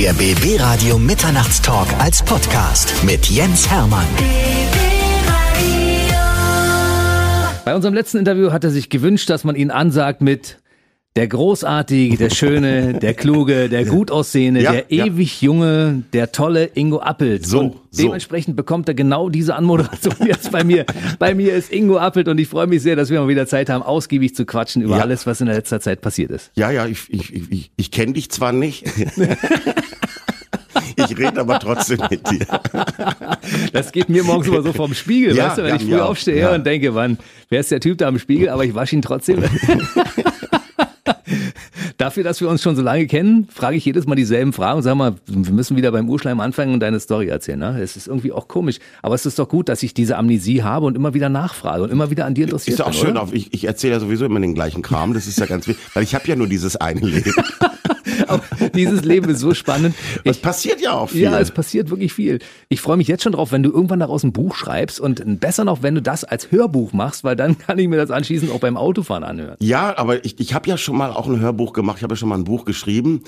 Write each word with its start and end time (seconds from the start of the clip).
Der 0.00 0.12
BB 0.12 0.60
Radio 0.60 0.96
Mitternachtstalk 0.96 1.88
als 1.98 2.22
Podcast 2.22 3.02
mit 3.02 3.26
Jens 3.26 3.68
Hermann. 3.68 4.06
Bei 7.64 7.74
unserem 7.74 7.94
letzten 7.94 8.18
Interview 8.18 8.52
hat 8.52 8.62
er 8.62 8.70
sich 8.70 8.90
gewünscht, 8.90 9.28
dass 9.28 9.42
man 9.42 9.56
ihn 9.56 9.72
ansagt 9.72 10.20
mit 10.20 10.58
der 11.18 11.26
großartige, 11.26 12.16
der 12.16 12.30
schöne, 12.30 12.94
der 12.94 13.12
kluge, 13.12 13.68
der 13.68 13.84
gut 13.84 14.12
aussehende, 14.12 14.62
Ja, 14.62 14.70
der 14.70 14.84
ja. 14.88 15.06
ewig 15.06 15.42
junge, 15.42 16.04
der 16.12 16.30
tolle 16.30 16.70
Ingo 16.74 17.00
Appelt. 17.00 17.44
So, 17.44 17.58
und 17.58 17.72
so. 17.90 18.04
dementsprechend 18.04 18.54
bekommt 18.54 18.86
er 18.86 18.94
genau 18.94 19.28
diese 19.28 19.56
Anmoderation 19.56 20.14
jetzt 20.28 20.52
bei 20.52 20.62
mir. 20.62 20.86
Bei 21.18 21.34
mir 21.34 21.54
ist 21.54 21.72
Ingo 21.72 21.98
Appelt 21.98 22.28
und 22.28 22.38
ich 22.38 22.46
freue 22.46 22.68
mich 22.68 22.82
sehr, 22.82 22.94
dass 22.94 23.10
wir 23.10 23.20
mal 23.20 23.26
wieder 23.26 23.48
Zeit 23.48 23.68
haben, 23.68 23.82
ausgiebig 23.82 24.36
zu 24.36 24.44
quatschen 24.46 24.80
über 24.80 24.98
Ja. 24.98 25.02
alles, 25.02 25.26
was 25.26 25.40
in 25.40 25.48
der 25.48 25.56
letzter 25.56 25.80
Zeit 25.80 26.02
passiert 26.02 26.30
ist. 26.30 26.52
Ja, 26.54 26.70
ja, 26.70 26.86
ich, 26.86 27.12
ich, 27.12 27.34
ich, 27.50 27.70
ich, 27.74 27.90
kenne 27.90 28.12
dich 28.12 28.30
zwar 28.30 28.52
nicht. 28.52 28.84
ich 30.96 31.18
rede 31.18 31.40
aber 31.40 31.58
trotzdem 31.58 31.98
mit 32.10 32.30
dir. 32.30 32.46
Das 33.72 33.90
geht 33.90 34.08
mir 34.08 34.22
morgens 34.22 34.46
immer 34.46 34.62
so 34.62 34.72
vom 34.72 34.94
Spiegel, 34.94 35.34
Ja, 35.34 35.48
weißt 35.48 35.58
du, 35.58 35.62
wenn 35.64 35.70
ja, 35.70 35.76
ich 35.76 35.82
früh 35.82 35.98
auch. 36.00 36.10
aufstehe 36.10 36.38
Ja. 36.38 36.54
und 36.54 36.64
denke, 36.64 36.94
wann, 36.94 37.18
wer 37.48 37.58
ist 37.58 37.72
der 37.72 37.80
Typ 37.80 37.98
da 37.98 38.06
am 38.06 38.20
Spiegel, 38.20 38.50
aber 38.50 38.64
ich 38.64 38.74
wasche 38.76 38.94
ihn 38.94 39.02
trotzdem. 39.02 39.42
Dafür, 41.98 42.22
dass 42.22 42.40
wir 42.40 42.48
uns 42.48 42.62
schon 42.62 42.76
so 42.76 42.82
lange 42.82 43.08
kennen, 43.08 43.48
frage 43.52 43.76
ich 43.76 43.84
jedes 43.84 44.06
Mal 44.06 44.14
dieselben 44.14 44.52
Fragen 44.52 44.76
und 44.76 44.82
sag 44.84 44.94
mal, 44.94 45.16
wir 45.26 45.52
müssen 45.52 45.76
wieder 45.76 45.90
beim 45.90 46.08
Urschleim 46.08 46.38
anfangen 46.38 46.72
und 46.72 46.78
deine 46.78 47.00
Story 47.00 47.26
erzählen. 47.26 47.58
Ne? 47.58 47.80
Es 47.82 47.96
ist 47.96 48.06
irgendwie 48.06 48.30
auch 48.30 48.46
komisch. 48.46 48.78
Aber 49.02 49.16
es 49.16 49.26
ist 49.26 49.36
doch 49.40 49.48
gut, 49.48 49.68
dass 49.68 49.82
ich 49.82 49.94
diese 49.94 50.16
Amnesie 50.16 50.62
habe 50.62 50.86
und 50.86 50.94
immer 50.94 51.12
wieder 51.12 51.28
nachfrage 51.28 51.82
und 51.82 51.90
immer 51.90 52.08
wieder 52.08 52.24
an 52.24 52.34
dir 52.34 52.44
interessiert 52.44 52.74
Ist 52.74 52.78
ja 52.78 52.84
auch 52.84 52.90
bin, 52.90 53.00
schön, 53.00 53.16
auf, 53.16 53.32
ich, 53.32 53.52
ich 53.52 53.64
erzähle 53.64 53.94
ja 53.94 54.00
sowieso 54.00 54.26
immer 54.26 54.38
den 54.38 54.54
gleichen 54.54 54.80
Kram, 54.80 55.12
das 55.12 55.26
ist 55.26 55.40
ja 55.40 55.46
ganz 55.46 55.66
wichtig, 55.66 55.84
weil 55.94 56.04
ich 56.04 56.14
habe 56.14 56.24
ja 56.28 56.36
nur 56.36 56.46
dieses 56.46 56.76
eine 56.76 57.00
Leben. 57.00 57.34
Aber 58.58 58.68
dieses 58.74 59.04
Leben 59.04 59.28
ist 59.30 59.40
so 59.40 59.54
spannend. 59.54 59.94
Es 60.24 60.38
passiert 60.38 60.80
ja 60.80 60.92
auch 60.92 61.10
viel. 61.10 61.22
Ja, 61.22 61.38
es 61.38 61.50
passiert 61.50 61.90
wirklich 61.90 62.12
viel. 62.12 62.38
Ich 62.68 62.80
freue 62.80 62.96
mich 62.96 63.08
jetzt 63.08 63.22
schon 63.22 63.32
drauf, 63.32 63.52
wenn 63.52 63.62
du 63.62 63.70
irgendwann 63.70 64.00
daraus 64.00 64.22
ein 64.22 64.32
Buch 64.32 64.54
schreibst 64.54 65.00
und 65.00 65.40
besser 65.40 65.64
noch, 65.64 65.82
wenn 65.82 65.94
du 65.94 66.02
das 66.02 66.24
als 66.24 66.50
Hörbuch 66.50 66.92
machst, 66.92 67.24
weil 67.24 67.36
dann 67.36 67.58
kann 67.66 67.78
ich 67.78 67.88
mir 67.88 67.96
das 67.96 68.10
anschließend 68.10 68.52
auch 68.52 68.60
beim 68.60 68.76
Autofahren 68.76 69.24
anhören. 69.24 69.56
Ja, 69.60 69.96
aber 69.96 70.24
ich, 70.24 70.38
ich 70.40 70.54
habe 70.54 70.68
ja 70.68 70.76
schon 70.76 70.96
mal 70.96 71.10
auch 71.10 71.26
ein 71.26 71.40
Hörbuch 71.40 71.72
gemacht, 71.72 71.98
ich 71.98 72.02
habe 72.02 72.12
ja 72.12 72.16
schon 72.16 72.28
mal 72.28 72.38
ein 72.38 72.44
Buch 72.44 72.64
geschrieben. 72.64 73.22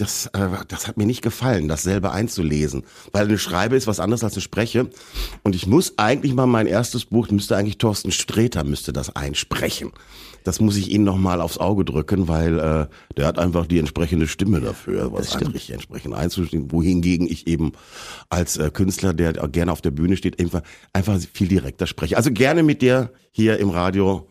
Das, 0.00 0.26
äh, 0.28 0.48
das 0.68 0.88
hat 0.88 0.96
mir 0.96 1.04
nicht 1.04 1.20
gefallen, 1.20 1.68
das 1.68 1.82
selber 1.82 2.12
einzulesen. 2.12 2.84
Weil 3.12 3.26
eine 3.26 3.36
Schreibe 3.36 3.76
ist 3.76 3.86
was 3.86 4.00
anderes 4.00 4.24
als 4.24 4.32
eine 4.32 4.40
Spreche. 4.40 4.88
Und 5.42 5.54
ich 5.54 5.66
muss 5.66 5.98
eigentlich 5.98 6.32
mal 6.32 6.46
mein 6.46 6.66
erstes 6.66 7.04
Buch, 7.04 7.28
müsste 7.30 7.54
eigentlich 7.54 7.76
Thorsten 7.76 8.10
Sträter 8.10 8.64
müsste 8.64 8.94
das 8.94 9.14
einsprechen. 9.14 9.92
Das 10.44 10.60
muss 10.60 10.76
ich 10.76 10.90
Ihnen 10.90 11.04
nochmal 11.04 11.40
aufs 11.40 11.58
Auge 11.58 11.84
drücken, 11.84 12.28
weil 12.28 12.58
äh, 12.58 12.86
der 13.16 13.26
hat 13.26 13.38
einfach 13.38 13.66
die 13.66 13.78
entsprechende 13.78 14.26
Stimme 14.26 14.60
dafür, 14.60 15.12
was 15.12 15.36
eigentlich 15.36 15.70
entsprechend 15.70 16.14
einzustehen. 16.14 16.72
Wohingegen 16.72 17.26
ich 17.26 17.46
eben 17.46 17.72
als 18.28 18.56
äh, 18.56 18.70
Künstler, 18.70 19.12
der 19.14 19.32
gerne 19.32 19.72
auf 19.72 19.80
der 19.80 19.90
Bühne 19.90 20.16
steht, 20.16 20.40
einfach, 20.40 20.62
einfach 20.92 21.18
viel 21.32 21.48
direkter 21.48 21.86
spreche. 21.86 22.16
Also 22.16 22.30
gerne 22.30 22.62
mit 22.62 22.82
dir 22.82 23.12
hier 23.30 23.58
im 23.58 23.70
Radio, 23.70 24.28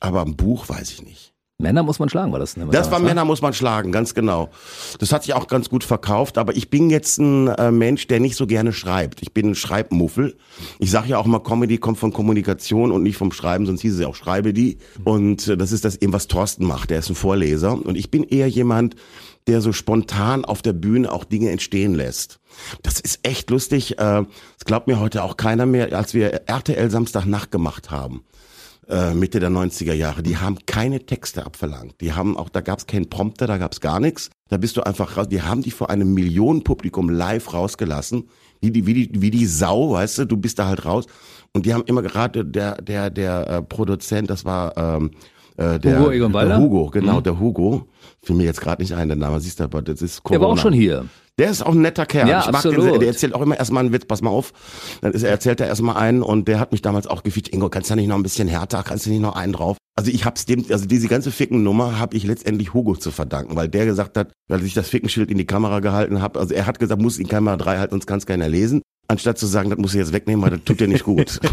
aber 0.00 0.22
ein 0.22 0.36
Buch 0.36 0.68
weiß 0.68 0.90
ich 0.90 1.02
nicht. 1.02 1.31
Männer 1.62 1.82
muss 1.84 1.98
man 1.98 2.08
schlagen, 2.08 2.32
war 2.32 2.40
das? 2.40 2.56
ne? 2.56 2.66
Das 2.70 2.90
war 2.90 2.98
ne? 2.98 3.06
Männer 3.06 3.24
muss 3.24 3.40
man 3.40 3.54
schlagen, 3.54 3.92
ganz 3.92 4.14
genau. 4.14 4.50
Das 4.98 5.12
hat 5.12 5.22
sich 5.22 5.32
auch 5.34 5.46
ganz 5.46 5.68
gut 5.68 5.84
verkauft, 5.84 6.36
aber 6.36 6.56
ich 6.56 6.68
bin 6.70 6.90
jetzt 6.90 7.18
ein 7.18 7.46
äh, 7.48 7.70
Mensch, 7.70 8.08
der 8.08 8.20
nicht 8.20 8.36
so 8.36 8.46
gerne 8.46 8.72
schreibt. 8.72 9.22
Ich 9.22 9.32
bin 9.32 9.50
ein 9.50 9.54
Schreibmuffel. 9.54 10.36
Ich 10.80 10.90
sage 10.90 11.08
ja 11.08 11.18
auch 11.18 11.26
mal, 11.26 11.38
Comedy 11.38 11.78
kommt 11.78 11.98
von 11.98 12.12
Kommunikation 12.12 12.90
und 12.90 13.02
nicht 13.04 13.16
vom 13.16 13.32
Schreiben, 13.32 13.64
sonst 13.64 13.82
hieß 13.82 13.94
es 13.94 14.00
ja 14.00 14.08
auch 14.08 14.16
Schreibe 14.16 14.52
die. 14.52 14.78
Und 15.04 15.46
äh, 15.48 15.56
das 15.56 15.72
ist 15.72 15.84
das 15.84 15.96
eben, 15.96 16.12
was 16.12 16.26
Thorsten 16.26 16.66
macht. 16.66 16.90
Der 16.90 16.98
ist 16.98 17.08
ein 17.08 17.14
Vorleser 17.14 17.72
und 17.72 17.96
ich 17.96 18.10
bin 18.10 18.24
eher 18.24 18.48
jemand, 18.48 18.96
der 19.46 19.60
so 19.60 19.72
spontan 19.72 20.44
auf 20.44 20.62
der 20.62 20.72
Bühne 20.72 21.10
auch 21.10 21.24
Dinge 21.24 21.50
entstehen 21.50 21.94
lässt. 21.94 22.40
Das 22.82 23.00
ist 23.00 23.20
echt 23.22 23.50
lustig. 23.50 23.98
Äh, 23.98 24.24
Das 24.58 24.64
glaubt 24.66 24.88
mir 24.88 24.98
heute 24.98 25.22
auch 25.22 25.36
keiner 25.36 25.66
mehr, 25.66 25.96
als 25.96 26.12
wir 26.12 26.42
RTL 26.46 26.90
Samstagnacht 26.90 27.50
gemacht 27.50 27.90
haben 27.90 28.24
äh, 28.88 29.14
Mitte 29.14 29.40
der 29.40 29.50
90er 29.50 29.92
Jahre, 29.92 30.22
die 30.22 30.36
haben 30.36 30.58
keine 30.66 31.06
Texte 31.06 31.44
abverlangt. 31.46 32.00
Die 32.00 32.12
haben 32.12 32.36
auch, 32.36 32.48
da 32.48 32.60
gab 32.60 32.78
es 32.78 32.86
keinen 32.86 33.08
Prompter, 33.08 33.46
da 33.46 33.58
gab 33.58 33.72
es 33.72 33.80
gar 33.80 34.00
nichts. 34.00 34.30
Da 34.48 34.56
bist 34.56 34.76
du 34.76 34.82
einfach 34.82 35.16
raus. 35.16 35.28
Die 35.28 35.42
haben 35.42 35.62
die 35.62 35.70
vor 35.70 35.88
einem 35.90 36.12
Millionenpublikum 36.14 37.08
live 37.08 37.52
rausgelassen. 37.52 38.28
Wie 38.60 38.70
die, 38.70 38.86
wie 38.86 38.94
die, 38.94 39.22
wie 39.22 39.30
die 39.30 39.46
Sau, 39.46 39.92
weißt 39.92 40.18
du, 40.18 40.24
du 40.26 40.36
bist 40.36 40.58
da 40.58 40.66
halt 40.66 40.84
raus. 40.84 41.06
Und 41.52 41.66
die 41.66 41.74
haben 41.74 41.84
immer 41.86 42.02
gerade 42.02 42.44
der, 42.44 42.80
der, 42.80 43.10
der 43.10 43.48
äh, 43.48 43.62
Produzent, 43.62 44.30
das 44.30 44.44
war 44.44 44.76
ähm, 44.76 45.10
äh, 45.56 45.78
der, 45.78 45.98
Hugo 45.98 46.10
Egon 46.10 46.32
Balder? 46.32 46.56
der 46.56 46.58
Hugo, 46.58 46.90
genau, 46.90 47.20
der 47.20 47.38
Hugo. 47.38 47.88
Fiel 48.22 48.36
mir 48.36 48.44
jetzt 48.44 48.60
gerade 48.60 48.82
nicht 48.82 48.94
ein, 48.94 49.08
der 49.08 49.16
Name, 49.16 49.40
siehst 49.40 49.60
du, 49.60 49.64
aber 49.64 49.82
das 49.82 50.00
ist 50.02 50.16
Der 50.16 50.22
Corona. 50.22 50.40
war 50.40 50.48
auch 50.48 50.58
schon 50.58 50.72
hier. 50.72 51.06
Der 51.38 51.50
ist 51.50 51.64
auch 51.64 51.72
ein 51.72 51.80
netter 51.80 52.04
Kerl. 52.04 52.28
Ja, 52.28 52.40
ich 52.40 52.46
mag 52.46 52.56
absolut. 52.56 52.94
Den, 52.94 53.00
der 53.00 53.08
erzählt 53.08 53.34
auch 53.34 53.40
immer 53.40 53.56
erstmal 53.56 53.84
einen 53.84 53.92
Witz, 53.92 54.04
pass 54.04 54.20
mal 54.20 54.30
auf. 54.30 54.52
Dann 55.00 55.12
ist, 55.12 55.22
er 55.22 55.30
erzählt 55.30 55.60
er 55.60 55.66
erstmal 55.66 55.96
einen 55.96 56.22
und 56.22 56.46
der 56.46 56.60
hat 56.60 56.72
mich 56.72 56.82
damals 56.82 57.06
auch 57.06 57.22
gefeatured. 57.22 57.54
Ingo, 57.54 57.70
kannst 57.70 57.90
du 57.90 57.94
nicht 57.94 58.08
noch 58.08 58.16
ein 58.16 58.22
bisschen 58.22 58.48
härter, 58.48 58.82
kannst 58.82 59.06
du 59.06 59.10
nicht 59.10 59.22
noch 59.22 59.34
einen 59.34 59.54
drauf? 59.54 59.78
Also 59.96 60.10
ich 60.10 60.24
hab's 60.24 60.46
dem, 60.46 60.64
also 60.70 60.86
diese 60.86 61.08
ganze 61.08 61.30
Ficken-Nummer 61.30 61.98
habe 61.98 62.16
ich 62.16 62.24
letztendlich 62.24 62.74
Hugo 62.74 62.96
zu 62.96 63.10
verdanken, 63.10 63.56
weil 63.56 63.68
der 63.68 63.86
gesagt 63.86 64.16
hat, 64.16 64.32
weil 64.48 64.64
ich 64.64 64.74
das 64.74 64.88
Fickenschild 64.88 65.30
in 65.30 65.38
die 65.38 65.46
Kamera 65.46 65.80
gehalten 65.80 66.22
habe, 66.22 66.38
also 66.38 66.54
er 66.54 66.66
hat 66.66 66.78
gesagt, 66.78 67.00
muss 67.00 67.18
in 67.18 67.28
Kamera 67.28 67.56
3 67.56 67.78
halten, 67.78 67.92
sonst 67.92 68.06
kann's 68.06 68.26
keiner 68.26 68.48
lesen. 68.48 68.82
Anstatt 69.12 69.36
zu 69.36 69.44
sagen, 69.44 69.68
das 69.68 69.78
muss 69.78 69.92
ich 69.92 69.98
jetzt 69.98 70.14
wegnehmen, 70.14 70.42
weil 70.42 70.52
das 70.52 70.64
tut 70.64 70.80
dir 70.80 70.88
nicht 70.88 71.04
gut. 71.04 71.38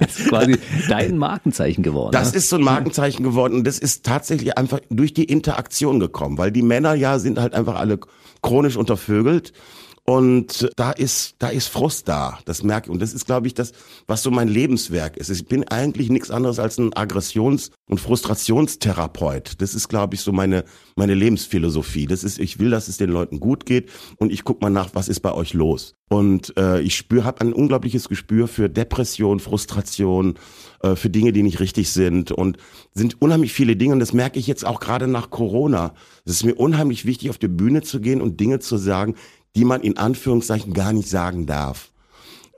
Das 0.00 0.18
ist 0.18 0.28
quasi 0.28 0.56
dein 0.88 1.18
Markenzeichen 1.18 1.84
geworden. 1.84 2.10
Das 2.10 2.32
ne? 2.32 2.38
ist 2.38 2.48
so 2.48 2.56
ein 2.56 2.62
Markenzeichen 2.62 3.22
geworden 3.22 3.54
und 3.54 3.64
das 3.64 3.78
ist 3.78 4.04
tatsächlich 4.04 4.58
einfach 4.58 4.80
durch 4.90 5.14
die 5.14 5.22
Interaktion 5.22 6.00
gekommen, 6.00 6.36
weil 6.36 6.50
die 6.50 6.62
Männer 6.62 6.94
ja 6.94 7.20
sind 7.20 7.38
halt 7.38 7.54
einfach 7.54 7.76
alle 7.76 8.00
chronisch 8.42 8.76
untervögelt 8.76 9.52
und 10.08 10.70
da 10.76 10.90
ist 10.90 11.34
da 11.38 11.48
ist 11.48 11.68
Frust 11.68 12.08
da, 12.08 12.38
das 12.46 12.62
merke 12.62 12.86
ich 12.86 12.92
und 12.92 13.02
das 13.02 13.12
ist 13.12 13.26
glaube 13.26 13.46
ich 13.46 13.52
das, 13.52 13.72
was 14.06 14.22
so 14.22 14.30
mein 14.30 14.48
Lebenswerk 14.48 15.18
ist. 15.18 15.28
Ich 15.28 15.44
bin 15.44 15.68
eigentlich 15.68 16.08
nichts 16.08 16.30
anderes 16.30 16.58
als 16.58 16.78
ein 16.78 16.94
Aggressions- 16.94 17.72
und 17.90 18.00
Frustrationstherapeut. 18.00 19.60
Das 19.60 19.74
ist 19.74 19.88
glaube 19.88 20.14
ich 20.14 20.22
so 20.22 20.32
meine 20.32 20.64
meine 20.96 21.12
Lebensphilosophie. 21.12 22.06
Das 22.06 22.24
ist 22.24 22.38
ich 22.38 22.58
will, 22.58 22.70
dass 22.70 22.88
es 22.88 22.96
den 22.96 23.10
Leuten 23.10 23.38
gut 23.38 23.66
geht 23.66 23.90
und 24.16 24.32
ich 24.32 24.44
guck 24.44 24.62
mal 24.62 24.70
nach, 24.70 24.94
was 24.94 25.08
ist 25.08 25.20
bei 25.20 25.34
euch 25.34 25.52
los. 25.52 25.94
Und 26.08 26.56
äh, 26.56 26.80
ich 26.80 26.96
spüre, 26.96 27.24
habe 27.24 27.42
ein 27.42 27.52
unglaubliches 27.52 28.08
Gespür 28.08 28.48
für 28.48 28.70
Depression, 28.70 29.40
Frustration, 29.40 30.38
äh, 30.82 30.96
für 30.96 31.10
Dinge, 31.10 31.32
die 31.32 31.42
nicht 31.42 31.60
richtig 31.60 31.90
sind 31.92 32.32
und 32.32 32.56
sind 32.94 33.20
unheimlich 33.20 33.52
viele 33.52 33.76
Dinge. 33.76 33.92
Und 33.92 34.00
das 34.00 34.14
merke 34.14 34.38
ich 34.38 34.46
jetzt 34.46 34.66
auch 34.66 34.80
gerade 34.80 35.06
nach 35.06 35.28
Corona. 35.28 35.92
Es 36.24 36.32
ist 36.32 36.44
mir 36.44 36.54
unheimlich 36.54 37.04
wichtig, 37.04 37.28
auf 37.28 37.36
die 37.36 37.48
Bühne 37.48 37.82
zu 37.82 38.00
gehen 38.00 38.22
und 38.22 38.40
Dinge 38.40 38.58
zu 38.58 38.78
sagen, 38.78 39.16
die 39.56 39.64
man 39.64 39.80
in 39.80 39.96
Anführungszeichen 39.96 40.72
gar 40.72 40.92
nicht 40.92 41.08
sagen 41.08 41.46
darf. 41.46 41.92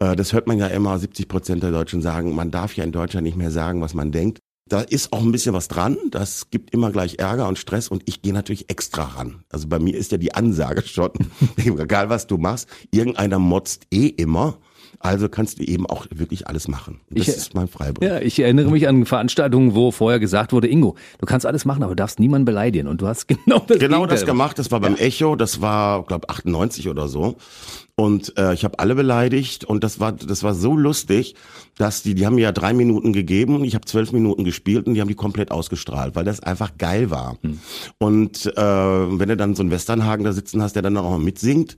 Äh, 0.00 0.16
das 0.16 0.32
hört 0.32 0.46
man 0.46 0.58
ja 0.58 0.66
immer, 0.66 0.98
70 0.98 1.28
Prozent 1.28 1.62
der 1.62 1.70
Deutschen 1.70 2.02
sagen, 2.02 2.34
man 2.34 2.50
darf 2.50 2.74
ja 2.74 2.84
in 2.84 2.92
Deutschland 2.92 3.24
nicht 3.24 3.36
mehr 3.36 3.50
sagen, 3.50 3.80
was 3.80 3.94
man 3.94 4.12
denkt. 4.12 4.38
Da 4.68 4.82
ist 4.82 5.12
auch 5.12 5.20
ein 5.20 5.32
bisschen 5.32 5.52
was 5.52 5.66
dran. 5.66 5.96
Das 6.10 6.50
gibt 6.50 6.72
immer 6.72 6.92
gleich 6.92 7.18
Ärger 7.18 7.48
und 7.48 7.58
Stress 7.58 7.88
und 7.88 8.04
ich 8.06 8.22
gehe 8.22 8.32
natürlich 8.32 8.70
extra 8.70 9.02
ran. 9.02 9.42
Also 9.50 9.66
bei 9.66 9.80
mir 9.80 9.96
ist 9.96 10.12
ja 10.12 10.18
die 10.18 10.34
Ansage 10.34 10.82
schon, 10.82 11.10
egal 11.56 12.08
was 12.08 12.28
du 12.28 12.38
machst, 12.38 12.68
irgendeiner 12.92 13.40
motzt 13.40 13.86
eh 13.90 14.06
immer. 14.06 14.58
Also 15.02 15.30
kannst 15.30 15.58
du 15.58 15.62
eben 15.64 15.86
auch 15.86 16.06
wirklich 16.14 16.46
alles 16.46 16.68
machen. 16.68 17.00
Das 17.08 17.22
Ich- 17.26 17.34
ist 17.34 17.54
mein 17.54 17.68
Freibrief. 17.68 18.06
Ja, 18.06 18.20
ich 18.20 18.38
erinnere 18.38 18.70
mich 18.70 18.86
an 18.86 19.06
Veranstaltungen, 19.06 19.74
wo 19.74 19.90
vorher 19.92 20.20
gesagt 20.20 20.52
wurde, 20.52 20.68
Ingo, 20.68 20.94
du 21.18 21.24
kannst 21.26 21.46
alles 21.46 21.64
machen, 21.64 21.82
aber 21.82 21.92
du 21.92 21.96
darfst 21.96 22.20
niemanden 22.20 22.44
beleidigen. 22.44 22.86
Und 22.86 23.00
du 23.00 23.06
hast 23.08 23.26
genau 23.28 23.60
das 23.66 23.78
Genau 23.78 24.04
das 24.04 24.26
gemacht. 24.26 24.58
Das 24.58 24.70
war 24.70 24.78
beim 24.80 24.96
Echo. 24.96 25.36
Das 25.36 25.62
war, 25.62 26.04
glaube 26.04 26.28
98 26.28 26.88
oder 26.90 27.08
so. 27.08 27.36
Und 28.00 28.32
äh, 28.38 28.54
ich 28.54 28.64
habe 28.64 28.78
alle 28.78 28.94
beleidigt 28.94 29.66
und 29.66 29.84
das 29.84 30.00
war 30.00 30.12
das 30.12 30.42
war 30.42 30.54
so 30.54 30.74
lustig, 30.74 31.34
dass 31.76 32.02
die 32.02 32.14
die 32.14 32.24
haben 32.24 32.36
mir 32.36 32.40
ja 32.44 32.52
drei 32.52 32.72
Minuten 32.72 33.12
gegeben 33.12 33.56
und 33.56 33.64
ich 33.64 33.74
habe 33.74 33.84
zwölf 33.84 34.12
Minuten 34.12 34.42
gespielt 34.42 34.86
und 34.86 34.94
die 34.94 35.02
haben 35.02 35.08
die 35.08 35.14
komplett 35.14 35.50
ausgestrahlt, 35.50 36.14
weil 36.16 36.24
das 36.24 36.40
einfach 36.40 36.78
geil 36.78 37.10
war. 37.10 37.36
Und 37.98 38.46
äh, 38.46 38.58
wenn 38.58 39.28
du 39.28 39.36
dann 39.36 39.54
so 39.54 39.62
einen 39.62 39.70
Westernhagen 39.70 40.24
da 40.24 40.32
sitzen 40.32 40.62
hast, 40.62 40.76
der 40.76 40.82
dann 40.82 40.96
auch 40.96 41.10
noch 41.10 41.18
mitsingt, 41.18 41.76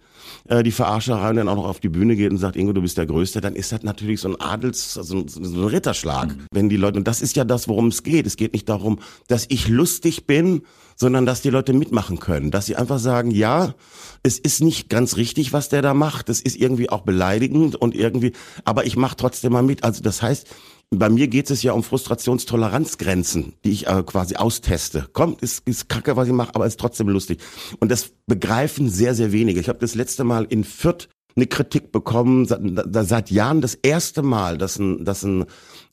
äh, 0.48 0.62
die 0.62 0.70
Verarscherei 0.70 1.30
und 1.30 1.36
dann 1.36 1.48
auch 1.48 1.56
noch 1.56 1.66
auf 1.66 1.80
die 1.80 1.88
Bühne 1.88 2.14
geht 2.14 2.30
und 2.30 2.38
sagt, 2.38 2.54
Ingo, 2.54 2.72
du 2.72 2.82
bist 2.82 2.98
der 2.98 3.06
Größte, 3.06 3.40
dann 3.40 3.56
ist 3.56 3.72
das 3.72 3.82
natürlich 3.82 4.20
so 4.20 4.28
ein 4.28 4.40
Adels, 4.40 4.94
so 4.94 5.16
ein, 5.16 5.26
so 5.26 5.40
ein 5.40 5.64
Ritterschlag. 5.64 6.36
Wenn 6.52 6.68
die 6.68 6.76
Leute, 6.76 6.98
und 6.98 7.08
das 7.08 7.20
ist 7.20 7.34
ja 7.34 7.44
das, 7.44 7.66
worum 7.66 7.88
es 7.88 8.04
geht. 8.04 8.28
Es 8.28 8.36
geht 8.36 8.52
nicht 8.52 8.68
darum, 8.68 9.00
dass 9.26 9.46
ich 9.48 9.66
lustig 9.66 10.28
bin, 10.28 10.62
sondern 10.96 11.26
dass 11.26 11.42
die 11.42 11.50
Leute 11.50 11.72
mitmachen 11.72 12.20
können. 12.20 12.50
Dass 12.50 12.66
sie 12.66 12.76
einfach 12.76 12.98
sagen, 12.98 13.30
ja, 13.30 13.74
es 14.22 14.38
ist 14.38 14.60
nicht 14.60 14.88
ganz 14.88 15.16
richtig, 15.16 15.52
was 15.52 15.68
der 15.68 15.82
da 15.82 15.94
macht. 15.94 16.11
Das 16.20 16.40
ist 16.40 16.56
irgendwie 16.56 16.90
auch 16.90 17.00
beleidigend 17.00 17.76
und 17.76 17.94
irgendwie, 17.94 18.32
aber 18.64 18.84
ich 18.84 18.96
mache 18.96 19.16
trotzdem 19.16 19.52
mal 19.52 19.62
mit. 19.62 19.84
Also 19.84 20.02
das 20.02 20.20
heißt, 20.20 20.46
bei 20.90 21.08
mir 21.08 21.28
geht 21.28 21.50
es 21.50 21.62
ja 21.62 21.72
um 21.72 21.82
Frustrationstoleranzgrenzen, 21.82 23.54
die 23.64 23.70
ich 23.70 23.86
äh, 23.86 24.02
quasi 24.02 24.36
austeste. 24.36 25.08
Kommt, 25.14 25.40
ist, 25.40 25.66
ist 25.66 25.88
kacke, 25.88 26.16
was 26.16 26.28
ich 26.28 26.34
mache, 26.34 26.54
aber 26.54 26.66
ist 26.66 26.78
trotzdem 26.78 27.08
lustig. 27.08 27.40
Und 27.80 27.90
das 27.90 28.12
begreifen 28.26 28.90
sehr, 28.90 29.14
sehr 29.14 29.32
wenige. 29.32 29.58
Ich 29.58 29.70
habe 29.70 29.78
das 29.78 29.94
letzte 29.94 30.24
Mal 30.24 30.44
in 30.44 30.64
Fürth 30.64 31.08
eine 31.34 31.46
Kritik 31.46 31.92
bekommen, 31.92 32.44
seit, 32.44 32.60
seit 33.08 33.30
Jahren 33.30 33.62
das 33.62 33.74
erste 33.74 34.22
Mal, 34.22 34.58
dass 34.58 34.78
ein, 34.78 35.04
dass 35.04 35.22
ein 35.22 35.46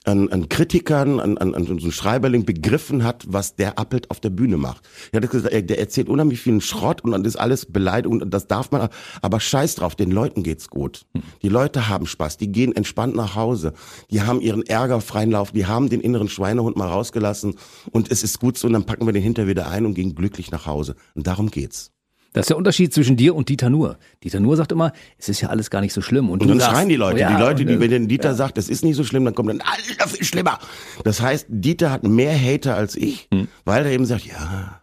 ein, 0.05 0.31
ein 0.31 0.47
Kritiker, 0.47 1.01
ein, 1.01 1.19
ein, 1.19 1.37
ein, 1.37 1.65
so 1.65 1.73
ein 1.73 1.91
Schreiberling 1.91 2.45
begriffen 2.45 3.03
hat, 3.03 3.25
was 3.27 3.55
der 3.55 3.77
Appelt 3.77 4.09
auf 4.09 4.19
der 4.19 4.29
Bühne 4.29 4.57
macht. 4.57 4.87
Er 5.11 5.21
hat 5.21 5.29
gesagt, 5.29 5.53
der 5.53 5.79
erzählt 5.79 6.07
unheimlich 6.09 6.39
vielen 6.39 6.61
Schrott 6.61 7.01
und 7.03 7.11
dann 7.11 7.25
ist 7.25 7.35
alles 7.35 7.65
Beleidigung 7.65 8.21
und 8.21 8.33
das 8.33 8.47
darf 8.47 8.71
man, 8.71 8.89
aber 9.21 9.39
scheiß 9.39 9.75
drauf, 9.75 9.95
den 9.95 10.11
Leuten 10.11 10.43
geht's 10.43 10.69
gut. 10.69 11.05
Die 11.41 11.49
Leute 11.49 11.89
haben 11.89 12.05
Spaß, 12.05 12.37
die 12.37 12.51
gehen 12.51 12.75
entspannt 12.75 13.15
nach 13.15 13.35
Hause, 13.35 13.73
die 14.09 14.21
haben 14.21 14.41
ihren 14.41 14.63
Ärger 14.63 15.01
freien 15.01 15.31
Lauf, 15.31 15.51
die 15.51 15.65
haben 15.65 15.89
den 15.89 16.01
inneren 16.01 16.29
Schweinehund 16.29 16.77
mal 16.77 16.87
rausgelassen 16.87 17.55
und 17.91 18.09
es 18.11 18.23
ist 18.23 18.39
gut 18.39 18.57
so 18.57 18.67
und 18.67 18.73
dann 18.73 18.85
packen 18.85 19.05
wir 19.05 19.13
den 19.13 19.23
hinter 19.23 19.47
wieder 19.47 19.69
ein 19.69 19.85
und 19.85 19.95
gehen 19.95 20.15
glücklich 20.15 20.51
nach 20.51 20.65
Hause. 20.65 20.95
Und 21.13 21.27
darum 21.27 21.51
geht's. 21.51 21.91
Das 22.33 22.43
ist 22.43 22.49
der 22.49 22.57
Unterschied 22.57 22.93
zwischen 22.93 23.17
dir 23.17 23.33
und 23.35 23.49
Dieter 23.49 23.69
Nuhr. 23.71 23.97
Dieter 24.23 24.39
Nuhr 24.39 24.55
sagt 24.55 24.71
immer, 24.71 24.93
es 25.17 25.29
ist 25.29 25.41
ja 25.41 25.49
alles 25.49 25.69
gar 25.71 25.81
nicht 25.81 25.93
so 25.93 26.01
schlimm. 26.01 26.29
Und, 26.29 26.41
Und 26.41 26.47
dann 26.49 26.59
sagst, 26.59 26.75
schreien 26.75 26.89
die 26.89 26.95
Leute. 26.95 27.15
oh 27.15 27.19
ja, 27.19 27.35
die 27.35 27.41
Leute, 27.41 27.65
die, 27.65 27.73
und, 27.75 27.81
wenn 27.81 28.07
Dieter 28.07 28.29
ja. 28.29 28.35
sagt, 28.35 28.57
das 28.57 28.69
ist 28.69 28.83
nicht 28.83 28.95
so 28.95 29.03
schlimm, 29.03 29.25
dann 29.25 29.33
kommt 29.33 29.49
dann, 29.49 29.61
alles 29.61 30.11
viel 30.13 30.23
schlimmer. 30.25 30.59
Das 31.03 31.21
heißt, 31.21 31.47
Dieter 31.49 31.89
hat 31.91 32.03
mehr 32.03 32.37
Hater 32.39 32.75
als 32.75 32.95
ich, 32.95 33.27
Hm. 33.33 33.47
weil 33.65 33.85
er 33.85 33.91
eben 33.91 34.05
sagt, 34.05 34.25
ja, 34.27 34.81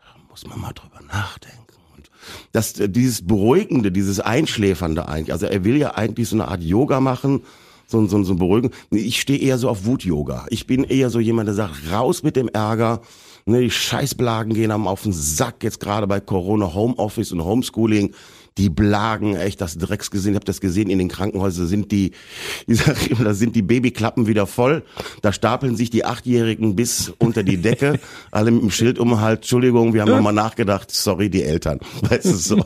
da 0.00 0.06
muss 0.28 0.46
man 0.46 0.60
mal 0.60 0.72
drüber 0.72 1.00
nachdenken. 1.06 1.60
Und 1.96 2.10
das, 2.52 2.78
äh, 2.80 2.88
dieses 2.88 3.24
Beruhigende, 3.24 3.92
dieses 3.92 4.18
Einschläfernde 4.18 5.08
eigentlich. 5.08 5.32
Also 5.32 5.46
er 5.46 5.62
will 5.64 5.76
ja 5.76 5.94
eigentlich 5.94 6.28
so 6.28 6.34
eine 6.36 6.48
Art 6.48 6.62
Yoga 6.62 6.98
machen, 6.98 7.42
so, 7.86 8.04
so, 8.06 8.22
so 8.24 8.32
ein 8.32 8.38
Beruhigen. 8.38 8.70
Ich 8.90 9.20
stehe 9.20 9.38
eher 9.38 9.58
so 9.58 9.68
auf 9.68 9.84
Wut-Yoga. 9.84 10.46
Ich 10.50 10.66
bin 10.66 10.82
eher 10.82 11.10
so 11.10 11.20
jemand, 11.20 11.46
der 11.48 11.54
sagt, 11.54 11.74
raus 11.92 12.22
mit 12.24 12.34
dem 12.34 12.48
Ärger. 12.48 13.00
Ne, 13.46 13.60
die 13.60 13.70
Scheißblagen 13.70 14.54
gehen 14.54 14.70
einem 14.70 14.86
auf 14.86 15.02
den 15.02 15.12
Sack, 15.12 15.62
jetzt 15.64 15.78
gerade 15.78 16.06
bei 16.06 16.18
Corona, 16.18 16.72
Homeoffice 16.72 17.32
und 17.32 17.44
Homeschooling. 17.44 18.14
Die 18.56 18.70
Blagen, 18.70 19.36
echt, 19.36 19.60
das 19.60 19.76
Drecks 19.76 20.10
gesehen, 20.10 20.32
ich 20.32 20.36
habe 20.36 20.46
das 20.46 20.60
gesehen, 20.60 20.88
in 20.88 20.98
den 20.98 21.08
Krankenhäusern 21.08 21.66
sind 21.66 21.92
die, 21.92 22.12
ich 22.66 22.78
sag 22.78 23.10
immer, 23.10 23.24
da 23.24 23.34
sind 23.34 23.54
die 23.54 23.62
Babyklappen 23.62 24.26
wieder 24.26 24.46
voll. 24.46 24.82
Da 25.20 25.32
stapeln 25.32 25.76
sich 25.76 25.90
die 25.90 26.06
Achtjährigen 26.06 26.74
bis 26.74 27.12
unter 27.18 27.42
die 27.42 27.58
Decke, 27.58 28.00
alle 28.30 28.50
mit 28.50 28.62
dem 28.62 28.70
Schild 28.70 28.98
um 28.98 29.20
Hals, 29.20 29.40
Entschuldigung, 29.40 29.92
wir 29.92 30.02
haben 30.02 30.10
nochmal 30.10 30.32
nachgedacht, 30.32 30.90
sorry, 30.90 31.28
die 31.28 31.42
Eltern. 31.42 31.80
Weißt 32.08 32.26
du 32.26 32.34
so. 32.36 32.64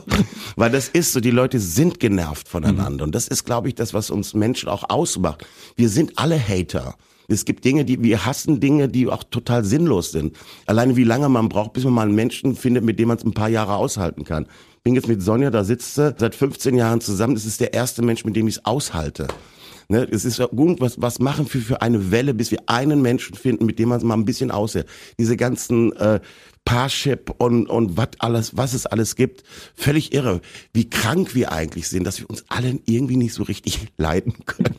Weil 0.55 0.71
das 0.71 0.87
ist 0.87 1.11
so, 1.11 1.19
die 1.19 1.31
Leute 1.31 1.59
sind 1.59 1.99
genervt 1.99 2.47
voneinander. 2.47 3.03
Und 3.03 3.13
das 3.13 3.27
ist, 3.27 3.43
glaube 3.43 3.67
ich, 3.67 3.75
das, 3.75 3.93
was 3.93 4.11
uns 4.11 4.33
Menschen 4.33 4.69
auch 4.69 4.89
ausmacht. 4.89 5.45
Wir 5.75 5.89
sind 5.89 6.17
alle 6.17 6.39
Hater. 6.39 6.95
Es 7.29 7.45
gibt 7.45 7.63
Dinge, 7.63 7.85
die 7.85 8.01
wir 8.03 8.25
hassen 8.25 8.59
Dinge, 8.59 8.89
die 8.89 9.07
auch 9.07 9.23
total 9.23 9.63
sinnlos 9.63 10.11
sind. 10.11 10.35
Alleine 10.65 10.95
wie 10.95 11.03
lange 11.03 11.29
man 11.29 11.47
braucht, 11.47 11.73
bis 11.73 11.83
man 11.83 11.93
mal 11.93 12.01
einen 12.07 12.15
Menschen 12.15 12.55
findet, 12.55 12.83
mit 12.83 12.99
dem 12.99 13.07
man 13.07 13.17
es 13.17 13.23
ein 13.23 13.33
paar 13.33 13.49
Jahre 13.49 13.75
aushalten 13.75 14.23
kann. 14.23 14.47
Bin 14.83 14.95
jetzt 14.95 15.07
mit 15.07 15.21
Sonja, 15.21 15.51
da 15.51 15.63
sitzt 15.63 15.95
sie 15.95 16.15
seit 16.17 16.35
15 16.35 16.75
Jahren 16.75 17.01
zusammen. 17.01 17.35
Das 17.35 17.45
ist 17.45 17.61
der 17.61 17.73
erste 17.73 18.01
Mensch, 18.01 18.25
mit 18.25 18.35
dem 18.35 18.47
ich 18.47 18.57
es 18.57 18.65
aushalte. 18.65 19.27
Ne, 19.91 20.07
es 20.11 20.23
ist 20.23 20.39
gut, 20.55 20.81
was, 20.81 21.01
was 21.01 21.17
machen 21.17 21.51
wir 21.51 21.61
für 21.61 21.81
eine 21.81 22.11
Welle, 22.11 22.35
bis 22.35 22.51
wir 22.51 22.59
einen 22.67 23.01
Menschen 23.01 23.35
finden, 23.35 23.65
mit 23.65 23.79
dem 23.79 23.89
man 23.89 23.97
es 23.97 24.03
mal 24.03 24.13
ein 24.13 24.25
bisschen 24.25 24.51
aushält. 24.51 24.87
Diese 25.17 25.35
ganzen 25.35 25.93
äh, 25.93 26.19
Parship 26.65 27.33
und, 27.37 27.67
und 27.67 27.97
was 27.97 28.09
alles, 28.19 28.55
was 28.55 28.73
es 28.73 28.85
alles 28.85 29.15
gibt. 29.15 29.43
Völlig 29.75 30.13
irre, 30.13 30.41
wie 30.73 30.89
krank 30.89 31.33
wir 31.33 31.51
eigentlich 31.51 31.87
sind, 31.89 32.03
dass 32.03 32.19
wir 32.19 32.29
uns 32.29 32.45
alle 32.47 32.79
irgendwie 32.85 33.17
nicht 33.17 33.33
so 33.33 33.43
richtig 33.43 33.87
leiden 33.97 34.33
können. 34.45 34.75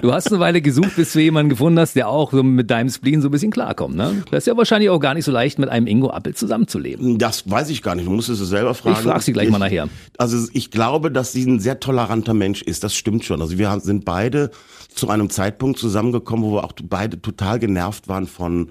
Du 0.00 0.12
hast 0.12 0.28
eine 0.28 0.38
Weile 0.38 0.62
gesucht, 0.62 0.94
bis 0.96 1.12
du 1.12 1.20
jemanden 1.20 1.50
gefunden 1.50 1.78
hast, 1.78 1.96
der 1.96 2.08
auch 2.08 2.30
so 2.30 2.42
mit 2.42 2.70
deinem 2.70 2.88
Spleen 2.88 3.20
so 3.20 3.28
ein 3.28 3.30
bisschen 3.32 3.50
klarkommt. 3.50 3.96
Ne? 3.96 4.22
Das 4.30 4.44
ist 4.44 4.46
ja 4.46 4.56
wahrscheinlich 4.56 4.90
auch 4.90 5.00
gar 5.00 5.14
nicht 5.14 5.24
so 5.24 5.32
leicht, 5.32 5.58
mit 5.58 5.68
einem 5.68 5.86
Ingo 5.86 6.10
Appel 6.10 6.34
zusammenzuleben. 6.34 7.18
Das 7.18 7.50
weiß 7.50 7.70
ich 7.70 7.82
gar 7.82 7.94
nicht. 7.94 8.06
Du 8.06 8.12
musst 8.12 8.28
es 8.28 8.38
selber 8.38 8.74
fragen. 8.74 8.96
Ich 8.96 9.02
frag 9.02 9.22
sie 9.22 9.32
gleich 9.32 9.50
mal 9.50 9.58
nachher. 9.58 9.88
Also 10.18 10.48
ich 10.52 10.70
glaube, 10.70 11.10
dass 11.10 11.32
sie 11.32 11.44
ein 11.44 11.58
sehr 11.58 11.80
toleranter 11.80 12.34
Mensch 12.34 12.62
ist. 12.62 12.84
Das 12.84 12.94
stimmt 12.94 13.24
schon. 13.24 13.40
Also 13.40 13.58
wir 13.58 13.80
sind 13.80 14.04
beide 14.04 14.50
zu 14.94 15.08
einem 15.08 15.30
Zeitpunkt 15.30 15.78
zusammengekommen, 15.78 16.44
wo 16.44 16.54
wir 16.54 16.64
auch 16.64 16.72
beide 16.82 17.20
total 17.20 17.58
genervt 17.58 18.08
waren 18.08 18.26
von 18.26 18.70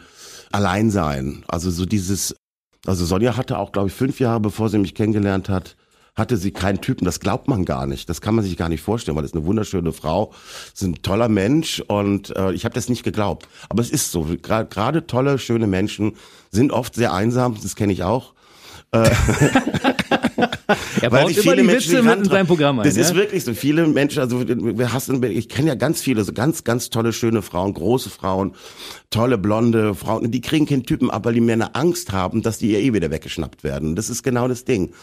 Alleinsein. 0.53 1.43
Also 1.47 1.69
so 1.71 1.85
dieses, 1.85 2.35
also 2.85 3.05
Sonja 3.05 3.37
hatte 3.37 3.57
auch, 3.57 3.71
glaube 3.71 3.89
ich, 3.89 3.93
fünf 3.93 4.19
Jahre, 4.19 4.39
bevor 4.39 4.69
sie 4.69 4.77
mich 4.77 4.95
kennengelernt 4.95 5.49
hat, 5.49 5.75
hatte 6.15 6.35
sie 6.37 6.51
keinen 6.51 6.81
Typen. 6.81 7.05
Das 7.05 7.19
glaubt 7.21 7.47
man 7.47 7.63
gar 7.65 7.85
nicht. 7.87 8.09
Das 8.09 8.19
kann 8.21 8.35
man 8.35 8.43
sich 8.43 8.57
gar 8.57 8.67
nicht 8.69 8.81
vorstellen, 8.81 9.15
weil 9.15 9.23
das 9.23 9.31
ist 9.31 9.37
eine 9.37 9.45
wunderschöne 9.45 9.93
Frau, 9.93 10.33
ist 10.73 10.81
ein 10.83 11.01
toller 11.01 11.29
Mensch 11.29 11.79
und 11.87 12.35
äh, 12.35 12.51
ich 12.51 12.65
habe 12.65 12.75
das 12.75 12.89
nicht 12.89 13.03
geglaubt. 13.03 13.47
Aber 13.69 13.81
es 13.81 13.89
ist 13.89 14.11
so. 14.11 14.23
Gra- 14.23 14.65
Gerade 14.65 15.07
tolle, 15.07 15.39
schöne 15.39 15.67
Menschen 15.67 16.13
sind 16.51 16.71
oft 16.71 16.95
sehr 16.95 17.13
einsam. 17.13 17.55
Das 17.61 17.75
kenne 17.75 17.93
ich 17.93 18.03
auch. 18.03 18.33
Er 21.01 21.11
Weil 21.11 21.23
baut 21.23 21.33
sich 21.33 21.39
viele 21.39 21.57
Witze 21.57 21.63
Menschen 21.63 22.05
mit 22.05 22.13
in 22.13 22.19
nicht 22.21 22.31
seinem 22.31 22.47
Programm 22.47 22.79
ein. 22.79 22.85
Das 22.85 22.97
ist 22.97 23.11
ja? 23.11 23.15
wirklich 23.15 23.43
so. 23.43 23.53
Viele 23.53 23.87
Menschen, 23.87 24.19
also 24.19 24.47
wir 24.47 24.93
hassen, 24.93 25.23
ich 25.23 25.49
kenne 25.49 25.69
ja 25.69 25.75
ganz 25.75 26.01
viele, 26.01 26.23
so 26.23 26.33
ganz, 26.33 26.63
ganz 26.63 26.89
tolle, 26.89 27.13
schöne 27.13 27.41
Frauen, 27.41 27.73
große 27.73 28.09
Frauen, 28.09 28.53
tolle, 29.09 29.37
blonde 29.37 29.95
Frauen, 29.95 30.31
die 30.31 30.41
kriegen 30.41 30.65
keinen 30.65 30.83
Typen 30.83 31.09
ab, 31.09 31.25
weil 31.25 31.33
die 31.33 31.41
mehr 31.41 31.53
eine 31.53 31.75
Angst 31.75 32.11
haben, 32.11 32.41
dass 32.41 32.57
die 32.57 32.71
ihr 32.71 32.79
eh 32.79 32.93
wieder 32.93 33.11
weggeschnappt 33.11 33.63
werden. 33.63 33.95
Das 33.95 34.09
ist 34.09 34.23
genau 34.23 34.47
das 34.47 34.65
Ding. 34.65 34.93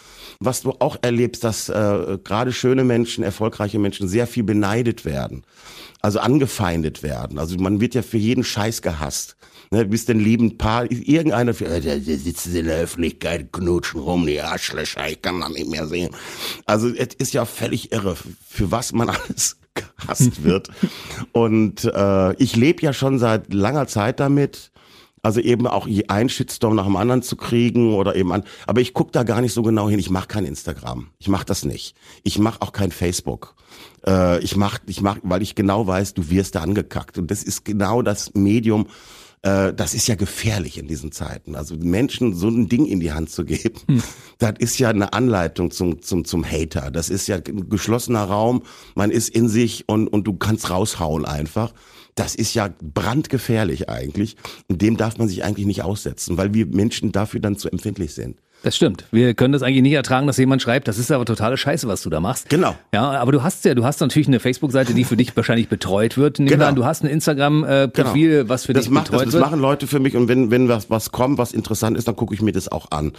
Was 0.41 0.63
du 0.63 0.75
auch 0.79 0.97
erlebst, 1.03 1.45
dass 1.45 1.69
äh, 1.69 2.19
gerade 2.23 2.53
schöne 2.53 2.85
Menschen, 2.85 3.25
erfolgreiche 3.25 3.79
Menschen 3.79 4.09
sehr 4.09 4.27
viel 4.27 4.45
beneidet 4.45 5.05
werden. 5.05 5.43
Also 6.01 6.21
angefeindet 6.21 7.03
werden. 7.03 7.39
Also 7.39 7.57
man 7.59 7.81
wird 7.81 7.95
ja 7.95 8.03
für 8.03 8.19
jeden 8.19 8.45
Scheiß 8.45 8.83
gehasst. 8.83 9.37
Ne, 9.71 9.85
bist 9.85 10.09
ein 10.09 10.19
liebend 10.21 10.57
Paar, 10.57 10.91
irgendeiner, 10.91 11.51
äh, 11.61 11.81
der, 11.81 11.99
der 11.99 12.19
sitzt 12.19 12.47
in 12.47 12.67
der 12.67 12.79
Öffentlichkeit, 12.79 13.53
knutschen 13.53 14.01
rum, 14.01 14.27
die 14.27 14.41
Arschlöcher, 14.41 15.09
ich 15.09 15.21
kann 15.21 15.39
man 15.39 15.53
nicht 15.53 15.69
mehr 15.69 15.87
sehen. 15.87 16.11
Also 16.65 16.89
es 16.89 17.15
ist 17.15 17.35
ja 17.35 17.45
völlig 17.45 17.93
irre, 17.93 18.17
für 18.17 18.71
was 18.71 18.93
man 18.93 19.11
alles 19.29 19.59
gehasst 19.75 20.43
wird. 20.43 20.71
Und 21.33 21.85
äh, 21.85 22.35
ich 22.35 22.57
lebe 22.57 22.83
ja 22.83 22.93
schon 22.93 23.19
seit 23.19 23.53
langer 23.53 23.87
Zeit 23.87 24.21
damit, 24.21 24.71
also 25.23 25.41
eben 25.41 25.67
auch 25.67 25.89
einen 26.09 26.29
Shitstorm 26.29 26.75
nach 26.75 26.85
dem 26.85 26.97
anderen 26.97 27.23
zu 27.23 27.37
kriegen 27.37 27.95
oder 27.95 28.15
eben 28.17 28.33
an. 28.33 28.45
Aber 28.67 28.81
ich 28.81 28.95
guck 28.95 29.13
da 29.13 29.23
gar 29.23 29.41
nicht 29.41 29.53
so 29.53 29.63
genau 29.63 29.89
hin. 29.89 29.99
Ich 29.99 30.11
mache 30.11 30.29
kein 30.29 30.45
Instagram. 30.45 31.09
Ich 31.19 31.29
mache 31.29 31.45
das 31.45 31.65
nicht. 31.65 31.95
Ich 32.23 32.39
mache 32.39 32.63
auch 32.63 32.73
kein 32.73 32.93
Facebook. 32.93 33.55
Äh, 34.07 34.43
ich 34.43 34.57
mach, 34.57 34.79
ich 34.87 35.01
mach, 35.01 35.19
weil 35.23 35.43
ich 35.43 35.55
genau 35.55 35.87
weiß, 35.87 36.15
du 36.15 36.31
wirst 36.31 36.55
da 36.55 36.61
angekackt. 36.63 37.19
Und 37.19 37.31
das 37.31 37.43
ist 37.43 37.65
genau 37.65 38.03
das 38.03 38.35
Medium. 38.35 38.87
Äh, 39.43 39.73
das 39.73 39.95
ist 39.95 40.09
ja 40.09 40.15
gefährlich 40.15 40.79
in 40.79 40.89
diesen 40.89 41.13
Zeiten. 41.13 41.55
Also 41.55 41.77
Menschen 41.77 42.35
so 42.35 42.49
ein 42.49 42.69
Ding 42.69 42.87
in 42.87 43.01
die 43.01 43.13
Hand 43.13 43.31
zu 43.31 43.45
geben, 43.45 44.03
das 44.39 44.55
ist 44.59 44.79
ja 44.79 44.89
eine 44.91 45.13
Anleitung 45.13 45.71
zum, 45.71 46.03
zum, 46.03 46.25
zum 46.25 46.45
Hater. 46.45 46.91
Das 46.91 47.09
ist 47.11 47.27
ja 47.29 47.37
ein 47.37 47.69
geschlossener 47.69 48.25
Raum. 48.25 48.63
Man 48.95 49.11
ist 49.11 49.29
in 49.29 49.49
sich 49.49 49.89
und, 49.89 50.09
und 50.09 50.25
du 50.25 50.35
kannst 50.35 50.71
raushauen 50.71 51.25
einfach. 51.25 51.73
Das 52.15 52.35
ist 52.35 52.55
ja 52.55 52.69
brandgefährlich 52.83 53.89
eigentlich. 53.89 54.37
Und 54.69 54.83
dem 54.83 54.97
darf 54.97 55.19
man 55.19 55.29
sich 55.29 55.45
eigentlich 55.45 55.67
nicht 55.67 55.83
aussetzen, 55.83 56.37
weil 56.37 56.53
wir 56.53 56.67
Menschen 56.67 57.13
dafür 57.13 57.39
dann 57.41 57.57
zu 57.57 57.71
empfindlich 57.71 58.15
sind. 58.15 58.41
Das 58.65 58.75
stimmt. 58.75 59.05
Wir 59.13 59.35
können 59.35 59.53
das 59.53 59.63
eigentlich 59.63 59.83
nicht 59.83 59.93
ertragen, 59.93 60.27
dass 60.27 60.37
jemand 60.37 60.61
schreibt, 60.63 60.89
das 60.89 60.99
ist 60.99 61.13
aber 61.13 61.25
totale 61.25 61.57
Scheiße, 61.57 61.87
was 61.87 62.03
du 62.03 62.11
da 62.11 62.19
machst. 62.21 62.49
Genau. 62.51 62.75
Ja, 62.93 63.13
aber 63.13 63.31
du 63.33 63.43
hast 63.45 63.65
ja, 63.65 63.75
du 63.75 63.85
hast 63.85 64.01
natürlich 64.01 64.27
eine 64.27 64.41
Facebook-Seite, 64.41 64.95
die 64.95 65.05
für 65.05 65.17
dich 65.17 65.35
wahrscheinlich 65.37 65.69
betreut 65.69 66.17
wird. 66.19 66.39
Nehmen 66.41 66.51
wir 66.51 66.57
Genau. 66.57 66.69
an, 66.69 66.75
du 66.75 66.85
hast 66.85 67.05
ein 67.05 67.09
Instagram-Profil, 67.09 68.49
was 68.49 68.65
für 68.67 68.73
das 68.73 68.85
dich 68.85 68.91
macht, 68.93 69.07
das, 69.07 69.11
betreut 69.13 69.27
das 69.29 69.35
wird. 69.35 69.45
machen 69.45 69.61
Leute 69.61 69.87
für 69.87 70.01
mich 70.01 70.17
und 70.17 70.27
wenn 70.29 70.51
wenn 70.51 70.69
was 70.69 70.91
was 70.91 71.13
kommt, 71.13 71.39
was 71.39 71.53
interessant 71.53 71.97
ist, 71.97 72.09
dann 72.09 72.17
gucke 72.17 72.35
ich 72.35 72.43
mir 72.43 72.53
das 72.53 72.69
auch 72.71 72.91
an. 72.91 73.13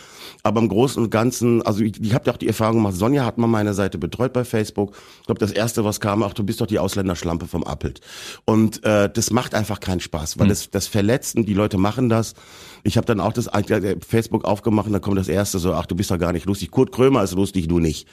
Aber 0.44 0.60
im 0.60 0.68
Großen 0.68 1.02
und 1.02 1.10
Ganzen, 1.10 1.62
also 1.62 1.82
ich, 1.84 2.02
ich 2.02 2.14
habe 2.14 2.26
ja 2.28 2.34
auch 2.34 2.38
die 2.38 2.48
Erfahrung 2.48 2.76
gemacht, 2.78 2.96
Sonja 2.96 3.26
hat 3.26 3.38
mal 3.38 3.48
meine 3.48 3.74
Seite 3.74 3.98
betreut 3.98 4.34
bei 4.34 4.44
Facebook. 4.44 4.94
Ich 5.22 5.26
glaube, 5.28 5.40
das 5.40 5.52
erste, 5.52 5.86
was 5.86 6.00
kam, 6.02 6.22
ach, 6.24 6.34
du 6.34 6.44
bist 6.44 6.60
doch 6.62 6.68
die 6.68 6.80
Ausländerschlampe 6.80 7.48
vom 7.48 7.64
Appelt. 7.64 8.02
Und 8.46 8.84
äh, 8.84 9.10
das 9.10 9.32
macht 9.32 9.56
einfach 9.56 9.80
keinen 9.80 10.02
Spaß, 10.02 10.38
weil 10.38 10.50
das 10.50 10.70
das 10.70 10.88
verletzt 10.88 11.38
und 11.38 11.46
die 11.46 11.54
Leute 11.54 11.78
machen 11.78 12.10
das. 12.10 12.34
Ich 12.84 12.98
habe 12.98 13.06
dann 13.06 13.20
auch 13.20 13.34
das 13.34 13.48
äh, 13.48 13.96
Facebook 14.06 14.44
aufgemacht 14.46 14.88
und 14.88 14.94
da 14.94 15.00
kommt 15.00 15.18
das 15.18 15.29
erste 15.30 15.60
so, 15.60 15.74
ach, 15.74 15.86
du 15.86 15.96
bist 15.96 16.12
doch 16.12 16.18
gar 16.18 16.34
nicht 16.34 16.46
lustig. 16.46 16.72
Kurt 16.72 16.92
Krömer 16.92 17.24
ist 17.24 17.34
lustig, 17.34 17.68
du 17.68 17.80
nicht. 17.80 18.08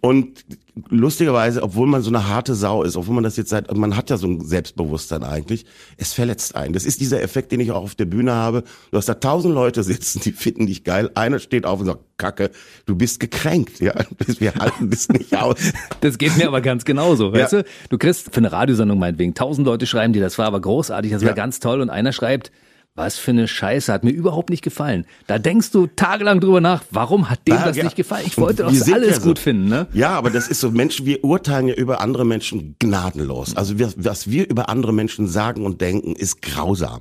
Und 0.00 0.44
lustigerweise, 0.90 1.62
obwohl 1.62 1.86
man 1.86 2.02
so 2.02 2.10
eine 2.10 2.28
harte 2.28 2.54
Sau 2.54 2.82
ist, 2.82 2.96
obwohl 2.96 3.14
man 3.14 3.24
das 3.24 3.36
jetzt 3.36 3.50
seit, 3.50 3.74
man 3.76 3.96
hat 3.96 4.10
ja 4.10 4.16
so 4.16 4.26
ein 4.26 4.44
Selbstbewusstsein 4.44 5.22
eigentlich, 5.22 5.64
es 5.96 6.12
verletzt 6.12 6.56
einen. 6.56 6.72
Das 6.72 6.84
ist 6.84 7.00
dieser 7.00 7.22
Effekt, 7.22 7.52
den 7.52 7.60
ich 7.60 7.70
auch 7.72 7.82
auf 7.82 7.94
der 7.94 8.06
Bühne 8.06 8.32
habe. 8.32 8.64
Du 8.90 8.96
hast 8.98 9.08
da 9.08 9.14
tausend 9.14 9.54
Leute 9.54 9.82
sitzen, 9.82 10.20
die 10.20 10.32
finden 10.32 10.66
dich 10.66 10.84
geil. 10.84 11.10
Einer 11.14 11.38
steht 11.38 11.64
auf 11.66 11.80
und 11.80 11.86
sagt, 11.86 12.00
Kacke, 12.16 12.50
du 12.86 12.96
bist 12.96 13.20
gekränkt. 13.20 13.80
Ja, 13.80 13.94
wir 14.38 14.54
halten 14.54 14.90
das 14.90 15.08
nicht 15.08 15.36
aus. 15.36 15.56
Das 16.00 16.18
geht 16.18 16.36
mir 16.36 16.48
aber 16.48 16.60
ganz 16.60 16.84
genauso, 16.84 17.32
weißt 17.32 17.52
Ja. 17.52 17.62
du? 17.62 17.68
Du 17.90 17.98
kriegst 17.98 18.32
für 18.34 18.38
eine 18.38 18.52
Radiosendung 18.52 18.98
meinetwegen 18.98 19.34
tausend 19.34 19.66
Leute 19.66 19.86
schreiben 19.86 20.12
dir, 20.12 20.20
das 20.22 20.38
war 20.38 20.46
aber 20.46 20.60
großartig, 20.60 21.12
das 21.12 21.22
war 21.22 21.30
Ja. 21.30 21.34
ganz 21.34 21.60
toll 21.60 21.80
und 21.80 21.90
einer 21.90 22.12
schreibt, 22.12 22.50
was 22.96 23.18
für 23.18 23.32
eine 23.32 23.48
Scheiße, 23.48 23.92
hat 23.92 24.04
mir 24.04 24.12
überhaupt 24.12 24.50
nicht 24.50 24.62
gefallen. 24.62 25.04
Da 25.26 25.40
denkst 25.40 25.72
du 25.72 25.88
tagelang 25.88 26.38
drüber 26.38 26.60
nach, 26.60 26.84
warum 26.92 27.28
hat 27.28 27.40
dem 27.48 27.54
Ja, 27.54 27.64
das 27.64 27.76
ja. 27.76 27.82
nicht 27.82 27.96
gefallen? 27.96 28.22
Ich 28.24 28.38
wollte 28.38 28.62
doch 28.62 28.68
alles 28.68 28.86
ja 28.86 29.20
so. 29.20 29.26
gut 29.28 29.40
finden, 29.40 29.68
ne? 29.68 29.88
Ja, 29.92 30.10
aber 30.10 30.30
das 30.30 30.46
ist 30.46 30.60
so, 30.60 30.70
Menschen, 30.70 31.04
wir 31.04 31.24
urteilen 31.24 31.66
ja 31.66 31.74
über 31.74 32.00
andere 32.00 32.24
Menschen 32.24 32.76
gnadenlos. 32.78 33.56
Also 33.56 33.80
wir, 33.80 33.92
was 33.96 34.30
wir 34.30 34.48
über 34.48 34.68
andere 34.68 34.92
Menschen 34.92 35.26
sagen 35.26 35.66
und 35.66 35.80
denken, 35.80 36.14
ist 36.14 36.40
grausam. 36.40 37.00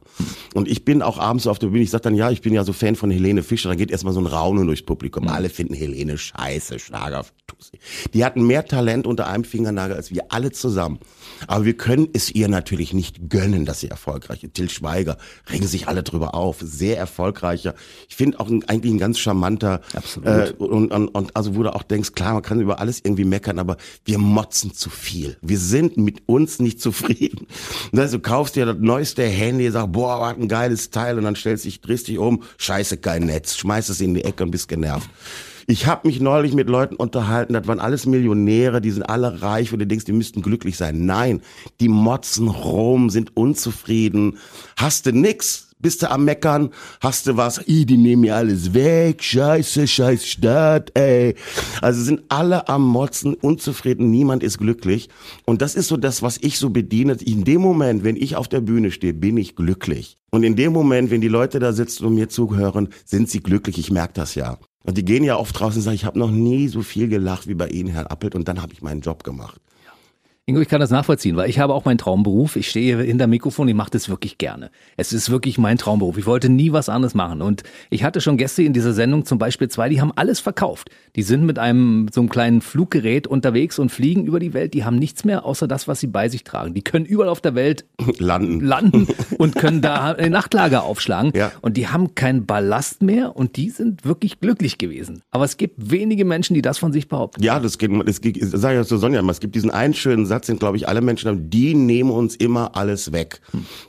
Und 0.56 0.68
ich 0.68 0.84
bin 0.84 1.04
auch 1.04 1.20
abends 1.20 1.44
so 1.44 1.52
auf 1.52 1.60
der 1.60 1.68
Bühne, 1.68 1.84
ich 1.84 1.92
sag 1.92 2.02
dann, 2.02 2.16
ja, 2.16 2.32
ich 2.32 2.42
bin 2.42 2.56
ja 2.56 2.64
so 2.64 2.74
Fan 2.74 2.96
von 2.96 3.12
Helene 3.12 3.44
Fischer, 3.44 3.70
da 3.70 3.76
geht 3.76 3.92
erstmal 3.92 4.16
so 4.16 4.20
ein 4.20 4.26
Raunen 4.26 4.66
durchs 4.66 4.82
Publikum. 4.82 5.28
Alle 5.28 5.50
finden 5.50 5.76
Helene 5.76 6.18
scheiße, 6.18 6.80
Schlager, 6.80 7.24
Tussi. 7.46 7.78
Die 8.16 8.26
hatten 8.26 8.48
mehr 8.48 8.66
Talent 8.66 9.06
unter 9.06 9.28
einem 9.28 9.44
Fingernagel 9.44 9.96
als 9.96 10.10
wir 10.10 10.32
alle 10.32 10.52
zusammen. 10.52 10.98
Aber 11.46 11.66
wir 11.66 11.78
können 11.78 12.08
es 12.14 12.32
ihr 12.32 12.48
natürlich 12.48 12.94
nicht 12.94 13.30
gönnen, 13.30 13.66
dass 13.66 13.82
sie 13.82 13.90
erfolgreich 13.90 14.44
ist. 14.44 14.56
Till 14.56 14.72
Schweiger, 14.72 15.18
regen 15.52 15.68
sich 15.68 15.83
alle 15.88 16.04
drüber 16.04 16.36
auf. 16.36 16.58
Sehr 16.62 16.98
erfolgreicher. 16.98 17.75
Ich 18.10 18.16
finde 18.16 18.40
auch 18.40 18.50
ein, 18.50 18.63
eigentlich 18.68 18.94
ein 18.94 19.00
ganz 19.00 19.20
charmanter. 19.20 19.82
Absolut. 19.94 20.28
Äh, 20.28 20.54
und, 20.58 20.92
und, 20.92 21.08
und 21.10 21.36
also 21.36 21.56
wo 21.56 21.63
du 21.63 21.74
auch 21.74 21.84
denkst, 21.84 22.13
klar, 22.13 22.34
man 22.34 22.44
kann 22.44 22.62
über 22.62 22.80
alles 22.80 23.02
irgendwie 23.04 23.25
meckern, 23.25 23.60
aber 23.60 23.78
wir 24.06 24.18
motzen 24.18 24.74
zu 24.74 24.90
viel. 24.90 25.38
Wir 25.42 25.60
sind 25.60 25.98
mit 25.98 26.24
uns 26.28 26.60
nicht 26.60 26.82
zufrieden. 26.82 27.48
Und 27.92 28.00
also, 28.00 28.18
du 28.18 28.24
kaufst 28.24 28.56
dir 28.56 28.66
das 28.66 28.78
neueste 28.80 29.24
Handy, 29.24 29.70
sagst, 29.72 29.92
boah, 29.92 30.22
was 30.22 30.36
ein 30.36 30.48
geiles 30.48 30.90
Teil 30.90 31.18
und 31.18 31.24
dann 31.24 31.36
stellst 31.36 31.66
dich, 31.66 31.82
drehst 31.82 32.08
dich 32.08 32.18
um, 32.18 32.44
scheiße, 32.58 32.98
kein 32.98 33.24
Netz, 33.24 33.56
schmeißt 33.58 33.90
es 33.90 34.02
in 34.02 34.13
die 34.13 34.24
Ecke 34.24 34.44
und 34.44 34.52
bist 34.52 34.68
genervt. 34.68 35.10
Ich 35.66 35.88
habe 35.88 36.08
mich 36.08 36.20
neulich 36.20 36.54
mit 36.54 36.68
Leuten 36.68 36.96
unterhalten, 36.96 37.54
das 37.54 37.68
waren 37.68 37.80
alles 37.80 38.06
Millionäre, 38.06 38.82
die 38.82 38.92
sind 38.92 39.04
alle 39.04 39.42
reich, 39.42 39.72
wo 39.72 39.78
du 39.78 39.88
denkst, 39.88 40.06
die 40.06 40.12
müssten 40.12 40.42
glücklich 40.42 40.75
sein. 40.78 41.06
Nein, 41.06 41.42
die 41.80 41.88
motzen 41.88 42.50
rum, 42.50 43.10
sind 43.10 43.38
unzufrieden. 43.38 44.38
Hast 44.75 45.06
du 45.06 45.13
nix, 45.13 45.73
bist 45.84 46.02
du 46.02 46.10
am 46.10 46.25
Meckern, 46.25 46.72
hast 47.02 47.28
du 47.28 47.38
was, 47.38 47.62
i, 47.68 47.86
die 47.86 47.98
nehmen 47.98 48.22
mir 48.22 48.36
alles 48.36 48.74
weg, 48.74 49.22
scheiße, 49.22 49.88
scheiß 49.88 50.25
Stadt, 50.25 50.90
ey. 50.98 51.36
Also 51.82 52.02
sind 52.02 52.24
alle 52.30 52.68
am 52.68 52.82
Motzen, 52.82 53.36
unzufrieden, 53.36 54.10
niemand 54.10 54.42
ist 54.42 54.58
glücklich. 54.58 55.10
Und 55.46 55.62
das 55.62 55.75
ist 55.75 55.90
so 55.90 55.98
das, 55.98 56.24
was 56.24 56.40
ich 56.42 56.58
so 56.58 56.72
bediene. 56.72 57.13
In 57.24 57.44
dem 57.44 57.62
Moment, 57.62 58.04
wenn 58.04 58.16
ich 58.16 58.36
auf 58.36 58.48
der 58.48 58.62
Bühne 58.62 58.90
stehe, 58.90 59.13
bin 59.13 59.38
ich 59.38 59.56
glücklich. 59.56 60.18
Und 60.32 60.42
in 60.42 60.56
dem 60.56 60.74
Moment, 60.74 61.12
wenn 61.12 61.22
die 61.22 61.28
Leute 61.28 61.60
da 61.60 61.74
sitzen 61.74 62.06
und 62.06 62.16
mir 62.16 62.30
zuhören, 62.30 62.90
sind 63.06 63.30
sie 63.30 63.42
glücklich. 63.42 63.78
Ich 63.78 63.92
merke 63.92 64.13
das 64.16 64.34
ja. 64.34 64.58
Und 64.84 64.98
die 64.98 65.06
gehen 65.06 65.24
ja 65.24 65.38
oft 65.38 65.58
draußen 65.60 65.78
und 65.80 65.84
sagen, 65.84 65.96
ich 65.96 66.06
habe 66.06 66.18
noch 66.18 66.32
nie 66.32 66.68
so 66.70 66.82
viel 66.82 67.08
gelacht 67.08 67.48
wie 67.48 67.54
bei 67.54 67.68
Ihnen, 67.68 67.90
Herr 67.90 68.12
Appelt, 68.12 68.36
und 68.36 68.48
dann 68.48 68.62
habe 68.62 68.74
ich 68.74 68.82
meinen 68.82 69.02
Job 69.02 69.24
gemacht. 69.24 69.62
Ingo, 70.46 70.60
ich 70.60 70.68
kann 70.68 70.82
das 70.82 70.90
nachvollziehen, 70.90 71.38
weil 71.38 71.50
ich 71.50 71.60
habe 71.60 71.74
auch 71.74 71.86
meinen 71.86 71.98
Traumberuf. 71.98 72.58
Ich 72.58 72.68
stehe 72.68 73.02
hinter 73.02 73.28
Mikrofon, 73.28 73.66
ich 73.70 73.76
mache 73.76 73.92
das 73.92 74.10
wirklich 74.10 74.38
gerne. 74.38 74.72
Es 74.98 75.14
ist 75.14 75.30
wirklich 75.30 75.58
mein 75.58 75.78
Traumberuf. 75.78 76.18
Ich 76.18 76.26
wollte 76.26 76.50
nie 76.50 76.74
was 76.74 76.90
anderes 76.90 77.14
machen. 77.14 77.42
Und 77.42 77.64
ich 77.90 78.04
hatte 78.04 78.20
schon 78.20 78.36
Gäste 78.36 78.62
in 78.62 78.74
dieser 78.74 78.92
Sendung, 78.92 79.24
zum 79.24 79.38
Beispiel 79.38 79.70
zwei, 79.70 79.88
die 79.88 80.02
haben 80.02 80.12
alles 80.18 80.42
verkauft. 80.42 80.90
Die 81.16 81.22
sind 81.22 81.46
mit 81.46 81.60
einem 81.60 82.10
so 82.12 82.20
einem 82.20 82.30
kleinen 82.30 82.60
Fluggerät 82.60 83.26
unterwegs 83.26 83.80
und 83.80 83.90
fliegen 83.90 84.26
über 84.26 84.42
die 84.42 84.54
Welt. 84.54 84.74
Die 84.74 84.84
haben 84.84 84.98
nichts 84.98 85.24
mehr 85.24 85.46
außer 85.46 85.66
das, 85.66 85.88
was 85.88 86.02
sie 86.02 86.08
bei 86.08 86.28
sich 86.28 86.44
tragen. 86.44 86.74
Die 86.74 86.82
können 86.82 87.06
überall 87.06 87.30
auf 87.30 87.40
der 87.40 87.56
Welt 87.56 87.86
Landen. 88.20 88.60
landen 88.60 89.08
und 89.38 89.56
können 89.56 89.82
da 89.82 90.12
ein 90.12 90.34
Nachtlager 90.34 90.84
aufschlagen. 90.84 91.32
Ja. 91.34 91.54
Und 91.62 91.78
die 91.78 91.88
haben 91.88 92.16
keinen 92.16 92.46
Ballast 92.46 93.02
mehr 93.02 93.38
und 93.38 93.56
die 93.56 93.70
sind 93.70 94.04
wirklich 94.04 94.42
glücklich 94.42 94.78
gewesen. 94.78 95.22
Aber 95.32 95.46
es 95.46 95.56
gibt 95.56 95.90
wenige 95.90 96.26
Menschen, 96.26 96.54
die 96.54 96.62
das 96.62 96.80
von 96.80 96.92
sich 96.92 97.08
behaupten. 97.08 97.42
Ja, 97.42 97.62
das 97.62 97.78
geht, 97.78 97.92
das 98.06 98.20
geht, 98.20 98.42
das 98.42 98.52
sag 98.52 98.78
ich 98.78 98.86
zu 98.86 98.98
Sonja 98.98 99.22
immer, 99.22 99.32
es 99.32 99.40
gibt 99.40 99.56
diesen 99.56 99.72
einen 99.72 99.94
schönen 99.94 100.33
Satz, 100.34 100.48
den 100.48 100.58
glaube 100.58 100.78
ich 100.78 100.88
alle 100.88 101.02
Menschen 101.02 101.30
haben, 101.30 101.50
die 101.52 101.75
nehmen 101.75 102.10
uns 102.10 102.36
immer 102.36 102.75
alles 102.75 103.12
weg. 103.12 103.40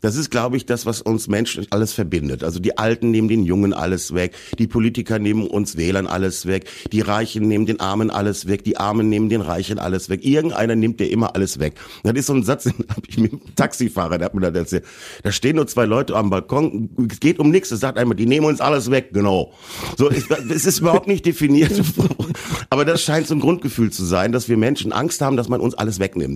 Das 0.03 0.15
ist 0.15 0.31
glaube 0.31 0.59
ich 0.59 0.67
das, 0.67 0.85
was 0.85 1.01
uns 1.01 1.27
Menschen 1.27 1.67
alles 1.71 1.95
verbindet. 1.95 2.45
Also 2.45 2.61
die 2.61 2.77
Alten 2.77 3.11
nehmen 3.11 3.29
den 3.29 3.45
Jungen 3.45 3.73
alles 3.73 4.13
weg, 4.13 4.35
die 4.59 4.67
Politiker 4.67 5.19
nehmen 5.19 5.47
uns 5.47 5.77
Wählern 5.79 6.07
alles 6.07 6.45
weg, 6.45 6.69
die 6.93 7.01
Reichen 7.01 7.49
nehmen 7.49 7.65
den 7.65 7.81
Armen 7.81 8.11
alles 8.11 8.47
weg, 8.47 8.63
die 8.63 8.77
Armen 8.77 9.09
nehmen 9.09 9.31
den 9.31 9.41
Reichen 9.41 9.79
alles 9.79 10.11
weg. 10.11 10.23
Irgendeiner 10.23 10.77
nimmt 10.77 11.01
dir 11.01 11.11
immer 11.11 11.35
alles 11.35 11.59
weg. 11.61 11.75
Das 12.03 12.13
ist 12.15 12.27
so 12.27 12.35
ein 12.35 12.43
Satz, 12.43 12.65
den 12.65 12.75
habe 12.91 13.07
ich 13.09 13.17
mit 13.17 13.33
einem 13.33 13.55
Taxifahrer, 13.57 14.19
der 14.19 14.27
hat 14.27 14.35
mir 14.35 14.43
das 14.43 14.55
erzählt. 14.55 14.85
Da 15.23 15.33
stehen 15.33 15.57
nur 15.57 15.67
zwei 15.67 15.87
Leute 15.87 16.15
am 16.15 16.29
Balkon, 16.29 16.91
es 17.11 17.21
geht 17.21 17.39
um 17.39 17.51
nichts, 17.51 17.71
es 17.71 17.81
sagt 17.81 17.97
einmal, 17.97 18.17
die 18.17 18.27
nehmen 18.27 18.47
uns 18.47 18.61
alles 18.61 18.91
weg, 18.91 19.15
genau. 19.15 19.55
So, 19.97 20.11
es 20.11 20.67
ist 20.67 20.81
überhaupt 20.81 21.07
nicht 21.07 21.25
definiert. 21.25 21.73
Aber 22.71 22.85
das 22.85 23.03
scheint 23.03 23.29
so 23.29 23.35
ein 23.35 23.41
Grundgefühl 23.41 23.91
zu 23.91 24.05
sein, 24.05 24.33
dass 24.33 24.49
wir 24.49 24.57
Menschen 24.59 24.93
Angst 24.93 25.21
haben, 25.21 25.37
dass 25.37 25.49
man 25.49 25.61
uns 25.61 25.75
alles 25.75 26.01
wegnimmt. 26.01 26.34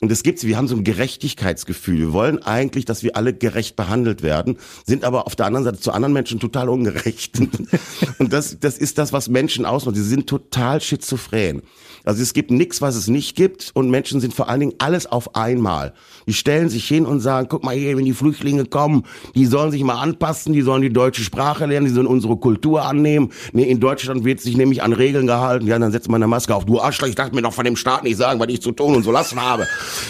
Und 0.00 0.10
es 0.10 0.22
gibt's, 0.22 0.44
wir 0.44 0.56
haben 0.56 0.68
so 0.68 0.76
ein 0.76 0.84
Gerechtigkeitsgefühl. 0.84 1.98
Wir 1.98 2.12
wollen 2.12 2.42
eigentlich, 2.42 2.84
dass 2.84 3.02
wir 3.02 3.16
alle 3.16 3.34
gerecht 3.34 3.76
behandelt 3.76 4.22
werden, 4.22 4.56
sind 4.86 5.04
aber 5.04 5.26
auf 5.26 5.36
der 5.36 5.46
anderen 5.46 5.64
Seite 5.64 5.80
zu 5.80 5.92
anderen 5.92 6.12
Menschen 6.12 6.40
total 6.40 6.68
ungerecht. 6.68 7.40
Und 8.18 8.32
das, 8.32 8.58
das 8.60 8.78
ist 8.78 8.98
das, 8.98 9.12
was 9.12 9.28
Menschen 9.28 9.66
ausmacht. 9.66 9.96
Sie 9.96 10.02
sind 10.02 10.26
total 10.26 10.80
schizophren. 10.80 11.62
Also 12.04 12.22
es 12.22 12.32
gibt 12.32 12.50
nichts, 12.50 12.80
was 12.80 12.96
es 12.96 13.08
nicht 13.08 13.36
gibt 13.36 13.70
und 13.74 13.90
Menschen 13.90 14.20
sind 14.20 14.34
vor 14.34 14.48
allen 14.48 14.60
Dingen 14.60 14.74
alles 14.78 15.06
auf 15.06 15.34
einmal. 15.34 15.92
Die 16.26 16.32
stellen 16.32 16.68
sich 16.68 16.86
hin 16.86 17.06
und 17.06 17.20
sagen, 17.20 17.48
guck 17.50 17.64
mal 17.64 17.74
hier, 17.74 17.96
wenn 17.96 18.04
die 18.04 18.12
Flüchtlinge 18.12 18.64
kommen, 18.64 19.04
die 19.34 19.46
sollen 19.46 19.70
sich 19.70 19.82
mal 19.82 20.00
anpassen, 20.00 20.52
die 20.52 20.62
sollen 20.62 20.82
die 20.82 20.92
deutsche 20.92 21.22
Sprache 21.22 21.66
lernen, 21.66 21.86
die 21.86 21.92
sollen 21.92 22.06
unsere 22.06 22.36
Kultur 22.36 22.84
annehmen. 22.84 23.30
Nee, 23.52 23.64
in 23.64 23.80
Deutschland 23.80 24.24
wird 24.24 24.40
sich 24.40 24.56
nämlich 24.56 24.82
an 24.82 24.92
Regeln 24.92 25.26
gehalten. 25.26 25.66
Ja, 25.66 25.78
dann 25.78 25.92
setzt 25.92 26.08
man 26.08 26.22
eine 26.22 26.28
Maske 26.28 26.54
auf. 26.54 26.64
Du 26.64 26.80
Arschloch, 26.80 27.08
ich 27.08 27.14
dachte 27.14 27.34
mir 27.34 27.42
doch 27.42 27.52
von 27.52 27.64
dem 27.64 27.76
Staat 27.76 28.04
nicht 28.04 28.16
sagen, 28.16 28.40
was 28.40 28.48
ich 28.48 28.62
zu 28.62 28.72
tun 28.72 28.94
und 28.94 29.02
so 29.02 29.12
lassen 29.12 29.40
habe. 29.40 29.66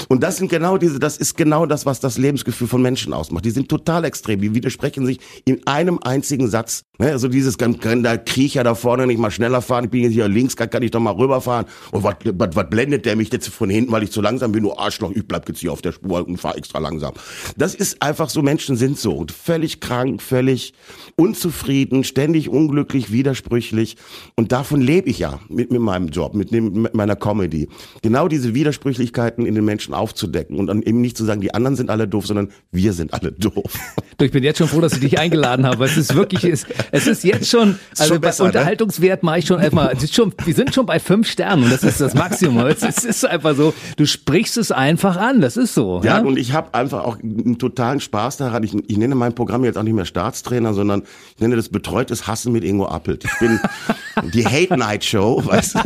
Und 0.09 0.23
das 0.23 0.37
sind 0.37 0.50
genau 0.50 0.78
diese, 0.78 0.99
das 0.99 1.16
ist 1.16 1.37
genau 1.37 1.66
das, 1.66 1.87
was 1.87 2.00
das 2.00 2.18
Lebensgefühl 2.18 2.68
von 2.68 2.82
Menschen 2.82 3.12
ausmacht. 3.12 3.44
Die 3.44 3.50
sind 3.50 3.68
total 3.68 4.04
extrem. 4.04 4.40
Die 4.40 4.54
widersprechen 4.54 5.06
sich 5.06 5.20
in 5.44 5.66
einem 5.66 5.99
einzigen 6.02 6.49
Satz. 6.49 6.85
Also 7.09 7.28
dieses, 7.28 7.57
kann, 7.57 7.80
kann 7.80 8.02
der 8.02 8.19
Kriecher 8.19 8.62
da 8.62 8.75
vorne 8.75 9.07
nicht 9.07 9.19
mal 9.19 9.30
schneller 9.30 9.62
fahren? 9.62 9.85
Ich 9.85 9.90
bin 9.90 10.02
jetzt 10.02 10.12
hier 10.12 10.28
links, 10.28 10.57
kann, 10.57 10.69
kann 10.69 10.83
ich 10.83 10.90
doch 10.90 11.00
mal 11.00 11.12
rüberfahren. 11.12 11.66
Und 11.90 12.04
was, 12.04 12.66
blendet 12.69 13.07
der 13.07 13.16
mich 13.16 13.33
jetzt 13.33 13.49
von 13.49 13.71
hinten, 13.71 13.90
weil 13.92 14.02
ich 14.02 14.12
zu 14.12 14.21
langsam 14.21 14.52
bin? 14.52 14.62
Du 14.62 14.73
Arschloch, 14.75 15.11
ich 15.12 15.26
bleib 15.26 15.49
jetzt 15.49 15.61
hier 15.61 15.73
auf 15.73 15.83
der 15.83 15.92
Spur 15.92 16.26
und 16.26 16.37
fahr 16.37 16.57
extra 16.57 16.78
langsam. 16.78 17.14
Das 17.57 17.75
ist 17.75 18.02
einfach 18.02 18.28
so, 18.28 18.42
Menschen 18.42 18.76
sind 18.76 18.99
so. 18.99 19.12
Und 19.12 19.33
Völlig 19.33 19.80
krank, 19.80 20.23
völlig 20.23 20.75
unzufrieden, 21.16 22.04
ständig 22.04 22.49
unglücklich, 22.49 23.11
widersprüchlich. 23.11 23.97
Und 24.37 24.52
davon 24.52 24.80
lebe 24.80 25.09
ich 25.09 25.19
ja 25.19 25.40
mit, 25.49 25.71
mit 25.71 25.80
meinem 25.80 26.09
Job, 26.09 26.35
mit, 26.35 26.52
dem, 26.52 26.83
mit 26.83 26.95
meiner 26.95 27.16
Comedy. 27.16 27.69
Genau 28.02 28.28
diese 28.28 28.54
Widersprüchlichkeiten 28.54 29.47
in 29.47 29.54
den 29.54 29.64
Menschen 29.64 29.95
aufzudecken 29.95 30.59
und 30.59 30.66
dann 30.66 30.83
eben 30.83 31.00
nicht 31.00 31.16
zu 31.16 31.25
sagen, 31.25 31.40
die 31.40 31.54
anderen 31.54 31.76
sind 31.76 31.90
alle 31.90 32.07
doof, 32.07 32.26
sondern 32.26 32.50
wir 32.71 32.92
sind 32.92 33.14
alle 33.14 33.33
doof. 33.33 33.73
Ich 34.21 34.33
bin 34.33 34.45
jetzt 34.45 34.59
schon 34.59 34.69
froh, 34.69 34.80
dass 34.83 34.92
ich 34.92 35.00
dich 35.00 35.19
eingeladen 35.19 35.66
habe. 35.66 35.85
Es 35.85 35.97
ist 35.97 36.14
wirklich, 36.14 36.45
es, 36.45 36.66
es 36.92 37.06
ist 37.06 37.25
jetzt 37.25 37.49
schon, 37.49 37.78
also 37.99 38.14
schon 38.14 38.20
bei 38.20 38.28
besser, 38.28 38.44
ne? 38.44 38.49
Unterhaltungswert 38.49 39.23
mache 39.23 39.38
ich 39.40 39.47
schon 39.47 39.61
ist 39.61 40.14
schon, 40.14 40.32
wir 40.44 40.54
sind 40.54 40.75
schon 40.75 40.87
bei 40.87 40.99
fünf 40.99 41.28
Sternen 41.28 41.64
und 41.64 41.73
das 41.73 41.82
ist 41.82 42.00
das 42.00 42.14
Maximum. 42.14 42.66
Es 42.80 43.04
ist, 43.04 43.25
einfach 43.26 43.54
so, 43.54 43.75
du 43.97 44.06
sprichst 44.06 44.56
es 44.56 44.73
einfach 44.73 45.16
an, 45.16 45.40
das 45.40 45.56
ist 45.56 45.75
so. 45.75 46.00
Ja, 46.04 46.20
und 46.20 46.38
ich 46.38 46.52
habe 46.52 46.75
einfach 46.75 47.04
auch 47.04 47.18
einen 47.20 47.59
totalen 47.59 48.00
Spaß 48.00 48.38
daran. 48.38 48.62
Ich, 48.62 48.75
ich 48.88 48.97
nenne 48.97 49.14
mein 49.14 49.35
Programm 49.35 49.64
jetzt 49.64 49.76
auch 49.76 49.82
nicht 49.82 49.94
mehr 49.94 50.04
Staatstrainer, 50.04 50.75
sondern 50.75 51.02
ich 51.35 51.40
nenne 51.40 51.56
das 51.56 51.68
betreutes 51.68 52.26
Hassen 52.26 52.52
mit 52.52 52.64
Ingo 52.64 52.87
Appelt. 52.87 53.25
Ich 53.25 53.38
bin 53.38 53.61
die 54.32 54.47
Hate 54.47 54.76
Night 54.76 55.04
Show, 55.04 55.42
weißt 55.44 55.75
du? 55.76 55.80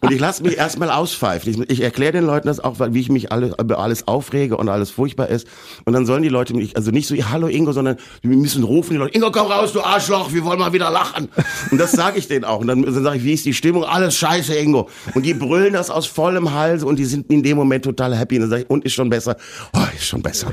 Und 0.00 0.12
ich 0.12 0.20
lasse 0.20 0.42
mich 0.42 0.56
erstmal 0.56 0.90
auspfeifen. 0.90 1.52
Ich, 1.52 1.70
ich 1.70 1.80
erkläre 1.80 2.12
den 2.12 2.24
Leuten 2.24 2.46
das 2.46 2.60
auch, 2.60 2.78
weil- 2.78 2.94
wie 2.94 3.00
ich 3.00 3.08
mich 3.08 3.32
alle, 3.32 3.54
über 3.58 3.78
alles 3.78 4.06
aufrege 4.08 4.56
und 4.56 4.68
alles 4.68 4.90
furchtbar 4.90 5.28
ist. 5.28 5.46
Und 5.84 5.92
dann 5.92 6.06
sollen 6.06 6.22
die 6.22 6.28
Leute 6.28 6.54
mich, 6.54 6.76
also 6.76 6.90
nicht 6.90 7.06
so, 7.06 7.14
hallo 7.16 7.46
Ingo, 7.48 7.72
sondern 7.72 7.96
wir 8.22 8.36
müssen 8.36 8.64
rufen 8.64 8.92
die 8.92 8.96
Leute, 8.98 9.14
Ingo, 9.14 9.30
komm 9.30 9.46
raus, 9.46 9.72
du 9.72 9.80
Arschloch, 10.02 10.32
wir 10.32 10.44
wollen 10.44 10.58
mal 10.58 10.72
wieder 10.72 10.90
lachen. 10.90 11.28
Und 11.70 11.78
das 11.78 11.92
sage 11.92 12.18
ich 12.18 12.26
denen 12.26 12.44
auch. 12.44 12.60
Und 12.60 12.66
dann, 12.66 12.82
dann 12.82 13.02
sage 13.02 13.18
ich, 13.18 13.24
wie 13.24 13.34
ist 13.34 13.44
die 13.44 13.54
Stimmung? 13.54 13.84
Alles 13.84 14.16
scheiße, 14.16 14.54
Ingo. 14.54 14.88
Und 15.14 15.24
die 15.24 15.34
brüllen 15.34 15.72
das 15.72 15.90
aus 15.90 16.06
vollem 16.06 16.52
Hals 16.52 16.82
und 16.82 16.98
die 16.98 17.04
sind 17.04 17.30
in 17.30 17.42
dem 17.42 17.56
Moment 17.56 17.84
total 17.84 18.16
happy. 18.16 18.36
Und 18.36 18.42
dann 18.42 18.50
sage 18.50 18.62
ich, 18.62 18.70
und 18.70 18.84
ist 18.84 18.94
schon 18.94 19.10
besser? 19.10 19.36
Oh, 19.72 19.80
ist 19.94 20.06
schon 20.06 20.22
besser. 20.22 20.48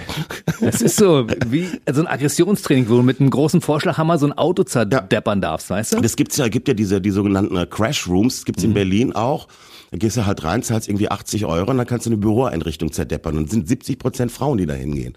Es 0.62 0.82
ist 0.82 0.98
so 0.98 1.25
wie 1.48 1.68
so 1.91 2.01
ein 2.01 2.08
Aggressionstraining, 2.08 2.89
wo 2.89 2.98
du 2.98 3.01
mit 3.01 3.20
einem 3.20 3.29
großen 3.29 3.62
Vorschlaghammer 3.62 4.18
so 4.18 4.27
ein 4.27 4.34
Auto 4.34 4.63
zerdeppern 4.63 5.41
darfst, 5.41 5.70
weißt 5.70 5.94
du? 5.94 6.01
Das 6.01 6.15
gibt's 6.15 6.38
ja, 6.38 6.48
gibt 6.48 6.68
ja 6.68 6.74
diese, 6.74 7.01
die 7.01 7.12
sogenannten 7.12 7.56
äh, 7.56 7.65
Crash 7.65 8.08
Rooms, 8.08 8.38
das 8.38 8.46
gibt's 8.46 8.63
in 8.63 8.74
Berlin 8.74 9.13
auch. 9.13 9.48
Da 9.91 9.98
gehst 9.98 10.18
du 10.18 10.25
halt 10.25 10.44
rein, 10.44 10.62
zahlst 10.62 10.88
irgendwie 10.88 11.10
80 11.10 11.46
Euro 11.46 11.72
und 11.72 11.77
dann 11.77 11.88
kannst 11.88 12.06
du 12.06 12.12
eine 12.12 12.18
Büroeinrichtung 12.18 12.91
zerdeppern. 12.91 13.38
Und 13.38 13.46
es 13.46 13.51
sind 13.51 13.68
70 13.68 13.98
Prozent 13.98 14.32
Frauen, 14.32 14.60
die 14.60 14.68
da 14.68 14.74
hingehen. 14.74 15.15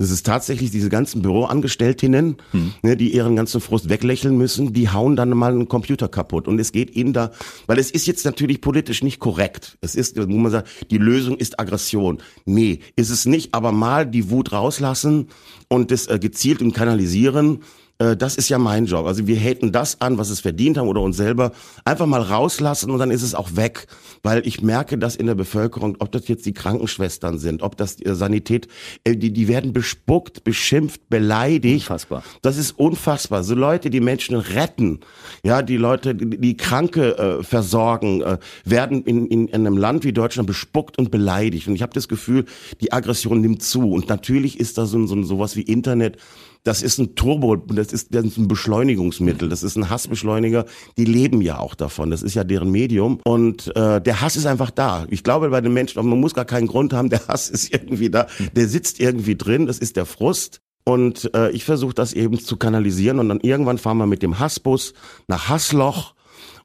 Das 0.00 0.12
ist 0.12 0.24
tatsächlich 0.24 0.70
diese 0.70 0.90
ganzen 0.90 1.22
Büroangestelltinnen, 1.22 2.36
ne, 2.82 2.96
die 2.96 3.12
ihren 3.12 3.34
ganzen 3.34 3.60
Frust 3.60 3.88
weglächeln 3.88 4.38
müssen, 4.38 4.72
die 4.72 4.90
hauen 4.90 5.16
dann 5.16 5.30
mal 5.30 5.52
einen 5.52 5.66
Computer 5.66 6.08
kaputt. 6.08 6.46
Und 6.46 6.60
es 6.60 6.70
geht 6.70 6.94
ihnen 6.94 7.12
da, 7.12 7.32
weil 7.66 7.80
es 7.80 7.90
ist 7.90 8.06
jetzt 8.06 8.24
natürlich 8.24 8.60
politisch 8.60 9.02
nicht 9.02 9.18
korrekt. 9.18 9.76
Es 9.80 9.96
ist, 9.96 10.16
wo 10.16 10.36
man 10.36 10.52
sagt, 10.52 10.68
die 10.92 10.98
Lösung 10.98 11.36
ist 11.36 11.58
Aggression. 11.58 12.18
Nee, 12.44 12.78
ist 12.94 13.10
es 13.10 13.26
nicht, 13.26 13.54
aber 13.54 13.72
mal 13.72 14.06
die 14.06 14.30
Wut 14.30 14.52
rauslassen 14.52 15.30
und 15.68 15.90
das 15.90 16.06
äh, 16.06 16.20
gezielt 16.20 16.62
und 16.62 16.72
kanalisieren 16.72 17.64
Äh, 17.98 18.16
das 18.16 18.36
ist 18.36 18.48
ja 18.48 18.58
mein 18.58 18.86
Job. 18.86 19.06
Also 19.06 19.26
wir 19.26 19.36
haten 19.36 19.72
das 19.72 20.00
an, 20.00 20.18
was 20.18 20.30
es 20.30 20.40
verdient 20.40 20.78
haben 20.78 20.88
oder 20.88 21.00
uns 21.00 21.16
selber 21.16 21.52
einfach 21.84 22.06
mal 22.06 22.22
rauslassen 22.22 22.90
und 22.90 22.98
dann 22.98 23.10
ist 23.10 23.22
es 23.22 23.34
auch 23.34 23.56
weg. 23.56 23.86
Weil 24.22 24.46
ich 24.46 24.62
merke, 24.62 24.98
dass 24.98 25.16
in 25.16 25.26
der 25.26 25.34
Bevölkerung, 25.34 25.96
ob 25.98 26.12
das 26.12 26.28
jetzt 26.28 26.46
die 26.46 26.52
Krankenschwestern 26.52 27.38
sind, 27.38 27.62
ob 27.62 27.76
das 27.76 27.96
die 27.96 28.14
Sanität, 28.14 28.68
äh, 29.04 29.16
die, 29.16 29.32
die 29.32 29.48
werden 29.48 29.72
bespuckt, 29.72 30.44
beschimpft, 30.44 31.08
beleidigt. 31.08 31.88
Unfassbar. 31.88 32.22
Das 32.42 32.56
ist 32.56 32.72
unfassbar. 32.72 33.44
So 33.44 33.54
Leute, 33.54 33.90
die 33.90 34.00
Menschen 34.00 34.36
retten, 34.36 35.00
ja, 35.42 35.62
die 35.62 35.76
Leute, 35.76 36.14
die, 36.14 36.38
die 36.38 36.56
Kranke 36.56 37.18
äh, 37.18 37.42
versorgen, 37.42 38.22
äh, 38.22 38.38
werden 38.64 39.04
in, 39.04 39.26
in, 39.26 39.48
in 39.48 39.66
einem 39.66 39.76
Land 39.76 40.04
wie 40.04 40.12
Deutschland 40.12 40.46
bespuckt 40.46 40.98
und 40.98 41.10
beleidigt. 41.10 41.68
Und 41.68 41.74
ich 41.74 41.82
habe 41.82 41.92
das 41.92 42.08
Gefühl, 42.08 42.44
die 42.80 42.92
Aggression 42.92 43.40
nimmt 43.40 43.62
zu. 43.62 43.90
Und 43.92 44.08
natürlich 44.08 44.60
ist 44.60 44.78
da 44.78 44.86
so, 44.86 45.04
so 45.06 45.22
sowas 45.22 45.56
wie 45.56 45.62
Internet 45.62 46.18
das 46.64 46.82
ist 46.82 46.98
ein 46.98 47.14
Turbo, 47.14 47.56
das 47.56 47.92
ist, 47.92 48.14
das 48.14 48.24
ist 48.24 48.36
ein 48.36 48.48
Beschleunigungsmittel, 48.48 49.48
das 49.48 49.62
ist 49.62 49.76
ein 49.76 49.88
Hassbeschleuniger. 49.88 50.66
Die 50.96 51.04
leben 51.04 51.40
ja 51.40 51.58
auch 51.58 51.74
davon, 51.74 52.10
das 52.10 52.22
ist 52.22 52.34
ja 52.34 52.44
deren 52.44 52.70
Medium. 52.70 53.20
Und 53.24 53.74
äh, 53.76 54.00
der 54.00 54.20
Hass 54.20 54.36
ist 54.36 54.46
einfach 54.46 54.70
da. 54.70 55.06
Ich 55.08 55.24
glaube 55.24 55.50
bei 55.50 55.60
den 55.60 55.72
Menschen, 55.72 56.06
man 56.06 56.20
muss 56.20 56.34
gar 56.34 56.44
keinen 56.44 56.66
Grund 56.66 56.92
haben, 56.92 57.10
der 57.10 57.26
Hass 57.28 57.48
ist 57.50 57.72
irgendwie 57.72 58.10
da, 58.10 58.26
der 58.54 58.68
sitzt 58.68 59.00
irgendwie 59.00 59.36
drin, 59.36 59.66
das 59.66 59.78
ist 59.78 59.96
der 59.96 60.06
Frust. 60.06 60.60
Und 60.84 61.30
äh, 61.34 61.50
ich 61.50 61.64
versuche 61.64 61.92
das 61.92 62.14
eben 62.14 62.38
zu 62.38 62.56
kanalisieren 62.56 63.18
und 63.18 63.28
dann 63.28 63.40
irgendwann 63.40 63.76
fahren 63.76 63.98
wir 63.98 64.06
mit 64.06 64.22
dem 64.22 64.38
Hassbus 64.38 64.94
nach 65.26 65.50
Hassloch 65.50 66.14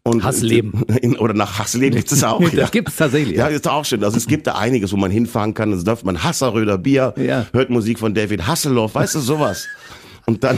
und 0.03 0.23
Hassleben. 0.23 0.83
In, 1.01 1.17
oder 1.17 1.33
nach 1.33 1.59
Hassleben 1.59 1.97
gibt 1.97 2.11
es 2.11 2.23
auch. 2.23 2.41
das 2.43 2.53
ja. 2.53 2.67
gibt 2.67 2.89
es 2.89 2.97
tatsächlich. 2.97 3.37
Ja, 3.37 3.47
ist 3.47 3.67
auch 3.67 3.85
schön. 3.85 4.03
Also 4.03 4.17
es 4.17 4.27
gibt 4.27 4.47
da 4.47 4.55
einiges, 4.55 4.91
wo 4.91 4.97
man 4.97 5.11
hinfahren 5.11 5.53
kann. 5.53 5.71
Es 5.71 5.85
läuft 5.85 6.05
man 6.05 6.23
Hasseröder 6.23 6.77
Bier, 6.77 7.13
Ja. 7.17 7.47
hört 7.53 7.69
Musik 7.69 7.99
von 7.99 8.13
David 8.13 8.45
Hasselhoff, 8.47 8.95
weißt 8.95 9.15
du, 9.15 9.19
sowas. 9.19 9.67
Und 10.25 10.43
dann, 10.45 10.57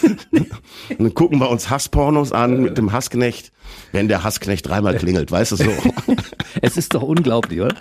und 0.00 0.48
dann 0.98 1.14
gucken 1.14 1.38
wir 1.40 1.50
uns 1.50 1.68
Hasspornos 1.68 2.32
an 2.32 2.62
mit 2.62 2.78
dem 2.78 2.92
Hassknecht, 2.92 3.52
wenn 3.92 4.08
der 4.08 4.24
Hassknecht 4.24 4.66
dreimal 4.66 4.96
klingelt, 4.96 5.30
weißt 5.30 5.52
du 5.52 5.56
so. 5.56 5.70
Es 6.62 6.78
ist 6.78 6.94
doch 6.94 7.02
unglaublich, 7.02 7.60
oder? 7.60 7.74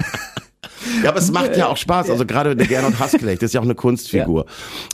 Ja, 1.03 1.09
aber 1.09 1.19
es 1.19 1.31
macht 1.31 1.55
ja 1.55 1.67
auch 1.67 1.77
Spaß. 1.77 2.09
Also 2.09 2.25
gerade 2.25 2.55
der 2.55 2.65
Gernot 2.65 2.99
Hassknecht, 2.99 3.41
das 3.41 3.49
ist 3.49 3.53
ja 3.53 3.59
auch 3.59 3.65
eine 3.65 3.75
Kunstfigur. 3.75 4.45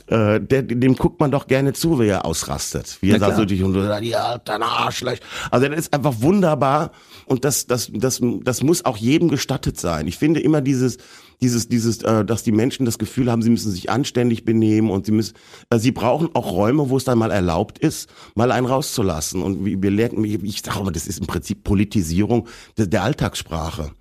Äh, 0.08 0.42
der, 0.42 0.64
dem 0.64 0.96
guckt 0.96 1.20
man 1.20 1.32
doch 1.32 1.48
gerne 1.48 1.74
zu, 1.74 2.00
wie 2.00 2.08
er 2.08 2.26
ausrastet. 2.26 2.98
Wie 3.02 3.12
er 3.12 3.20
da 3.20 3.36
so 3.36 3.46
durch 3.46 3.64
und 3.64 3.74
so 3.74 3.84
sagt, 3.84 4.04
ja, 4.04 4.38
dein 4.40 4.64
Arschlecht. 4.64 5.24
Also 5.50 5.68
das 5.68 5.80
ist 5.80 5.94
einfach 5.94 6.16
wunderbar 6.20 6.92
und 7.26 7.46
das, 7.46 7.68
das, 7.68 7.90
das, 7.94 8.22
das 8.22 8.64
muss 8.64 8.86
auch 8.86 8.98
jedem 8.98 9.30
gestattet 9.30 9.80
sein. 9.80 10.08
Ich 10.08 10.18
finde 10.18 10.42
immer 10.42 10.62
dieses, 10.62 10.98
dieses, 11.42 11.68
dieses, 11.68 12.02
äh, 12.04 12.26
dass 12.26 12.44
die 12.44 12.52
Menschen 12.52 12.86
das 12.86 12.98
Gefühl 12.98 13.30
haben, 13.30 13.42
sie 13.42 13.50
müssen 13.50 13.72
sich 13.72 13.90
anständig 13.90 14.46
benehmen 14.46 14.90
und 14.90 15.06
sie 15.06 15.12
müssen, 15.12 15.36
äh, 15.70 15.78
sie 15.78 15.92
brauchen 15.92 16.30
auch 16.34 16.52
Räume, 16.52 16.90
wo 16.90 16.98
es 16.98 17.04
dann 17.04 17.18
mal 17.18 17.32
erlaubt 17.32 17.80
ist, 17.80 18.10
mal 18.36 18.52
einen 18.52 18.66
rauszulassen. 18.66 19.42
Und 19.42 19.66
wir, 19.66 19.92
lernen, 19.92 20.24
ich, 20.24 20.42
ich 20.44 20.62
sage 20.62 20.84
mal, 20.84 20.92
das 20.92 21.08
ist 21.08 21.20
im 21.20 21.28
Prinzip 21.28 21.64
Politisierung 21.64 22.48
der, 22.78 22.88
der 22.88 23.04
Alltagssprache. 23.04 23.92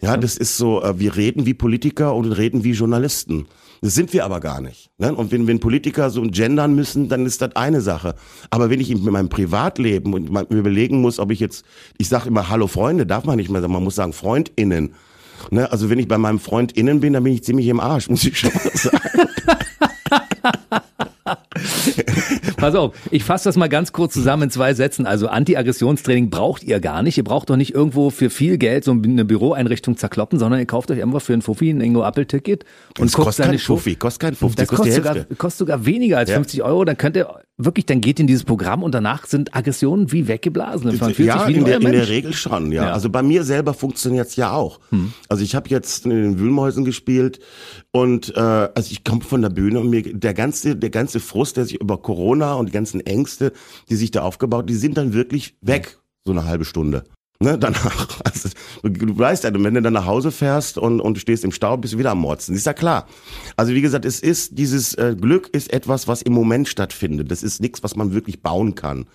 Ja, 0.00 0.16
das 0.16 0.36
ist 0.36 0.56
so, 0.56 0.82
äh, 0.82 0.98
wir 0.98 1.16
reden 1.16 1.46
wie 1.46 1.54
Politiker 1.54 2.14
und 2.14 2.32
reden 2.32 2.64
wie 2.64 2.72
Journalisten. 2.72 3.46
Das 3.80 3.94
sind 3.94 4.12
wir 4.12 4.24
aber 4.24 4.40
gar 4.40 4.60
nicht. 4.60 4.90
Ne? 4.98 5.14
Und 5.14 5.30
wenn, 5.30 5.46
wenn 5.46 5.60
Politiker 5.60 6.10
so 6.10 6.22
gendern 6.22 6.74
müssen, 6.74 7.08
dann 7.08 7.24
ist 7.26 7.40
das 7.42 7.54
eine 7.54 7.80
Sache. 7.80 8.14
Aber 8.50 8.70
wenn 8.70 8.80
ich 8.80 8.90
in 8.90 9.04
meinem 9.04 9.28
Privatleben 9.28 10.14
und 10.14 10.30
mir 10.30 10.44
überlegen 10.50 11.00
muss, 11.00 11.18
ob 11.18 11.30
ich 11.30 11.38
jetzt, 11.38 11.64
ich 11.96 12.08
sage 12.08 12.28
immer 12.28 12.48
Hallo 12.48 12.66
Freunde, 12.66 13.06
darf 13.06 13.24
man 13.24 13.36
nicht 13.36 13.50
mehr 13.50 13.60
sagen, 13.60 13.72
man 13.72 13.84
muss 13.84 13.94
sagen 13.94 14.12
FreundInnen. 14.12 14.94
Ne? 15.50 15.70
Also 15.70 15.90
wenn 15.90 16.00
ich 16.00 16.08
bei 16.08 16.18
meinem 16.18 16.40
FreundInnen 16.40 17.00
bin, 17.00 17.12
dann 17.12 17.22
bin 17.22 17.34
ich 17.34 17.44
ziemlich 17.44 17.68
im 17.68 17.78
Arsch, 17.78 18.08
muss 18.10 18.24
ich 18.24 18.38
schon 18.38 18.50
mal 18.52 18.72
sagen. 18.74 19.28
Pass 22.56 22.74
auf, 22.74 22.94
ich 23.10 23.24
fasse 23.24 23.48
das 23.48 23.56
mal 23.56 23.68
ganz 23.68 23.92
kurz 23.92 24.14
zusammen 24.14 24.44
in 24.44 24.50
zwei 24.50 24.74
Sätzen. 24.74 25.06
Also 25.06 25.28
Anti-Aggressionstraining 25.28 26.30
braucht 26.30 26.64
ihr 26.64 26.80
gar 26.80 27.02
nicht. 27.02 27.18
Ihr 27.18 27.24
braucht 27.24 27.50
doch 27.50 27.56
nicht 27.56 27.74
irgendwo 27.74 28.10
für 28.10 28.30
viel 28.30 28.58
Geld 28.58 28.84
so 28.84 28.92
eine 28.92 29.24
Büroeinrichtung 29.24 29.96
zerkloppen, 29.96 30.38
sondern 30.38 30.60
ihr 30.60 30.66
kauft 30.66 30.90
euch 30.90 31.02
einfach 31.02 31.22
für 31.22 31.32
einen 31.32 31.42
Fuffi 31.42 31.70
ein 31.70 31.80
Ingo-Apple-Ticket 31.80 32.64
und 32.98 33.06
Das 33.06 33.12
guckt 33.12 33.26
kostet 33.26 33.46
seine 33.46 33.58
Show. 33.58 33.76
Fuffi, 33.76 33.96
kostet 33.96 34.20
kein 34.20 34.34
Fuffi, 34.34 34.56
Das 34.56 34.68
kostet 34.68 34.92
sogar, 34.94 35.16
kostet 35.36 35.58
sogar 35.58 35.86
weniger 35.86 36.18
als 36.18 36.30
Ja. 36.30 36.36
50 36.36 36.62
Euro. 36.62 36.84
Dann 36.84 36.96
könnt 36.96 37.16
ihr 37.16 37.28
wirklich, 37.56 37.86
dann 37.86 38.00
geht 38.00 38.20
in 38.20 38.26
dieses 38.26 38.44
Programm 38.44 38.82
und 38.82 38.92
danach 38.94 39.26
sind 39.26 39.54
Aggressionen 39.54 40.12
wie 40.12 40.28
weggeblasen. 40.28 40.96
Man 40.98 41.14
fühlt 41.14 41.28
ja, 41.28 41.40
sich 41.40 41.48
wie 41.48 41.58
in 41.58 41.64
der, 41.64 41.80
in 41.80 41.92
der. 41.92 42.08
Regel 42.08 42.32
schon, 42.32 42.70
ja. 42.72 42.86
Ja. 42.86 42.92
Also 42.92 43.10
bei 43.10 43.22
mir 43.22 43.42
selber 43.44 43.74
funktioniert's 43.74 44.36
ja 44.36 44.52
auch. 44.52 44.78
Also 45.28 45.42
ich 45.42 45.54
habe 45.54 45.68
jetzt 45.68 46.04
in 46.06 46.10
den 46.10 46.38
Wühlmäusen 46.38 46.84
gespielt 46.84 47.40
und 48.02 48.34
äh, 48.36 48.40
also 48.40 48.90
ich 48.90 49.04
komme 49.04 49.22
von 49.22 49.42
der 49.42 49.50
Bühne 49.50 49.80
und 49.80 49.90
mir 49.90 50.02
der 50.02 50.34
ganze 50.34 50.76
der 50.76 50.90
ganze 50.90 51.20
Frust, 51.20 51.56
der 51.56 51.64
sich 51.64 51.80
über 51.80 51.98
Corona 51.98 52.54
und 52.54 52.66
die 52.66 52.72
ganzen 52.72 53.00
Ängste, 53.00 53.52
die 53.88 53.96
sich 53.96 54.10
da 54.10 54.22
aufgebaut, 54.22 54.68
die 54.68 54.74
sind 54.74 54.96
dann 54.96 55.12
wirklich 55.12 55.56
weg, 55.60 55.98
so 56.24 56.32
eine 56.32 56.44
halbe 56.44 56.64
Stunde. 56.64 57.04
Ne, 57.40 57.56
danach. 57.58 58.08
Also, 58.24 58.48
du, 58.82 59.16
weißt 59.16 59.44
ja, 59.44 59.54
wenn 59.54 59.74
du 59.74 59.82
dann 59.82 59.92
nach 59.92 60.06
Hause 60.06 60.32
fährst 60.32 60.76
und, 60.76 61.00
und 61.00 61.14
du 61.14 61.20
stehst 61.20 61.44
im 61.44 61.52
Stau, 61.52 61.76
bist 61.76 61.94
du 61.94 61.98
wieder 61.98 62.10
am 62.10 62.18
Motzen. 62.18 62.54
Ist 62.54 62.66
ja 62.66 62.72
klar. 62.72 63.06
Also 63.56 63.74
wie 63.74 63.80
gesagt, 63.80 64.04
es 64.04 64.20
ist 64.20 64.58
dieses 64.58 64.94
äh, 64.94 65.16
Glück 65.18 65.48
ist 65.48 65.72
etwas, 65.72 66.08
was 66.08 66.22
im 66.22 66.32
Moment 66.32 66.68
stattfindet. 66.68 67.30
Das 67.30 67.42
ist 67.42 67.60
nichts, 67.60 67.82
was 67.82 67.96
man 67.96 68.12
wirklich 68.12 68.42
bauen 68.42 68.74
kann. 68.74 69.06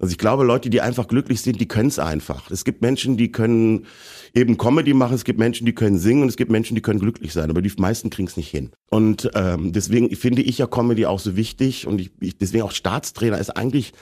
Also 0.00 0.12
ich 0.12 0.18
glaube, 0.18 0.44
Leute, 0.44 0.70
die 0.70 0.80
einfach 0.80 1.08
glücklich 1.08 1.42
sind, 1.42 1.60
die 1.60 1.68
können 1.68 1.88
es 1.88 1.98
einfach. 1.98 2.50
Es 2.50 2.64
gibt 2.64 2.80
Menschen, 2.80 3.18
die 3.18 3.30
können 3.30 3.86
eben 4.34 4.56
Comedy 4.56 4.94
machen, 4.94 5.14
es 5.14 5.24
gibt 5.24 5.38
Menschen, 5.38 5.66
die 5.66 5.74
können 5.74 5.98
singen 5.98 6.22
und 6.22 6.28
es 6.28 6.36
gibt 6.36 6.50
Menschen, 6.50 6.74
die 6.74 6.80
können 6.80 7.00
glücklich 7.00 7.34
sein, 7.34 7.50
aber 7.50 7.60
die 7.60 7.72
meisten 7.76 8.08
kriegen 8.08 8.26
es 8.26 8.38
nicht 8.38 8.48
hin. 8.48 8.70
Und 8.90 9.30
ähm, 9.34 9.72
deswegen 9.72 10.14
finde 10.16 10.40
ich 10.40 10.56
ja 10.56 10.66
Comedy 10.66 11.04
auch 11.04 11.20
so 11.20 11.36
wichtig 11.36 11.86
und 11.86 12.00
ich, 12.00 12.12
ich 12.20 12.38
deswegen 12.38 12.64
auch 12.64 12.72
Staatstrainer 12.72 13.38
ist 13.38 13.50
eigentlich 13.50 13.92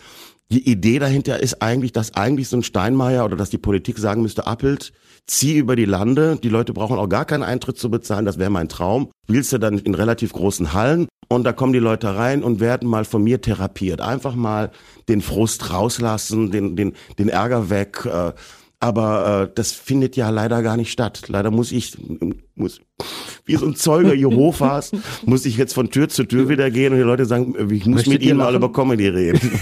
die 0.51 0.71
Idee 0.71 0.99
dahinter 0.99 1.41
ist 1.41 1.61
eigentlich, 1.61 1.93
dass 1.93 2.15
eigentlich 2.15 2.49
so 2.49 2.57
ein 2.57 2.63
Steinmeier 2.63 3.25
oder 3.25 3.37
dass 3.37 3.51
die 3.51 3.59
Politik 3.59 3.99
sagen 3.99 4.23
müsste, 4.23 4.47
Appelt, 4.47 4.93
zieh 5.27 5.59
über 5.59 5.77
die 5.77 5.85
Lande, 5.85 6.39
die 6.43 6.49
Leute 6.49 6.73
brauchen 6.73 6.97
auch 6.97 7.09
gar 7.09 7.27
keinen 7.27 7.43
Eintritt 7.43 7.77
zu 7.77 7.91
bezahlen, 7.91 8.25
das 8.25 8.39
wäre 8.39 8.49
mein 8.49 8.71
Traum. 8.71 9.11
Spielst 9.29 9.53
du 9.53 9.59
dann 9.59 9.79
in 9.79 9.95
relativ 9.95 10.33
großen 10.33 10.73
Hallen 10.73 11.07
und 11.29 11.45
da 11.45 11.53
kommen 11.53 11.75
die 11.75 11.79
Leute 11.79 12.17
rein 12.17 12.43
und 12.43 12.61
werden 12.61 12.89
mal 12.89 13.05
von 13.05 13.23
mir 13.23 13.41
therapiert. 13.41 14.01
Einfach 14.01 14.35
mal 14.35 14.71
den 15.09 15.21
Frust 15.21 15.71
rauslassen, 15.73 16.51
den, 16.51 16.75
den, 16.75 16.95
den 17.19 17.29
Ärger 17.29 17.71
weg. 17.71 18.05
Äh, 18.07 18.33
aber 18.81 19.49
äh, 19.51 19.53
das 19.55 19.73
findet 19.73 20.17
ja 20.17 20.31
leider 20.31 20.63
gar 20.63 20.77
nicht 20.77 20.93
statt. 20.93 21.23
Leider 21.29 21.51
muss 21.51 21.73
ich, 21.73 21.97
muss, 22.55 22.81
wie 23.45 23.57
so 23.57 23.67
ein 23.67 23.75
Zeuge 23.75 24.15
Jehovas, 24.17 24.93
muss 25.25 25.47
ich 25.47 25.57
jetzt 25.57 25.73
von 25.75 25.91
Tür 25.91 26.09
zu 26.09 26.25
Tür 26.25 26.49
wieder 26.49 26.71
gehen 26.71 26.93
und 26.93 26.99
die 26.99 27.05
Leute 27.05 27.25
sagen, 27.27 27.55
ich 27.71 27.87
muss 27.87 27.97
Möchtet 28.07 28.13
mit 28.15 28.23
ihnen 28.23 28.39
mal 28.39 28.55
über 28.55 28.73
Comedy 28.73 29.09
reden. 29.09 29.41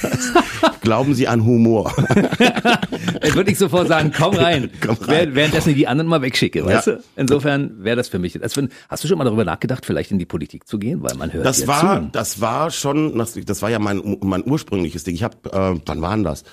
Glauben 0.82 1.14
Sie 1.14 1.26
an 1.26 1.44
Humor? 1.44 1.92
Dann 1.96 3.34
würde 3.34 3.50
ich 3.50 3.58
sofort 3.58 3.88
sagen, 3.88 4.12
komm 4.16 4.36
rein. 4.36 4.70
Komm 4.80 4.94
rein. 5.00 5.08
Während- 5.08 5.34
Währenddessen 5.34 5.70
ich 5.70 5.76
die 5.76 5.88
anderen 5.88 6.08
mal 6.08 6.22
wegschicke, 6.22 6.64
weißt 6.64 6.86
Ja. 6.86 6.92
du? 6.94 7.02
Insofern 7.16 7.82
wäre 7.82 7.96
das 7.96 8.08
für 8.08 8.20
mich. 8.20 8.38
Find- 8.48 8.70
hast 8.88 9.02
du 9.02 9.08
schon 9.08 9.18
mal 9.18 9.24
darüber 9.24 9.44
nachgedacht, 9.44 9.84
vielleicht 9.84 10.12
in 10.12 10.18
die 10.20 10.26
Politik 10.26 10.68
zu 10.68 10.78
gehen? 10.78 11.02
Weil 11.02 11.16
man 11.16 11.32
hört 11.32 11.44
Das 11.44 11.58
dir 11.62 11.66
war, 11.66 12.02
zu. 12.02 12.08
das 12.12 12.40
war 12.40 12.70
schon, 12.70 13.18
das, 13.18 13.34
das 13.34 13.62
war 13.62 13.70
ja 13.70 13.80
mein, 13.80 14.00
mein 14.22 14.44
ursprüngliches 14.48 15.02
Ding. 15.02 15.14
Ich 15.16 15.24
habe, 15.24 15.36
äh, 15.50 15.80
wann 15.86 16.00
war 16.02 16.14
denn 16.14 16.24
das? 16.24 16.44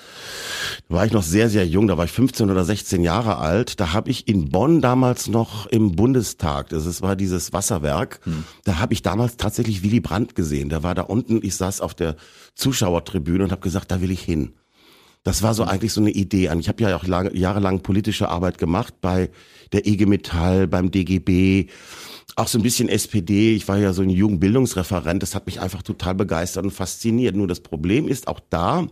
Da 0.88 0.96
war 0.96 1.06
ich 1.06 1.12
noch 1.12 1.22
sehr, 1.22 1.48
sehr 1.48 1.64
jung, 1.66 1.86
da 1.86 1.96
war 1.96 2.04
ich 2.04 2.10
15 2.12 2.50
oder 2.54 2.64
16 2.64 3.02
Jahre 3.02 3.38
alt. 3.38 3.80
Da 3.80 3.92
habe 3.92 4.10
ich 4.10 4.28
in 4.28 4.48
Bonn 4.48 4.80
damals 4.80 5.28
noch 5.28 5.66
im 5.66 5.92
Bundestag, 5.92 6.68
das 6.70 6.86
ist, 6.86 7.02
war 7.02 7.16
dieses 7.16 7.52
Wasserwerk, 7.52 8.20
da 8.64 8.78
habe 8.78 8.92
ich 8.92 9.02
damals 9.02 9.36
tatsächlich 9.36 9.82
Willy 9.82 10.00
Brandt 10.00 10.34
gesehen. 10.34 10.68
Der 10.68 10.82
war 10.82 10.94
da 10.94 11.02
unten, 11.02 11.40
ich 11.42 11.56
saß 11.56 11.80
auf 11.80 11.94
der 11.94 12.16
Zuschauertribüne 12.54 13.44
und 13.44 13.52
habe 13.52 13.60
gesagt, 13.60 13.90
da 13.90 14.00
will 14.00 14.10
ich 14.10 14.22
hin. 14.22 14.54
Das 15.24 15.42
war 15.42 15.54
so 15.54 15.64
eigentlich 15.64 15.92
so 15.92 16.02
eine 16.02 16.10
Idee. 16.10 16.50
Ich 16.58 16.68
habe 16.68 16.82
ja 16.82 16.96
auch 16.96 17.06
lange, 17.06 17.34
jahrelang 17.34 17.80
politische 17.80 18.28
Arbeit 18.28 18.58
gemacht 18.58 18.94
bei 19.00 19.30
der 19.72 19.86
IG 19.86 20.04
Metall, 20.06 20.68
beim 20.68 20.90
DGB, 20.90 21.70
auch 22.36 22.48
so 22.48 22.58
ein 22.58 22.62
bisschen 22.62 22.88
SPD. 22.88 23.54
Ich 23.54 23.66
war 23.66 23.78
ja 23.78 23.92
so 23.92 24.02
ein 24.02 24.10
Jugendbildungsreferent. 24.10 25.22
Das 25.22 25.34
hat 25.34 25.46
mich 25.46 25.60
einfach 25.60 25.82
total 25.82 26.14
begeistert 26.14 26.64
und 26.64 26.72
fasziniert. 26.72 27.36
Nur 27.36 27.46
das 27.46 27.60
Problem 27.60 28.06
ist 28.06 28.28
auch 28.28 28.40
da, 28.50 28.86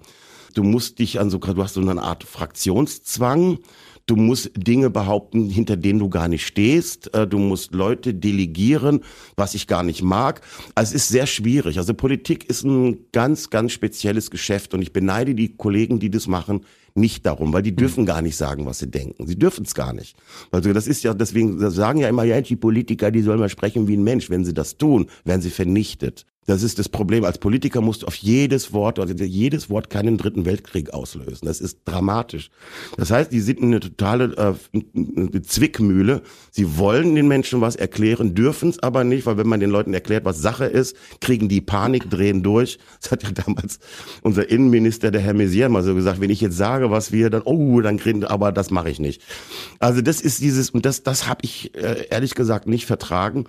du 0.57 0.63
musst 0.63 0.99
dich 0.99 1.21
an 1.21 1.31
so, 1.31 1.39
du 1.39 1.63
hast 1.63 1.75
so 1.75 1.81
eine 1.81 2.03
Art 2.03 2.25
Fraktionszwang. 2.25 3.59
Du 4.07 4.17
musst 4.17 4.51
Dinge 4.57 4.91
behaupten, 4.91 5.49
hinter 5.49 5.77
denen 5.77 6.01
du 6.01 6.09
gar 6.09 6.27
nicht 6.27 6.45
stehst. 6.45 7.15
Äh, 7.15 7.27
Du 7.27 7.39
musst 7.39 7.73
Leute 7.73 8.15
delegieren, 8.15 9.01
was 9.37 9.55
ich 9.55 9.69
gar 9.69 9.85
nicht 9.85 10.03
mag. 10.03 10.41
Also 10.75 10.95
es 10.95 11.05
ist 11.05 11.09
sehr 11.09 11.27
schwierig. 11.27 11.79
Also 11.79 11.95
Politik 11.95 12.49
ist 12.51 12.65
ein 12.65 13.07
ganz, 13.13 13.51
ganz 13.51 13.73
spezielles 13.73 14.31
Geschäft 14.31 14.75
und 14.75 14.83
ich 14.83 14.93
beneide 14.93 15.35
die 15.35 15.57
Kollegen, 15.57 16.01
die 16.01 16.11
das 16.11 16.27
machen, 16.27 16.65
nicht 16.95 17.25
darum, 17.25 17.53
weil 17.53 17.63
die 17.63 17.75
dürfen 17.75 18.05
gar 18.05 18.21
nicht 18.23 18.37
sagen, 18.37 18.67
was 18.67 18.81
sie 18.81 18.91
denken. 18.91 19.27
Sie 19.27 19.39
dürfen 19.39 19.65
es 19.65 19.75
gar 19.75 19.93
nicht. 19.93 20.17
Also 20.51 20.73
das 20.73 20.87
ist 20.87 21.05
ja, 21.05 21.15
deswegen 21.15 21.71
sagen 21.71 22.01
ja 22.01 22.09
immer, 22.09 22.25
ja, 22.25 22.41
die 22.41 22.57
Politiker, 22.57 23.11
die 23.11 23.23
sollen 23.23 23.41
mal 23.41 23.49
sprechen 23.49 23.89
wie 23.89 23.97
ein 23.97 24.05
Mensch. 24.05 24.29
Wenn 24.29 24.45
sie 24.45 24.53
das 24.53 24.77
tun, 24.77 25.07
werden 25.25 25.41
sie 25.41 25.51
vernichtet. 25.51 26.27
Das 26.47 26.65
ist 26.65 26.81
das 26.81 26.89
Problem. 26.89 27.25
Als 27.25 27.39
Politiker 27.39 27.81
musst 27.81 28.03
du 28.03 28.07
auf 28.07 28.17
jedes 28.17 28.73
Wort, 28.73 28.99
also 28.99 29.15
jedes 29.15 29.71
Wort 29.71 29.91
keinen 29.91 30.19
dritten 30.19 30.45
Weltkrieg 30.45 30.93
auslösen. 30.93 31.47
Das 31.47 31.61
ist 31.61 31.81
dramatisch. 31.85 32.51
Das 32.97 33.13
heißt, 33.13 33.31
die 33.31 33.41
sind 33.41 33.63
eine 33.63 33.79
totale 33.79 34.57
äh, 34.75 35.41
Zwickmühle. 35.41 36.23
Sie 36.51 36.79
wollen 36.79 37.15
den 37.15 37.29
Menschen 37.29 37.61
was 37.61 37.77
erklären, 37.77 38.35
dürfen 38.35 38.71
es 38.71 38.81
aber 38.81 39.05
nicht, 39.05 39.25
weil 39.25 39.37
wenn 39.37 39.47
man 39.47 39.61
den 39.61 39.71
Leuten 39.71 39.95
erklärt, 39.95 40.25
was 40.25 40.43
Sache 40.43 40.65
ist, 40.65 40.97
kriegen 41.21 41.49
die 41.49 41.61
Panik, 41.61 42.11
drehen 42.11 42.43
durch. 42.43 42.79
Das 43.01 43.13
hat 43.13 43.23
ja 43.23 43.31
damals 43.31 43.79
unser 44.23 44.51
Innenminister, 44.51 45.13
der 45.13 45.21
Herr 45.21 45.35
Messier, 45.35 45.69
mal 45.69 45.85
so 45.85 45.95
gesagt, 45.95 46.21
wenn 46.21 46.31
ich 46.31 46.41
jetzt 46.41 46.57
sage, 46.57 46.91
was 46.91 47.13
wir, 47.13 47.31
dann, 47.31 47.43
oh, 47.43 47.81
dann 47.81 47.99
kriegen, 47.99 48.25
aber 48.25 48.51
das 48.51 48.71
mache 48.73 48.91
ich 48.91 48.99
nicht. 48.99 49.23
Also 49.79 50.01
das 50.01 50.21
ist 50.21 50.41
dieses, 50.41 50.71
und 50.71 50.85
das, 50.87 51.05
das 51.05 51.29
habe 51.29 51.41
ich 51.45 51.73
äh, 51.77 52.07
ehrlich 52.11 52.35
gesagt 52.35 52.67
nicht 52.67 52.87
vertragen. 52.87 53.45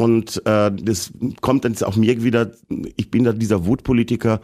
Und 0.00 0.40
äh, 0.46 0.72
das 0.72 1.12
kommt 1.42 1.66
dann 1.66 1.76
auch 1.82 1.96
mir 1.96 2.22
wieder, 2.24 2.52
ich 2.96 3.10
bin 3.10 3.24
da 3.24 3.34
dieser 3.34 3.66
Wutpolitiker, 3.66 4.40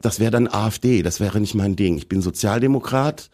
das 0.00 0.20
wäre 0.20 0.30
dann 0.30 0.46
AfD, 0.46 1.02
das 1.02 1.18
wäre 1.18 1.40
nicht 1.40 1.56
mein 1.56 1.74
Ding. 1.74 1.96
Ich 1.96 2.08
bin 2.08 2.22
Sozialdemokrat, 2.22 3.28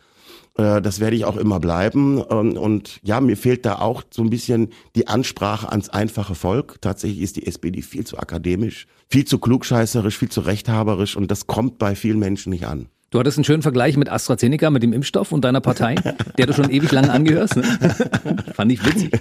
äh, 0.56 0.80
das 0.80 1.00
werde 1.00 1.16
ich 1.16 1.26
auch 1.26 1.36
immer 1.36 1.60
bleiben. 1.60 2.18
Und, 2.22 2.56
und 2.56 2.98
ja, 3.02 3.20
mir 3.20 3.36
fehlt 3.36 3.66
da 3.66 3.76
auch 3.76 4.04
so 4.10 4.22
ein 4.22 4.30
bisschen 4.30 4.70
die 4.94 5.06
Ansprache 5.06 5.68
ans 5.68 5.90
einfache 5.90 6.34
Volk. 6.34 6.80
Tatsächlich 6.80 7.20
ist 7.20 7.36
die 7.36 7.46
SPD 7.46 7.82
viel 7.82 8.06
zu 8.06 8.18
akademisch, 8.18 8.86
viel 9.10 9.26
zu 9.26 9.38
klugscheißerisch, 9.38 10.16
viel 10.16 10.30
zu 10.30 10.40
rechthaberisch 10.40 11.14
und 11.14 11.30
das 11.30 11.46
kommt 11.46 11.78
bei 11.78 11.94
vielen 11.94 12.18
Menschen 12.18 12.50
nicht 12.50 12.66
an. 12.66 12.88
Du 13.10 13.20
hattest 13.20 13.38
einen 13.38 13.44
schönen 13.44 13.62
Vergleich 13.62 13.96
mit 13.96 14.10
AstraZeneca, 14.10 14.68
mit 14.70 14.82
dem 14.82 14.92
Impfstoff 14.92 15.30
und 15.30 15.44
deiner 15.44 15.60
Partei, 15.60 15.94
der 16.38 16.46
du 16.46 16.52
schon 16.52 16.70
ewig 16.70 16.90
lange 16.90 17.12
angehörst. 17.12 17.56
Ne? 17.56 17.62
Fand 18.54 18.72
ich 18.72 18.84
witzig. 18.84 19.12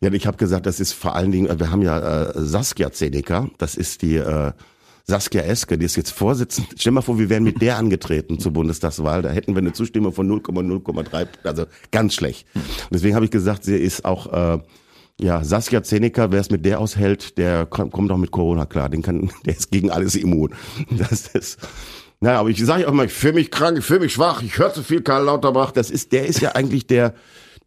Ja, 0.00 0.12
ich 0.12 0.26
habe 0.26 0.36
gesagt, 0.36 0.66
das 0.66 0.80
ist 0.80 0.92
vor 0.92 1.14
allen 1.14 1.30
Dingen, 1.30 1.60
wir 1.60 1.70
haben 1.70 1.82
ja 1.82 2.30
äh, 2.30 2.32
Saskia 2.34 2.90
Zeneca, 2.90 3.48
das 3.58 3.76
ist 3.76 4.02
die 4.02 4.16
äh, 4.16 4.52
Saskia 5.06 5.42
Eske, 5.42 5.78
die 5.78 5.84
ist 5.84 5.96
jetzt 5.96 6.10
Vorsitzende. 6.10 6.70
Stell 6.76 6.90
dir 6.90 6.94
mal 6.94 7.02
vor, 7.02 7.18
wir 7.18 7.28
wären 7.28 7.44
mit 7.44 7.62
der 7.62 7.76
angetreten 7.76 8.40
zur 8.40 8.52
Bundestagswahl, 8.52 9.22
da 9.22 9.30
hätten 9.30 9.54
wir 9.54 9.60
eine 9.60 9.72
Zustimmung 9.72 10.12
von 10.12 10.28
0,0,3, 10.28 11.26
also 11.44 11.66
ganz 11.92 12.14
schlecht. 12.14 12.46
Und 12.54 12.64
deswegen 12.90 13.14
habe 13.14 13.26
ich 13.26 13.30
gesagt, 13.30 13.64
sie 13.64 13.76
ist 13.76 14.04
auch 14.04 14.56
äh, 14.56 14.58
ja, 15.20 15.44
Saskia 15.44 15.82
Zeneca, 15.82 16.32
wer 16.32 16.40
es 16.40 16.50
mit 16.50 16.64
der 16.64 16.80
aushält, 16.80 17.38
der 17.38 17.66
kommt 17.66 18.10
auch 18.10 18.16
mit 18.16 18.32
Corona 18.32 18.66
klar. 18.66 18.88
Den 18.88 19.02
kann, 19.02 19.30
der 19.46 19.56
ist 19.56 19.70
gegen 19.70 19.90
alles 19.90 20.16
immun. 20.16 20.54
Das 20.90 21.28
ist, 21.28 21.58
naja, 22.24 22.40
aber 22.40 22.48
ich 22.48 22.64
sage 22.64 22.88
auch 22.88 22.92
immer, 22.92 23.04
ich 23.04 23.12
fühle 23.12 23.34
mich 23.34 23.50
krank, 23.50 23.76
ich 23.76 23.84
fühle 23.84 24.00
mich 24.00 24.14
schwach, 24.14 24.42
ich 24.42 24.56
höre 24.56 24.72
zu 24.72 24.82
viel 24.82 25.02
Karl 25.02 25.24
Lauterbach. 25.24 25.72
Das 25.72 25.90
ist, 25.90 26.12
der 26.12 26.24
ist 26.24 26.40
ja 26.40 26.52
eigentlich 26.52 26.86
der, 26.86 27.12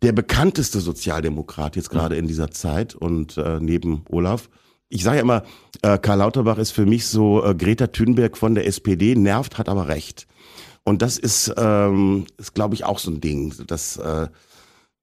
der 0.02 0.14
bekannteste 0.14 0.80
Sozialdemokrat 0.80 1.76
jetzt 1.76 1.92
gerade 1.92 2.16
in 2.16 2.28
dieser 2.28 2.50
Zeit 2.50 2.96
und 2.96 3.38
äh, 3.38 3.60
neben 3.60 4.04
Olaf. 4.10 4.50
Ich 4.90 5.04
sage 5.04 5.18
ja 5.18 5.22
immer, 5.22 5.44
äh, 5.84 6.00
Karl 6.00 6.18
Lauterbach 6.18 6.58
ist 6.58 6.72
für 6.72 6.88
mich 6.88 7.06
so 7.06 7.46
äh, 7.46 7.54
Greta 7.54 7.86
Thunberg 7.86 8.36
von 8.36 8.56
der 8.56 8.66
SPD, 8.66 9.14
nervt, 9.14 9.60
hat 9.60 9.70
aber 9.70 9.90
recht. 9.90 10.26
Und 10.84 11.04
das 11.04 11.20
ist, 11.20 11.54
ähm, 11.56 12.26
ist 12.38 12.56
glaube 12.56 12.74
ich, 12.74 12.84
auch 12.84 12.98
so 12.98 13.12
ein 13.12 13.22
Ding, 13.22 13.54
dass 13.68 13.98
äh, 13.98 14.28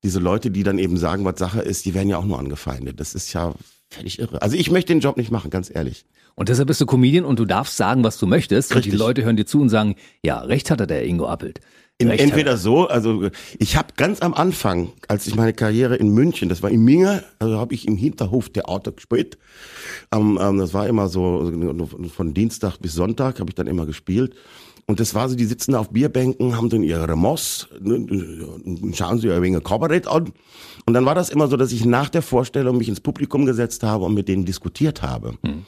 diese 0.02 0.18
Leute, 0.18 0.50
die 0.50 0.64
dann 0.64 0.78
eben 0.78 0.96
sagen, 0.96 1.24
was 1.24 1.38
Sache 1.38 1.60
ist, 1.60 1.84
die 1.84 1.94
werden 1.94 2.08
ja 2.08 2.18
auch 2.18 2.24
nur 2.24 2.40
angefeindet. 2.40 2.98
Das 2.98 3.14
ist 3.14 3.32
ja 3.32 3.54
völlig 3.88 4.18
irre. 4.18 4.42
Also 4.42 4.56
ich 4.56 4.72
möchte 4.72 4.92
den 4.92 4.98
Job 4.98 5.16
nicht 5.16 5.30
machen, 5.30 5.50
ganz 5.50 5.70
ehrlich. 5.72 6.06
Und 6.34 6.48
deshalb 6.48 6.68
bist 6.68 6.80
du 6.80 6.86
Comedian 6.86 7.24
und 7.24 7.38
du 7.38 7.44
darfst 7.44 7.76
sagen, 7.76 8.02
was 8.02 8.18
du 8.18 8.26
möchtest. 8.26 8.74
Richtig. 8.74 8.92
Und 8.92 8.98
die 8.98 9.04
Leute 9.04 9.24
hören 9.24 9.36
dir 9.36 9.46
zu 9.46 9.60
und 9.60 9.68
sagen, 9.68 9.96
ja, 10.22 10.40
recht 10.40 10.70
hat 10.70 10.80
er, 10.80 10.86
der 10.86 11.04
Ingo 11.04 11.26
Appelt. 11.26 11.60
Recht 12.02 12.20
Entweder 12.20 12.56
so, 12.56 12.88
also 12.88 13.28
ich 13.60 13.76
habe 13.76 13.88
ganz 13.96 14.20
am 14.20 14.34
Anfang, 14.34 14.90
als 15.06 15.28
ich 15.28 15.36
meine 15.36 15.52
Karriere 15.52 15.94
in 15.94 16.08
München, 16.08 16.48
das 16.48 16.60
war 16.60 16.70
in 16.70 16.82
Minge, 16.82 17.22
also 17.38 17.56
habe 17.56 17.72
ich 17.72 17.86
im 17.86 17.96
Hinterhof 17.96 18.48
Theater 18.48 18.90
gespielt. 18.90 19.38
Ähm, 20.12 20.36
ähm, 20.42 20.58
das 20.58 20.74
war 20.74 20.88
immer 20.88 21.08
so 21.08 21.52
von 22.12 22.34
Dienstag 22.34 22.78
bis 22.78 22.94
Sonntag 22.94 23.38
habe 23.38 23.50
ich 23.50 23.54
dann 23.54 23.68
immer 23.68 23.86
gespielt. 23.86 24.34
Und 24.86 25.00
das 25.00 25.14
war 25.14 25.28
so, 25.28 25.36
die 25.36 25.44
sitzen 25.44 25.72
da 25.72 25.78
auf 25.78 25.90
Bierbänken, 25.90 26.56
haben 26.56 26.68
dann 26.68 26.82
ihre 26.82 27.16
Moss, 27.16 27.68
ne, 27.80 28.92
schauen 28.92 29.18
sie 29.18 29.30
ein 29.30 29.40
wenig 29.40 29.64
Kabarett 29.64 30.06
an. 30.06 30.32
Und 30.86 30.92
dann 30.92 31.06
war 31.06 31.14
das 31.14 31.30
immer 31.30 31.48
so, 31.48 31.56
dass 31.56 31.72
ich 31.72 31.86
nach 31.86 32.10
der 32.10 32.20
Vorstellung 32.20 32.76
mich 32.76 32.88
ins 32.88 33.00
Publikum 33.00 33.46
gesetzt 33.46 33.82
habe 33.82 34.04
und 34.04 34.12
mit 34.12 34.28
denen 34.28 34.44
diskutiert 34.44 35.00
habe. 35.00 35.34
Hm. 35.42 35.64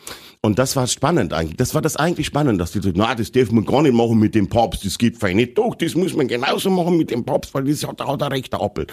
Und 0.47 0.61
das 0.61 0.77
war 0.77 0.87
spannend 0.87 1.33
eigentlich. 1.33 1.57
Das 1.57 1.75
war 1.75 1.83
das 1.83 1.97
eigentlich 1.97 2.29
spannend, 2.29 2.61
dass 2.61 2.71
die 2.71 2.79
so, 2.81 2.93
na, 2.95 3.17
das 3.17 3.33
darf 3.33 3.51
man 3.51 3.65
gar 3.65 3.83
nicht 3.83 3.95
machen 3.95 4.17
mit 4.21 4.37
dem 4.37 4.49
Papst, 4.49 4.85
das 4.85 4.97
geht 4.97 5.17
fein 5.17 5.35
nicht. 5.35 5.59
Doch, 5.59 5.75
das 5.75 5.97
muss 5.97 6.15
man 6.15 6.29
genauso 6.29 6.71
machen 6.71 6.97
mit 6.97 7.11
dem 7.11 7.25
Papst, 7.25 7.53
weil 7.53 7.65
das 7.65 7.85
hat 7.85 8.01
auch 8.01 8.17
der 8.17 8.31
rechte 8.31 8.61
Appel. 8.61 8.87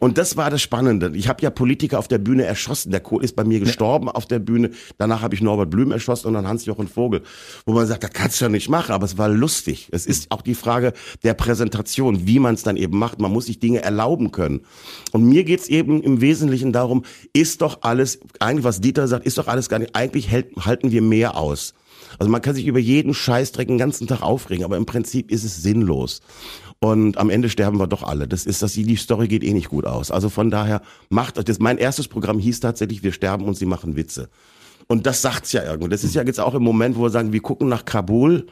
Und 0.00 0.16
das 0.16 0.38
war 0.38 0.48
das 0.48 0.62
Spannende. 0.62 1.12
Ich 1.14 1.28
habe 1.28 1.42
ja 1.42 1.50
Politiker 1.50 1.98
auf 1.98 2.08
der 2.08 2.16
Bühne 2.16 2.44
erschossen. 2.44 2.90
Der 2.90 3.00
Kohl 3.00 3.22
ist 3.22 3.36
bei 3.36 3.44
mir 3.44 3.60
gestorben 3.60 4.08
auf 4.08 4.24
der 4.24 4.38
Bühne. 4.38 4.70
Danach 4.96 5.20
habe 5.20 5.34
ich 5.34 5.42
Norbert 5.42 5.68
Blüm 5.68 5.92
erschossen 5.92 6.28
und 6.28 6.32
dann 6.32 6.48
Hans-Jochen 6.48 6.88
Vogel. 6.88 7.20
Wo 7.66 7.74
man 7.74 7.86
sagt, 7.86 8.02
das 8.02 8.12
kannst 8.14 8.40
du 8.40 8.46
ja 8.46 8.48
nicht 8.48 8.70
machen, 8.70 8.92
aber 8.92 9.04
es 9.04 9.18
war 9.18 9.28
lustig. 9.28 9.90
Es 9.92 10.06
ist 10.06 10.30
auch 10.30 10.40
die 10.40 10.54
Frage 10.54 10.94
der 11.22 11.34
Präsentation, 11.34 12.26
wie 12.26 12.38
man 12.38 12.54
es 12.54 12.62
dann 12.62 12.78
eben 12.78 12.98
macht. 12.98 13.20
Man 13.20 13.30
muss 13.30 13.44
sich 13.44 13.58
Dinge 13.58 13.82
erlauben 13.82 14.32
können. 14.32 14.62
Und 15.12 15.24
mir 15.24 15.44
geht's 15.44 15.68
eben 15.68 16.02
im 16.02 16.22
Wesentlichen 16.22 16.72
darum, 16.72 17.04
ist 17.34 17.60
doch 17.60 17.82
alles, 17.82 18.20
eigentlich 18.40 18.64
was 18.64 18.80
Dieter 18.80 19.06
sagt, 19.06 19.26
ist 19.26 19.36
doch 19.36 19.48
alles 19.48 19.68
gar 19.68 19.78
nicht, 19.78 19.94
eigentlich 19.94 20.30
hält, 20.30 20.56
halten 20.64 20.92
wir 20.92 20.93
mehr 21.00 21.36
aus. 21.36 21.74
Also 22.18 22.30
man 22.30 22.42
kann 22.42 22.54
sich 22.54 22.66
über 22.66 22.78
jeden 22.78 23.14
Scheißdreck 23.14 23.68
den 23.68 23.78
ganzen 23.78 24.06
Tag 24.06 24.22
aufregen, 24.22 24.64
aber 24.64 24.76
im 24.76 24.86
Prinzip 24.86 25.30
ist 25.30 25.44
es 25.44 25.62
sinnlos. 25.62 26.20
Und 26.80 27.16
am 27.16 27.30
Ende 27.30 27.48
sterben 27.48 27.78
wir 27.78 27.86
doch 27.86 28.02
alle. 28.02 28.28
Das 28.28 28.46
ist, 28.46 28.62
dass 28.62 28.74
die 28.74 28.96
Story 28.96 29.28
geht 29.28 29.42
eh 29.42 29.52
nicht 29.52 29.70
gut 29.70 29.86
aus. 29.86 30.10
Also 30.10 30.28
von 30.28 30.50
daher 30.50 30.82
macht 31.08 31.48
das. 31.48 31.58
Mein 31.58 31.78
erstes 31.78 32.08
Programm 32.08 32.38
hieß 32.38 32.60
tatsächlich, 32.60 33.02
wir 33.02 33.12
sterben 33.12 33.46
und 33.46 33.56
sie 33.56 33.66
machen 33.66 33.96
Witze. 33.96 34.28
Und 34.86 35.06
das 35.06 35.22
sagt's 35.22 35.52
ja 35.52 35.64
irgendwo. 35.64 35.88
Das 35.88 36.04
ist 36.04 36.14
ja 36.14 36.22
jetzt 36.22 36.40
auch 36.40 36.54
im 36.54 36.62
Moment, 36.62 36.96
wo 36.96 37.02
wir 37.02 37.10
sagen, 37.10 37.32
wir 37.32 37.40
gucken 37.40 37.68
nach 37.68 37.84
Kabul. 37.84 38.46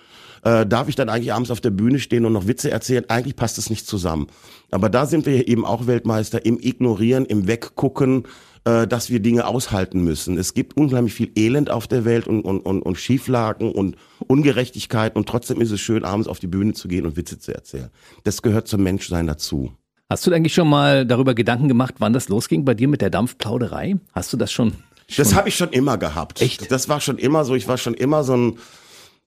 Äh, 0.44 0.66
darf 0.66 0.88
ich 0.88 0.96
dann 0.96 1.08
eigentlich 1.08 1.32
abends 1.32 1.50
auf 1.50 1.60
der 1.60 1.70
Bühne 1.70 1.98
stehen 1.98 2.24
und 2.24 2.32
noch 2.32 2.46
Witze 2.46 2.70
erzählen? 2.70 3.04
Eigentlich 3.08 3.36
passt 3.36 3.58
es 3.58 3.70
nicht 3.70 3.86
zusammen. 3.86 4.28
Aber 4.70 4.88
da 4.88 5.06
sind 5.06 5.26
wir 5.26 5.46
eben 5.46 5.64
auch 5.64 5.86
Weltmeister 5.86 6.44
im 6.44 6.58
Ignorieren, 6.58 7.26
im 7.26 7.46
Weggucken, 7.46 8.24
äh, 8.64 8.86
dass 8.86 9.10
wir 9.10 9.20
Dinge 9.20 9.46
aushalten 9.46 10.02
müssen. 10.04 10.38
Es 10.38 10.54
gibt 10.54 10.76
unheimlich 10.76 11.14
viel 11.14 11.32
Elend 11.36 11.70
auf 11.70 11.86
der 11.88 12.04
Welt 12.04 12.26
und, 12.26 12.42
und, 12.42 12.60
und, 12.60 12.82
und 12.82 12.96
Schieflagen 12.96 13.72
und 13.72 13.96
Ungerechtigkeit 14.26 15.16
und 15.16 15.28
trotzdem 15.28 15.60
ist 15.60 15.70
es 15.70 15.80
schön, 15.80 16.04
abends 16.04 16.28
auf 16.28 16.38
die 16.38 16.46
Bühne 16.46 16.72
zu 16.72 16.88
gehen 16.88 17.06
und 17.06 17.16
Witze 17.16 17.38
zu 17.38 17.54
erzählen. 17.54 17.90
Das 18.24 18.42
gehört 18.42 18.68
zum 18.68 18.82
Menschsein 18.82 19.26
dazu. 19.26 19.72
Hast 20.08 20.26
du 20.26 20.32
eigentlich 20.32 20.54
schon 20.54 20.68
mal 20.68 21.06
darüber 21.06 21.34
Gedanken 21.34 21.68
gemacht, 21.68 21.94
wann 21.98 22.12
das 22.12 22.28
losging 22.28 22.64
bei 22.64 22.74
dir 22.74 22.86
mit 22.86 23.00
der 23.00 23.10
Dampfplauderei? 23.10 23.96
Hast 24.12 24.32
du 24.32 24.36
das 24.36 24.52
schon? 24.52 24.72
schon? 25.08 25.24
Das 25.24 25.34
habe 25.34 25.48
ich 25.48 25.56
schon 25.56 25.70
immer 25.70 25.96
gehabt. 25.96 26.42
Echt? 26.42 26.70
Das 26.70 26.88
war 26.88 27.00
schon 27.00 27.18
immer 27.18 27.44
so. 27.44 27.54
Ich 27.54 27.66
war 27.66 27.78
schon 27.78 27.94
immer 27.94 28.22
so 28.22 28.36
ein 28.36 28.58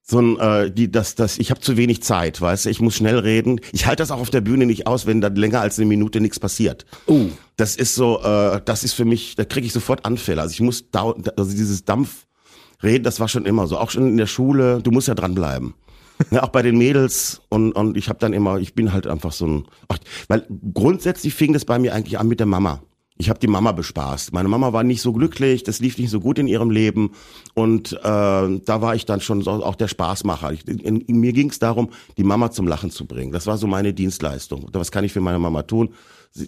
so 0.07 0.19
ein, 0.19 0.37
äh, 0.39 0.71
die, 0.71 0.91
das, 0.91 1.15
das, 1.15 1.39
ich 1.39 1.49
habe 1.49 1.61
zu 1.61 1.77
wenig 1.77 2.03
Zeit, 2.03 2.39
weißt 2.39 2.65
du, 2.65 2.69
ich 2.69 2.79
muss 2.79 2.95
schnell 2.95 3.17
reden. 3.17 3.59
Ich 3.71 3.87
halte 3.87 4.03
das 4.03 4.11
auch 4.11 4.19
auf 4.19 4.29
der 4.29 4.41
Bühne 4.41 4.67
nicht 4.67 4.85
aus, 4.85 5.07
wenn 5.07 5.19
da 5.19 5.29
länger 5.29 5.61
als 5.61 5.79
eine 5.79 5.87
Minute 5.87 6.21
nichts 6.21 6.39
passiert. 6.39 6.85
Uh. 7.07 7.29
Das 7.57 7.75
ist 7.75 7.95
so, 7.95 8.21
äh, 8.21 8.61
das 8.63 8.83
ist 8.83 8.93
für 8.93 9.05
mich, 9.05 9.35
da 9.35 9.45
kriege 9.45 9.65
ich 9.65 9.73
sofort 9.73 10.05
Anfälle. 10.05 10.41
Also 10.41 10.53
ich 10.53 10.61
muss 10.61 10.91
da, 10.91 11.11
also 11.37 11.51
dieses 11.51 11.85
Dampfreden, 11.85 13.03
das 13.03 13.19
war 13.19 13.27
schon 13.27 13.45
immer 13.45 13.65
so. 13.65 13.79
Auch 13.79 13.89
schon 13.89 14.07
in 14.07 14.17
der 14.17 14.27
Schule, 14.27 14.79
du 14.83 14.91
musst 14.91 15.07
ja 15.07 15.15
dranbleiben. 15.15 15.73
ja, 16.31 16.43
auch 16.43 16.49
bei 16.49 16.61
den 16.61 16.77
Mädels 16.77 17.41
und, 17.49 17.73
und 17.73 17.97
ich 17.97 18.07
habe 18.07 18.19
dann 18.19 18.31
immer, 18.31 18.59
ich 18.59 18.75
bin 18.75 18.93
halt 18.93 19.07
einfach 19.07 19.33
so 19.33 19.47
ein, 19.47 19.65
ach, 19.89 19.97
weil 20.27 20.45
grundsätzlich 20.73 21.33
fing 21.33 21.51
das 21.51 21.65
bei 21.65 21.79
mir 21.79 21.93
eigentlich 21.93 22.19
an 22.19 22.27
mit 22.27 22.39
der 22.39 22.47
Mama 22.47 22.81
ich 23.17 23.29
habe 23.29 23.39
die 23.39 23.47
Mama 23.47 23.71
bespaßt. 23.71 24.33
Meine 24.33 24.49
Mama 24.49 24.73
war 24.73 24.83
nicht 24.83 25.01
so 25.01 25.13
glücklich, 25.13 25.63
das 25.63 25.79
lief 25.79 25.97
nicht 25.97 26.09
so 26.09 26.19
gut 26.19 26.37
in 26.37 26.47
ihrem 26.47 26.69
Leben 26.69 27.11
und 27.53 27.93
äh, 27.93 27.99
da 28.03 28.81
war 28.81 28.95
ich 28.95 29.05
dann 29.05 29.21
schon 29.21 29.41
so, 29.41 29.51
auch 29.51 29.75
der 29.75 29.87
Spaßmacher. 29.87 30.51
Ich, 30.51 30.67
in, 30.67 30.99
in, 31.01 31.19
mir 31.19 31.31
ging 31.31 31.49
es 31.49 31.59
darum, 31.59 31.91
die 32.17 32.23
Mama 32.23 32.51
zum 32.51 32.67
Lachen 32.67 32.91
zu 32.91 33.05
bringen. 33.05 33.31
Das 33.31 33.47
war 33.47 33.57
so 33.57 33.67
meine 33.67 33.93
Dienstleistung. 33.93 34.67
Was 34.73 34.91
kann 34.91 35.05
ich 35.05 35.13
für 35.13 35.21
meine 35.21 35.39
Mama 35.39 35.63
tun, 35.63 35.93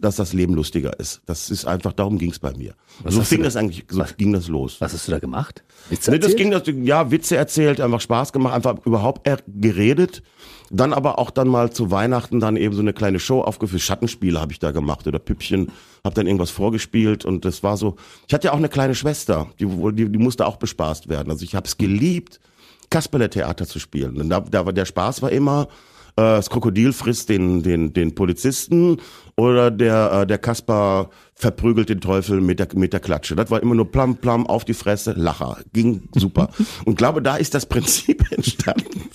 dass 0.01 0.17
das 0.17 0.33
Leben 0.33 0.55
lustiger 0.55 0.99
ist? 0.99 1.21
Das 1.25 1.49
ist 1.49 1.65
einfach, 1.65 1.93
darum 1.93 2.17
ging 2.17 2.31
es 2.31 2.39
bei 2.39 2.53
mir. 2.53 2.73
Was 3.01 3.13
so 3.13 3.21
fing 3.21 3.39
da, 3.39 3.45
das 3.45 3.55
eigentlich, 3.55 3.85
so 3.89 3.99
was, 3.99 4.17
ging 4.17 4.33
das 4.33 4.49
los. 4.49 4.81
Was 4.81 4.91
hast 4.91 5.07
du 5.07 5.13
da 5.13 5.19
gemacht? 5.19 5.63
Witze 5.89 6.11
nee, 6.11 6.19
das 6.19 6.35
ging 6.35 6.51
das, 6.51 6.63
ja, 6.83 7.09
Witze 7.11 7.37
erzählt, 7.37 7.79
einfach 7.79 8.01
Spaß 8.01 8.33
gemacht, 8.33 8.53
einfach 8.53 8.85
überhaupt 8.85 9.29
geredet. 9.47 10.21
Dann 10.69 10.93
aber 10.93 11.17
auch 11.17 11.31
dann 11.31 11.47
mal 11.47 11.71
zu 11.71 11.91
Weihnachten 11.91 12.39
dann 12.39 12.57
eben 12.57 12.73
so 12.73 12.81
eine 12.81 12.93
kleine 12.93 13.19
Show 13.19 13.41
aufgeführt. 13.41 13.81
Schattenspiele 13.81 14.39
habe 14.39 14.51
ich 14.51 14.59
da 14.59 14.71
gemacht 14.71 15.07
oder 15.07 15.19
Püppchen, 15.19 15.71
habe 16.03 16.15
dann 16.15 16.27
irgendwas 16.27 16.49
vorgespielt 16.49 17.23
und 17.25 17.45
das 17.45 17.63
war 17.63 17.77
so. 17.77 17.95
Ich 18.27 18.33
hatte 18.33 18.47
ja 18.47 18.53
auch 18.53 18.57
eine 18.57 18.69
kleine 18.69 18.95
Schwester, 18.95 19.47
die, 19.59 19.65
die, 19.65 20.09
die 20.09 20.17
musste 20.19 20.45
auch 20.45 20.57
bespaßt 20.57 21.07
werden. 21.07 21.31
Also 21.31 21.43
ich 21.43 21.55
habe 21.55 21.67
es 21.67 21.77
geliebt, 21.77 22.39
Kasperle-Theater 22.89 23.65
zu 23.65 23.79
spielen. 23.79 24.19
Und 24.19 24.29
da, 24.29 24.41
da 24.41 24.63
der 24.63 24.85
Spaß 24.85 25.21
war 25.21 25.31
immer, 25.31 25.67
äh, 26.17 26.21
das 26.21 26.49
Krokodil 26.49 26.93
frisst 26.93 27.29
den, 27.29 27.63
den, 27.63 27.93
den 27.93 28.15
Polizisten 28.15 28.97
oder 29.35 29.69
der, 29.69 30.11
äh, 30.11 30.27
der 30.27 30.39
Kasper 30.39 31.11
verprügelt 31.35 31.89
den 31.89 32.01
Teufel 32.01 32.41
mit 32.41 32.59
der, 32.59 32.67
mit 32.73 32.91
der 32.91 32.99
Klatsche. 32.99 33.35
Das 33.35 33.51
war 33.51 33.61
immer 33.61 33.75
nur 33.75 33.91
plam, 33.91 34.17
plam 34.17 34.47
auf 34.47 34.65
die 34.65 34.73
Fresse, 34.73 35.13
Lacher. 35.15 35.57
Ging 35.73 36.09
super. 36.15 36.49
Und 36.85 36.97
glaube, 36.97 37.21
da 37.21 37.37
ist 37.37 37.53
das 37.53 37.67
Prinzip 37.67 38.25
entstanden. 38.31 39.09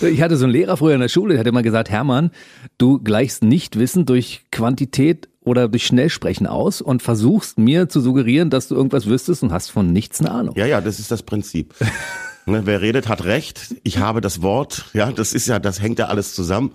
Ich 0.00 0.22
hatte 0.22 0.36
so 0.36 0.44
einen 0.44 0.52
Lehrer 0.52 0.76
früher 0.76 0.94
in 0.94 1.00
der 1.00 1.08
Schule, 1.08 1.34
der 1.34 1.40
hat 1.40 1.46
immer 1.48 1.62
gesagt, 1.62 1.90
Hermann, 1.90 2.30
du 2.78 3.00
gleichst 3.00 3.42
nicht 3.42 3.76
Wissen 3.78 4.06
durch 4.06 4.44
Quantität 4.52 5.28
oder 5.40 5.68
durch 5.68 5.84
Schnellsprechen 5.84 6.46
aus 6.46 6.80
und 6.80 7.02
versuchst 7.02 7.58
mir 7.58 7.88
zu 7.88 8.00
suggerieren, 8.00 8.50
dass 8.50 8.68
du 8.68 8.76
irgendwas 8.76 9.06
wüsstest 9.06 9.42
und 9.42 9.52
hast 9.52 9.70
von 9.70 9.92
nichts 9.92 10.20
eine 10.20 10.30
Ahnung. 10.30 10.54
Ja, 10.56 10.66
ja, 10.66 10.80
das 10.80 11.00
ist 11.00 11.10
das 11.10 11.24
Prinzip. 11.24 11.74
ne, 12.46 12.62
wer 12.64 12.80
redet, 12.80 13.08
hat 13.08 13.24
recht. 13.24 13.76
Ich 13.82 13.98
habe 13.98 14.20
das 14.20 14.42
Wort. 14.42 14.86
Ja, 14.92 15.12
das 15.12 15.32
ist 15.32 15.46
ja, 15.46 15.58
das 15.58 15.80
hängt 15.80 15.98
ja 15.98 16.06
alles 16.06 16.34
zusammen. 16.34 16.72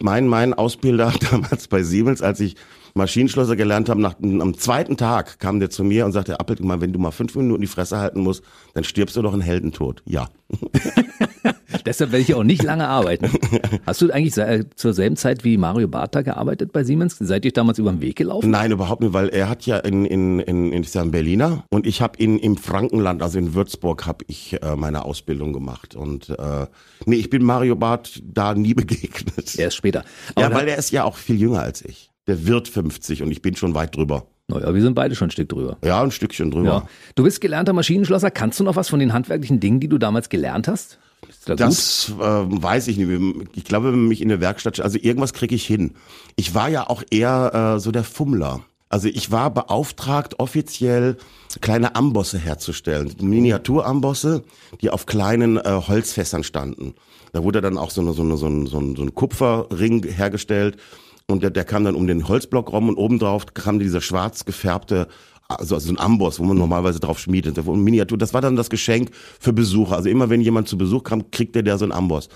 Mein, 0.00 0.26
mein 0.26 0.54
Ausbilder 0.54 1.12
damals 1.30 1.68
bei 1.68 1.82
Siemens, 1.82 2.22
als 2.22 2.40
ich 2.40 2.56
Maschinenschlosser 2.94 3.56
gelernt 3.56 3.88
habe, 3.88 4.00
nach, 4.00 4.16
am 4.20 4.56
zweiten 4.56 4.96
Tag 4.96 5.38
kam 5.38 5.60
der 5.60 5.70
zu 5.70 5.84
mir 5.84 6.04
und 6.04 6.12
sagte, 6.12 6.40
Appelt, 6.40 6.60
wenn 6.62 6.92
du 6.92 6.98
mal 6.98 7.10
fünf 7.10 7.34
Minuten 7.34 7.60
die 7.60 7.66
Fresse 7.68 7.98
halten 7.98 8.20
musst, 8.20 8.42
dann 8.74 8.84
stirbst 8.84 9.16
du 9.16 9.22
doch 9.22 9.32
einen 9.32 9.42
Heldentod. 9.42 10.02
Ja. 10.04 10.28
Deshalb 11.88 12.12
werde 12.12 12.22
ich 12.22 12.34
auch 12.34 12.44
nicht 12.44 12.62
lange 12.62 12.86
arbeiten. 12.86 13.30
Hast 13.86 14.02
du 14.02 14.10
eigentlich 14.12 14.34
zur 14.76 14.92
selben 14.92 15.16
Zeit 15.16 15.42
wie 15.42 15.56
Mario 15.56 15.88
Bartha 15.88 16.20
gearbeitet 16.20 16.70
bei 16.70 16.84
Siemens? 16.84 17.16
Seid 17.18 17.46
ihr 17.46 17.52
damals 17.52 17.78
über 17.78 17.90
den 17.90 18.02
Weg 18.02 18.16
gelaufen? 18.16 18.50
Nein, 18.50 18.72
überhaupt 18.72 19.00
nicht, 19.00 19.14
weil 19.14 19.30
er 19.30 19.48
hat 19.48 19.64
ja 19.64 19.78
in, 19.78 20.04
in, 20.04 20.38
in, 20.40 20.70
in, 20.70 20.84
in 20.84 21.10
Berliner 21.10 21.64
und 21.70 21.86
ich 21.86 22.02
habe 22.02 22.22
ihn 22.22 22.38
im 22.38 22.58
Frankenland, 22.58 23.22
also 23.22 23.38
in 23.38 23.54
Würzburg, 23.54 24.04
habe 24.04 24.22
ich 24.28 24.62
äh, 24.62 24.76
meine 24.76 25.06
Ausbildung 25.06 25.54
gemacht. 25.54 25.96
Und 25.96 26.28
äh, 26.28 26.66
nee, 27.06 27.16
ich 27.16 27.30
bin 27.30 27.42
Mario 27.42 27.74
Barth 27.74 28.22
da 28.22 28.52
nie 28.52 28.74
begegnet. 28.74 29.58
Erst 29.58 29.78
später. 29.78 30.04
Aber 30.34 30.50
ja, 30.50 30.54
weil 30.54 30.68
er 30.68 30.76
ist 30.76 30.90
ja 30.90 31.04
auch 31.04 31.16
viel 31.16 31.40
jünger 31.40 31.62
als 31.62 31.82
ich. 31.82 32.10
Der 32.26 32.46
wird 32.46 32.68
50 32.68 33.22
und 33.22 33.30
ich 33.30 33.40
bin 33.40 33.56
schon 33.56 33.74
weit 33.74 33.96
drüber. 33.96 34.26
Naja, 34.48 34.74
wir 34.74 34.82
sind 34.82 34.92
beide 34.92 35.14
schon 35.14 35.28
ein 35.28 35.30
Stück 35.30 35.48
drüber. 35.48 35.78
Ja, 35.82 36.02
ein 36.02 36.10
Stückchen 36.10 36.50
drüber. 36.50 36.68
Ja. 36.68 36.88
Du 37.14 37.22
bist 37.22 37.40
gelernter 37.40 37.72
Maschinenschlosser. 37.72 38.30
Kannst 38.30 38.60
du 38.60 38.64
noch 38.64 38.76
was 38.76 38.90
von 38.90 38.98
den 38.98 39.14
handwerklichen 39.14 39.58
Dingen, 39.58 39.80
die 39.80 39.88
du 39.88 39.96
damals 39.96 40.28
gelernt 40.28 40.68
hast? 40.68 40.98
Da 41.44 41.54
das 41.54 42.12
äh, 42.18 42.22
weiß 42.22 42.88
ich 42.88 42.96
nicht. 42.96 43.48
Ich 43.54 43.64
glaube, 43.64 43.92
wenn 43.92 44.08
mich 44.08 44.20
in 44.20 44.28
der 44.28 44.40
Werkstatt, 44.40 44.80
also 44.80 44.98
irgendwas 45.00 45.32
kriege 45.32 45.54
ich 45.54 45.66
hin. 45.66 45.94
Ich 46.36 46.54
war 46.54 46.68
ja 46.68 46.88
auch 46.88 47.02
eher 47.10 47.76
äh, 47.76 47.80
so 47.80 47.90
der 47.90 48.04
Fummler. 48.04 48.60
Also 48.88 49.08
ich 49.08 49.30
war 49.30 49.50
beauftragt, 49.50 50.38
offiziell 50.38 51.16
kleine 51.60 51.94
Ambosse 51.94 52.38
herzustellen. 52.38 53.14
Miniaturambosse, 53.20 54.44
die 54.80 54.90
auf 54.90 55.06
kleinen 55.06 55.58
äh, 55.58 55.80
Holzfässern 55.86 56.44
standen. 56.44 56.94
Da 57.32 57.44
wurde 57.44 57.60
dann 57.60 57.76
auch 57.76 57.90
so, 57.90 58.00
eine, 58.00 58.12
so, 58.12 58.22
eine, 58.22 58.36
so, 58.36 58.46
ein, 58.46 58.66
so, 58.66 58.78
ein, 58.78 58.96
so 58.96 59.02
ein 59.02 59.14
Kupferring 59.14 60.04
hergestellt 60.04 60.78
und 61.26 61.42
der, 61.42 61.50
der 61.50 61.64
kam 61.64 61.84
dann 61.84 61.94
um 61.94 62.06
den 62.06 62.26
Holzblock 62.26 62.72
rum 62.72 62.88
und 62.88 62.96
obendrauf 62.96 63.46
kam 63.52 63.78
dieser 63.78 64.00
schwarz 64.00 64.46
gefärbte 64.46 65.08
also, 65.48 65.74
also 65.74 65.90
ein 65.90 65.98
Amboss, 65.98 66.38
wo 66.38 66.44
man 66.44 66.58
normalerweise 66.58 67.00
drauf 67.00 67.18
schmiedet, 67.18 67.56
Miniatur. 67.66 68.18
Das 68.18 68.34
war 68.34 68.42
dann 68.42 68.54
das 68.54 68.68
Geschenk 68.68 69.10
für 69.40 69.52
Besucher. 69.52 69.96
Also 69.96 70.10
immer 70.10 70.28
wenn 70.28 70.42
jemand 70.42 70.68
zu 70.68 70.76
Besuch 70.76 71.02
kam, 71.02 71.30
kriegte 71.30 71.64
der 71.64 71.78
so 71.78 71.86
ein 71.86 71.92
Amboss. 71.92 72.28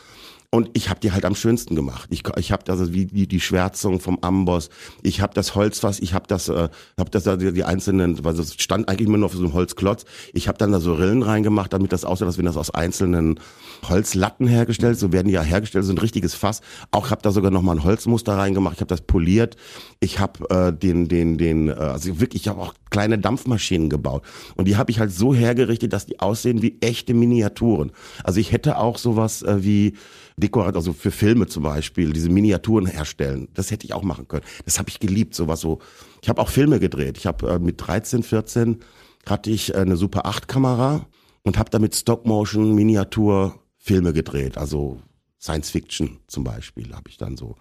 Und 0.55 0.69
ich 0.75 0.91
habe 0.91 1.01
die 1.01 1.13
halt 1.13 1.25
am 1.25 1.35
schönsten 1.35 1.75
gemacht. 1.75 2.09
Ich, 2.11 2.25
ich 2.37 2.53
habe 2.53 2.71
also 2.71 2.93
wie 2.93 3.07
die, 3.07 3.27
die 3.27 3.41
Schwärzung 3.41 4.01
vom 4.01 4.19
Amboss. 4.21 4.69
Ich 5.03 5.23
habe 5.23 5.33
das 5.33 5.55
Holzfass. 5.55 5.99
Ich 5.99 6.13
habe 6.13 6.27
das, 6.29 6.51
äh, 6.51 6.69
habe 6.99 7.11
das 7.11 7.25
da 7.25 7.37
die, 7.37 7.55
die 7.55 7.65
einzelnen, 7.65 8.23
weil 8.23 8.39
es 8.39 8.53
stand 8.63 8.87
eigentlich 8.87 9.09
immer 9.09 9.17
nur 9.17 9.27
auf 9.27 9.33
so 9.33 9.43
einem 9.43 9.55
Holzklotz. 9.55 10.05
Ich 10.35 10.49
habe 10.49 10.59
dann 10.59 10.71
da 10.71 10.79
so 10.79 10.93
Rillen 10.93 11.23
reingemacht, 11.23 11.73
damit 11.73 11.91
das 11.91 12.05
aussieht, 12.05 12.27
als 12.27 12.37
wenn 12.37 12.45
das 12.45 12.59
aus 12.59 12.69
einzelnen 12.69 13.41
Holzlatten 13.89 14.47
hergestellt. 14.47 14.99
So 14.99 15.11
werden 15.11 15.29
die 15.29 15.33
ja 15.33 15.43
hergestellt, 15.43 15.87
so 15.87 15.93
ein 15.95 15.97
richtiges 15.97 16.35
Fass. 16.35 16.61
Auch 16.91 17.11
habe 17.11 17.23
da 17.23 17.31
sogar 17.31 17.51
noch 17.51 17.63
mal 17.63 17.73
ein 17.73 17.85
Holzmuster 17.85 18.37
reingemacht. 18.37 18.75
Ich 18.75 18.81
habe 18.83 18.89
das 18.89 19.01
poliert. 19.01 19.57
Ich 20.01 20.19
habe 20.19 20.51
äh, 20.51 20.71
den, 20.71 21.09
den, 21.09 21.39
den, 21.39 21.69
äh, 21.69 21.73
also 21.73 22.21
wirklich, 22.21 22.43
ich 22.43 22.49
habe 22.49 22.61
auch 22.61 22.75
kleine 22.91 23.19
Dampfmaschinen 23.19 23.89
gebaut. 23.89 24.23
Und 24.55 24.69
die 24.69 24.77
habe 24.77 24.91
ich 24.91 25.01
halt 25.01 25.13
so 25.13 25.35
hergerichtet, 25.35 25.95
dass 25.95 26.05
die 26.05 26.21
aussehen 26.21 26.61
wie 26.61 26.77
echte 26.83 27.15
Miniaturen. 27.15 27.91
Also 28.23 28.39
ich 28.39 28.53
hätte 28.53 28.77
auch 28.77 28.99
sowas 28.99 29.41
äh, 29.41 29.65
wie 29.65 29.95
Dekorat, 30.37 30.77
also 30.77 30.93
für 30.93 31.11
Filme 31.11 31.47
zum 31.47 31.63
Beispiel, 31.63 32.13
diese 32.13 32.31
Miniaturen 32.31 32.87
herstellen. 32.87 33.49
Das 33.55 33.71
hätte 33.71 33.87
ich 33.87 33.95
auch 33.95 34.03
machen 34.03 34.29
können. 34.29 34.45
Das 34.65 34.79
habe 34.79 34.89
ich 34.89 35.01
geliebt, 35.01 35.35
sowas 35.35 35.61
so. 35.61 35.81
Ich 36.23 36.29
habe 36.29 36.41
auch 36.41 36.49
Filme 36.49 36.81
gedreht. 36.81 37.19
Ich 37.19 37.27
habe 37.27 37.49
äh, 37.51 37.59
mit 37.59 37.87
13, 37.87 38.23
14 38.23 38.79
hatte 39.27 39.51
ich 39.51 39.75
äh, 39.75 39.79
eine 39.79 39.97
Super 39.97 40.27
8 40.27 40.49
Kamera 40.49 41.07
und 41.43 41.59
habe 41.59 41.71
damit 41.71 41.95
Stop-Motion 41.95 42.75
Miniatur 42.75 43.59
Filme 43.79 44.13
gedreht. 44.13 44.59
Also 44.59 45.01
Science 45.41 45.71
Fiction 45.71 46.19
zum 46.29 46.45
Beispiel 46.45 46.95
habe 46.95 47.09
ich 47.09 47.17
dann 47.17 47.37
so 47.37 47.57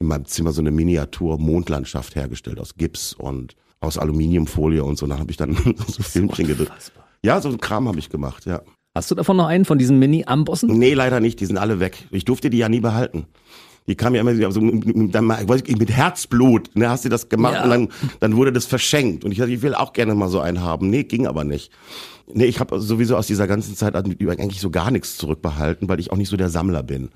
in 0.00 0.06
meinem 0.08 0.24
Zimmer 0.24 0.52
so 0.52 0.60
eine 0.60 0.70
Miniatur 0.70 1.38
Mondlandschaft 1.38 2.16
hergestellt 2.16 2.58
aus 2.58 2.74
Gips 2.74 3.12
und 3.12 3.54
aus 3.80 3.98
Aluminiumfolie 3.98 4.82
und 4.82 4.98
so. 4.98 5.06
Dann 5.06 5.18
habe 5.18 5.30
ich 5.30 5.36
dann 5.36 5.54
so 5.86 6.02
Filmchen 6.02 6.46
gedreht. 6.46 6.72
Ja, 7.22 7.40
so 7.40 7.48
ein 7.48 7.58
Kram 7.58 7.86
habe 7.86 7.98
ich 7.98 8.08
gemacht, 8.08 8.46
ja. 8.46 8.62
Hast 9.00 9.10
du 9.10 9.14
davon 9.14 9.38
noch 9.38 9.46
einen 9.46 9.64
von 9.64 9.78
diesen 9.78 9.98
Mini-Ambossen? 9.98 10.78
Nee, 10.78 10.92
leider 10.92 11.20
nicht. 11.20 11.40
Die 11.40 11.46
sind 11.46 11.56
alle 11.56 11.80
weg. 11.80 12.06
Ich 12.10 12.26
durfte 12.26 12.50
die 12.50 12.58
ja 12.58 12.68
nie 12.68 12.80
behalten. 12.80 13.24
Die 13.86 13.94
kamen 13.94 14.14
ja 14.14 14.20
immer 14.20 14.52
so 14.52 14.60
mit 14.60 15.90
Herzblut. 15.90 16.68
Ne, 16.76 16.90
hast 16.90 17.06
du 17.06 17.08
das 17.08 17.30
gemacht 17.30 17.54
ja. 17.54 17.64
und 17.64 17.70
dann, 17.70 17.88
dann 18.20 18.36
wurde 18.36 18.52
das 18.52 18.66
verschenkt. 18.66 19.24
Und 19.24 19.32
ich 19.32 19.38
dachte, 19.38 19.52
ich 19.52 19.62
will 19.62 19.74
auch 19.74 19.94
gerne 19.94 20.14
mal 20.14 20.28
so 20.28 20.40
einen 20.40 20.60
haben. 20.60 20.90
Nee, 20.90 21.04
ging 21.04 21.26
aber 21.26 21.44
nicht. 21.44 21.72
Nee, 22.34 22.44
ich 22.44 22.60
habe 22.60 22.78
sowieso 22.78 23.16
aus 23.16 23.26
dieser 23.26 23.46
ganzen 23.46 23.74
Zeit 23.74 23.96
eigentlich 23.96 24.60
so 24.60 24.68
gar 24.68 24.90
nichts 24.90 25.16
zurückbehalten, 25.16 25.88
weil 25.88 25.98
ich 25.98 26.12
auch 26.12 26.18
nicht 26.18 26.28
so 26.28 26.36
der 26.36 26.50
Sammler 26.50 26.82
bin. 26.82 27.08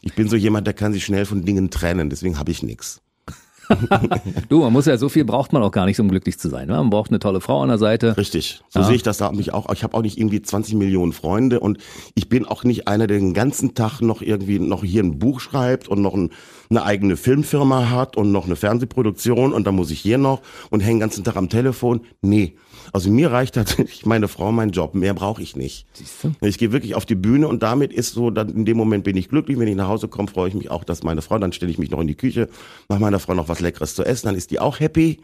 Ich 0.00 0.14
bin 0.14 0.28
so 0.28 0.36
jemand, 0.36 0.68
der 0.68 0.74
kann 0.74 0.92
sich 0.92 1.04
schnell 1.04 1.26
von 1.26 1.44
Dingen 1.44 1.70
trennen, 1.70 2.08
deswegen 2.08 2.38
habe 2.38 2.52
ich 2.52 2.62
nichts. 2.62 3.01
du, 4.48 4.60
man 4.60 4.72
muss 4.72 4.86
ja, 4.86 4.96
so 4.96 5.08
viel 5.08 5.24
braucht 5.24 5.52
man 5.52 5.62
auch 5.62 5.70
gar 5.70 5.86
nicht, 5.86 5.98
um 6.00 6.08
glücklich 6.08 6.38
zu 6.38 6.48
sein. 6.48 6.68
Ne? 6.68 6.74
Man 6.74 6.90
braucht 6.90 7.10
eine 7.10 7.18
tolle 7.18 7.40
Frau 7.40 7.62
an 7.62 7.68
der 7.68 7.78
Seite. 7.78 8.16
Richtig. 8.16 8.60
So 8.68 8.80
ja. 8.80 8.86
sehe 8.86 8.96
ich 8.96 9.02
das 9.02 9.18
da 9.18 9.32
mich 9.32 9.52
auch. 9.52 9.72
Ich 9.72 9.82
habe 9.82 9.96
auch 9.96 10.02
nicht 10.02 10.18
irgendwie 10.18 10.42
20 10.42 10.74
Millionen 10.74 11.12
Freunde 11.12 11.60
und 11.60 11.78
ich 12.14 12.28
bin 12.28 12.46
auch 12.46 12.64
nicht 12.64 12.88
einer, 12.88 13.06
der 13.06 13.18
den 13.18 13.34
ganzen 13.34 13.74
Tag 13.74 14.00
noch 14.00 14.22
irgendwie 14.22 14.58
noch 14.58 14.84
hier 14.84 15.02
ein 15.02 15.18
Buch 15.18 15.40
schreibt 15.40 15.88
und 15.88 16.02
noch 16.02 16.14
ein, 16.14 16.30
eine 16.70 16.84
eigene 16.84 17.16
Filmfirma 17.16 17.90
hat 17.90 18.16
und 18.16 18.32
noch 18.32 18.46
eine 18.46 18.56
Fernsehproduktion 18.56 19.52
und 19.52 19.66
dann 19.66 19.74
muss 19.74 19.90
ich 19.90 20.00
hier 20.00 20.18
noch 20.18 20.42
und 20.70 20.80
hänge 20.80 20.94
den 20.94 21.00
ganzen 21.00 21.24
Tag 21.24 21.36
am 21.36 21.48
Telefon. 21.48 22.02
Nee. 22.20 22.56
Also 22.92 23.10
mir 23.10 23.32
reicht 23.32 23.54
tatsächlich 23.54 24.04
meine 24.04 24.28
Frau, 24.28 24.52
mein 24.52 24.70
Job. 24.70 24.94
Mehr 24.94 25.14
brauche 25.14 25.40
ich 25.40 25.56
nicht. 25.56 25.86
Siehst 25.94 26.24
du? 26.24 26.46
Ich 26.46 26.58
gehe 26.58 26.72
wirklich 26.72 26.94
auf 26.94 27.06
die 27.06 27.14
Bühne 27.14 27.48
und 27.48 27.62
damit 27.62 27.92
ist 27.92 28.12
so, 28.12 28.30
dann 28.30 28.50
in 28.50 28.64
dem 28.66 28.76
Moment 28.76 29.04
bin 29.04 29.16
ich 29.16 29.30
glücklich. 29.30 29.58
Wenn 29.58 29.68
ich 29.68 29.76
nach 29.76 29.88
Hause 29.88 30.08
komme, 30.08 30.28
freue 30.28 30.48
ich 30.48 30.54
mich 30.54 30.70
auch, 30.70 30.84
dass 30.84 31.02
meine 31.02 31.22
Frau, 31.22 31.38
dann 31.38 31.52
stelle 31.52 31.72
ich 31.72 31.78
mich 31.78 31.90
noch 31.90 32.00
in 32.00 32.06
die 32.06 32.14
Küche, 32.14 32.48
mache 32.88 33.00
meiner 33.00 33.18
Frau 33.18 33.34
noch 33.34 33.48
was 33.48 33.60
Leckeres 33.60 33.94
zu 33.94 34.04
essen, 34.04 34.26
dann 34.26 34.36
ist 34.36 34.50
die 34.50 34.60
auch 34.60 34.78
happy 34.78 35.20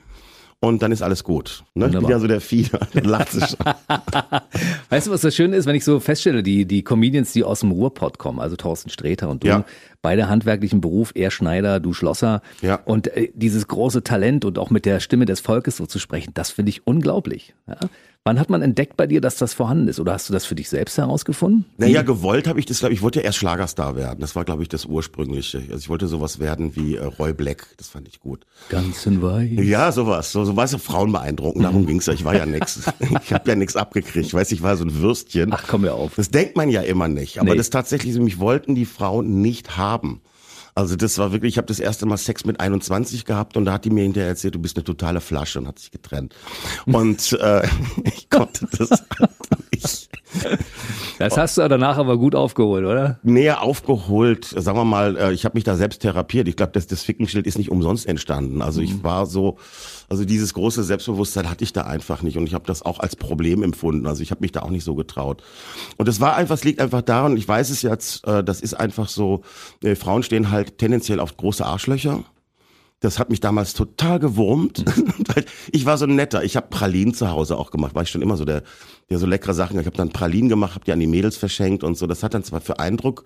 und 0.60 0.82
dann 0.82 0.90
ist 0.90 1.02
alles 1.02 1.22
gut. 1.22 1.62
Ne? 1.74 1.90
Ja 2.08 2.18
so 2.18 2.26
der 2.26 2.40
Fieder, 2.40 2.80
lacht 2.92 3.30
sich 3.30 3.42
weißt 4.90 5.06
du, 5.06 5.10
was 5.10 5.20
das 5.20 5.34
Schöne 5.34 5.56
ist, 5.56 5.66
wenn 5.66 5.76
ich 5.76 5.84
so 5.84 6.00
feststelle, 6.00 6.42
die, 6.42 6.66
die 6.66 6.82
Comedians, 6.82 7.32
die 7.32 7.44
aus 7.44 7.60
dem 7.60 7.70
Ruhrpott 7.70 8.18
kommen, 8.18 8.40
also 8.40 8.56
Thorsten 8.56 8.90
Sträter 8.90 9.28
und 9.28 9.44
du, 9.44 9.48
ja. 9.48 9.64
beide 10.02 10.28
handwerklichen 10.28 10.80
Beruf, 10.80 11.12
er 11.14 11.30
Schneider, 11.30 11.78
du 11.78 11.92
Schlosser. 11.92 12.42
Ja. 12.60 12.80
Und 12.84 13.06
äh, 13.08 13.30
dieses 13.34 13.68
große 13.68 14.02
Talent 14.02 14.44
und 14.44 14.58
auch 14.58 14.70
mit 14.70 14.84
der 14.84 15.00
Stimme 15.00 15.26
des 15.26 15.40
Volkes 15.40 15.76
so 15.76 15.86
zu 15.86 15.98
sprechen, 15.98 16.32
das 16.34 16.50
finde 16.50 16.70
ich 16.70 16.86
unglaublich. 16.86 17.54
Ja? 17.68 17.76
Wann 18.24 18.38
hat 18.38 18.50
man 18.50 18.60
entdeckt 18.60 18.96
bei 18.98 19.06
dir, 19.06 19.22
dass 19.22 19.36
das 19.36 19.54
vorhanden 19.54 19.88
ist? 19.88 20.00
Oder 20.00 20.12
hast 20.12 20.28
du 20.28 20.34
das 20.34 20.44
für 20.44 20.54
dich 20.54 20.68
selbst 20.68 20.98
herausgefunden? 20.98 21.64
Naja, 21.78 22.02
gewollt 22.02 22.46
habe 22.46 22.58
ich 22.60 22.66
das, 22.66 22.80
glaube 22.80 22.92
ich, 22.92 23.00
wollte 23.00 23.20
ja 23.20 23.24
erst 23.24 23.38
Schlagerstar 23.38 23.96
werden. 23.96 24.20
Das 24.20 24.36
war, 24.36 24.44
glaube 24.44 24.62
ich, 24.62 24.68
das 24.68 24.84
ursprüngliche. 24.84 25.58
Also 25.58 25.76
ich 25.76 25.88
wollte 25.88 26.08
sowas 26.08 26.38
werden 26.38 26.76
wie 26.76 26.96
äh, 26.96 27.04
Roy 27.04 27.32
Black. 27.32 27.68
Das 27.78 27.88
fand 27.88 28.06
ich 28.06 28.20
gut. 28.20 28.44
Ganz 28.68 29.06
in 29.06 29.22
weiß. 29.22 29.50
Ja, 29.62 29.92
sowas. 29.92 30.30
So, 30.30 30.44
so 30.44 30.54
weißt 30.54 30.74
du, 30.74 30.78
Frauen 30.78 31.10
beeindrucken. 31.12 31.62
Darum 31.62 31.86
ging's 31.86 32.04
ja. 32.04 32.12
Ich 32.12 32.24
war 32.24 32.36
ja 32.36 32.44
nix. 32.44 32.82
Ich 33.22 33.32
habe 33.32 33.48
ja 33.48 33.56
nichts 33.56 33.76
abgekriegt. 33.76 34.26
Ich 34.26 34.34
weiß, 34.34 34.52
ich 34.52 34.62
war 34.62 34.76
so 34.76 34.84
ein 34.84 34.94
Würstchen. 35.00 35.52
Ach, 35.52 35.64
komm 35.66 35.82
mir 35.82 35.94
auf. 35.94 36.14
Das 36.16 36.30
denkt 36.30 36.56
man 36.56 36.68
ja 36.68 36.82
immer 36.82 37.08
nicht. 37.08 37.40
Aber 37.40 37.52
nee. 37.52 37.56
das 37.56 37.70
tatsächlich, 37.70 38.18
mich 38.18 38.38
wollten 38.38 38.74
die 38.74 38.84
Frauen 38.84 39.40
nicht 39.40 39.76
haben. 39.76 40.20
Also 40.78 40.94
das 40.94 41.18
war 41.18 41.32
wirklich, 41.32 41.54
ich 41.54 41.58
habe 41.58 41.66
das 41.66 41.80
erste 41.80 42.06
Mal 42.06 42.18
Sex 42.18 42.44
mit 42.44 42.60
21 42.60 43.24
gehabt 43.24 43.56
und 43.56 43.64
da 43.64 43.72
hat 43.72 43.84
die 43.84 43.90
mir 43.90 44.04
hinterher 44.04 44.28
erzählt, 44.28 44.54
du 44.54 44.60
bist 44.60 44.76
eine 44.76 44.84
totale 44.84 45.20
Flasche 45.20 45.58
und 45.58 45.66
hat 45.66 45.80
sich 45.80 45.90
getrennt. 45.90 46.36
Und 46.86 47.32
äh, 47.32 47.66
ich 48.04 48.30
konnte 48.30 48.68
das 48.78 48.90
halt 48.90 49.30
nicht. 49.72 50.08
Das 51.18 51.36
hast 51.36 51.58
du 51.58 51.68
danach 51.68 51.98
aber 51.98 52.16
gut 52.16 52.36
aufgeholt, 52.36 52.84
oder? 52.84 53.18
Näher 53.24 53.60
aufgeholt, 53.60 54.44
sagen 54.44 54.78
wir 54.78 54.84
mal, 54.84 55.16
äh, 55.16 55.32
ich 55.32 55.44
habe 55.44 55.56
mich 55.56 55.64
da 55.64 55.74
selbst 55.74 56.02
therapiert. 56.02 56.46
Ich 56.46 56.54
glaube, 56.54 56.70
das, 56.70 56.86
das 56.86 57.02
Fickenschild 57.02 57.48
ist 57.48 57.58
nicht 57.58 57.72
umsonst 57.72 58.06
entstanden. 58.06 58.62
Also 58.62 58.80
ich 58.80 58.94
mhm. 58.94 59.02
war 59.02 59.26
so, 59.26 59.58
also 60.08 60.24
dieses 60.24 60.54
große 60.54 60.82
Selbstbewusstsein 60.84 61.50
hatte 61.50 61.64
ich 61.64 61.72
da 61.72 61.82
einfach 61.82 62.22
nicht 62.22 62.38
und 62.38 62.46
ich 62.46 62.54
habe 62.54 62.64
das 62.66 62.82
auch 62.82 62.98
als 62.98 63.16
Problem 63.16 63.62
empfunden. 63.62 64.06
Also 64.06 64.22
ich 64.22 64.30
habe 64.30 64.40
mich 64.40 64.52
da 64.52 64.62
auch 64.62 64.70
nicht 64.70 64.84
so 64.84 64.94
getraut. 64.94 65.42
Und 65.96 66.08
es 66.08 66.20
war 66.20 66.36
einfach, 66.36 66.54
es 66.54 66.64
liegt 66.64 66.80
einfach 66.80 67.02
daran, 67.02 67.36
ich 67.36 67.46
weiß 67.46 67.70
es 67.70 67.82
jetzt, 67.82 68.26
äh, 68.26 68.42
das 68.42 68.60
ist 68.60 68.74
einfach 68.74 69.08
so, 69.08 69.42
äh, 69.82 69.94
Frauen 69.94 70.22
stehen 70.22 70.50
halt 70.50 70.78
tendenziell 70.78 71.20
auf 71.20 71.36
große 71.36 71.64
Arschlöcher. 71.64 72.24
Das 73.00 73.20
hat 73.20 73.30
mich 73.30 73.38
damals 73.38 73.74
total 73.74 74.18
gewurmt. 74.18 74.84
Mhm. 74.84 75.24
ich 75.72 75.86
war 75.86 75.98
so 75.98 76.06
netter. 76.06 76.42
Ich 76.42 76.56
habe 76.56 76.66
Pralinen 76.68 77.14
zu 77.14 77.30
Hause 77.30 77.56
auch 77.56 77.70
gemacht. 77.70 77.94
War 77.94 78.02
ich 78.02 78.10
schon 78.10 78.22
immer 78.22 78.36
so 78.36 78.44
der, 78.44 78.62
der 79.08 79.18
so 79.18 79.26
leckere 79.26 79.54
Sachen. 79.54 79.78
Ich 79.78 79.86
habe 79.86 79.96
dann 79.96 80.10
Pralinen 80.10 80.48
gemacht, 80.48 80.74
habe 80.74 80.84
die 80.84 80.92
an 80.92 81.00
die 81.00 81.06
Mädels 81.06 81.36
verschenkt 81.36 81.84
und 81.84 81.96
so. 81.96 82.06
Das 82.06 82.22
hat 82.22 82.34
dann 82.34 82.42
zwar 82.42 82.60
für 82.60 82.80
Eindruck. 82.80 83.24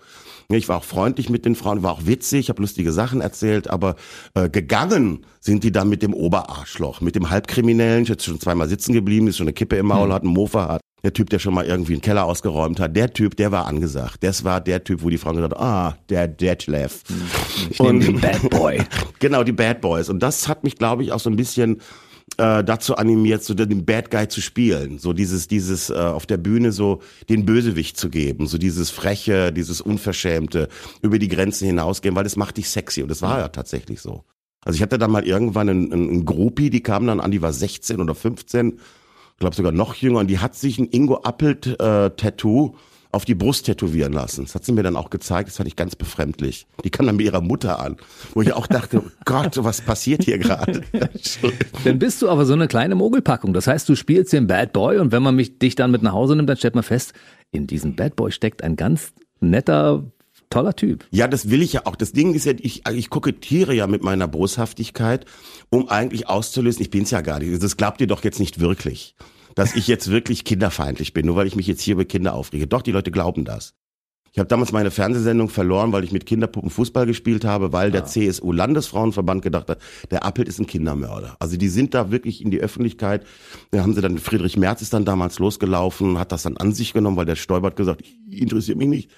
Ich 0.49 0.69
war 0.69 0.77
auch 0.77 0.83
freundlich 0.83 1.29
mit 1.29 1.45
den 1.45 1.55
Frauen, 1.55 1.81
war 1.81 1.91
auch 1.91 2.05
witzig, 2.05 2.49
habe 2.49 2.61
lustige 2.61 2.91
Sachen 2.91 3.21
erzählt, 3.21 3.69
aber 3.69 3.95
äh, 4.35 4.49
gegangen 4.49 5.25
sind 5.39 5.63
die 5.63 5.71
dann 5.71 5.89
mit 5.89 6.03
dem 6.03 6.13
Oberarschloch, 6.13 7.01
mit 7.01 7.15
dem 7.15 7.29
Halbkriminellen, 7.29 8.05
jetzt 8.05 8.25
schon 8.25 8.39
zweimal 8.39 8.69
sitzen 8.69 8.93
geblieben, 8.93 9.27
ist 9.27 9.37
schon 9.37 9.45
eine 9.47 9.53
Kippe 9.53 9.77
im 9.77 9.87
Maul 9.87 10.09
mhm. 10.09 10.13
hat, 10.13 10.23
einen 10.23 10.33
Mofa 10.33 10.67
hat. 10.67 10.81
Der 11.03 11.11
Typ, 11.11 11.29
der 11.29 11.39
schon 11.39 11.53
mal 11.53 11.65
irgendwie 11.65 11.93
einen 11.93 12.01
Keller 12.01 12.25
ausgeräumt 12.25 12.79
hat, 12.79 12.95
der 12.95 13.11
Typ, 13.11 13.35
der 13.35 13.51
war 13.51 13.65
angesagt. 13.65 14.23
Das 14.23 14.45
war 14.45 14.61
der 14.61 14.83
Typ, 14.83 15.03
wo 15.03 15.09
die 15.09 15.17
Frauen 15.17 15.35
gesagt 15.35 15.53
haben, 15.53 15.63
ah, 15.63 15.97
der 16.09 16.29
Detlef. 16.29 17.03
Ich 17.69 17.79
nehme 17.79 17.99
den 17.99 18.21
Bad 18.21 18.49
Boy. 18.49 18.81
genau, 19.19 19.43
die 19.43 19.51
Bad 19.51 19.81
Boys. 19.81 20.09
Und 20.09 20.23
das 20.23 20.47
hat 20.47 20.63
mich, 20.63 20.77
glaube 20.77 21.03
ich, 21.03 21.11
auch 21.11 21.19
so 21.19 21.29
ein 21.29 21.35
bisschen 21.35 21.81
äh, 22.37 22.63
dazu 22.63 22.95
animiert, 22.95 23.43
so 23.43 23.53
den 23.53 23.83
Bad 23.85 24.11
Guy 24.11 24.29
zu 24.29 24.39
spielen. 24.39 24.97
So 24.97 25.11
dieses, 25.11 25.49
dieses 25.49 25.89
äh, 25.89 25.93
auf 25.93 26.25
der 26.25 26.37
Bühne 26.37 26.71
so 26.71 27.01
den 27.27 27.45
Bösewicht 27.45 27.97
zu 27.97 28.09
geben. 28.09 28.47
So 28.47 28.57
dieses 28.57 28.89
Freche, 28.89 29.51
dieses 29.51 29.81
Unverschämte, 29.81 30.69
über 31.01 31.19
die 31.19 31.27
Grenzen 31.27 31.65
hinausgehen, 31.67 32.15
weil 32.15 32.23
das 32.23 32.37
macht 32.37 32.55
dich 32.55 32.69
sexy. 32.69 33.01
Und 33.01 33.09
das 33.09 33.21
war 33.21 33.39
ja 33.39 33.49
tatsächlich 33.49 33.99
so. 33.99 34.23
Also 34.63 34.77
ich 34.77 34.81
hatte 34.81 34.97
dann 34.97 35.11
mal 35.11 35.27
irgendwann 35.27 35.67
einen, 35.67 35.91
einen 35.91 36.25
Groupie, 36.25 36.69
die 36.69 36.81
kam 36.81 37.05
dann 37.05 37.19
an, 37.19 37.31
die 37.31 37.41
war 37.41 37.51
16 37.51 37.99
oder 37.99 38.15
15 38.15 38.69
ich 38.69 38.79
glaube 39.37 39.55
sogar 39.55 39.71
noch 39.71 39.95
jünger, 39.95 40.19
und 40.19 40.27
die 40.27 40.39
hat 40.39 40.55
sich 40.55 40.79
ein 40.79 40.87
Ingo 40.87 41.17
Appelt 41.23 41.67
äh, 41.79 42.09
Tattoo 42.11 42.75
auf 43.13 43.25
die 43.25 43.35
Brust 43.35 43.67
tätowieren 43.67 44.11
lassen. 44.11 44.43
Das 44.43 44.55
hat 44.55 44.65
sie 44.65 44.71
mir 44.71 44.81
dann 44.81 44.95
auch 44.95 45.11
gezeigt, 45.11 45.47
das 45.47 45.57
fand 45.57 45.67
ich 45.67 45.75
ganz 45.75 45.95
befremdlich. 45.95 46.65
Die 46.83 46.89
kam 46.89 47.05
dann 47.05 47.15
mit 47.15 47.25
ihrer 47.25 47.41
Mutter 47.41 47.79
an, 47.79 47.97
wo 48.33 48.41
ich 48.41 48.53
auch 48.53 48.65
dachte, 48.65 49.03
oh 49.05 49.09
Gott, 49.25 49.63
was 49.63 49.81
passiert 49.81 50.23
hier 50.23 50.39
gerade? 50.39 50.81
dann 51.83 51.99
bist 51.99 52.23
du 52.23 52.29
aber 52.29 52.45
so 52.45 52.53
eine 52.53 52.67
kleine 52.67 52.95
Mogelpackung. 52.95 53.53
Das 53.53 53.67
heißt, 53.67 53.87
du 53.87 53.95
spielst 53.95 54.33
den 54.33 54.47
Bad 54.47 54.73
Boy 54.73 54.97
und 54.97 55.11
wenn 55.11 55.21
man 55.21 55.35
mich, 55.35 55.59
dich 55.59 55.75
dann 55.75 55.91
mit 55.91 56.01
nach 56.01 56.13
Hause 56.13 56.35
nimmt, 56.35 56.49
dann 56.49 56.57
stellt 56.57 56.73
man 56.73 56.83
fest, 56.83 57.13
in 57.51 57.67
diesem 57.67 57.95
Bad 57.95 58.15
Boy 58.15 58.31
steckt 58.31 58.63
ein 58.63 58.75
ganz 58.75 59.13
netter, 59.39 60.11
toller 60.49 60.75
Typ. 60.75 61.05
Ja, 61.11 61.27
das 61.27 61.51
will 61.51 61.61
ich 61.61 61.73
ja 61.73 61.81
auch. 61.85 61.95
Das 61.95 62.13
Ding 62.13 62.33
ist 62.33 62.45
ja, 62.45 62.53
ich, 62.57 62.83
ich 62.89 63.09
kokettiere 63.11 63.75
ja 63.75 63.85
mit 63.85 64.03
meiner 64.03 64.27
Boshaftigkeit, 64.27 65.25
um 65.73 65.89
eigentlich 65.89 66.29
auszulösen, 66.29 66.81
ich 66.81 66.89
bin's 66.89 67.11
ja 67.11 67.21
gar 67.21 67.39
nicht. 67.39 67.61
Das 67.61 67.77
glaubt 67.77 67.99
ihr 68.01 68.07
doch 68.07 68.23
jetzt 68.23 68.39
nicht 68.39 68.59
wirklich 68.59 69.15
dass 69.55 69.75
ich 69.75 69.87
jetzt 69.87 70.09
wirklich 70.09 70.45
kinderfeindlich 70.45 71.13
bin, 71.13 71.25
nur 71.25 71.35
weil 71.35 71.47
ich 71.47 71.55
mich 71.55 71.67
jetzt 71.67 71.81
hier 71.81 71.93
über 71.93 72.05
Kinder 72.05 72.33
aufrege. 72.33 72.67
Doch, 72.67 72.81
die 72.81 72.91
Leute 72.91 73.11
glauben 73.11 73.45
das. 73.45 73.75
Ich 74.33 74.39
habe 74.39 74.47
damals 74.47 74.71
meine 74.71 74.89
Fernsehsendung 74.89 75.47
verloren, 75.47 75.91
weil 75.91 76.03
ich 76.03 76.11
mit 76.11 76.25
Kinderpuppen 76.25 76.71
Fußball 76.71 77.05
gespielt 77.05 77.45
habe, 77.45 77.71
weil 77.71 77.91
der 77.91 78.05
CSU-Landesfrauenverband 78.05 79.43
gedacht 79.43 79.69
hat, 79.69 79.77
der 80.09 80.25
Appelt 80.25 80.47
ist 80.47 80.59
ein 80.59 80.65
Kindermörder. 80.65 81.35
Also 81.37 81.55
die 81.55 81.69
sind 81.69 81.93
da 81.93 82.09
wirklich 82.09 82.43
in 82.43 82.49
die 82.49 82.59
Öffentlichkeit. 82.59 83.27
Da 83.69 83.83
haben 83.83 83.93
sie 83.93 84.01
dann, 84.01 84.17
Friedrich 84.17 84.57
Merz 84.57 84.81
ist 84.81 84.91
dann 84.91 85.05
damals 85.05 85.37
losgelaufen, 85.37 86.17
hat 86.17 86.31
das 86.31 86.41
dann 86.41 86.57
an 86.57 86.73
sich 86.73 86.93
genommen, 86.93 87.15
weil 87.15 87.27
der 87.27 87.35
Stoibert 87.35 87.75
gesagt, 87.75 88.03
interessiert 88.27 88.79
mich 88.79 88.87
nicht. 88.87 89.11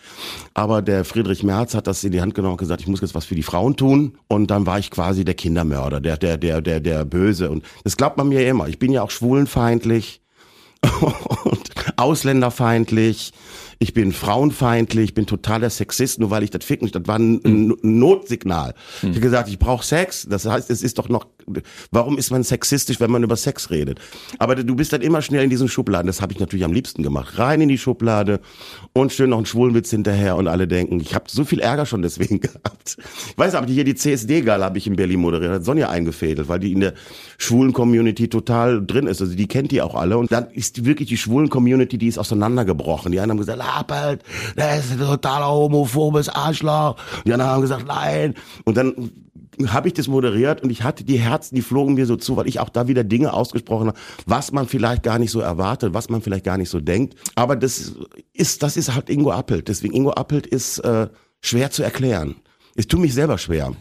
Aber 0.54 0.82
der 0.82 1.06
Friedrich 1.06 1.44
Merz 1.44 1.76
hat 1.76 1.88
das 1.88 2.04
in 2.04 2.12
die 2.12 2.20
Hand 2.20 2.36
genommen 2.36 2.56
und 2.56 2.60
gesagt, 2.60 2.82
ich 2.82 2.88
muss 2.88 3.00
jetzt 3.00 3.16
was 3.16 3.24
für 3.24 3.36
die 3.36 3.44
Frauen 3.44 3.78
tun. 3.78 4.18
Und 4.28 4.52
dann 4.52 4.66
war 4.66 4.80
ich 4.80 4.92
quasi 4.92 5.24
der 5.24 5.36
Kindermörder, 5.36 6.02
der, 6.02 6.18
der, 6.18 6.38
der, 6.38 6.60
der, 6.60 6.82
der 6.82 7.06
Böse. 7.06 7.50
Und 7.50 7.64
das 7.86 7.96
glaubt 7.96 8.18
man 8.18 8.28
mir 8.28 8.46
immer. 8.50 8.68
Ich 8.68 8.80
bin 8.80 8.92
ja 8.92 9.02
auch 9.02 9.12
schwulenfeindlich 9.12 10.20
und 11.46 11.72
ausländerfeindlich 11.96 13.32
ich 13.80 13.94
bin 13.94 14.12
frauenfeindlich, 14.12 15.06
ich 15.06 15.14
bin 15.14 15.26
totaler 15.26 15.70
Sexist, 15.70 16.20
nur 16.20 16.30
weil 16.30 16.44
ich 16.44 16.50
das 16.50 16.64
ficken. 16.64 16.90
Das 16.92 17.02
war 17.06 17.20
ein, 17.20 17.42
ein 17.44 17.74
Notsignal. 17.82 18.74
Mhm. 19.02 19.10
Ich 19.10 19.16
habe 19.16 19.20
gesagt, 19.22 19.50
ich 19.50 19.60
brauche 19.60 19.86
Sex. 19.86 20.28
Das 20.30 20.46
heißt, 20.46 20.70
es 20.70 20.84
ist 20.84 20.98
doch 20.98 21.10
noch. 21.10 21.28
Warum 21.92 22.18
ist 22.18 22.32
man 22.32 22.42
sexistisch, 22.44 23.00
wenn 23.00 23.12
man 23.12 23.24
über 23.24 23.36
Sex 23.36 23.70
redet? 23.70 24.00
Aber 24.40 24.56
du 24.56 24.76
bist 24.76 24.94
dann 24.94 25.02
immer 25.02 25.22
schnell 25.22 25.44
in 25.44 25.50
diesen 25.50 25.68
Schubladen. 25.68 26.08
Das 26.08 26.22
habe 26.22 26.34
ich 26.34 26.40
natürlich 26.40 26.66
am 26.66 26.74
liebsten 26.74 27.04
gemacht. 27.04 27.38
Rein 27.38 27.62
in 27.62 27.70
die 27.70 27.78
Schublade 27.78 28.40
und 28.94 29.12
schön 29.12 29.30
noch 29.30 29.38
einen 29.38 29.46
Schwulenwitz 29.46 29.92
hinterher 29.92 30.38
und 30.38 30.48
alle 30.48 30.68
denken, 30.68 31.00
ich 31.00 31.14
habe 31.14 31.26
so 31.28 31.44
viel 31.44 31.60
Ärger 31.60 31.86
schon 31.86 32.02
deswegen 32.02 32.40
gehabt. 32.42 32.98
Ich 33.30 33.38
weiß 33.38 33.56
aber, 33.56 33.68
hier 33.68 33.84
die 33.84 33.96
CSD-Gala 33.96 34.66
habe 34.66 34.78
ich 34.78 34.88
in 34.88 34.96
Berlin 34.96 35.20
moderiert, 35.20 35.52
hat 35.52 35.66
Sonja 35.66 35.90
eingefädelt, 35.90 36.48
weil 36.48 36.60
die 36.60 36.72
in 36.72 36.80
der 36.80 36.94
schwulen 37.38 37.74
Community 37.74 38.28
total 38.28 38.84
drin 38.86 39.08
ist. 39.08 39.22
Also 39.22 39.36
die 39.36 39.48
kennt 39.48 39.72
die 39.72 39.82
auch 39.82 39.96
alle. 39.96 40.18
Und 40.18 40.32
dann 40.32 40.50
ist 40.52 40.86
wirklich 40.86 41.10
die 41.10 41.18
schwulen 41.18 41.50
Community, 41.50 41.98
die 41.98 42.08
ist 42.08 42.18
auseinandergebrochen. 42.18 43.12
Die 43.12 43.20
einen 43.20 43.32
haben 43.32 43.38
gesagt, 43.38 43.60
Appelt, 43.76 44.24
der 44.58 44.80
ist 44.80 44.92
ein 44.92 45.00
totaler 45.00 45.50
homophobes 45.50 46.30
Arschloch. 46.30 46.96
Die 47.26 47.34
anderen 47.34 47.52
haben 47.52 47.62
gesagt, 47.62 47.88
nein. 47.88 48.34
Und 48.64 48.78
dann 48.78 49.12
habe 49.68 49.88
ich 49.88 49.94
das 49.94 50.08
moderiert 50.08 50.62
und 50.62 50.70
ich 50.70 50.84
hatte 50.84 51.04
die 51.04 51.18
Herzen, 51.18 51.56
die 51.56 51.62
flogen 51.62 51.96
mir 51.96 52.06
so 52.06 52.16
zu, 52.16 52.36
weil 52.36 52.48
ich 52.48 52.60
auch 52.60 52.70
da 52.70 52.88
wieder 52.88 53.04
Dinge 53.04 53.34
ausgesprochen 53.34 53.88
habe, 53.88 54.00
was 54.26 54.52
man 54.52 54.68
vielleicht 54.68 55.04
gar 55.04 55.20
nicht 55.20 55.32
so 55.32 55.40
erwartet, 55.40 55.94
was 55.94 56.10
man 56.10 56.22
vielleicht 56.22 56.44
gar 56.44 56.58
nicht 56.58 56.70
so 56.70 56.80
denkt. 56.80 57.16
Aber 57.36 57.56
das 57.56 57.94
ist, 58.34 58.64
das 58.64 58.78
ist 58.78 58.94
halt 58.94 59.10
Ingo 59.10 59.32
Appelt. 59.32 59.68
Deswegen 59.68 59.94
Ingo 59.94 60.12
Appelt 60.12 60.48
ist 60.48 60.80
äh, 60.80 61.08
schwer 61.42 61.72
zu 61.72 61.84
erklären. 61.84 62.36
Es 62.76 62.88
tut 62.88 63.00
mich 63.00 63.14
selber 63.14 63.38
schwer. 63.38 63.72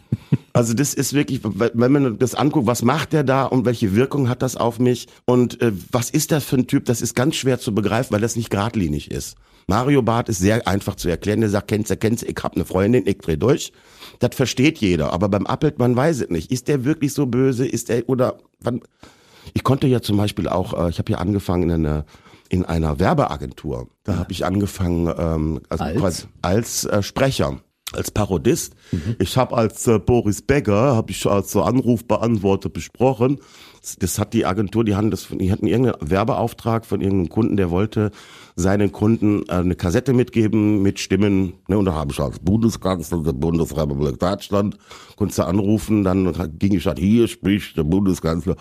Also 0.53 0.73
das 0.73 0.95
ist 0.95 1.15
wirklich, 1.15 1.41
wenn 1.43 1.93
man 1.93 2.19
das 2.19 2.37
anguckt, 2.37 2.69
was 2.69 2.83
macht 2.83 3.13
der 3.13 3.25
da 3.25 3.45
und 3.45 3.65
welche 3.65 3.97
Wirkung 3.97 4.29
hat 4.29 4.41
das 4.41 4.57
auf 4.57 4.79
mich 4.79 5.09
und 5.25 5.61
äh, 5.61 5.73
was 5.91 6.11
ist 6.11 6.31
das 6.31 6.45
für 6.45 6.57
ein 6.57 6.69
Typ, 6.69 6.85
das 6.85 7.03
ist 7.03 7.17
ganz 7.17 7.35
schwer 7.35 7.59
zu 7.59 7.75
begreifen, 7.75 8.13
weil 8.13 8.21
das 8.21 8.37
nicht 8.37 8.51
geradlinig 8.51 9.11
ist. 9.11 9.37
Mario 9.67 10.03
Barth 10.03 10.29
ist 10.29 10.39
sehr 10.39 10.67
einfach 10.69 10.95
zu 10.95 11.09
erklären. 11.09 11.41
Der 11.41 11.51
sagt, 11.51 11.69
kennst 11.69 11.91
du, 11.91 11.97
kennst 11.97 12.23
du, 12.23 12.27
ich 12.27 12.37
hab 12.43 12.55
eine 12.55 12.65
Freundin, 12.65 13.05
ich 13.07 13.19
dreh 13.19 13.37
durch. 13.37 13.73
Das 14.21 14.35
versteht 14.37 14.79
jeder. 14.79 15.13
Aber 15.13 15.29
beim 15.29 15.47
Appelt, 15.47 15.79
man 15.79 15.97
weiß 15.97 16.23
es 16.23 16.29
nicht. 16.29 16.53
Ist 16.53 16.69
der 16.69 16.85
wirklich 16.85 17.15
so 17.15 17.27
böse? 17.27 17.67
Ist 17.67 17.89
der, 17.89 18.09
oder, 18.09 18.39
wann? 18.61 18.81
Ich 19.55 19.65
konnte 19.65 19.87
ja 19.87 20.01
zum 20.03 20.17
Beispiel 20.17 20.49
auch, 20.49 20.87
äh, 20.87 20.91
ich 20.91 20.99
habe 20.99 21.13
ja 21.13 21.19
angefangen 21.19 21.65
in 21.65 21.87
einer, 21.87 22.05
in 22.49 22.65
einer 22.65 23.01
Werbeagentur. 23.01 23.89
Da 24.05 24.13
ja. 24.13 24.19
habe 24.19 24.33
ich 24.33 24.45
angefangen 24.45 25.13
ähm, 25.19 25.61
also 25.69 25.85
als, 25.85 25.99
quasi 25.99 26.25
als 26.43 26.85
äh, 26.85 27.03
Sprecher 27.03 27.61
als 27.97 28.11
Parodist. 28.11 28.75
Mhm. 28.93 29.17
Ich 29.19 29.37
habe 29.37 29.57
als 29.57 29.87
äh, 29.87 29.99
Boris 29.99 30.43
Becker, 30.43 30.95
habe 30.95 31.11
ich 31.11 31.27
als 31.27 31.55
äh, 31.55 31.61
Anrufbeantworter 31.61 32.69
besprochen. 32.69 33.39
Das, 33.99 34.19
hat 34.19 34.33
die 34.33 34.47
Agentur, 34.47 34.83
die 34.83 34.95
hatten, 34.95 35.11
das, 35.11 35.29
die 35.29 35.53
hatten 35.53 35.67
irgendeinen 35.67 36.11
Werbeauftrag 36.11 36.87
von 36.87 37.03
irgendeinem 37.03 37.29
Kunden, 37.29 37.57
der 37.59 37.71
wollte 37.71 38.13
seinen 38.57 38.93
Kunden 38.93 39.43
äh, 39.49 39.53
eine 39.53 39.75
Kassette 39.75 40.15
mitgeben 40.15 40.81
mit 40.81 40.99
Stimmen. 41.01 41.55
Ne, 41.69 41.77
und 41.77 41.85
da 41.85 41.95
habe 41.95 42.13
ich 42.13 42.21
als 42.21 42.39
Bundeskanzler 42.39 43.23
der 43.23 43.33
Bundesrepublik 43.33 44.19
Deutschland, 44.19 44.79
konntest 45.17 45.39
du 45.39 45.43
anrufen, 45.45 46.03
dann 46.05 46.33
ging 46.59 46.75
ich 46.75 46.87
halt, 46.87 46.99
hier 46.99 47.29
spricht 47.29 47.77
der 47.77 47.85
Bundeskanzler 47.85 48.57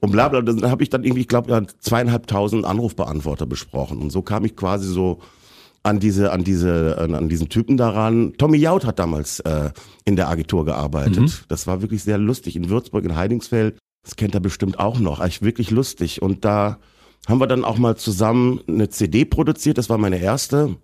und 0.00 0.12
bla 0.12 0.28
bla. 0.28 0.42
Dann 0.42 0.70
habe 0.70 0.82
ich 0.82 0.90
dann 0.90 1.02
irgendwie, 1.02 1.22
ich 1.22 1.28
glaube, 1.28 1.66
zweieinhalbtausend 1.80 2.64
Anrufbeantworter 2.64 3.46
besprochen. 3.46 3.98
Und 3.98 4.10
so 4.10 4.22
kam 4.22 4.44
ich 4.44 4.54
quasi 4.54 4.88
so 4.88 5.18
an 5.82 6.00
diese, 6.00 6.32
an 6.32 6.44
diese, 6.44 6.98
an 6.98 7.28
diesen 7.28 7.48
Typen 7.48 7.76
daran. 7.76 8.34
Tommy 8.36 8.58
Jaud 8.58 8.84
hat 8.84 8.98
damals 8.98 9.40
äh, 9.40 9.70
in 10.04 10.16
der 10.16 10.28
Agentur 10.28 10.64
gearbeitet. 10.64 11.20
Mhm. 11.20 11.32
Das 11.48 11.66
war 11.66 11.82
wirklich 11.82 12.02
sehr 12.02 12.18
lustig. 12.18 12.56
In 12.56 12.68
Würzburg, 12.68 13.04
in 13.04 13.16
Heidingsfeld. 13.16 13.78
Das 14.02 14.16
kennt 14.16 14.34
er 14.34 14.40
bestimmt 14.40 14.78
auch 14.78 14.98
noch. 14.98 15.20
Eigentlich 15.20 15.42
wirklich 15.42 15.70
lustig. 15.70 16.22
Und 16.22 16.44
da 16.44 16.78
haben 17.26 17.40
wir 17.40 17.46
dann 17.46 17.64
auch 17.64 17.78
mal 17.78 17.96
zusammen 17.96 18.60
eine 18.66 18.88
CD 18.88 19.24
produziert. 19.24 19.78
Das 19.78 19.90
war 19.90 19.98
meine 19.98 20.18
erste. 20.18 20.76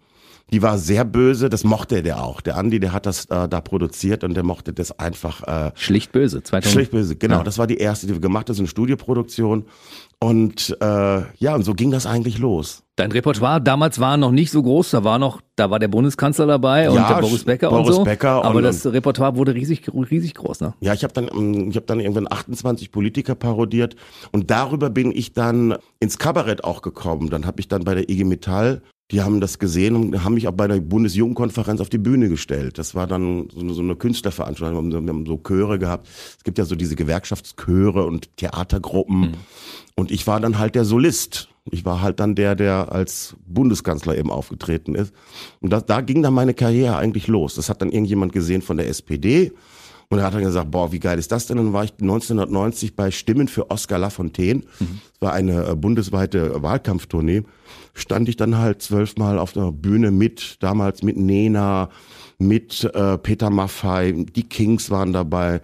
Die 0.52 0.60
war 0.60 0.76
sehr 0.76 1.04
böse, 1.06 1.48
das 1.48 1.64
mochte 1.64 2.02
der 2.02 2.22
auch. 2.22 2.42
Der 2.42 2.56
Andi, 2.58 2.78
der 2.78 2.92
hat 2.92 3.06
das 3.06 3.24
äh, 3.26 3.48
da 3.48 3.60
produziert 3.62 4.24
und 4.24 4.34
der 4.34 4.42
mochte 4.42 4.74
das 4.74 4.98
einfach. 4.98 5.42
Äh, 5.42 5.72
schlicht 5.74 6.12
böse, 6.12 6.42
2000. 6.42 6.72
Schlicht 6.72 6.90
böse, 6.90 7.16
genau. 7.16 7.38
Ja. 7.38 7.42
Das 7.44 7.56
war 7.56 7.66
die 7.66 7.78
erste, 7.78 8.06
die 8.06 8.12
wir 8.12 8.20
gemacht 8.20 8.48
haben, 8.48 8.54
so 8.54 8.60
eine 8.60 8.68
Studioproduktion. 8.68 9.64
Und 10.24 10.74
äh, 10.80 11.22
ja, 11.36 11.54
und 11.54 11.64
so 11.64 11.74
ging 11.74 11.90
das 11.90 12.06
eigentlich 12.06 12.38
los. 12.38 12.82
Dein 12.96 13.12
Repertoire 13.12 13.60
damals 13.60 14.00
war 14.00 14.16
noch 14.16 14.30
nicht 14.30 14.50
so 14.50 14.62
groß, 14.62 14.92
da 14.92 15.04
war 15.04 15.18
noch, 15.18 15.42
da 15.54 15.70
war 15.70 15.78
der 15.78 15.88
Bundeskanzler 15.88 16.46
dabei 16.46 16.88
und 16.88 16.96
ja, 16.96 17.12
der 17.12 17.20
Boris 17.20 17.44
Becker 17.44 17.68
Boris 17.68 17.88
und 17.88 17.92
so. 17.92 18.04
Becker 18.04 18.42
aber 18.42 18.54
und, 18.54 18.62
das 18.62 18.86
Repertoire 18.86 19.36
wurde 19.36 19.52
riesig, 19.52 19.82
riesig 19.92 20.32
groß, 20.32 20.62
ne? 20.62 20.72
Ja, 20.80 20.94
ich 20.94 21.04
habe 21.04 21.12
dann, 21.12 21.28
ähm, 21.28 21.68
ich 21.68 21.76
habe 21.76 21.84
dann 21.84 22.00
irgendwann 22.00 22.26
28 22.30 22.90
Politiker 22.90 23.34
parodiert 23.34 23.96
und 24.32 24.50
darüber 24.50 24.88
bin 24.88 25.12
ich 25.12 25.34
dann 25.34 25.76
ins 26.00 26.16
Kabarett 26.16 26.64
auch 26.64 26.80
gekommen. 26.80 27.28
Dann 27.28 27.44
habe 27.44 27.60
ich 27.60 27.68
dann 27.68 27.84
bei 27.84 27.94
der 27.94 28.08
IG 28.08 28.24
Metall 28.24 28.80
die 29.10 29.20
haben 29.20 29.40
das 29.40 29.58
gesehen 29.58 29.96
und 29.96 30.24
haben 30.24 30.34
mich 30.34 30.48
auch 30.48 30.52
bei 30.52 30.66
der 30.66 30.80
Bundesjugendkonferenz 30.80 31.80
auf 31.80 31.90
die 31.90 31.98
Bühne 31.98 32.28
gestellt. 32.28 32.78
Das 32.78 32.94
war 32.94 33.06
dann 33.06 33.48
so 33.52 33.60
eine, 33.60 33.74
so 33.74 33.82
eine 33.82 33.96
Künstlerveranstaltung. 33.96 34.90
Wir 34.90 34.96
haben 34.96 35.26
so 35.26 35.36
Chöre 35.36 35.78
gehabt. 35.78 36.08
Es 36.38 36.42
gibt 36.42 36.56
ja 36.56 36.64
so 36.64 36.74
diese 36.74 36.96
Gewerkschaftschöre 36.96 38.06
und 38.06 38.34
Theatergruppen. 38.38 39.20
Mhm. 39.20 39.32
Und 39.94 40.10
ich 40.10 40.26
war 40.26 40.40
dann 40.40 40.58
halt 40.58 40.74
der 40.74 40.86
Solist. 40.86 41.48
Ich 41.70 41.84
war 41.84 42.00
halt 42.00 42.18
dann 42.18 42.34
der, 42.34 42.56
der 42.56 42.92
als 42.92 43.36
Bundeskanzler 43.46 44.16
eben 44.16 44.30
aufgetreten 44.30 44.94
ist. 44.94 45.12
Und 45.60 45.70
das, 45.70 45.84
da 45.84 46.00
ging 46.00 46.22
dann 46.22 46.34
meine 46.34 46.54
Karriere 46.54 46.96
eigentlich 46.96 47.26
los. 47.26 47.54
Das 47.54 47.68
hat 47.68 47.82
dann 47.82 47.90
irgendjemand 47.90 48.32
gesehen 48.32 48.62
von 48.62 48.78
der 48.78 48.88
SPD. 48.88 49.52
Und 50.08 50.18
er 50.18 50.26
hat 50.26 50.34
dann 50.34 50.42
gesagt, 50.42 50.70
boah, 50.70 50.92
wie 50.92 51.00
geil 51.00 51.18
ist 51.18 51.32
das 51.32 51.46
denn? 51.46 51.58
Und 51.58 51.66
dann 51.66 51.72
war 51.72 51.84
ich 51.84 51.92
1990 52.00 52.94
bei 52.94 53.10
Stimmen 53.10 53.48
für 53.48 53.70
Oskar 53.70 53.98
Lafontaine. 53.98 54.60
Mhm. 54.78 55.00
Das 55.12 55.20
war 55.20 55.32
eine 55.32 55.66
äh, 55.68 55.74
bundesweite 55.74 56.62
Wahlkampftournee 56.62 57.42
stand 57.94 58.28
ich 58.28 58.36
dann 58.36 58.58
halt 58.58 58.82
zwölfmal 58.82 59.38
auf 59.38 59.52
der 59.52 59.72
Bühne 59.72 60.10
mit, 60.10 60.56
damals 60.60 61.02
mit 61.02 61.16
Nena, 61.16 61.88
mit 62.38 62.84
äh, 62.92 63.16
Peter 63.18 63.50
Maffei, 63.50 64.12
die 64.12 64.42
Kings 64.42 64.90
waren 64.90 65.12
dabei, 65.12 65.60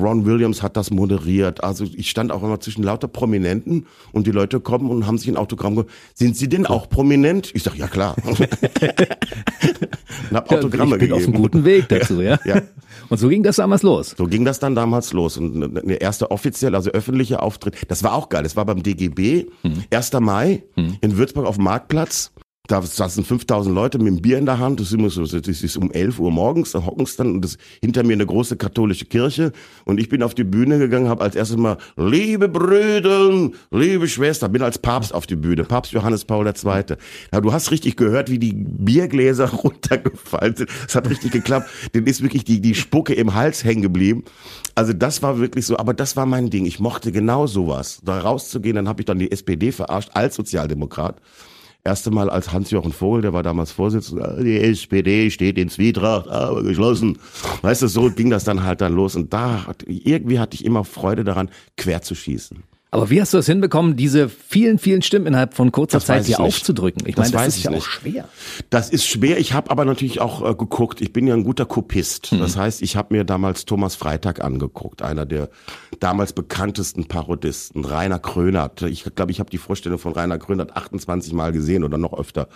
Ron 0.00 0.24
Williams 0.26 0.62
hat 0.62 0.76
das 0.76 0.90
moderiert. 0.90 1.62
Also 1.64 1.84
ich 1.84 2.10
stand 2.10 2.32
auch 2.32 2.42
immer 2.42 2.60
zwischen 2.60 2.82
lauter 2.82 3.08
Prominenten 3.08 3.86
und 4.12 4.26
die 4.26 4.30
Leute 4.30 4.60
kommen 4.60 4.90
und 4.90 5.06
haben 5.06 5.18
sich 5.18 5.28
ein 5.28 5.36
Autogramm 5.36 5.76
ge 5.76 5.84
Sind 6.14 6.36
Sie 6.36 6.48
denn 6.48 6.66
auch 6.66 6.88
prominent? 6.88 7.50
Ich 7.54 7.62
sag, 7.62 7.76
ja 7.76 7.86
klar. 7.88 8.16
und 8.24 8.38
hab 10.32 10.50
Autogramme 10.50 10.96
ich 10.96 11.00
bin 11.00 11.08
gegeben. 11.10 11.12
auf 11.14 11.24
einem 11.24 11.34
guten 11.34 11.64
Weg 11.64 11.88
dazu, 11.88 12.20
ja? 12.20 12.38
Ja. 12.44 12.62
Und 13.08 13.18
so 13.18 13.28
ging 13.28 13.42
das 13.42 13.56
damals 13.56 13.82
los. 13.82 14.14
So 14.16 14.26
ging 14.26 14.44
das 14.44 14.58
dann 14.58 14.74
damals 14.74 15.12
los. 15.12 15.36
Und 15.36 15.74
der 15.84 16.00
erste 16.00 16.30
offizielle, 16.30 16.76
also 16.76 16.90
öffentliche 16.90 17.42
Auftritt, 17.42 17.76
das 17.88 18.02
war 18.02 18.14
auch 18.14 18.28
geil. 18.28 18.42
Das 18.42 18.56
war 18.56 18.64
beim 18.64 18.82
DGB, 18.82 19.46
1. 19.90 20.12
Mai 20.20 20.62
in 21.00 21.16
Würzburg 21.16 21.46
auf 21.46 21.56
dem 21.56 21.64
Marktplatz. 21.64 22.32
Da 22.66 22.80
saßen 22.80 23.24
5000 23.24 23.74
Leute 23.74 23.98
mit 23.98 24.06
einem 24.06 24.22
Bier 24.22 24.38
in 24.38 24.46
der 24.46 24.58
Hand. 24.58 24.80
Das 24.80 24.86
ist 24.86 24.94
immer 24.94 25.10
so, 25.10 25.26
das 25.26 25.46
ist 25.62 25.76
um 25.76 25.92
11 25.92 26.18
Uhr 26.18 26.30
morgens, 26.30 26.72
da 26.72 26.86
hocken 26.86 27.06
dann 27.18 27.32
und 27.32 27.44
das 27.44 27.58
hinter 27.82 28.02
mir 28.04 28.14
eine 28.14 28.24
große 28.24 28.56
katholische 28.56 29.04
Kirche. 29.04 29.52
Und 29.84 30.00
ich 30.00 30.08
bin 30.08 30.22
auf 30.22 30.32
die 30.32 30.44
Bühne 30.44 30.78
gegangen, 30.78 31.10
habe 31.10 31.22
als 31.22 31.34
erstes 31.34 31.58
mal, 31.58 31.76
liebe 31.98 32.48
Brüder, 32.48 33.50
liebe 33.70 34.08
Schwester, 34.08 34.48
bin 34.48 34.62
als 34.62 34.78
Papst 34.78 35.12
auf 35.12 35.26
die 35.26 35.36
Bühne, 35.36 35.64
Papst 35.64 35.92
Johannes 35.92 36.24
Paul 36.24 36.46
II. 36.46 36.96
Ja, 37.34 37.40
du 37.42 37.52
hast 37.52 37.70
richtig 37.70 37.96
gehört, 37.96 38.30
wie 38.30 38.38
die 38.38 38.54
Biergläser 38.54 39.50
runtergefallen 39.50 40.56
sind. 40.56 40.70
Es 40.88 40.94
hat 40.94 41.10
richtig 41.10 41.32
geklappt. 41.32 41.68
Denen 41.94 42.06
ist 42.06 42.22
wirklich 42.22 42.44
die, 42.44 42.62
die 42.62 42.74
Spucke 42.74 43.12
im 43.12 43.34
Hals 43.34 43.62
hängen 43.62 43.82
geblieben. 43.82 44.24
Also 44.74 44.94
das 44.94 45.20
war 45.20 45.38
wirklich 45.38 45.66
so, 45.66 45.76
aber 45.76 45.92
das 45.92 46.16
war 46.16 46.24
mein 46.24 46.48
Ding. 46.48 46.64
Ich 46.64 46.80
mochte 46.80 47.12
genau 47.12 47.46
sowas. 47.46 48.00
Da 48.02 48.20
rauszugehen, 48.20 48.76
dann 48.76 48.88
habe 48.88 49.02
ich 49.02 49.04
dann 49.04 49.18
die 49.18 49.30
SPD 49.30 49.70
verarscht 49.70 50.12
als 50.14 50.36
Sozialdemokrat 50.36 51.20
erste 51.84 52.10
Mal 52.10 52.30
als 52.30 52.52
Hans-Jochen 52.52 52.92
Vogel, 52.92 53.22
der 53.22 53.32
war 53.32 53.42
damals 53.42 53.70
Vorsitzender, 53.72 54.42
die 54.42 54.58
SPD 54.58 55.30
steht 55.30 55.58
in 55.58 55.68
Zwietracht, 55.68 56.28
aber 56.28 56.62
geschlossen. 56.62 57.18
Weißt 57.62 57.82
du, 57.82 57.88
so 57.88 58.10
ging 58.10 58.30
das 58.30 58.44
dann 58.44 58.62
halt 58.64 58.80
dann 58.80 58.94
los. 58.94 59.16
Und 59.16 59.32
da, 59.32 59.66
irgendwie 59.86 60.38
hatte 60.38 60.54
ich 60.54 60.64
immer 60.64 60.84
Freude 60.84 61.24
daran, 61.24 61.50
quer 61.76 62.02
zu 62.02 62.14
schießen. 62.14 62.62
Aber 62.94 63.10
wie 63.10 63.20
hast 63.20 63.34
du 63.34 63.38
es 63.38 63.46
hinbekommen, 63.46 63.96
diese 63.96 64.28
vielen, 64.28 64.78
vielen 64.78 65.02
Stimmen 65.02 65.26
innerhalb 65.26 65.54
von 65.54 65.72
kurzer 65.72 65.96
Das 65.98 66.06
Zeit 66.06 66.26
hier 66.26 66.38
nicht. 66.38 66.46
aufzudrücken? 66.46 67.02
Ich 67.08 67.16
Das 67.16 67.32
meine, 67.32 67.46
das 67.46 67.56
ist 67.56 67.64
ja 67.64 67.72
auch 67.72 67.82
schwer. 67.84 68.28
Das 68.70 68.88
ist 68.88 69.04
schwer. 69.04 69.38
Ich 69.40 69.52
habe 69.52 69.68
aber 69.72 69.84
natürlich 69.84 70.20
auch 70.20 70.48
äh, 70.48 70.54
geguckt. 70.54 71.00
Ich 71.00 71.12
bin 71.12 71.26
ja 71.26 71.34
ein 71.34 71.42
guter 71.42 71.66
Kopist. 71.66 72.30
Mhm. 72.30 72.38
Das 72.38 72.56
heißt, 72.56 72.82
ich 72.82 72.94
habe 72.94 73.12
mir 73.16 73.24
damals 73.24 73.64
Thomas 73.64 73.96
Freitag 73.96 74.44
angeguckt, 74.44 75.02
einer 75.02 75.26
der 75.26 75.48
damals 75.98 76.32
bekanntesten 76.34 77.06
Parodisten, 77.06 77.84
Rainer 77.84 78.20
Krönert. 78.20 78.82
Ich 78.82 79.02
glaube, 79.16 79.32
ich 79.32 79.40
habe 79.40 79.50
die 79.50 79.58
Vorstellung 79.58 79.98
von 79.98 80.12
Rainer 80.12 80.38
Krönert 80.38 80.76
28 80.76 81.32
Mal 81.32 81.50
gesehen 81.50 81.82
oder 81.82 81.98
noch 81.98 82.16
öfter. 82.16 82.46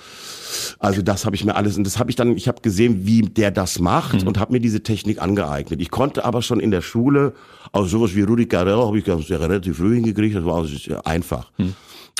Also 0.79 1.03
das 1.03 1.27
habe 1.27 1.35
ich 1.35 1.45
mir 1.45 1.57
alles 1.57 1.77
und 1.77 1.83
das 1.83 1.99
habe 1.99 2.11
ich 2.11 2.17
dann. 2.17 2.37
Ich 2.37 2.47
habe 2.47 2.63
gesehen, 2.63 3.05
wie 3.07 3.23
der 3.23 3.51
das 3.51 3.81
macht 3.81 4.23
Mhm. 4.23 4.29
und 4.29 4.39
habe 4.39 4.53
mir 4.53 4.61
diese 4.61 4.85
Technik 4.85 5.21
angeeignet. 5.21 5.81
Ich 5.81 5.91
konnte 5.91 6.25
aber 6.25 6.43
schon 6.43 6.61
in 6.61 6.71
der 6.71 6.81
Schule 6.81 7.33
auch 7.73 7.87
sowas 7.87 8.15
wie 8.15 8.23
Rudi 8.23 8.47
Carrell 8.47 8.77
habe 8.79 8.99
ich 8.99 9.05
ganz 9.05 9.29
relativ 9.29 9.77
früh 9.77 9.97
hingekriegt. 9.97 10.28
Das 10.35 10.45
war 10.45 10.57
also 10.57 10.77
einfach. 11.05 11.51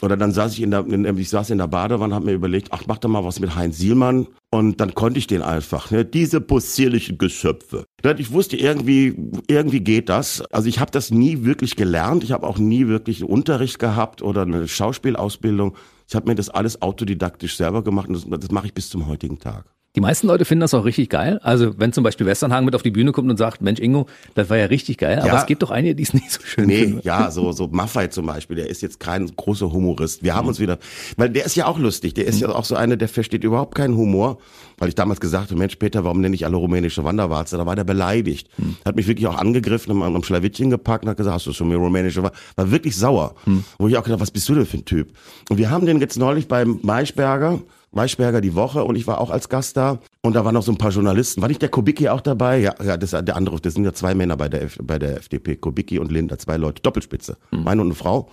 Oder 0.01 0.17
dann 0.17 0.33
saß 0.33 0.53
ich 0.53 0.63
in 0.63 0.71
der, 0.71 0.87
in, 0.87 1.05
ich 1.19 1.29
saß 1.29 1.51
in 1.51 1.59
der 1.59 1.67
Badewanne, 1.67 2.15
habe 2.15 2.27
mir 2.27 2.33
überlegt, 2.33 2.69
ach, 2.71 2.85
mach 2.87 2.99
doch 2.99 3.09
mal 3.09 3.25
was 3.25 3.41
mit 3.41 3.57
Heinz 3.57 3.79
Sielmann. 3.79 4.29
Und 4.51 4.81
dann 4.81 4.95
konnte 4.95 5.19
ich 5.19 5.27
den 5.27 5.43
einfach, 5.43 5.91
ne? 5.91 6.05
diese 6.05 6.41
possierlichen 6.41 7.19
Geschöpfe. 7.19 7.85
Ne, 8.05 8.15
Ich 8.19 8.31
wusste 8.33 8.57
irgendwie, 8.57 9.15
irgendwie 9.49 9.81
geht 9.81 10.09
das. 10.09 10.41
Also 10.53 10.69
ich 10.69 10.79
habe 10.79 10.91
das 10.91 11.11
nie 11.11 11.45
wirklich 11.45 11.75
gelernt. 11.75 12.23
Ich 12.23 12.33
habe 12.33 12.47
auch 12.47 12.59
nie 12.59 12.87
wirklich 12.87 13.21
einen 13.21 13.31
Unterricht 13.31 13.79
gehabt 13.79 14.23
oder 14.23 14.43
eine 14.43 14.69
Schauspielausbildung. 14.69 15.77
Ich 16.09 16.15
habe 16.15 16.29
mir 16.29 16.37
das 16.37 16.49
alles 16.49 16.81
autodidaktisch 16.81 17.57
selber 17.57 17.83
gemacht 17.83 18.09
und 18.09 18.15
das, 18.15 18.41
das 18.41 18.51
mache 18.51 18.69
ich 18.69 18.75
bis 18.75 18.89
zum 18.89 19.07
heutigen 19.07 19.39
Tag. 19.39 19.67
Die 19.99 20.03
meisten 20.03 20.29
Leute 20.29 20.45
finden 20.45 20.61
das 20.61 20.75
auch 20.75 20.85
richtig 20.85 21.11
geil. 21.11 21.41
Also 21.43 21.77
wenn 21.77 21.93
zum 21.93 22.05
Beispiel 22.05 22.25
Westernhagen 22.25 22.65
mit 22.65 22.77
auf 22.77 22.83
die 22.85 22.93
Bühne 22.93 23.11
kommt 23.11 23.29
und 23.29 23.37
sagt, 23.37 23.63
Mensch 23.63 23.81
Ingo, 23.81 24.07
das 24.37 24.49
war 24.49 24.57
ja 24.57 24.67
richtig 24.67 24.97
geil. 24.99 25.19
Aber 25.19 25.27
Ja. 25.27 25.41
es 25.41 25.47
gibt 25.47 25.61
doch 25.65 25.73
einige, 25.73 25.97
die 25.97 26.05
es 26.05 26.15
nicht 26.15 26.31
so 26.31 26.41
schön 26.45 26.67
Nee, 26.69 26.79
finden. 26.85 27.01
ja, 27.03 27.33
so, 27.33 27.51
so 27.51 27.67
Maffei 27.67 28.07
zum 28.07 28.27
Beispiel, 28.27 28.55
der 28.55 28.69
ist 28.71 28.81
jetzt 28.81 29.01
kein 29.01 29.27
großer 29.35 29.73
Humorist. 29.73 30.23
Wir 30.23 30.37
haben 30.37 30.47
uns 30.47 30.61
wieder, 30.61 30.79
weil 31.17 31.31
der 31.31 31.45
ist 31.47 31.57
ja 31.57 31.67
auch 31.67 31.81
lustig, 31.81 32.15
der 32.15 32.27
ist 32.27 32.39
ja 32.39 32.49
auch 32.49 32.65
so 32.65 32.77
einer, 32.77 32.97
der 32.97 33.09
versteht 33.09 33.43
überhaupt 33.43 33.75
keinen 33.75 33.97
Humor. 33.97 34.39
Weil 34.81 34.91
ich 34.91 34.95
damals 34.95 35.19
gesagt 35.19 35.51
habe, 35.51 35.59
Mensch, 35.59 35.75
Peter, 35.75 36.05
warum 36.05 36.21
nenne 36.21 36.37
ich 36.37 36.47
alle 36.47 36.55
rumänische 36.57 37.03
Wanderwarze? 37.03 37.57
Da 37.57 37.67
war 37.67 37.75
der 37.75 37.83
beleidigt. 37.83 38.49
Hat 38.85 38.95
mich 38.95 39.09
wirklich 39.09 39.27
auch 39.27 39.37
angegriffen, 39.37 39.91
am, 39.91 40.03
am 40.05 40.23
Schlawittchen 40.23 40.71
gepackt 40.71 41.03
und 41.03 41.11
hat 41.11 41.17
gesagt, 41.17 41.35
hast 41.35 41.47
du 41.49 41.53
schon 41.53 41.69
mir 41.69 41.79
rumänische 41.79 42.19
Wanderwarze? 42.23 42.45
War 42.55 42.71
wirklich 42.71 42.95
sauer. 42.97 43.35
Wo 43.79 43.89
ich 43.89 43.97
auch 43.97 44.05
gedacht, 44.05 44.21
was 44.21 44.31
bist 44.31 44.49
du 44.49 44.55
denn 44.55 44.67
für 44.67 44.77
ein 44.77 44.85
Typ? 44.85 45.09
Und 45.51 45.59
wir 45.59 45.71
haben 45.71 45.85
den 45.85 45.99
jetzt 45.99 46.17
neulich 46.17 46.47
beim 46.47 46.79
Maischberger, 46.83 47.59
Maischberger 47.93 48.41
die 48.41 48.55
Woche 48.55 48.85
und 48.85 48.97
ich 48.97 49.07
war 49.07 49.21
auch 49.21 49.31
als 49.31 49.49
Gast 49.49 49.77
da 49.77 49.99
und 50.23 50.35
da 50.35 50.45
waren 50.45 50.55
noch 50.55 50.63
so 50.63 50.73
ein 50.73 50.79
paar 50.79 50.91
Journalisten. 50.91 51.41
War 51.41 51.49
nicht 51.49 51.63
der 51.63 51.69
Kubicki 51.69 52.09
auch 52.09 52.21
dabei? 52.21 52.59
Ja, 52.59 52.75
ja, 52.85 52.97
das 52.97 53.11
der 53.11 53.37
andere, 53.37 53.61
das 53.61 53.75
sind 53.75 53.85
ja 53.85 53.93
zwei 53.93 54.15
Männer 54.15 54.37
bei 54.37 54.49
der, 54.49 54.63
F, 54.63 54.79
bei 54.83 54.99
der 54.99 55.17
FDP, 55.17 55.57
Kubicki 55.57 55.99
und 55.99 56.13
Linder, 56.13 56.39
zwei 56.39 56.57
Leute, 56.57 56.83
Doppelspitze, 56.83 57.39
meine 57.51 57.81
und 57.81 57.89
eine 57.89 57.95
Frau. 57.95 58.29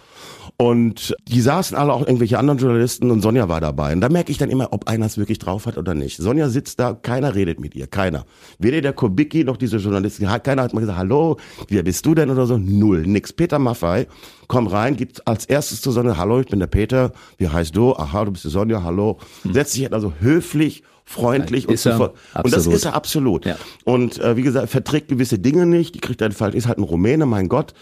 Und 0.58 1.16
die 1.28 1.41
saßen 1.41 1.76
alle 1.76 1.91
auch 1.91 2.01
irgendwelche 2.01 2.39
anderen 2.39 2.60
Journalisten 2.60 3.12
und 3.12 3.22
Sonja 3.22 3.49
war 3.49 3.60
dabei. 3.60 3.93
Und 3.93 4.01
da 4.01 4.10
merke 4.10 4.32
ich 4.32 4.38
dann 4.38 4.49
immer, 4.49 4.72
ob 4.72 4.88
einer 4.88 5.06
es 5.06 5.18
wirklich 5.18 5.38
drauf 5.38 5.66
hat 5.66 5.78
oder 5.78 5.93
nicht. 5.93 6.18
Sonja 6.18 6.47
sitzt 6.49 6.80
da, 6.80 6.93
keiner 6.93 7.36
redet 7.36 7.60
mit 7.60 7.76
ihr, 7.76 7.88
keiner. 7.88 8.26
Weder 8.58 8.82
der 8.82 8.93
Kubicki 8.93 9.43
noch 9.43 9.58
diese 9.58 9.78
Journalisten, 9.78 10.26
keiner 10.43 10.64
hat 10.64 10.74
mal 10.74 10.80
gesagt, 10.80 10.97
hallo, 10.97 11.38
wer 11.68 11.84
bist 11.84 12.06
du 12.06 12.16
denn 12.16 12.30
oder 12.30 12.45
so? 12.45 12.58
Null, 12.58 13.06
nix. 13.06 13.34
Peter 13.34 13.60
Maffei, 13.60 14.08
komm 14.47 14.68
rein, 14.68 14.95
geht 14.95 15.28
als 15.28 15.45
erstes 15.45 15.82
zu 15.82 15.91
Sonja, 15.91 16.18
hallo, 16.18 16.39
ich 16.39 16.47
bin 16.47 16.60
der 16.60 16.68
Peter, 16.68 17.12
wie 17.38 17.49
heißt 17.49 17.76
du? 17.76 17.93
Aha, 17.93 18.26
du 18.26 18.32
bist 18.32 18.45
die 18.45 18.49
Sonja, 18.49 18.82
hallo. 18.84 19.18
Setzt 19.54 19.74
sich 19.74 19.91
also 19.93 20.14
höflich, 20.20 20.84
freundlich 21.06 21.68
und 21.68 21.74
Ist 21.76 21.86
er, 21.86 21.93
so 21.93 21.98
fort. 21.98 22.16
Und 22.43 22.54
das 22.54 22.68
ist 22.68 22.86
er 22.86 22.96
absolut. 22.96 23.46
Ja. 23.46 23.58
Und 23.84 24.20
äh, 24.20 24.36
wie 24.36 24.41
gesagt, 24.41 24.70
verträgt 24.70 25.08
gewisse 25.08 25.39
Dinge 25.39 25.66
nicht, 25.66 25.96
die 25.96 26.00
kriegt 26.00 26.22
er 26.22 26.30
halt, 26.39 26.56
ist 26.56 26.68
halt 26.68 26.78
ein 26.78 26.84
Rumäne, 26.84 27.26
mein 27.26 27.48
Gott. 27.48 27.74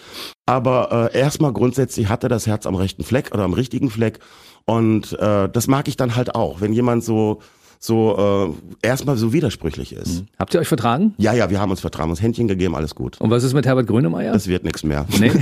Aber 0.45 1.11
äh, 1.13 1.17
erstmal 1.17 1.53
grundsätzlich 1.53 2.09
hat 2.09 2.23
er 2.23 2.29
das 2.29 2.47
Herz 2.47 2.65
am 2.65 2.75
rechten 2.75 3.03
Fleck 3.03 3.31
oder 3.33 3.43
am 3.43 3.53
richtigen 3.53 3.89
Fleck. 3.89 4.19
Und 4.65 5.13
äh, 5.19 5.49
das 5.49 5.67
mag 5.67 5.87
ich 5.87 5.97
dann 5.97 6.15
halt 6.15 6.35
auch, 6.35 6.61
wenn 6.61 6.73
jemand 6.73 7.03
so 7.03 7.41
so 7.79 8.55
äh, 8.81 8.87
erstmal 8.87 9.17
so 9.17 9.33
widersprüchlich 9.33 9.91
ist. 9.91 10.23
Habt 10.39 10.53
ihr 10.53 10.61
euch 10.61 10.69
vertragen? 10.69 11.15
Ja, 11.17 11.33
ja, 11.33 11.49
wir 11.49 11.59
haben 11.59 11.69
uns 11.69 11.81
vertragen, 11.81 12.09
uns 12.11 12.21
Händchen 12.21 12.47
gegeben, 12.47 12.75
alles 12.75 12.95
gut. 12.95 13.19
Und 13.19 13.29
was 13.29 13.43
ist 13.43 13.53
mit 13.53 13.65
Herbert 13.65 13.87
Grönemeyer? 13.87 14.31
Das 14.31 14.47
wird 14.47 14.63
nichts 14.63 14.83
mehr. 14.83 15.05
Nee. 15.19 15.31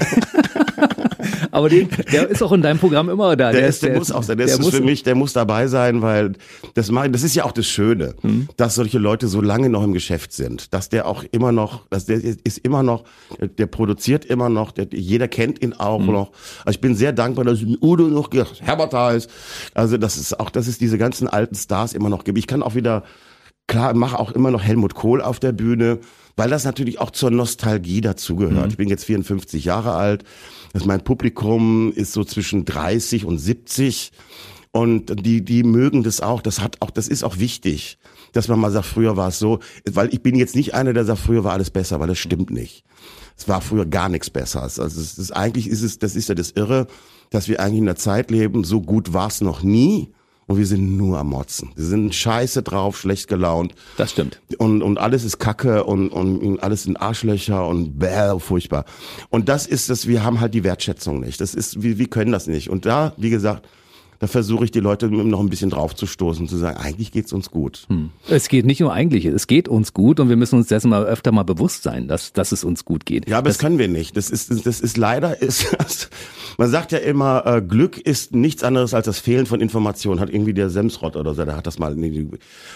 Aber 1.52 1.70
den, 1.70 1.90
der 2.12 2.30
ist 2.30 2.42
auch 2.42 2.52
in 2.52 2.62
deinem 2.62 2.80
Programm 2.80 3.10
immer 3.10 3.36
da. 3.36 3.52
Der, 3.52 3.68
ist, 3.68 3.84
der, 3.84 3.98
muss 3.98 4.12
auch 4.12 4.24
sein. 4.24 4.38
Der, 4.38 4.48
ist 4.48 4.60
muss- 4.62 4.74
für 4.74 4.82
mich, 4.82 5.04
der 5.04 5.16
muss 5.16 5.34
dabei 5.34 5.68
sein, 5.68 6.02
weil 6.02 6.34
das 6.74 6.90
mach, 6.92 7.08
das 7.10 7.24
ist 7.24 7.36
ja 7.36 7.44
auch 7.46 7.52
das 7.52 7.68
Schöne, 7.68 8.16
Hm. 8.22 8.48
dass 8.58 8.76
solche 8.76 8.98
Leute 9.00 9.28
so 9.28 9.42
lange 9.42 9.70
noch 9.70 9.84
im 9.84 9.94
Geschäft 9.94 10.34
sind, 10.34 10.74
dass 10.74 10.90
der 10.90 11.06
auch 11.08 11.24
immer 11.32 11.52
noch, 11.52 11.88
dass 11.90 12.06
der 12.06 12.18
ist 12.24 12.58
immer 12.60 12.84
noch, 12.84 13.04
der 13.58 13.66
produziert 13.68 14.26
immer 14.26 14.50
noch, 14.50 14.72
der, 14.72 14.88
jeder 14.92 15.28
kennt 15.28 15.62
ihn 15.62 15.74
auch 15.74 16.00
Hm. 16.00 16.06
noch. 16.12 16.32
Also 16.66 16.78
ich 16.78 16.82
bin 16.82 16.96
sehr 16.96 17.12
dankbar, 17.14 17.46
dass 17.46 17.60
Udo 17.82 18.04
noch 18.08 18.30
Herbert 18.62 18.94
da 18.94 19.12
ist. 19.12 19.30
Also 19.74 19.98
das 19.98 20.18
ist 20.18 20.40
auch, 20.40 20.50
dass 20.50 20.68
es 20.68 20.78
diese 20.78 20.98
ganzen 20.98 21.28
alten 21.28 21.56
Stars 21.56 21.94
immer 21.94 22.10
noch 22.10 22.24
gibt. 22.24 22.38
Ich 22.38 22.48
kann 22.48 22.64
auch 22.64 22.76
wieder 22.76 23.04
Klar, 23.68 23.94
mache 23.94 24.20
auch 24.20 24.32
immer 24.34 24.52
noch 24.52 24.64
Helmut 24.64 24.96
Kohl 24.96 25.22
auf 25.22 25.40
der 25.40 25.54
Bühne, 25.54 26.00
weil 26.36 26.50
das 26.50 26.66
natürlich 26.66 27.00
auch 27.00 27.12
zur 27.12 27.32
Nostalgie 27.32 28.02
dazugehört. 28.02 28.70
Ich 28.72 28.76
bin 28.76 28.90
jetzt 28.90 29.06
54 29.06 29.64
Jahre 29.64 29.94
alt. 29.94 30.26
Das 30.74 30.86
mein 30.86 31.04
Publikum 31.04 31.92
ist 31.94 32.14
so 32.14 32.24
zwischen 32.24 32.66
30 32.66 33.26
und 33.26 33.38
70 33.38 34.12
und 34.72 35.26
die 35.26 35.44
die 35.44 35.64
mögen 35.64 36.04
das 36.04 36.22
auch. 36.22 36.42
Das 36.42 36.62
hat 36.62 36.78
auch 36.82 36.92
das 36.92 37.08
ist 37.08 37.24
auch 37.24 37.38
wichtig, 37.40 37.98
dass 38.32 38.48
man 38.48 38.60
mal 38.60 38.72
sagt, 38.72 38.86
früher 38.86 39.18
war 39.18 39.30
es 39.30 39.40
so, 39.40 39.60
weil 39.90 40.14
ich 40.14 40.22
bin 40.22 40.36
jetzt 40.36 40.56
nicht 40.56 40.74
einer, 40.74 40.94
der 40.94 41.06
sagt, 41.06 41.20
früher 41.20 41.44
war 41.44 41.54
alles 41.54 41.70
besser, 41.70 42.00
weil 42.00 42.08
das 42.08 42.20
stimmt 42.20 42.52
nicht. 42.52 42.84
Es 43.38 43.48
war 43.48 43.62
früher 43.62 43.86
gar 43.86 44.08
nichts 44.08 44.30
besser. 44.30 44.62
Also 44.62 44.84
es 44.84 45.18
ist 45.18 45.32
eigentlich 45.32 45.68
ist 45.68 45.82
es 45.82 46.00
das 46.00 46.16
ist 46.16 46.30
ja 46.30 46.36
das 46.36 46.52
Irre, 46.52 46.88
dass 47.30 47.48
wir 47.48 47.60
eigentlich 47.60 47.80
in 47.80 47.90
einer 47.90 47.96
Zeit 47.96 48.32
leben, 48.32 48.64
so 48.64 48.82
gut 48.82 49.14
war 49.14 49.28
es 49.28 49.42
noch 49.42 49.64
nie. 49.64 50.12
Und 50.52 50.58
wir 50.58 50.66
sind 50.66 50.98
nur 50.98 51.18
am 51.18 51.30
Motzen. 51.30 51.72
Wir 51.76 51.86
sind 51.86 52.14
scheiße 52.14 52.62
drauf, 52.62 53.00
schlecht 53.00 53.30
gelaunt. 53.30 53.74
Das 53.96 54.12
stimmt. 54.12 54.42
Und, 54.58 54.82
und 54.82 54.98
alles 54.98 55.24
ist 55.24 55.40
Kacke 55.40 55.86
und, 55.86 56.10
und 56.10 56.62
alles 56.62 56.84
sind 56.84 56.98
Arschlöcher 56.98 57.66
und 57.66 57.98
bäh, 58.00 58.38
furchtbar. 58.38 58.84
Und 59.30 59.48
das 59.48 59.66
ist 59.66 59.90
das, 59.90 60.08
wir 60.08 60.26
haben 60.26 60.42
halt 60.42 60.54
die 60.54 60.66
Wertschätzung 60.66 61.22
nicht. 61.22 61.40
Das 61.40 61.56
ist, 61.56 61.82
wir, 61.82 61.98
wir 61.98 62.10
können 62.10 62.34
das 62.34 62.48
nicht. 62.48 62.70
Und 62.70 62.86
da, 62.86 63.14
wie 63.16 63.30
gesagt, 63.30 63.66
da 64.22 64.28
versuche 64.28 64.66
ich 64.66 64.70
die 64.70 64.80
Leute 64.80 65.10
noch 65.10 65.40
ein 65.40 65.50
bisschen 65.50 65.72
draufzustoßen, 65.72 66.48
zu 66.48 66.56
sagen, 66.56 66.78
eigentlich 66.78 67.12
geht's 67.12 67.34
uns 67.34 67.50
gut. 67.50 67.88
Es 68.30 68.50
geht 68.50 68.68
nicht 68.68 68.80
nur 68.80 68.94
eigentlich, 68.94 69.26
es 69.26 69.48
geht 69.48 69.68
uns 69.68 69.94
gut 69.94 70.20
und 70.20 70.30
wir 70.30 70.36
müssen 70.36 70.58
uns 70.58 70.68
dessen 70.68 70.92
mal 70.92 71.04
öfter 71.06 71.32
mal 71.32 71.42
bewusst 71.42 71.82
sein, 71.82 72.08
dass, 72.08 72.32
dass 72.32 72.52
es 72.52 72.64
uns 72.64 72.86
gut 72.86 73.08
geht. 73.08 73.28
Ja, 73.28 73.40
aber 73.40 73.50
das, 73.50 73.58
können 73.58 73.80
wir 73.80 73.88
nicht. 73.88 74.16
Das 74.16 74.30
ist, 74.30 74.68
das 74.68 74.80
ist 74.80 74.96
leider, 74.96 75.42
ist, 75.42 75.76
man 76.60 76.70
sagt 76.70 76.92
ja 76.92 77.00
immer, 77.00 77.48
äh, 77.48 77.62
Glück 77.64 77.98
ist 77.98 78.36
nichts 78.36 78.64
anderes 78.64 78.94
als 78.94 79.08
das 79.08 79.18
Fehlen 79.18 79.48
von 79.48 79.60
Informationen. 79.60 80.20
Hat 80.20 80.30
irgendwie 80.30 80.54
der 80.54 80.70
Semsrott 80.70 81.16
oder 81.16 81.34
so, 81.34 81.44
der 81.44 81.58
hat 81.58 81.66
das 81.66 81.80
mal, 81.80 81.98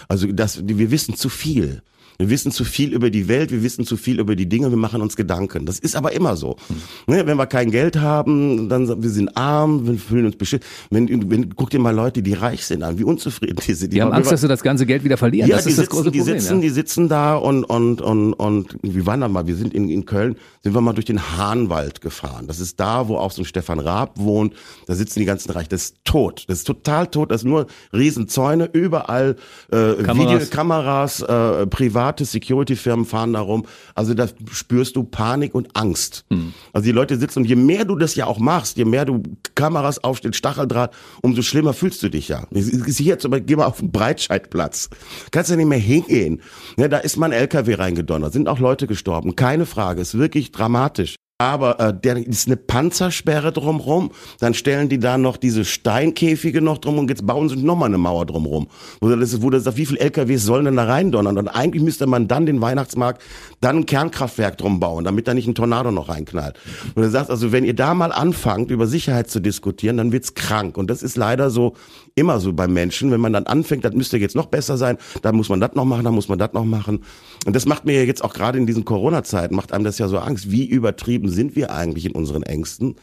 also 0.08 0.26
das, 0.32 0.66
wir 0.66 0.90
wissen 0.90 1.14
zu 1.14 1.28
viel. 1.28 1.80
Wir 2.18 2.30
wissen 2.30 2.52
zu 2.52 2.64
viel 2.64 2.92
über 2.92 3.10
die 3.10 3.28
Welt, 3.28 3.50
wir 3.50 3.62
wissen 3.62 3.84
zu 3.84 3.96
viel 3.96 4.20
über 4.20 4.36
die 4.36 4.48
Dinge, 4.48 4.70
wir 4.70 4.76
machen 4.76 5.02
uns 5.02 5.16
Gedanken. 5.16 5.66
Das 5.66 5.78
ist 5.78 5.96
aber 5.96 6.12
immer 6.12 6.36
so. 6.36 6.56
Mhm. 6.68 7.14
Ne, 7.14 7.26
wenn 7.26 7.36
wir 7.36 7.46
kein 7.46 7.70
Geld 7.70 7.98
haben, 7.98 8.68
dann 8.68 9.02
wir 9.02 9.10
sind 9.10 9.36
arm, 9.36 9.86
wir 9.86 9.98
fühlen 9.98 10.26
uns 10.26 10.36
beschissen. 10.36 10.64
Wenn, 10.90 11.30
wenn, 11.30 11.54
guck 11.54 11.70
dir 11.70 11.78
mal 11.78 11.94
Leute, 11.94 12.22
die 12.22 12.32
reich 12.32 12.64
sind 12.64 12.82
an, 12.82 12.98
wie 12.98 13.04
unzufrieden 13.04 13.56
die 13.66 13.74
sind. 13.74 13.92
Die, 13.92 13.96
die 13.96 14.02
haben 14.02 14.12
Angst, 14.12 14.32
dass 14.32 14.40
sie 14.40 14.48
das 14.48 14.62
ganze 14.62 14.86
Geld 14.86 15.04
wieder 15.04 15.16
verlieren. 15.16 15.48
Ja, 15.48 15.56
das 15.56 15.64
die 15.64 15.70
ist 15.70 15.76
sitzen, 15.76 15.88
das 15.88 15.90
große 15.90 16.10
Problem. 16.10 16.24
Die 16.24 16.40
sitzen, 16.40 16.54
ja. 16.56 16.60
die 16.60 16.70
sitzen 16.70 17.08
da 17.08 17.36
und, 17.36 17.64
und, 17.64 18.00
und, 18.00 18.32
und, 18.34 18.76
wie 18.82 19.06
waren 19.06 19.20
da 19.20 19.28
mal? 19.28 19.46
Wir 19.46 19.56
sind 19.56 19.74
in, 19.74 19.88
in 19.88 20.04
Köln, 20.06 20.36
sind 20.62 20.74
wir 20.74 20.80
mal 20.80 20.92
durch 20.92 21.06
den 21.06 21.36
Hahnwald 21.36 22.00
gefahren. 22.00 22.46
Das 22.46 22.60
ist 22.60 22.80
da, 22.80 23.08
wo 23.08 23.16
auch 23.16 23.30
so 23.30 23.42
ein 23.42 23.44
Stefan 23.44 23.78
Raab 23.78 24.18
wohnt. 24.18 24.54
Da 24.86 24.94
sitzen 24.94 25.20
die 25.20 25.26
ganzen 25.26 25.50
Reich. 25.50 25.68
Das 25.68 25.84
ist 25.84 25.96
tot. 26.04 26.44
Das 26.48 26.58
ist 26.58 26.66
total 26.66 27.06
tot. 27.08 27.30
Das 27.30 27.42
ist 27.42 27.46
nur 27.46 27.66
Riesenzäune, 27.92 28.68
überall 28.72 29.36
äh, 29.70 29.94
Kameras, 30.02 30.18
Videokameras 30.18 31.22
äh, 31.22 31.66
private 32.06 32.24
Security-Firmen 32.24 33.04
fahren 33.04 33.32
da 33.32 33.40
rum. 33.40 33.66
Also 33.94 34.14
da 34.14 34.28
spürst 34.52 34.96
du 34.96 35.02
Panik 35.02 35.54
und 35.54 35.76
Angst. 35.76 36.24
Hm. 36.30 36.52
Also 36.72 36.84
die 36.84 36.92
Leute 36.92 37.16
sitzen 37.16 37.40
und 37.40 37.46
je 37.46 37.56
mehr 37.56 37.84
du 37.84 37.96
das 37.96 38.14
ja 38.14 38.26
auch 38.26 38.38
machst, 38.38 38.76
je 38.76 38.84
mehr 38.84 39.04
du 39.04 39.22
Kameras 39.54 40.02
aufstellst, 40.04 40.38
Stacheldraht, 40.38 40.94
umso 41.22 41.42
schlimmer 41.42 41.72
fühlst 41.72 42.02
du 42.02 42.08
dich 42.08 42.28
ja. 42.28 42.46
Hier 42.52 43.18
zum 43.18 43.32
Beispiel, 43.32 43.46
geh 43.46 43.56
mal 43.56 43.66
auf 43.66 43.80
den 43.80 43.90
Breitscheidplatz. 43.90 44.88
Kannst 45.30 45.50
ja 45.50 45.56
nicht 45.56 45.66
mehr 45.66 45.78
hingehen. 45.78 46.40
Ja, 46.78 46.88
da 46.88 46.98
ist 46.98 47.16
mal 47.16 47.26
ein 47.26 47.32
LKW 47.32 47.74
reingedonnert, 47.74 48.32
sind 48.32 48.48
auch 48.48 48.60
Leute 48.60 48.86
gestorben. 48.86 49.34
Keine 49.34 49.66
Frage, 49.66 50.00
ist 50.00 50.16
wirklich 50.16 50.52
dramatisch 50.52 51.16
aber 51.38 51.78
äh, 51.80 51.92
der 51.92 52.16
ist 52.16 52.46
eine 52.46 52.56
Panzersperre 52.56 53.52
drumrum. 53.52 54.10
Dann 54.40 54.54
stellen 54.54 54.88
die 54.88 54.98
da 54.98 55.18
noch 55.18 55.36
diese 55.36 55.66
Steinkäfige 55.66 56.62
noch 56.62 56.78
drum 56.78 56.98
und 56.98 57.10
jetzt 57.10 57.26
bauen 57.26 57.48
sie 57.48 57.56
nochmal 57.56 57.88
eine 57.88 57.98
Mauer 57.98 58.24
drumrum. 58.24 58.68
Wo 59.00 59.08
das 59.08 59.34
ist, 59.34 59.42
wo 59.42 59.50
das 59.50 59.76
wie 59.76 59.84
viele 59.84 60.00
LKWs 60.00 60.44
sollen 60.44 60.64
denn 60.64 60.76
da 60.76 60.84
reindonnern? 60.84 61.36
Und 61.36 61.48
eigentlich 61.48 61.82
müsste 61.82 62.06
man 62.06 62.26
dann 62.26 62.46
den 62.46 62.62
Weihnachtsmarkt, 62.62 63.20
dann 63.60 63.78
ein 63.78 63.86
Kernkraftwerk 63.86 64.56
drum 64.56 64.80
bauen, 64.80 65.04
damit 65.04 65.28
da 65.28 65.34
nicht 65.34 65.46
ein 65.46 65.54
Tornado 65.54 65.90
noch 65.90 66.08
reinknallt. 66.08 66.58
Und 66.94 67.02
er 67.02 67.10
sagt 67.10 67.28
also, 67.28 67.52
wenn 67.52 67.64
ihr 67.64 67.74
da 67.74 67.92
mal 67.92 68.12
anfangt, 68.12 68.70
über 68.70 68.86
Sicherheit 68.86 69.28
zu 69.28 69.40
diskutieren, 69.40 69.98
dann 69.98 70.12
wird's 70.12 70.32
krank. 70.32 70.78
Und 70.78 70.88
das 70.88 71.02
ist 71.02 71.16
leider 71.16 71.50
so 71.50 71.74
immer 72.16 72.40
so 72.40 72.52
bei 72.52 72.66
Menschen. 72.66 73.12
Wenn 73.12 73.20
man 73.20 73.32
dann 73.32 73.46
anfängt, 73.46 73.84
das 73.84 73.94
müsste 73.94 74.16
jetzt 74.16 74.34
noch 74.34 74.46
besser 74.46 74.76
sein, 74.76 74.96
dann 75.22 75.36
muss 75.36 75.48
man 75.48 75.60
das 75.60 75.74
noch 75.74 75.84
machen, 75.84 76.04
dann 76.04 76.14
muss 76.14 76.28
man 76.28 76.38
das 76.38 76.52
noch 76.54 76.64
machen. 76.64 77.04
Und 77.44 77.54
das 77.54 77.66
macht 77.66 77.84
mir 77.84 78.04
jetzt 78.04 78.24
auch 78.24 78.32
gerade 78.32 78.58
in 78.58 78.66
diesen 78.66 78.84
Corona-Zeiten, 78.84 79.54
macht 79.54 79.72
einem 79.72 79.84
das 79.84 79.98
ja 79.98 80.08
so 80.08 80.18
Angst. 80.18 80.50
Wie 80.50 80.66
übertrieben 80.66 81.28
sind 81.28 81.54
wir 81.54 81.70
eigentlich 81.70 82.06
in 82.06 82.12
unseren 82.12 82.42
Ängsten? 82.42 82.96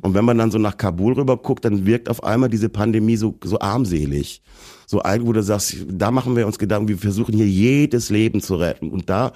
Und 0.00 0.14
wenn 0.14 0.24
man 0.24 0.38
dann 0.38 0.50
so 0.50 0.58
nach 0.58 0.76
Kabul 0.76 1.14
rüber 1.14 1.36
guckt, 1.36 1.64
dann 1.64 1.84
wirkt 1.84 2.08
auf 2.08 2.24
einmal 2.24 2.48
diese 2.48 2.68
Pandemie 2.68 3.16
so, 3.16 3.36
so 3.44 3.58
armselig. 3.58 4.40
So 4.86 5.02
ein, 5.02 5.26
wo 5.26 5.32
du 5.32 5.42
sagst, 5.42 5.76
da 5.88 6.10
machen 6.10 6.36
wir 6.36 6.46
uns 6.46 6.58
Gedanken, 6.58 6.88
wir 6.88 6.98
versuchen 6.98 7.34
hier 7.34 7.46
jedes 7.46 8.08
Leben 8.08 8.40
zu 8.40 8.54
retten. 8.54 8.90
Und 8.90 9.10
da 9.10 9.32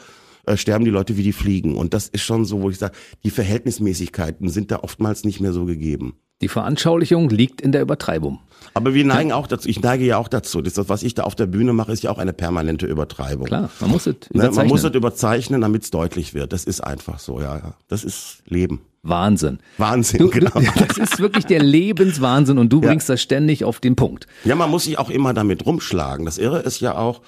äh, 0.46 0.56
sterben 0.56 0.84
die 0.84 0.90
Leute 0.90 1.16
wie 1.16 1.22
die 1.22 1.32
Fliegen. 1.32 1.76
Und 1.76 1.92
das 1.92 2.08
ist 2.08 2.22
schon 2.22 2.44
so, 2.44 2.62
wo 2.62 2.70
ich 2.70 2.78
sage, 2.78 2.94
die 3.24 3.30
Verhältnismäßigkeiten 3.30 4.48
sind 4.48 4.70
da 4.70 4.80
oftmals 4.80 5.24
nicht 5.24 5.40
mehr 5.40 5.52
so 5.52 5.64
gegeben. 5.64 6.14
Die 6.40 6.48
Veranschaulichung 6.48 7.30
liegt 7.30 7.60
in 7.60 7.72
der 7.72 7.82
Übertreibung. 7.82 8.40
Aber 8.72 8.92
wir 8.92 9.04
neigen 9.04 9.32
auch 9.32 9.46
dazu, 9.46 9.68
ich 9.68 9.80
neige 9.80 10.04
ja 10.04 10.18
auch 10.18 10.28
dazu. 10.28 10.60
Das, 10.60 10.76
was 10.88 11.02
ich 11.02 11.14
da 11.14 11.22
auf 11.22 11.34
der 11.34 11.46
Bühne 11.46 11.72
mache, 11.72 11.92
ist 11.92 12.02
ja 12.02 12.10
auch 12.10 12.18
eine 12.18 12.32
permanente 12.32 12.86
Übertreibung. 12.86 13.46
Klar, 13.46 13.70
man 13.80 13.90
muss 13.90 14.06
es 14.06 14.14
überzeichnen. 14.14 14.50
Ne, 14.50 14.56
man 14.56 14.66
muss 14.66 14.84
es 14.84 14.94
überzeichnen, 14.94 15.60
damit 15.60 15.84
es 15.84 15.90
deutlich 15.90 16.34
wird. 16.34 16.52
Das 16.52 16.64
ist 16.64 16.80
einfach 16.80 17.18
so, 17.18 17.40
ja, 17.40 17.56
ja. 17.56 17.74
Das 17.88 18.02
ist 18.02 18.42
Leben. 18.46 18.80
Wahnsinn. 19.04 19.58
Wahnsinn, 19.76 20.18
du, 20.18 20.30
genau. 20.30 20.50
Du, 20.50 20.60
das 20.88 20.96
ist 20.96 21.20
wirklich 21.20 21.44
der 21.44 21.62
Lebenswahnsinn 21.62 22.58
und 22.58 22.72
du 22.72 22.80
ja. 22.82 22.88
bringst 22.88 23.08
das 23.08 23.20
ständig 23.20 23.64
auf 23.64 23.78
den 23.78 23.96
Punkt. 23.96 24.26
Ja, 24.44 24.54
man 24.54 24.70
muss 24.70 24.84
sich 24.84 24.98
auch 24.98 25.10
immer 25.10 25.34
damit 25.34 25.66
rumschlagen. 25.66 26.24
Das 26.24 26.38
Irre 26.38 26.60
ist 26.60 26.80
ja 26.80 26.96
auch, 26.96 27.20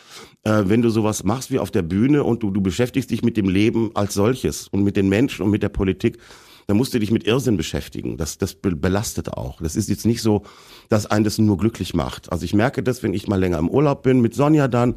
äh, 0.42 0.62
wenn 0.64 0.82
du 0.82 0.88
sowas 0.88 1.22
machst 1.22 1.50
wie 1.50 1.59
auf 1.59 1.70
der 1.70 1.82
Bühne 1.82 2.24
und 2.24 2.42
du, 2.42 2.50
du 2.50 2.61
beschäftigst 2.62 3.11
dich 3.11 3.22
mit 3.22 3.36
dem 3.36 3.48
Leben 3.48 3.90
als 3.94 4.14
solches 4.14 4.68
und 4.68 4.82
mit 4.82 4.96
den 4.96 5.09
Menschen 5.09 5.42
und 5.42 5.50
mit 5.50 5.62
der 5.62 5.68
Politik, 5.68 6.18
dann 6.66 6.76
musst 6.76 6.94
du 6.94 6.98
dich 6.98 7.10
mit 7.10 7.24
Irrsinn 7.24 7.56
beschäftigen. 7.56 8.16
Das, 8.16 8.38
das 8.38 8.54
belastet 8.54 9.32
auch. 9.32 9.60
Das 9.60 9.76
ist 9.76 9.88
jetzt 9.88 10.06
nicht 10.06 10.22
so, 10.22 10.42
dass 10.88 11.06
einen 11.06 11.24
das 11.24 11.38
nur 11.38 11.56
glücklich 11.58 11.94
macht. 11.94 12.32
Also 12.32 12.44
ich 12.44 12.54
merke 12.54 12.82
das, 12.82 13.02
wenn 13.02 13.14
ich 13.14 13.28
mal 13.28 13.38
länger 13.38 13.58
im 13.58 13.68
Urlaub 13.68 14.02
bin, 14.02 14.20
mit 14.20 14.34
Sonja 14.34 14.68
dann, 14.68 14.96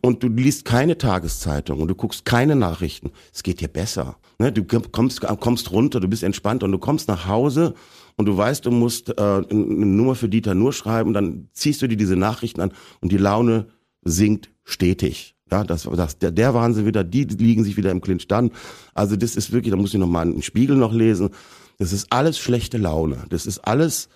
und 0.00 0.22
du 0.22 0.28
liest 0.28 0.64
keine 0.64 0.98
Tageszeitung 0.98 1.80
und 1.80 1.88
du 1.88 1.94
guckst 1.94 2.24
keine 2.24 2.54
Nachrichten. 2.54 3.10
Es 3.32 3.42
geht 3.42 3.60
dir 3.60 3.68
besser. 3.68 4.16
Ne? 4.38 4.52
Du 4.52 4.62
kommst, 4.64 5.22
kommst 5.40 5.72
runter, 5.72 6.00
du 6.00 6.08
bist 6.08 6.22
entspannt 6.22 6.62
und 6.62 6.72
du 6.72 6.78
kommst 6.78 7.08
nach 7.08 7.26
Hause 7.26 7.74
und 8.16 8.26
du 8.26 8.36
weißt, 8.36 8.66
du 8.66 8.70
musst 8.70 9.10
äh, 9.10 9.22
eine 9.22 9.46
Nummer 9.50 10.14
für 10.14 10.28
Dieter 10.28 10.54
nur 10.54 10.72
schreiben, 10.72 11.14
dann 11.14 11.48
ziehst 11.52 11.80
du 11.80 11.88
dir 11.88 11.96
diese 11.96 12.16
Nachrichten 12.16 12.60
an 12.60 12.72
und 13.00 13.12
die 13.12 13.16
Laune 13.16 13.68
sinkt 14.02 14.50
stetig. 14.64 15.37
Ja, 15.50 15.64
das, 15.64 15.88
das, 15.90 16.18
der, 16.18 16.30
der 16.30 16.54
Wahnsinn 16.54 16.86
wieder, 16.86 17.04
die 17.04 17.24
liegen 17.24 17.64
sich 17.64 17.76
wieder 17.76 17.90
im 17.90 18.00
Clinch 18.00 18.28
dann. 18.28 18.50
Also 18.94 19.16
das 19.16 19.36
ist 19.36 19.52
wirklich, 19.52 19.70
da 19.70 19.76
muss 19.76 19.94
ich 19.94 20.00
nochmal 20.00 20.26
einen 20.26 20.42
Spiegel 20.42 20.76
noch 20.76 20.92
lesen. 20.92 21.30
Das 21.78 21.92
ist 21.92 22.12
alles 22.12 22.38
schlechte 22.38 22.78
Laune. 22.78 23.24
Das 23.28 23.46
ist 23.46 23.58
alles 23.60 24.08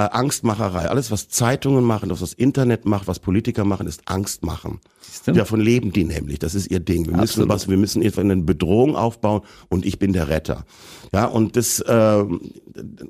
äh, 0.00 0.08
Angstmacherei. 0.12 0.88
Alles, 0.88 1.10
was 1.10 1.28
Zeitungen 1.28 1.84
machen, 1.84 2.08
das, 2.08 2.22
was 2.22 2.32
Internet 2.32 2.86
macht, 2.86 3.06
was 3.06 3.18
Politiker 3.18 3.64
machen, 3.64 3.86
ist 3.86 4.02
Angst 4.06 4.42
machen. 4.42 4.80
Davon 5.26 5.60
leben 5.60 5.92
die 5.92 6.04
nämlich. 6.04 6.38
Das 6.38 6.54
ist 6.54 6.70
ihr 6.70 6.80
Ding. 6.80 7.06
Wir 7.06 7.18
Absolut. 7.18 7.48
müssen 7.48 7.48
was, 7.48 7.68
wir 7.68 7.76
müssen 7.76 8.00
etwa 8.00 8.22
eine 8.22 8.36
Bedrohung 8.36 8.96
aufbauen 8.96 9.42
und 9.68 9.84
ich 9.84 9.98
bin 9.98 10.14
der 10.14 10.28
Retter. 10.28 10.64
Ja, 11.12 11.26
und 11.26 11.56
das, 11.56 11.80
äh, 11.80 12.24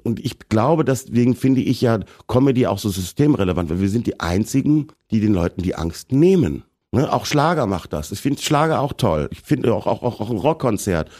und 0.03 0.19
ich 0.19 0.39
glaube, 0.49 0.85
deswegen 0.85 1.37
finde 1.37 1.61
ich 1.61 1.81
ja 1.81 2.01
Comedy 2.27 2.67
auch 2.67 2.79
so 2.79 2.89
systemrelevant, 2.89 3.71
weil 3.71 3.81
wir 3.81 3.91
sind 3.91 4.07
die 4.07 4.19
einzigen, 4.19 4.89
die 5.11 5.21
den 5.21 5.33
Leuten 5.33 5.63
die 5.63 5.77
Angst 5.77 6.11
nehmen. 6.11 6.65
Ne? 6.93 7.13
Auch 7.13 7.27
Schlager 7.27 7.67
macht 7.67 7.93
das. 7.93 8.11
Ich 8.11 8.21
finde 8.21 8.43
Schlager 8.43 8.81
auch 8.81 8.93
toll. 8.93 9.29
Ich 9.33 9.43
finde 9.43 9.73
auch, 9.75 9.87
auch, 9.87 10.03
auch, 10.03 10.21
auch 10.21 10.31
ein 10.31 10.39
Rockkonzert. 10.39 11.11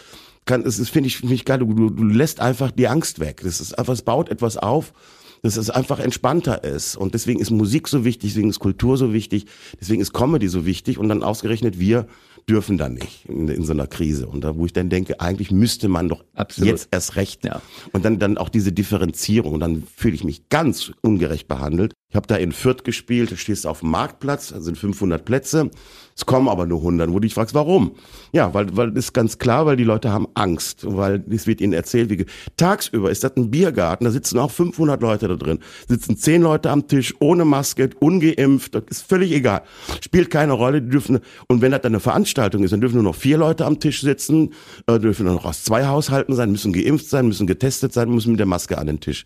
Kann, 0.45 0.65
das 0.65 0.77
finde 0.89 1.09
ich, 1.09 1.19
find 1.19 1.33
ich 1.33 1.45
geil. 1.45 1.59
Du, 1.59 1.67
du, 1.73 1.91
du 1.91 2.05
lässt 2.05 2.41
einfach 2.41 2.71
die 2.71 2.89
Angst 2.89 3.21
weg. 3.21 3.41
Das 3.45 3.61
ist 3.61 3.79
einfach, 3.79 3.93
es 3.93 4.03
baut 4.03 4.31
etwas 4.31 4.57
auf, 4.57 4.93
dass 5.43 5.57
es 5.57 5.71
einfach 5.71 6.01
entspannter 6.01 6.65
ist. 6.65 6.97
Und 6.97 7.15
deswegen 7.15 7.41
ist 7.41 7.51
Musik 7.51 7.87
so 7.87 8.05
wichtig, 8.05 8.31
deswegen 8.31 8.51
ist 8.51 8.59
Kultur 8.59 8.97
so 8.97 9.13
wichtig, 9.13 9.47
deswegen 9.81 10.01
ist 10.01 10.13
Comedy 10.13 10.49
so 10.49 10.67
wichtig. 10.67 10.99
Und 10.99 11.09
dann 11.09 11.23
ausgerechnet 11.23 11.79
wir 11.79 12.07
dürfen 12.49 12.79
dann 12.79 12.95
nicht 12.95 13.27
in, 13.27 13.47
in 13.49 13.65
so 13.65 13.73
einer 13.73 13.87
Krise. 13.87 14.27
Und 14.27 14.43
da, 14.43 14.57
wo 14.57 14.67
ich 14.67 14.73
dann 14.73 14.91
denke, 14.91 15.21
eigentlich 15.21 15.53
müsste 15.53 15.89
man 15.89 16.09
doch 16.09 16.25
Absolut. 16.35 16.69
jetzt 16.69 16.89
erst 16.91 17.15
recht. 17.15 17.45
Ja. 17.45 17.63
Und 17.93 18.05
dann, 18.05 18.19
dann 18.19 18.39
auch 18.39 18.49
diese 18.49 18.73
Differenzierung. 18.73 19.61
dann 19.61 19.85
fühle 19.95 20.15
ich 20.15 20.25
mich 20.25 20.49
ganz 20.49 20.91
ungerecht 21.03 21.47
behandelt. 21.47 21.93
Ich 22.11 22.17
habe 22.17 22.27
da 22.27 22.37
in 22.37 22.51
Fürth 22.51 22.83
gespielt, 22.83 23.31
da 23.31 23.37
stehst 23.37 23.65
du 23.65 23.69
auf 23.69 23.81
dem 23.81 23.91
Marktplatz, 23.91 24.49
da 24.49 24.61
sind 24.61 24.77
500 24.77 25.25
Plätze. 25.25 25.71
Es 26.17 26.27
kommen 26.27 26.49
aber 26.49 26.67
nur 26.67 26.81
100, 26.81 27.09
wo 27.09 27.15
du 27.15 27.21
dich 27.21 27.35
fragst, 27.35 27.55
warum? 27.55 27.93
Ja, 28.33 28.53
weil, 28.53 28.77
weil 28.77 28.95
ist 28.97 29.15
ganz 29.15 29.39
klar, 29.39 29.65
weil 29.65 29.77
die 29.77 29.85
Leute 29.85 30.11
haben 30.11 30.27
Angst, 30.35 30.81
weil 30.85 31.25
es 31.31 31.47
wird 31.47 31.61
ihnen 31.61 31.73
erzählt, 31.73 32.11
wie 32.11 32.27
tagsüber 32.57 33.11
ist 33.11 33.23
das 33.23 33.37
ein 33.37 33.51
Biergarten, 33.51 34.05
da 34.05 34.11
sitzen 34.11 34.39
auch 34.39 34.51
500 34.51 35.01
Leute 35.01 35.29
da 35.29 35.37
drin, 35.37 35.61
sitzen 35.89 36.17
10 36.17 36.43
Leute 36.43 36.69
am 36.71 36.89
Tisch, 36.89 37.15
ohne 37.21 37.45
Maske, 37.45 37.91
ungeimpft, 38.01 38.75
das 38.75 38.83
ist 38.91 39.03
völlig 39.03 39.33
egal, 39.33 39.63
spielt 40.03 40.31
keine 40.31 40.53
Rolle, 40.53 40.83
die 40.83 40.91
dürfen, 40.91 41.21
und 41.47 41.63
wenn 41.63 41.71
das 41.71 41.81
dann 41.81 41.93
eine 41.93 42.01
Veranstaltung 42.01 42.65
ist, 42.65 42.73
dann 42.73 42.81
dürfen 42.81 42.97
nur 42.97 43.05
noch 43.05 43.15
vier 43.17 43.39
Leute 43.39 43.65
am 43.65 43.79
Tisch 43.79 44.01
sitzen, 44.01 44.53
äh, 44.89 44.99
dürfen 44.99 45.25
nur 45.25 45.37
noch 45.37 45.45
aus 45.45 45.63
zwei 45.63 45.87
Haushalten 45.87 46.35
sein, 46.35 46.51
müssen 46.51 46.73
geimpft 46.73 47.09
sein, 47.09 47.29
müssen 47.29 47.47
getestet 47.47 47.93
sein, 47.95 48.11
müssen 48.11 48.33
mit 48.33 48.41
der 48.41 48.47
Maske 48.47 48.77
an 48.77 48.89
den 48.89 49.01
Tisch. 49.01 49.25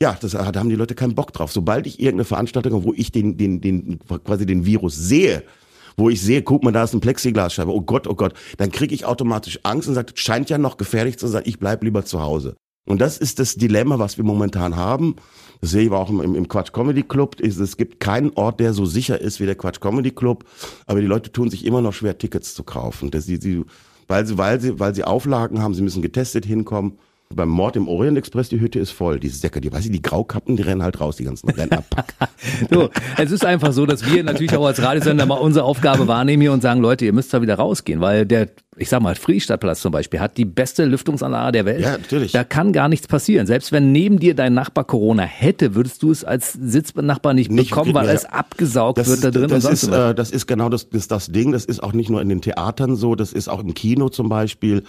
Ja, 0.00 0.16
das, 0.20 0.32
da 0.32 0.44
haben 0.44 0.68
die 0.68 0.76
Leute 0.76 0.94
keinen 0.94 1.14
Bock 1.14 1.32
drauf. 1.32 1.52
Sobald 1.52 1.86
ich 1.86 2.00
irgendeine 2.00 2.24
Veranstaltung 2.24 2.72
habe, 2.72 2.84
wo 2.84 2.92
ich 2.94 3.12
den, 3.12 3.36
den, 3.36 3.60
den, 3.60 3.98
quasi 4.24 4.46
den 4.46 4.66
Virus 4.66 4.96
sehe, 4.96 5.44
wo 5.96 6.10
ich 6.10 6.20
sehe, 6.20 6.42
guck 6.42 6.64
mal, 6.64 6.72
da 6.72 6.84
ist 6.84 6.94
ein 6.94 7.00
Plexiglasscheibe, 7.00 7.72
oh 7.72 7.80
Gott, 7.80 8.06
oh 8.06 8.14
Gott, 8.14 8.34
dann 8.58 8.72
kriege 8.72 8.94
ich 8.94 9.04
automatisch 9.04 9.60
Angst 9.62 9.88
und 9.88 9.94
sage, 9.94 10.12
scheint 10.16 10.50
ja 10.50 10.58
noch 10.58 10.76
gefährlich 10.76 11.18
zu 11.18 11.28
sein, 11.28 11.42
ich 11.46 11.58
bleib 11.58 11.84
lieber 11.84 12.04
zu 12.04 12.20
Hause. 12.20 12.56
Und 12.86 13.00
das 13.00 13.16
ist 13.16 13.38
das 13.38 13.54
Dilemma, 13.54 13.98
was 13.98 14.18
wir 14.18 14.24
momentan 14.24 14.76
haben. 14.76 15.16
Das 15.60 15.70
sehe 15.70 15.84
ich 15.84 15.90
auch 15.90 16.10
im, 16.10 16.34
im 16.34 16.48
Quatsch 16.48 16.72
Comedy 16.72 17.02
Club. 17.02 17.40
Es 17.40 17.76
gibt 17.78 17.98
keinen 17.98 18.30
Ort, 18.34 18.60
der 18.60 18.74
so 18.74 18.84
sicher 18.84 19.18
ist 19.18 19.40
wie 19.40 19.46
der 19.46 19.54
Quatsch 19.54 19.80
Comedy 19.80 20.10
Club. 20.10 20.44
Aber 20.86 21.00
die 21.00 21.06
Leute 21.06 21.32
tun 21.32 21.48
sich 21.48 21.64
immer 21.64 21.80
noch 21.80 21.94
schwer, 21.94 22.18
Tickets 22.18 22.54
zu 22.54 22.62
kaufen. 22.62 23.10
Das, 23.10 23.24
sie, 23.24 23.36
sie, 23.36 23.64
weil, 24.06 24.26
sie, 24.26 24.36
weil, 24.36 24.60
sie, 24.60 24.78
weil 24.78 24.94
sie 24.94 25.04
Auflagen 25.04 25.62
haben, 25.62 25.72
sie 25.72 25.80
müssen 25.80 26.02
getestet 26.02 26.44
hinkommen 26.44 26.98
beim 27.34 27.48
Mord 27.48 27.76
im 27.76 27.88
Orient 27.88 28.16
Express, 28.16 28.48
die 28.48 28.60
Hütte 28.60 28.78
ist 28.78 28.90
voll. 28.90 29.20
Diese 29.20 29.38
Säcke, 29.38 29.60
die 29.60 29.72
weiß 29.72 29.84
ich, 29.86 29.92
die 29.92 30.02
Graukappen, 30.02 30.56
die 30.56 30.62
rennen 30.62 30.82
halt 30.82 31.00
raus, 31.00 31.16
die 31.16 31.24
ganzen 31.24 31.50
Rennerpack. 31.50 32.14
so, 32.70 32.90
es 33.18 33.30
ist 33.30 33.44
einfach 33.44 33.72
so, 33.72 33.86
dass 33.86 34.10
wir 34.10 34.24
natürlich 34.24 34.56
auch 34.56 34.66
als 34.66 34.82
Radiosender 34.82 35.26
mal 35.26 35.36
unsere 35.36 35.64
Aufgabe 35.64 36.06
wahrnehmen 36.06 36.40
hier 36.40 36.52
und 36.52 36.62
sagen, 36.62 36.80
Leute, 36.80 37.04
ihr 37.04 37.12
müsst 37.12 37.32
da 37.34 37.42
wieder 37.42 37.56
rausgehen, 37.56 38.00
weil 38.00 38.26
der 38.26 38.48
ich 38.76 38.88
sag 38.88 39.00
mal, 39.02 39.14
Friedrichstadtplatz 39.14 39.80
zum 39.80 39.92
Beispiel 39.92 40.20
hat 40.20 40.36
die 40.36 40.44
beste 40.44 40.84
Lüftungsanlage 40.84 41.52
der 41.52 41.64
Welt. 41.64 41.80
Ja, 41.80 41.92
natürlich. 41.92 42.32
Da 42.32 42.44
kann 42.44 42.72
gar 42.72 42.88
nichts 42.88 43.06
passieren. 43.06 43.46
Selbst 43.46 43.72
wenn 43.72 43.92
neben 43.92 44.18
dir 44.18 44.34
dein 44.34 44.54
Nachbar 44.54 44.84
Corona 44.84 45.22
hätte, 45.22 45.74
würdest 45.74 46.02
du 46.02 46.10
es 46.10 46.24
als 46.24 46.52
Sitznachbar 46.52 47.34
nicht, 47.34 47.50
Nicht- 47.50 47.70
bekommen, 47.70 47.94
weil 47.94 48.06
ja. 48.06 48.12
es 48.12 48.24
abgesaugt 48.24 48.98
Das, 48.98 49.08
wird 49.08 49.24
da 49.24 49.30
drin 49.30 49.48
das, 49.48 49.52
und 49.52 49.60
sonst 49.62 49.82
ist, 49.84 49.92
äh, 49.92 50.14
das 50.14 50.30
ist 50.30 50.46
genau 50.46 50.68
das, 50.68 50.88
das, 50.88 51.08
das 51.08 51.26
Ding. 51.28 51.52
Das 51.52 51.64
ist 51.64 51.82
auch 51.82 51.92
nicht 51.92 52.10
nur 52.10 52.20
in 52.20 52.28
den 52.28 52.40
Theatern 52.40 52.96
so, 52.96 53.14
das 53.14 53.32
ist 53.32 53.48
auch 53.48 53.60
im 53.60 53.74
Kino 53.74 54.08
zum 54.08 54.28
Beispiel. 54.28 54.82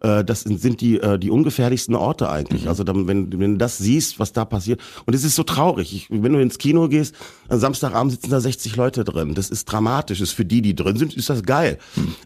Äh, 0.00 0.24
das 0.24 0.42
sind 0.42 0.80
die, 0.80 1.00
äh, 1.00 1.18
die 1.18 1.30
ungefährlichsten 1.30 1.94
Orte 1.94 2.30
eigentlich. 2.30 2.68
Also 2.68 2.84
dann, 2.84 3.08
wenn, 3.08 3.38
wenn 3.38 3.52
du 3.52 3.58
das 3.58 3.78
siehst, 3.78 4.18
was 4.18 4.32
da 4.32 4.44
passiert. 4.44 4.80
Und 5.06 5.14
es 5.14 5.24
ist 5.24 5.34
so 5.34 5.42
traurig. 5.42 5.94
Ich, 5.94 6.06
wenn 6.10 6.32
du 6.32 6.40
ins 6.40 6.58
Kino 6.58 6.88
gehst, 6.88 7.14
am 7.48 7.58
Samstagabend 7.58 8.12
sitzen 8.12 8.30
da 8.30 8.40
60 8.40 8.76
Leute 8.76 9.04
drin. 9.04 9.34
Das 9.34 9.50
ist 9.50 9.64
dramatisch. 9.66 10.20
Ist 10.20 10.32
für 10.32 10.44
die, 10.44 10.62
die 10.62 10.74
drin 10.74 10.96
sind, 10.96 11.14
ist 11.14 11.30
das 11.30 11.42
geil. 11.42 11.78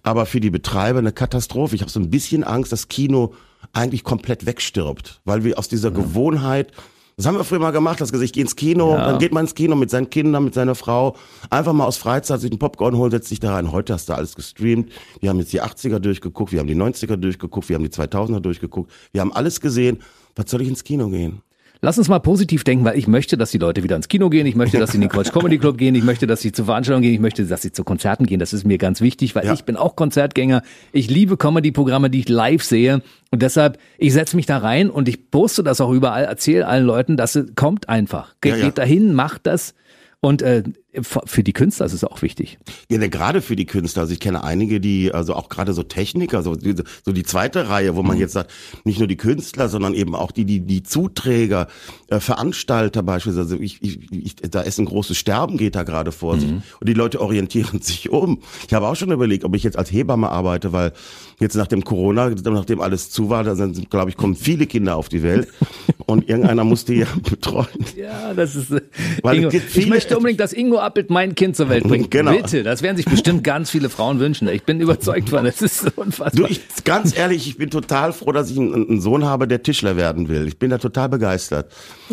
Aber 0.02 0.26
für 0.26 0.40
die 0.40 0.50
Betreiber 0.50 0.97
eine 0.98 1.12
Katastrophe. 1.12 1.74
Ich 1.74 1.80
habe 1.82 1.90
so 1.90 2.00
ein 2.00 2.10
bisschen 2.10 2.44
Angst, 2.44 2.72
dass 2.72 2.88
Kino 2.88 3.34
eigentlich 3.72 4.04
komplett 4.04 4.46
wegstirbt. 4.46 5.20
Weil 5.24 5.44
wir 5.44 5.58
aus 5.58 5.68
dieser 5.68 5.90
Gewohnheit 5.90 6.72
das 7.16 7.26
haben 7.26 7.36
wir 7.36 7.42
früher 7.42 7.58
mal 7.58 7.72
gemacht, 7.72 8.00
das 8.00 8.12
gesagt, 8.12 8.26
ich 8.26 8.32
gehe 8.32 8.44
ins 8.44 8.54
Kino, 8.54 8.92
Ja. 8.94 9.10
dann 9.10 9.18
geht 9.18 9.32
man 9.34 9.44
ins 9.44 9.56
Kino 9.56 9.74
mit 9.74 9.90
seinen 9.90 10.08
Kindern, 10.08 10.44
mit 10.44 10.54
seiner 10.54 10.76
Frau, 10.76 11.16
einfach 11.50 11.72
mal 11.72 11.84
aus 11.84 11.96
Freizeit 11.96 12.40
sich 12.40 12.48
einen 12.52 12.60
Popcorn 12.60 12.96
holen, 12.96 13.10
setzt 13.10 13.28
sich 13.28 13.40
da 13.40 13.54
rein. 13.54 13.72
Heute 13.72 13.92
hast 13.92 14.08
du 14.08 14.12
alles 14.12 14.36
gestreamt. 14.36 14.92
Wir 15.18 15.30
haben 15.30 15.40
jetzt 15.40 15.52
die 15.52 15.60
80er 15.60 15.98
durchgeguckt, 15.98 16.52
wir 16.52 16.60
haben 16.60 16.68
die 16.68 16.76
90er 16.76 17.16
durchgeguckt, 17.16 17.68
wir 17.68 17.74
haben 17.74 17.82
die 17.82 17.90
2000er 17.90 18.38
durchgeguckt. 18.38 18.92
Wir 19.10 19.20
haben 19.20 19.32
alles 19.32 19.60
gesehen. 19.60 19.98
Was 20.36 20.48
soll 20.48 20.62
ich 20.62 20.68
ins 20.68 20.84
Kino 20.84 21.08
gehen? 21.08 21.42
Lass 21.80 21.96
uns 21.96 22.08
mal 22.08 22.18
positiv 22.18 22.64
denken, 22.64 22.84
weil 22.84 22.98
ich 22.98 23.06
möchte, 23.06 23.36
dass 23.36 23.52
die 23.52 23.58
Leute 23.58 23.84
wieder 23.84 23.94
ins 23.94 24.08
Kino 24.08 24.28
gehen. 24.30 24.46
Ich 24.46 24.56
möchte, 24.56 24.78
dass 24.78 24.90
sie 24.90 24.96
in 24.96 25.02
den 25.02 25.10
Quatsch 25.10 25.32
Comedy 25.32 25.58
Club 25.58 25.78
gehen. 25.78 25.94
Ich 25.94 26.02
möchte, 26.02 26.26
dass 26.26 26.40
sie 26.40 26.50
zu 26.50 26.64
Veranstaltungen 26.64 27.02
gehen. 27.02 27.14
Ich 27.14 27.20
möchte, 27.20 27.44
dass 27.46 27.62
sie 27.62 27.70
zu 27.70 27.84
Konzerten 27.84 28.26
gehen. 28.26 28.40
Das 28.40 28.52
ist 28.52 28.64
mir 28.66 28.78
ganz 28.78 29.00
wichtig, 29.00 29.36
weil 29.36 29.46
Ja. 29.46 29.52
ich 29.54 29.64
bin 29.64 29.76
auch 29.76 29.94
Konzertgänger. 29.94 30.62
Ich 30.92 31.08
liebe 31.08 31.36
Comedy-Programme, 31.36 32.10
die 32.10 32.18
ich 32.20 32.28
live 32.28 32.64
sehe. 32.64 33.00
Und 33.30 33.42
deshalb, 33.42 33.78
ich 33.96 34.12
setze 34.12 34.34
mich 34.34 34.46
da 34.46 34.58
rein 34.58 34.90
und 34.90 35.08
ich 35.08 35.30
poste 35.30 35.62
das 35.62 35.80
auch 35.80 35.92
überall, 35.92 36.24
erzähle 36.24 36.66
allen 36.66 36.84
Leuten, 36.84 37.16
dass 37.16 37.36
es 37.36 37.54
kommt 37.54 37.88
einfach. 37.88 38.34
Ge 38.40 38.52
Ja, 38.52 38.58
ja. 38.58 38.64
Geht 38.66 38.78
dahin, 38.78 39.14
macht 39.14 39.46
das. 39.46 39.74
Und 40.20 40.42
äh, 40.42 40.64
für 41.02 41.42
die 41.44 41.52
Künstler 41.52 41.84
ist 41.86 41.92
es 41.92 42.02
auch 42.02 42.22
wichtig. 42.22 42.58
Ja, 42.90 42.96
ne, 42.98 43.10
gerade 43.10 43.42
für 43.42 43.56
die 43.56 43.66
Künstler. 43.66 44.02
Also 44.02 44.14
ich 44.14 44.20
kenne 44.20 44.42
einige, 44.42 44.80
die, 44.80 45.12
also 45.12 45.34
auch 45.34 45.48
gerade 45.50 45.74
so 45.74 45.82
Techniker, 45.82 46.42
so, 46.42 46.54
die- 46.54 46.74
so 47.04 47.12
die 47.12 47.22
zweite 47.24 47.68
Reihe, 47.68 47.94
wo 47.94 48.02
man 48.02 48.16
Mhm. 48.16 48.22
jetzt 48.22 48.32
sagt, 48.32 48.50
nicht 48.84 48.98
nur 48.98 49.06
die 49.06 49.18
Künstler, 49.18 49.68
sondern 49.68 49.92
eben 49.94 50.14
auch 50.14 50.32
die, 50.32 50.46
die, 50.46 50.60
die 50.60 50.82
Zuträger, 50.82 51.68
äh, 52.08 52.20
Veranstalter 52.20 53.02
beispielsweise. 53.02 53.52
Also 53.54 53.62
ich, 53.62 53.82
ich, 53.82 54.10
ich, 54.12 54.36
da 54.36 54.62
ist 54.62 54.78
ein 54.78 54.86
großes 54.86 55.16
Sterben 55.18 55.58
geht 55.58 55.74
da 55.74 55.82
gerade 55.82 56.10
vor 56.10 56.38
sich. 56.40 56.50
Mhm. 56.50 56.62
Und 56.80 56.88
die 56.88 56.94
Leute 56.94 57.20
orientieren 57.20 57.80
sich 57.82 58.08
um. 58.08 58.40
Ich 58.66 58.72
habe 58.72 58.88
auch 58.88 58.96
schon 58.96 59.12
überlegt, 59.12 59.44
ob 59.44 59.54
ich 59.54 59.62
jetzt 59.62 59.76
als 59.76 59.92
Hebamme 59.92 60.30
arbeite, 60.30 60.72
weil 60.72 60.92
jetzt 61.38 61.54
nach 61.54 61.66
dem 61.66 61.84
Corona, 61.84 62.30
nachdem 62.30 62.80
alles 62.80 63.10
zu 63.10 63.28
war, 63.28 63.44
da 63.44 63.54
sind, 63.56 63.90
glaube 63.90 64.10
ich, 64.10 64.16
kommen 64.16 64.34
viele 64.36 64.66
Kinder 64.66 64.96
auf 64.96 65.10
die 65.10 65.22
Welt. 65.22 65.48
Und 66.06 66.28
irgendeiner 66.30 66.64
muss 66.64 66.86
die 66.86 66.94
ja 66.94 67.06
betreuen. 67.28 67.66
Ja, 67.94 68.32
das 68.32 68.56
ist. 68.56 68.70
Äh, 68.70 68.80
Weil 69.22 69.36
Ingo, 69.44 69.50
ich 69.74 69.86
möchte 69.86 70.16
unbedingt, 70.16 70.40
dass 70.40 70.54
Ingo 70.54 70.77
Appelt 70.80 71.10
mein 71.10 71.34
Kind 71.34 71.56
zur 71.56 71.68
Welt 71.68 71.84
bringt. 71.84 72.10
Genau. 72.10 72.32
Bitte, 72.32 72.62
das 72.62 72.82
werden 72.82 72.96
sich 72.96 73.06
bestimmt 73.06 73.44
ganz 73.44 73.70
viele 73.70 73.88
Frauen 73.88 74.20
wünschen. 74.20 74.48
Ich 74.48 74.64
bin 74.64 74.80
überzeugt 74.80 75.28
von. 75.30 75.44
Das 75.44 75.62
ist 75.62 75.96
unfassbar. 75.96 76.46
Du, 76.46 76.46
ich, 76.46 76.60
ganz 76.84 77.16
ehrlich, 77.16 77.46
ich 77.46 77.56
bin 77.56 77.70
total 77.70 78.12
froh, 78.12 78.32
dass 78.32 78.50
ich 78.50 78.58
einen, 78.58 78.88
einen 78.88 79.00
Sohn 79.00 79.24
habe, 79.24 79.48
der 79.48 79.62
Tischler 79.62 79.96
werden 79.96 80.28
will. 80.28 80.46
Ich 80.46 80.58
bin 80.58 80.70
da 80.70 80.78
total 80.78 81.08
begeistert. 81.08 81.72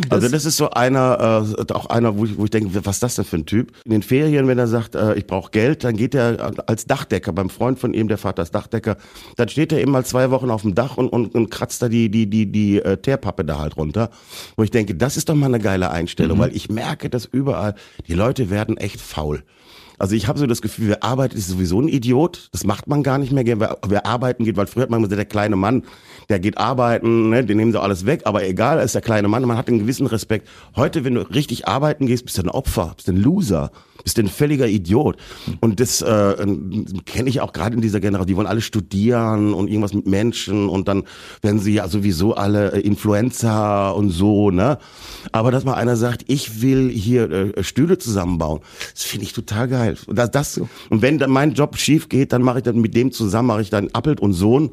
also 0.09 0.29
das 0.29 0.45
ist 0.45 0.57
so 0.57 0.69
einer, 0.69 1.45
äh, 1.57 1.73
auch 1.73 1.87
einer, 1.87 2.17
wo 2.17 2.25
ich, 2.25 2.37
wo 2.37 2.45
ich 2.45 2.49
denke, 2.49 2.85
was 2.85 2.97
ist 2.97 3.03
das 3.03 3.15
denn 3.15 3.25
für 3.25 3.37
ein 3.37 3.45
Typ? 3.45 3.71
In 3.85 3.91
den 3.91 4.03
Ferien, 4.03 4.47
wenn 4.47 4.57
er 4.57 4.67
sagt, 4.67 4.95
äh, 4.95 5.15
ich 5.15 5.27
brauche 5.27 5.51
Geld, 5.51 5.83
dann 5.83 5.97
geht 5.97 6.15
er 6.15 6.53
als 6.67 6.85
Dachdecker, 6.85 7.33
beim 7.33 7.49
Freund 7.49 7.79
von 7.79 7.93
ihm, 7.93 8.07
der 8.07 8.17
Vater 8.17 8.43
ist 8.43 8.53
Dachdecker, 8.53 8.97
dann 9.35 9.49
steht 9.49 9.71
er 9.71 9.81
eben 9.81 9.91
mal 9.91 10.05
zwei 10.05 10.31
Wochen 10.31 10.49
auf 10.49 10.61
dem 10.61 10.75
Dach 10.75 10.97
und, 10.97 11.09
und, 11.09 11.35
und 11.35 11.49
kratzt 11.49 11.81
da 11.81 11.89
die, 11.89 12.09
die, 12.09 12.29
die, 12.29 12.51
die 12.51 12.77
äh, 12.79 12.97
Teerpappe 12.97 13.45
da 13.45 13.59
halt 13.59 13.77
runter. 13.77 14.09
Wo 14.55 14.63
ich 14.63 14.71
denke, 14.71 14.95
das 14.95 15.17
ist 15.17 15.29
doch 15.29 15.35
mal 15.35 15.47
eine 15.47 15.59
geile 15.59 15.91
Einstellung, 15.91 16.39
weil 16.39 16.55
ich 16.55 16.69
merke 16.69 17.09
das 17.09 17.25
überall, 17.25 17.75
die 18.07 18.13
Leute 18.13 18.49
werden 18.55 18.77
echt 18.77 19.01
faul. 19.01 19.43
Also 19.99 20.15
ich 20.15 20.27
habe 20.27 20.39
so 20.39 20.47
das 20.47 20.61
Gefühl, 20.61 20.89
wer 20.89 21.03
arbeitet, 21.03 21.37
ist 21.37 21.47
sowieso 21.47 21.81
ein 21.81 21.87
Idiot. 21.87 22.49
Das 22.51 22.63
macht 22.65 22.87
man 22.87 23.03
gar 23.03 23.17
nicht 23.17 23.31
mehr. 23.31 23.45
Wer, 23.45 23.77
wer 23.87 24.05
arbeiten 24.05 24.43
geht, 24.43 24.57
weil 24.57 24.67
früher 24.67 24.83
hat 24.83 24.89
man 24.89 25.01
gesagt, 25.01 25.17
der 25.17 25.25
kleine 25.25 25.55
Mann, 25.55 25.83
der 26.29 26.39
geht 26.39 26.57
arbeiten, 26.57 27.29
ne, 27.29 27.45
den 27.45 27.57
nehmen 27.57 27.71
sie 27.71 27.79
alles 27.79 28.05
weg, 28.05 28.21
aber 28.25 28.43
egal, 28.45 28.79
ist 28.79 28.95
der 28.95 29.01
kleine 29.01 29.27
Mann, 29.27 29.43
man 29.43 29.57
hat 29.57 29.67
einen 29.67 29.79
gewissen 29.79 30.07
Respekt. 30.07 30.47
Heute, 30.75 31.03
wenn 31.03 31.15
du 31.15 31.21
richtig 31.21 31.67
arbeiten 31.67 32.07
gehst, 32.07 32.25
bist 32.25 32.37
du 32.37 32.41
ein 32.41 32.49
Opfer, 32.49 32.93
bist 32.95 33.07
du 33.07 33.11
ein 33.11 33.17
Loser, 33.17 33.71
bist 34.03 34.17
du 34.17 34.21
ein 34.21 34.27
völliger 34.27 34.67
Idiot. 34.67 35.17
Und 35.61 35.79
das 35.79 36.01
äh, 36.01 36.35
kenne 37.05 37.29
ich 37.29 37.41
auch 37.41 37.53
gerade 37.53 37.75
in 37.75 37.81
dieser 37.81 37.99
Generation. 37.99 38.27
Die 38.27 38.35
wollen 38.35 38.47
alle 38.47 38.61
studieren 38.61 39.53
und 39.53 39.67
irgendwas 39.67 39.93
mit 39.93 40.07
Menschen 40.07 40.69
und 40.69 40.87
dann 40.87 41.03
werden 41.41 41.59
sie 41.59 41.73
ja 41.73 41.87
sowieso 41.87 42.35
alle 42.35 42.73
äh, 42.73 42.79
Influencer 42.81 43.95
und 43.95 44.09
so, 44.09 44.51
ne? 44.51 44.77
Aber 45.31 45.51
dass 45.51 45.63
mal 45.63 45.73
einer 45.73 45.95
sagt, 45.95 46.23
ich 46.27 46.61
will 46.61 46.89
hier 46.89 47.29
äh, 47.29 47.63
Stühle 47.63 47.97
zusammenbauen, 47.97 48.61
das 48.93 49.03
finde 49.03 49.25
ich 49.25 49.33
total 49.33 49.67
geil. 49.67 49.84
Und, 50.07 50.17
das, 50.17 50.31
das, 50.31 50.57
und 50.57 51.01
wenn 51.01 51.17
dann 51.17 51.31
mein 51.31 51.53
Job 51.53 51.77
schief 51.77 52.09
geht, 52.09 52.33
dann 52.33 52.41
mache 52.41 52.59
ich 52.59 52.63
dann 52.63 52.79
mit 52.79 52.95
dem 52.95 53.11
zusammen, 53.11 53.47
mache 53.47 53.61
ich 53.61 53.69
dann 53.69 53.89
Appelt 53.93 54.19
und 54.19 54.33
Sohn. 54.33 54.71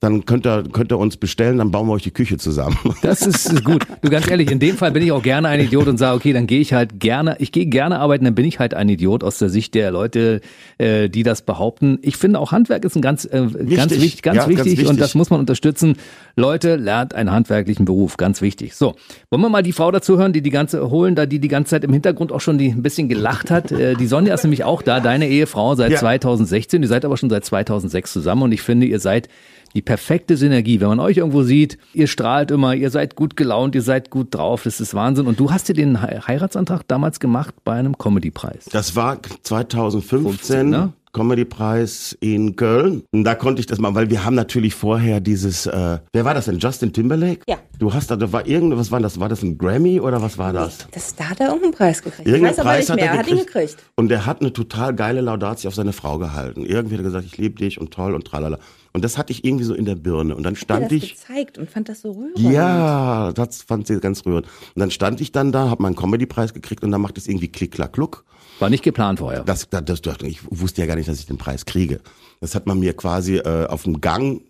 Dann 0.00 0.26
könnt 0.26 0.46
ihr, 0.46 0.64
könnt 0.72 0.92
ihr 0.92 0.98
uns 0.98 1.16
bestellen, 1.16 1.58
dann 1.58 1.70
bauen 1.70 1.86
wir 1.88 1.92
euch 1.94 2.02
die 2.02 2.10
Küche 2.10 2.36
zusammen. 2.36 2.76
Das 3.02 3.22
ist 3.26 3.64
gut. 3.64 3.86
Du 4.02 4.10
ganz 4.10 4.28
ehrlich, 4.30 4.50
in 4.50 4.58
dem 4.58 4.76
Fall 4.76 4.90
bin 4.90 5.02
ich 5.02 5.12
auch 5.12 5.22
gerne 5.22 5.48
ein 5.48 5.60
Idiot 5.60 5.86
und 5.88 5.96
sage, 5.96 6.16
okay, 6.16 6.32
dann 6.32 6.46
gehe 6.46 6.60
ich 6.60 6.72
halt 6.72 6.98
gerne, 7.00 7.36
ich 7.38 7.52
gehe 7.52 7.66
gerne 7.66 7.98
arbeiten, 8.00 8.24
dann 8.24 8.34
bin 8.34 8.44
ich 8.44 8.58
halt 8.58 8.74
ein 8.74 8.88
Idiot 8.88 9.22
aus 9.24 9.38
der 9.38 9.48
Sicht 9.48 9.74
der 9.74 9.90
Leute, 9.90 10.40
äh, 10.78 11.08
die 11.08 11.22
das 11.22 11.42
behaupten. 11.42 11.98
Ich 12.02 12.16
finde 12.16 12.38
auch 12.40 12.52
Handwerk 12.52 12.84
ist 12.84 12.96
ein 12.96 13.02
ganz, 13.02 13.24
äh, 13.24 13.46
ganz 13.74 13.92
wichtig, 13.92 14.22
ganz, 14.22 14.36
Ja, 14.38 14.42
ganz 14.44 14.48
wichtig 14.64 14.80
und 14.80 14.84
wichtig. 14.86 14.98
das 14.98 15.14
muss 15.14 15.30
man 15.30 15.40
unterstützen. 15.40 15.96
Leute, 16.36 16.76
lernt 16.76 17.14
einen 17.14 17.30
handwerklichen 17.30 17.84
Beruf, 17.84 18.16
ganz 18.16 18.42
wichtig. 18.42 18.74
So, 18.74 18.94
wollen 19.30 19.42
wir 19.42 19.48
mal 19.48 19.62
die 19.62 19.72
Frau 19.72 19.90
dazu 19.90 20.18
hören, 20.18 20.32
die 20.32 20.42
die 20.42 20.50
ganze 20.50 20.90
holen, 20.90 21.14
da 21.14 21.26
die 21.26 21.38
die 21.38 21.48
ganze 21.48 21.70
Zeit 21.70 21.84
im 21.84 21.92
Hintergrund 21.92 22.32
auch 22.32 22.40
schon 22.40 22.58
die 22.58 22.68
ein 22.70 22.82
bisschen 22.82 23.08
gelacht 23.08 23.50
hat. 23.50 23.72
Äh, 23.72 23.94
die 23.94 24.06
Sonja 24.06 24.34
ist 24.34 24.42
nämlich 24.44 24.64
auch 24.64 24.82
da, 24.82 25.00
deine 25.00 25.28
Ehefrau 25.28 25.74
seit 25.74 25.92
Ja. 25.92 25.98
2016. 25.98 26.82
Ihr 26.82 26.88
seid 26.88 27.04
aber 27.04 27.16
schon 27.16 27.30
seit 27.30 27.44
2006 27.44 28.12
zusammen 28.12 28.42
und 28.42 28.52
ich 28.52 28.62
finde, 28.62 28.86
ihr 28.86 29.00
seid 29.00 29.28
die 29.76 29.82
perfekte 29.82 30.36
Synergie. 30.36 30.80
Wenn 30.80 30.88
man 30.88 30.98
euch 31.00 31.18
irgendwo 31.18 31.42
sieht, 31.44 31.78
ihr 31.94 32.06
strahlt 32.08 32.50
immer, 32.50 32.74
ihr 32.74 32.90
seid 32.90 33.14
gut 33.14 33.36
gelaunt, 33.36 33.74
ihr 33.76 33.82
seid 33.82 34.10
gut 34.10 34.34
drauf, 34.34 34.64
das 34.64 34.80
ist 34.80 34.94
Wahnsinn. 34.94 35.26
Und 35.26 35.38
du 35.38 35.50
hast 35.52 35.68
dir 35.68 35.74
den 35.74 36.00
He- 36.00 36.18
Heiratsantrag 36.26 36.82
damals 36.88 37.20
gemacht 37.20 37.54
bei 37.62 37.74
einem 37.74 37.96
Comedy-Preis. 37.96 38.64
Das 38.72 38.96
war 38.96 39.18
2015, 39.42 40.22
15, 40.22 40.70
ne? 40.70 40.92
Comedy-Preis 41.12 42.16
in 42.20 42.56
Köln. 42.56 43.02
Und 43.12 43.24
da 43.24 43.34
konnte 43.34 43.60
ich 43.60 43.66
das 43.66 43.78
mal, 43.78 43.94
weil 43.94 44.10
wir 44.10 44.24
haben 44.24 44.34
natürlich 44.34 44.74
vorher 44.74 45.20
dieses, 45.20 45.66
äh, 45.66 45.98
wer 46.12 46.24
war 46.24 46.34
das 46.34 46.44
denn? 46.46 46.58
Justin 46.58 46.92
Timberlake? 46.92 47.40
Ja. 47.48 47.56
Du 47.78 47.92
hast 47.92 48.10
da, 48.10 48.16
da 48.16 48.30
war 48.32 48.46
irgendwas, 48.46 48.78
was 48.78 48.90
war 48.90 49.00
das? 49.00 49.20
War 49.20 49.28
das 49.28 49.42
ein 49.42 49.56
Grammy 49.58 50.00
oder 50.00 50.20
was 50.22 50.36
war 50.38 50.52
das? 50.52 50.86
Das, 50.92 51.14
da 51.14 51.30
hat 51.30 51.40
er 51.40 51.46
irgendeinen 51.48 51.72
Preis 51.74 52.02
gekriegt. 52.02 52.26
Irgendeinen 52.26 52.52
ich 52.52 52.58
weiß 52.58 52.58
aber 52.60 52.70
Preis 52.70 52.80
nicht 52.80 52.90
hat 52.90 52.96
mehr. 52.96 53.06
er 53.06 53.12
Er 53.14 53.18
hat 53.18 53.28
ihn 53.28 53.38
gekriegt. 53.38 53.76
Und 53.96 54.08
der 54.08 54.26
hat 54.26 54.40
eine 54.40 54.52
total 54.52 54.94
geile 54.94 55.20
Laudatio 55.20 55.68
auf 55.68 55.74
seine 55.74 55.92
Frau 55.92 56.18
gehalten. 56.18 56.64
Irgendwie 56.64 56.94
hat 56.94 57.00
er 57.00 57.04
gesagt, 57.04 57.24
ich 57.26 57.36
liebe 57.38 57.56
dich 57.58 57.80
und 57.80 57.92
toll 57.92 58.14
und 58.14 58.24
tralala. 58.26 58.58
Und 58.96 59.04
das 59.04 59.18
hatte 59.18 59.30
ich 59.30 59.44
irgendwie 59.44 59.64
so 59.64 59.74
in 59.74 59.84
der 59.84 59.94
Birne. 59.94 60.34
Und 60.34 60.42
dann 60.42 60.56
stand 60.56 60.86
das 60.86 60.92
ich. 60.92 61.16
gezeigt 61.16 61.58
und 61.58 61.68
fand 61.68 61.90
das 61.90 62.00
so 62.00 62.12
rührend. 62.12 62.38
Ja, 62.38 63.30
das 63.34 63.62
fand 63.62 63.86
sie 63.86 64.00
ganz 64.00 64.24
rührend. 64.24 64.46
Und 64.46 64.80
dann 64.80 64.90
stand 64.90 65.20
ich 65.20 65.32
dann 65.32 65.52
da, 65.52 65.68
habe 65.68 65.82
meinen 65.82 65.96
Comedy-Preis 65.96 66.54
gekriegt 66.54 66.82
und 66.82 66.92
dann 66.92 67.02
macht 67.02 67.18
es 67.18 67.28
irgendwie 67.28 67.48
klick, 67.48 67.72
klack, 67.72 67.92
kluck. 67.92 68.24
War 68.58 68.70
nicht 68.70 68.82
geplant 68.82 69.18
vorher. 69.18 69.44
Das, 69.44 69.68
das, 69.68 69.84
das, 69.84 70.00
das, 70.00 70.16
ich 70.22 70.40
wusste 70.48 70.80
ja 70.80 70.86
gar 70.86 70.96
nicht, 70.96 71.10
dass 71.10 71.20
ich 71.20 71.26
den 71.26 71.36
Preis 71.36 71.66
kriege. 71.66 72.00
Das 72.40 72.54
hat 72.54 72.66
man 72.66 72.78
mir 72.78 72.94
quasi 72.94 73.36
äh, 73.36 73.66
auf 73.66 73.82
dem 73.82 74.00
Gang, 74.00 74.40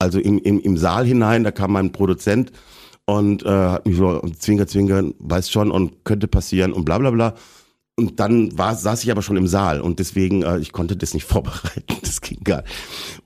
also 0.00 0.18
im, 0.18 0.40
im, 0.40 0.58
im 0.58 0.76
Saal 0.76 1.06
hinein, 1.06 1.44
da 1.44 1.52
kam 1.52 1.70
mein 1.70 1.92
Produzent 1.92 2.50
und 3.06 3.44
äh, 3.44 3.48
hat 3.48 3.86
mich 3.86 3.96
so 3.96 4.18
zwinker, 4.40 4.66
zwinker, 4.66 5.04
weiß 5.20 5.52
schon 5.52 5.70
und 5.70 6.04
könnte 6.04 6.26
passieren 6.26 6.72
und 6.72 6.84
bla 6.84 6.98
bla 6.98 7.12
bla. 7.12 7.34
Und 7.96 8.18
dann 8.18 8.56
war, 8.58 8.74
saß 8.74 9.04
ich 9.04 9.10
aber 9.12 9.22
schon 9.22 9.36
im 9.36 9.46
Saal 9.46 9.80
und 9.80 10.00
deswegen, 10.00 10.42
äh, 10.42 10.58
ich 10.58 10.72
konnte 10.72 10.96
das 10.96 11.14
nicht 11.14 11.24
vorbereiten. 11.28 11.96
Das 12.02 12.20
ging 12.20 12.42
gar 12.42 12.62
nicht. 12.62 12.74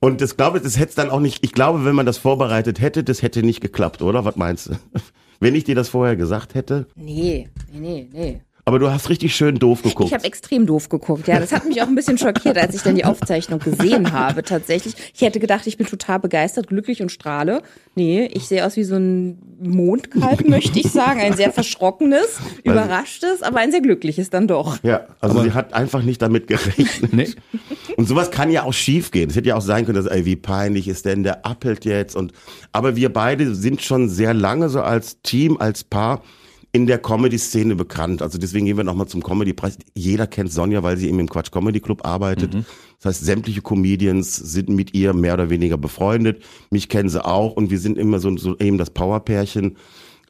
Und 0.01 0.21
das 0.21 0.37
glaube, 0.37 0.61
das 0.61 0.79
hätte 0.79 0.97
dann 0.97 1.11
auch 1.11 1.21
nicht, 1.21 1.43
ich 1.43 1.53
glaube, 1.53 1.85
wenn 1.85 1.95
man 1.95 2.07
das 2.07 2.19
vorbereitet 2.19 2.81
hätte, 2.81 3.03
das 3.03 3.23
hätte 3.23 3.43
nicht 3.43 3.61
geklappt, 3.61 4.03
oder? 4.03 4.25
Was 4.25 4.37
meinst 4.37 4.69
du? 4.69 4.73
Wenn 5.41 5.55
ich 5.55 5.63
dir 5.63 5.77
das 5.77 5.89
vorher 5.89 6.17
gesagt 6.17 6.57
hätte? 6.57 6.89
Nee, 6.97 7.49
nee, 7.73 7.79
nee, 7.79 8.09
nee. 8.13 8.41
Aber 8.69 8.79
du 8.79 8.91
hast 8.91 9.09
richtig 9.09 9.35
schön 9.35 9.55
doof 9.55 9.81
geguckt. 9.81 10.11
Ich 10.11 10.13
habe 10.13 10.25
extrem 10.25 10.67
doof 10.67 10.91
geguckt, 10.91 11.27
ja. 11.27 11.41
Das 11.41 11.53
hat 11.53 11.65
mich 11.65 11.81
auch 11.81 11.87
ein 11.87 11.95
bisschen 11.95 12.19
schockiert, 12.19 12.59
als 12.59 12.75
ich 12.75 12.83
dann 12.83 12.97
die 12.97 13.07
Aufzeichnung 13.07 13.61
gesehen 13.61 14.13
habe, 14.13 14.43
tatsächlich. 14.43 14.95
Ich 15.15 15.23
hätte 15.23 15.41
gedacht, 15.41 15.67
ich 15.67 15.79
bin 15.79 15.87
total 15.87 16.21
begeistert, 16.21 16.67
glücklich 16.67 17.01
und 17.01 17.11
strahle. 17.11 17.63
Nee, 17.95 18.27
ich 18.27 18.47
sehe 18.47 18.67
aus 18.67 18.77
wie 18.77 18.85
so 18.85 18.97
ein 18.97 19.39
Mondkalb, 19.59 20.47
möchte 20.49 20.79
ich 20.81 20.93
sagen. 20.93 21.19
Ein 21.19 21.33
sehr 21.33 21.51
verschrockenes, 21.51 22.41
überraschtes, 22.63 23.43
aber 23.43 23.61
ein 23.61 23.71
sehr 23.71 23.81
glückliches 23.81 24.29
dann 24.29 24.47
doch. 24.47 24.77
Ja, 24.83 25.07
also 25.23 25.43
sie 25.43 25.53
hat 25.53 25.73
einfach 25.73 26.03
nicht 26.03 26.21
damit 26.21 26.47
gerechnet. 26.47 27.15
Nee. 27.15 27.31
Und 27.97 28.07
sowas 28.07 28.31
kann 28.31 28.51
ja 28.51 28.65
auch 28.65 28.75
schief 28.75 29.13
gehen. 29.13 29.31
Es 29.31 29.37
hätte 29.37 29.49
ja 29.49 29.57
auch 29.57 29.63
sein 29.63 29.87
können, 29.87 29.97
dass, 29.97 30.13
ey, 30.13 30.27
wie 30.27 30.37
peinlich 30.37 30.89
ist 30.89 31.07
denn 31.07 31.23
der 31.23 31.47
appelt 31.47 31.87
jetzt 31.87 32.15
und, 32.15 32.33
aber 32.73 32.97
wir 32.97 33.11
beide 33.11 33.55
sind 33.55 33.81
schon 33.81 34.11
sehr 34.11 34.35
lange 34.35 34.69
so 34.69 34.83
als 34.83 35.23
Team, 35.23 35.57
als 35.57 35.85
Paar 35.85 36.21
in 36.73 36.87
der 36.87 36.99
Comedy-Szene 36.99 37.75
bekannt. 37.77 38.21
Also 38.23 38.39
deswegen 38.39 38.67
gehen 38.67 38.77
wir 38.77 38.85
nochmal 38.85 39.09
zum 39.09 39.23
Comedy-Preis. 39.23 39.79
Jeder 39.95 40.27
kennt 40.27 40.53
Sonja, 40.53 40.83
weil 40.83 40.97
sie 40.97 41.09
eben 41.09 41.19
im 41.19 41.29
Quatsch 41.29 41.51
Comedy 41.51 41.81
Club 41.81 42.07
arbeitet. 42.07 42.55
Das 43.01 43.17
heißt, 43.17 43.25
sämtliche 43.25 43.63
Comedians 43.63 44.37
sind 44.37 44.69
mit 44.69 44.95
ihr 44.95 45.15
mehr 45.15 45.35
oder 45.35 45.51
weniger 45.51 45.79
befreundet. 45.79 46.43
Mich 46.71 46.89
kennen 46.89 47.09
sie 47.09 47.25
auch 47.25 47.53
und 47.53 47.71
wir 47.71 47.79
sind 47.79 47.97
immer 47.97 48.19
so, 48.19 48.37
so 48.37 48.59
eben 48.59 48.77
das 48.77 48.91
Powerpärchen. 48.91 49.77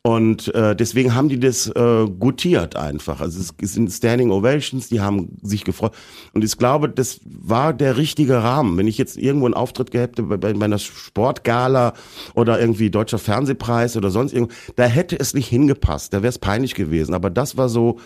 Und 0.03 0.55
äh, 0.55 0.77
deswegen 0.77 1.15
haben 1.15 1.29
die 1.29 1.41
das 1.41 1.69
äh, 1.69 2.07
gutiert 2.07 2.77
einfach. 2.77 3.21
Also 3.21 3.41
es, 3.41 3.73
sind 3.73 3.91
Standing 3.91 4.31
Ovations, 4.31 4.89
die 4.89 5.01
haben 5.01 5.39
sich 5.43 5.65
gefreut. 5.65 5.93
Und 6.33 6.45
ich 6.45 6.57
glaube, 6.57 6.89
das 6.89 7.21
war 7.25 7.73
der 7.73 7.97
richtige 7.97 8.43
Rahmen. 8.43 8.77
Wenn 8.79 8.87
ich 8.87 8.99
jetzt 8.99 9.17
irgendwo 9.17 9.47
einen 9.47 9.55
Auftritt 9.55 9.91
gehabt 9.91 10.19
hätte 10.19 10.23
bei, 10.23 10.37
bei 10.37 10.65
einer 10.65 10.79
Sportgala 10.79 11.95
oder 12.35 12.61
irgendwie 12.61 12.91
Deutscher 12.91 13.19
Fernsehpreis 13.19 13.97
oder 13.97 14.11
sonst 14.11 14.33
irgendwo, 14.33 14.55
da 14.77 14.85
hätte 14.85 15.19
es 15.19 15.35
nicht 15.35 15.49
hingepasst. 15.49 16.13
Da 16.13 16.23
wäre 16.23 16.31
es 16.31 16.39
peinlich 16.39 16.75
gewesen. 16.75 17.15
Aber 17.15 17.31
das 17.31 17.57
war 17.57 17.69
so 17.69 17.99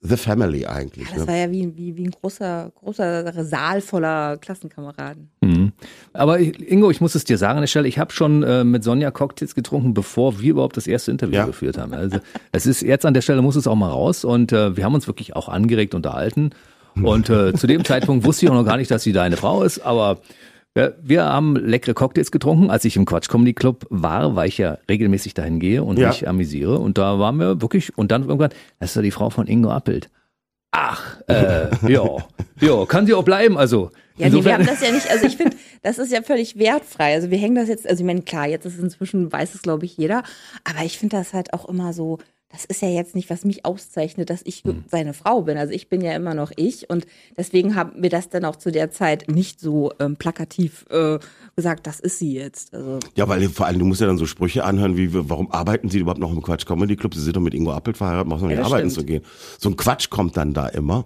The 0.00 0.16
Family 0.16 0.64
eigentlich. 0.64 1.08
Ja, 1.08 1.14
das 1.16 1.26
ne? 1.26 1.28
war 1.28 1.36
ja 1.36 1.50
wie, 1.50 1.76
wie, 1.76 1.96
wie 1.96 2.04
ein 2.04 2.12
großer, 2.12 2.70
großer 2.76 3.44
Saal 3.44 3.80
voller 3.80 4.36
Klassenkameraden. 4.36 5.28
Mhm. 5.40 5.72
Aber 6.12 6.38
Ingo, 6.38 6.90
ich 6.90 7.00
muss 7.00 7.16
es 7.16 7.24
dir 7.24 7.36
sagen 7.36 7.56
an 7.56 7.62
der 7.62 7.66
Stelle, 7.66 7.88
ich 7.88 7.98
habe 7.98 8.12
schon 8.12 8.44
äh, 8.44 8.62
mit 8.62 8.84
Sonja 8.84 9.10
Cocktails 9.10 9.56
getrunken, 9.56 9.94
bevor 9.94 10.40
wir 10.40 10.50
überhaupt 10.50 10.76
das 10.76 10.86
erste 10.86 11.10
Interview 11.10 11.34
Ja. 11.36 11.46
geführt 11.46 11.78
haben. 11.78 11.92
Also 11.94 12.18
es 12.52 12.66
ist 12.66 12.82
jetzt 12.82 13.06
an 13.06 13.14
der 13.14 13.22
Stelle 13.22 13.42
muss 13.42 13.56
es 13.56 13.66
auch 13.66 13.74
mal 13.74 13.90
raus 13.90 14.24
und 14.24 14.52
äh, 14.52 14.76
wir 14.76 14.84
haben 14.84 14.94
uns 14.94 15.08
wirklich 15.08 15.34
auch 15.34 15.48
angeregt 15.48 15.94
unterhalten. 15.94 16.50
Und 17.02 17.30
äh, 17.30 17.52
zu 17.54 17.68
dem 17.68 17.84
Zeitpunkt 17.84 18.24
wusste 18.24 18.46
ich 18.46 18.50
auch 18.50 18.56
noch 18.56 18.64
gar 18.64 18.76
nicht, 18.76 18.90
dass 18.90 19.04
sie 19.04 19.12
deine 19.12 19.36
Frau 19.36 19.62
ist, 19.62 19.78
aber 19.78 20.18
wir, 20.74 20.96
wir 21.02 21.24
haben 21.24 21.56
leckere 21.56 21.94
Cocktails 21.94 22.30
getrunken. 22.30 22.70
Als 22.70 22.84
ich 22.84 22.96
im 22.96 23.04
Quatsch 23.04 23.28
Comedy 23.28 23.54
Club 23.54 23.86
war, 23.90 24.36
weil 24.36 24.48
ich 24.48 24.58
ja 24.58 24.78
regelmäßig 24.88 25.34
dahin 25.34 25.58
gehe 25.60 25.82
und 25.82 25.98
Ja. 25.98 26.08
mich 26.08 26.28
amüsiere. 26.28 26.78
Und 26.78 26.98
da 26.98 27.18
waren 27.18 27.36
wir 27.38 27.60
wirklich, 27.60 27.96
und 27.98 28.10
dann 28.12 28.22
irgendwann, 28.22 28.50
das 28.78 28.90
ist 28.90 28.96
ja 28.96 29.02
die 29.02 29.10
Frau 29.10 29.30
von 29.30 29.46
Ingo 29.46 29.70
Appelt. 29.70 30.08
Ach, 30.70 31.20
äh, 31.28 31.68
ja, 31.92 32.04
ja, 32.60 32.84
kann 32.86 33.06
sie 33.06 33.14
auch 33.14 33.24
bleiben. 33.24 33.56
Also 33.56 33.90
Ja, 34.16 34.26
nee, 34.26 34.32
wir 34.32 34.38
insofern- 34.38 34.52
haben 34.60 34.66
das 34.66 34.80
ja 34.82 34.92
nicht, 34.92 35.10
also 35.10 35.26
ich 35.26 35.36
finde, 35.36 35.56
das 35.82 35.98
ist 35.98 36.12
ja 36.12 36.22
völlig 36.22 36.58
wertfrei. 36.58 37.14
Also 37.14 37.30
wir 37.30 37.38
hängen 37.38 37.54
das 37.56 37.68
jetzt, 37.68 37.88
also 37.88 38.02
ich 38.02 38.06
meine, 38.06 38.22
klar, 38.22 38.46
jetzt 38.46 38.66
ist 38.66 38.74
es 38.76 38.82
inzwischen, 38.82 39.32
weiß 39.32 39.54
es 39.54 39.62
glaube 39.62 39.86
ich 39.86 39.96
jeder, 39.96 40.22
aber 40.64 40.84
ich 40.84 40.98
finde 40.98 41.16
das 41.16 41.32
halt 41.32 41.54
auch 41.54 41.68
immer 41.68 41.92
so, 41.92 42.18
das 42.50 42.64
ist 42.64 42.80
ja 42.80 42.88
jetzt 42.88 43.14
nicht, 43.14 43.28
was 43.28 43.44
mich 43.44 43.66
auszeichnet, 43.66 44.30
dass 44.30 44.40
ich 44.44 44.62
Hm. 44.64 44.84
seine 44.90 45.12
Frau 45.12 45.42
bin. 45.42 45.58
Also 45.58 45.72
ich 45.74 45.88
bin 45.90 46.00
ja 46.00 46.12
immer 46.16 46.32
noch 46.32 46.50
ich 46.56 46.88
und 46.88 47.06
deswegen 47.36 47.74
haben 47.74 47.92
wir 48.02 48.08
das 48.08 48.30
dann 48.30 48.44
auch 48.46 48.56
zu 48.56 48.72
der 48.72 48.90
Zeit 48.90 49.28
nicht 49.28 49.60
so 49.60 49.92
ähm, 50.00 50.16
plakativ 50.16 50.86
äh, 50.90 51.18
gesagt, 51.56 51.86
das 51.86 52.00
ist 52.00 52.18
sie 52.18 52.32
jetzt. 52.32 52.72
Also 52.74 53.00
Ja, 53.16 53.28
weil 53.28 53.46
vor 53.50 53.66
allem, 53.66 53.78
du 53.78 53.84
musst 53.84 54.00
ja 54.00 54.06
dann 54.06 54.16
so 54.16 54.24
Sprüche 54.26 54.64
anhören, 54.64 54.96
wie, 54.96 55.10
warum 55.12 55.50
arbeiten 55.52 55.90
sie 55.90 55.98
überhaupt 55.98 56.20
noch 56.20 56.32
im 56.32 56.40
Quatsch 56.42 56.64
Comedy 56.64 56.96
Club? 56.96 57.14
Sie 57.14 57.20
sind 57.22 57.36
doch 57.36 57.42
mit 57.42 57.52
Ingo 57.52 57.70
Appelt 57.72 57.98
verheiratet, 57.98 58.30
brauchen 58.30 58.42
doch 58.42 58.48
nicht 58.48 58.58
Ja, 58.58 58.64
arbeiten 58.64 58.88
stimmt. 58.90 59.00
zu 59.00 59.04
gehen. 59.06 59.22
So 59.58 59.68
ein 59.68 59.76
Quatsch 59.76 60.08
kommt 60.08 60.36
dann 60.38 60.54
da 60.54 60.68
immer, 60.68 61.04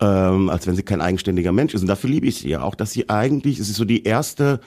ähm, 0.00 0.50
als 0.50 0.66
wenn 0.66 0.76
sie 0.76 0.82
kein 0.82 1.00
eigenständiger 1.00 1.52
Mensch 1.52 1.72
ist. 1.74 1.80
Und 1.80 1.86
dafür 1.88 2.10
liebe 2.10 2.26
ich 2.26 2.36
sie 2.40 2.50
ja 2.50 2.62
auch, 2.62 2.74
dass 2.74 2.92
sie 2.92 3.08
eigentlich, 3.08 3.58
es 3.58 3.70
ist 3.70 3.76
so 3.76 3.84
die 3.86 4.04
erste 4.04 4.60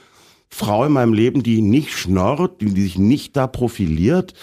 Frau 0.49 0.85
in 0.85 0.93
meinem 0.93 1.13
Leben, 1.13 1.43
die 1.43 1.61
nicht 1.61 1.91
schnorrt, 1.91 2.61
die, 2.61 2.73
die 2.73 2.83
sich 2.83 2.97
nicht 2.97 3.35
da 3.35 3.47
profiliert, 3.47 4.33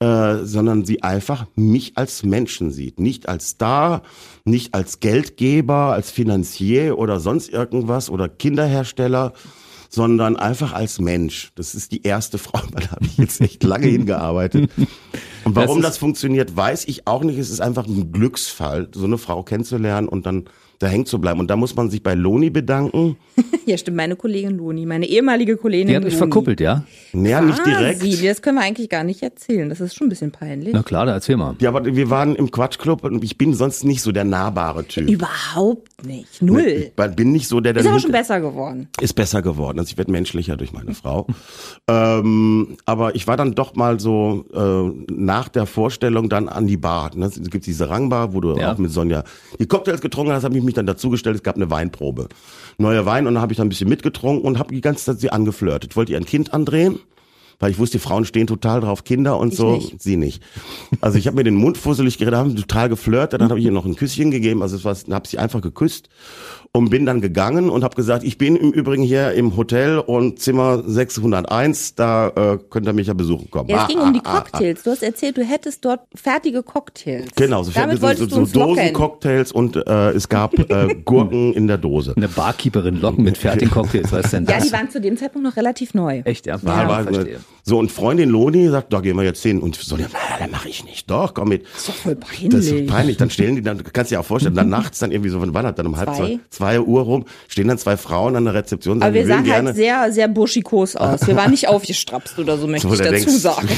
äh, 0.00 0.44
sondern 0.44 0.84
sie 0.84 1.02
einfach 1.02 1.46
mich 1.56 1.92
als 1.96 2.22
Menschen 2.22 2.70
sieht. 2.70 3.00
Nicht 3.00 3.28
als 3.28 3.50
Star, 3.50 4.02
nicht 4.44 4.74
als 4.74 5.00
Geldgeber, 5.00 5.92
als 5.92 6.10
Finanzier 6.10 6.98
oder 6.98 7.20
sonst 7.20 7.48
irgendwas 7.48 8.08
oder 8.08 8.28
Kinderhersteller, 8.28 9.32
sondern 9.88 10.36
einfach 10.36 10.72
als 10.72 11.00
Mensch. 11.00 11.50
Das 11.54 11.74
ist 11.74 11.92
die 11.92 12.02
erste 12.02 12.38
Frau, 12.38 12.60
da 12.72 12.90
habe 12.90 13.06
ich 13.06 13.18
jetzt 13.18 13.40
echt 13.40 13.64
lange 13.64 13.86
hingearbeitet. 13.86 14.70
Und 15.44 15.56
warum 15.56 15.80
Das 15.82 15.92
das, 15.92 15.98
funktioniert, 15.98 16.56
weiß 16.56 16.86
ich 16.86 17.06
auch 17.06 17.24
nicht. 17.24 17.38
Es 17.38 17.50
ist 17.50 17.60
einfach 17.60 17.86
ein 17.86 18.12
Glücksfall, 18.12 18.88
so 18.94 19.04
eine 19.04 19.18
Frau 19.18 19.42
kennenzulernen 19.42 20.08
und 20.08 20.26
dann 20.26 20.44
da 20.78 20.86
hängen 20.86 21.06
zu 21.06 21.20
bleiben. 21.20 21.40
Und 21.40 21.48
da 21.50 21.56
muss 21.56 21.74
man 21.74 21.90
sich 21.90 22.02
bei 22.02 22.14
Loni 22.14 22.50
bedanken. 22.50 23.16
ja, 23.66 23.76
stimmt, 23.76 23.96
meine 23.96 24.16
Kollegin 24.16 24.56
Loni, 24.58 24.86
meine 24.86 25.06
ehemalige 25.06 25.56
Kollegin 25.56 25.88
Die 25.88 25.96
hat 25.96 26.04
euch 26.04 26.12
Loni. 26.12 26.18
verkuppelt, 26.18 26.60
ja? 26.60 26.84
Naja, 27.12 27.40
nicht 27.40 27.64
direkt. 27.66 28.00
Sie, 28.00 28.26
das 28.26 28.42
können 28.42 28.58
wir 28.58 28.64
eigentlich 28.64 28.88
gar 28.88 29.04
nicht 29.04 29.22
erzählen. 29.22 29.68
Das 29.68 29.80
ist 29.80 29.94
schon 29.96 30.06
ein 30.06 30.10
bisschen 30.10 30.30
peinlich. 30.30 30.72
Na 30.72 30.82
klar, 30.82 31.06
da 31.06 31.12
erzähl 31.14 31.36
mal. 31.36 31.56
Ja, 31.60 31.70
aber 31.70 31.84
wir 31.84 32.10
waren 32.10 32.36
im 32.36 32.50
Quatschclub 32.50 33.02
und 33.04 33.24
ich 33.24 33.36
bin 33.38 33.54
sonst 33.54 33.84
nicht 33.84 34.02
so 34.02 34.12
der 34.12 34.24
nahbare 34.24 34.84
Typ. 34.86 35.08
Überhaupt 35.10 36.06
nicht. 36.06 36.40
Null. 36.42 36.90
Ich 36.96 37.14
bin 37.16 37.32
nicht 37.32 37.48
so 37.48 37.60
der, 37.60 37.72
der 37.72 37.82
Ist 37.82 37.88
aber 37.88 37.98
schon 38.00 38.12
besser 38.12 38.40
geworden. 38.40 38.88
ist 39.00 39.14
besser 39.14 39.42
geworden. 39.42 39.78
Also 39.80 39.90
ich 39.90 39.98
werde 39.98 40.12
menschlicher 40.12 40.56
durch 40.56 40.72
meine 40.72 40.94
Frau. 40.94 41.26
ähm, 41.88 42.76
aber 42.84 43.14
ich 43.14 43.26
war 43.26 43.36
dann 43.36 43.54
doch 43.54 43.74
mal 43.74 43.98
so 44.00 44.44
äh, 44.54 45.12
nach 45.12 45.48
der 45.48 45.66
Vorstellung 45.66 46.28
dann 46.28 46.48
an 46.48 46.66
die 46.66 46.76
Bar. 46.76 47.10
Ne? 47.16 47.26
Es 47.26 47.40
gibt 47.50 47.66
diese 47.66 47.88
Rangbar, 47.88 48.32
wo 48.34 48.40
du 48.40 48.56
Ja. 48.56 48.72
auch 48.72 48.78
mit 48.78 48.90
Sonja 48.90 49.24
die 49.58 49.66
Cocktails 49.66 50.00
getrunken 50.00 50.32
hast, 50.32 50.44
habe 50.44 50.56
ich 50.56 50.62
mich 50.68 50.74
dann 50.74 50.86
dazugestellt. 50.86 51.36
Es 51.36 51.42
gab 51.42 51.56
eine 51.56 51.70
Weinprobe. 51.70 52.28
Neuer 52.78 53.06
Wein 53.06 53.26
und 53.26 53.34
dann 53.34 53.42
habe 53.42 53.52
ich 53.52 53.56
dann 53.56 53.66
ein 53.66 53.70
bisschen 53.70 53.88
mitgetrunken 53.88 54.44
und 54.44 54.58
habe 54.58 54.72
die 54.74 54.80
ganze 54.80 55.04
Zeit 55.06 55.20
sie 55.20 55.30
angeflirtet. 55.30 55.96
Wollte 55.96 56.12
ihr 56.12 56.18
ein 56.18 56.26
Kind 56.26 56.54
andrehen? 56.54 57.00
Weil 57.60 57.72
ich 57.72 57.78
wusste, 57.80 57.98
die 57.98 58.02
Frauen 58.04 58.24
stehen 58.24 58.46
total 58.46 58.80
drauf, 58.80 59.02
Kinder 59.02 59.36
und 59.36 59.50
Ich 59.52 59.58
so. 59.58 59.72
nicht. 59.72 60.00
Sie 60.00 60.16
nicht. 60.16 60.40
Also 61.00 61.18
ich 61.18 61.26
habe 61.26 61.36
mir 61.36 61.42
den 61.42 61.56
Mund 61.56 61.76
fusselig 61.76 62.16
geredet, 62.16 62.38
haben 62.38 62.54
total 62.54 62.88
geflirtet, 62.88 63.40
dann 63.40 63.50
habe 63.50 63.58
ich 63.58 63.66
ihr 63.66 63.72
noch 63.72 63.84
ein 63.84 63.96
Küsschen 63.96 64.30
gegeben, 64.30 64.62
also 64.62 64.76
es 64.76 64.84
war, 64.84 64.96
habe 65.12 65.26
sie 65.26 65.38
einfach 65.38 65.60
geküsst 65.60 66.08
und 66.72 66.90
bin 66.90 67.06
dann 67.06 67.20
gegangen 67.20 67.70
und 67.70 67.82
habe 67.84 67.96
gesagt, 67.96 68.24
ich 68.24 68.38
bin 68.38 68.56
im 68.56 68.70
Übrigen 68.72 69.02
hier 69.02 69.32
im 69.32 69.56
Hotel 69.56 69.98
und 69.98 70.38
Zimmer 70.40 70.82
601, 70.86 71.94
da 71.94 72.28
äh, 72.28 72.58
könnt 72.70 72.86
ihr 72.86 72.92
mich 72.92 73.06
ja 73.08 73.14
besuchen 73.14 73.50
kommen. 73.50 73.68
Ja, 73.68 73.76
es 73.78 73.82
Ah, 73.84 73.86
ging 73.86 73.98
um 73.98 74.12
die 74.12 74.20
ah, 74.20 74.22
ah, 74.24 74.36
ah. 74.36 74.40
Cocktails. 74.42 74.82
Du 74.82 74.90
hast 74.90 75.02
erzählt, 75.02 75.36
du 75.36 75.44
hättest 75.44 75.84
dort 75.84 76.00
fertige 76.14 76.62
Cocktails. 76.62 77.28
Genau, 77.36 77.62
so, 77.62 77.72
Damit 77.72 77.96
so, 77.96 78.02
wolltest 78.02 78.30
so, 78.30 78.44
so. 78.44 78.66
Dosencocktails 78.66 79.52
und 79.52 79.76
äh, 79.76 80.10
es 80.10 80.28
gab 80.28 80.58
äh, 80.58 80.94
Gurken 81.04 81.52
in 81.54 81.66
der 81.66 81.78
Dose. 81.78 82.14
Eine 82.16 82.28
Barkeeperin 82.28 83.00
locken 83.00 83.24
mit 83.24 83.38
fertigen 83.38 83.70
Cocktails, 83.70 84.12
was 84.12 84.26
ist 84.26 84.32
denn 84.32 84.46
Ja, 84.46 84.56
das? 84.56 84.66
die 84.66 84.72
waren 84.72 84.90
zu 84.90 85.00
dem 85.00 85.16
Zeitpunkt 85.16 85.46
noch 85.48 85.56
relativ 85.56 85.94
neu. 85.94 86.22
Echt, 86.24 86.46
ja? 86.46 86.62
War, 86.62 86.82
ja 86.82 86.88
war, 86.88 87.02
verstehe. 87.04 87.40
so, 87.62 87.78
und 87.78 87.90
Freundin 87.90 88.28
Loni 88.28 88.68
sagt, 88.68 88.92
da 88.92 89.00
gehen 89.00 89.16
wir 89.16 89.24
jetzt 89.24 89.42
hin. 89.42 89.60
Und 89.60 89.76
so, 89.76 89.96
ja, 89.96 90.06
na, 90.12 90.18
dann 90.38 90.50
mache 90.50 90.68
ich 90.68 90.84
nicht. 90.84 91.10
Doch, 91.10 91.34
komm 91.34 91.48
mit. 91.48 91.64
Das 91.64 91.80
ist 91.82 91.88
doch 91.88 91.94
voll 91.94 92.14
Das 92.16 92.28
peinlich. 92.28 92.72
ist 92.72 92.86
peinlich. 92.90 93.16
Dann 93.16 93.30
stehen 93.30 93.56
die, 93.56 93.62
dann 93.62 93.82
kannst 93.82 94.10
du 94.10 94.14
dir 94.16 94.20
auch 94.20 94.24
vorstellen, 94.24 94.54
dann 94.54 94.68
nachts, 94.78 94.98
dann 94.98 95.10
irgendwie 95.12 95.30
so, 95.30 95.40
wann 95.40 95.54
war 95.54 95.62
das? 95.62 95.74
Dann 95.74 95.86
um 95.86 95.96
halb 95.96 96.14
Zwei? 96.14 96.38
Zwei, 96.58 96.80
Uhr 96.80 97.02
rum, 97.02 97.24
stehen 97.46 97.68
dann 97.68 97.78
zwei 97.78 97.96
Frauen 97.96 98.34
an 98.36 98.44
der 98.44 98.54
Rezeption, 98.54 99.00
Aber 99.00 99.06
sagen, 99.06 99.14
wir 99.14 99.20
will 99.22 99.28
sahen 99.28 99.44
gerne. 99.44 99.66
halt 99.68 99.76
sehr, 99.76 100.12
sehr 100.12 100.28
burschikos 100.28 100.96
aus. 100.96 101.26
Wir 101.26 101.36
waren 101.36 101.50
nicht 101.52 101.68
aufgestrapst 101.68 102.38
oder 102.38 102.58
so, 102.58 102.66
möchte 102.66 102.88
So, 102.88 102.94
ich 102.94 103.00
da 103.00 103.10
dazu 103.12 103.24
denkst- 103.26 103.40
sagen. 103.40 103.68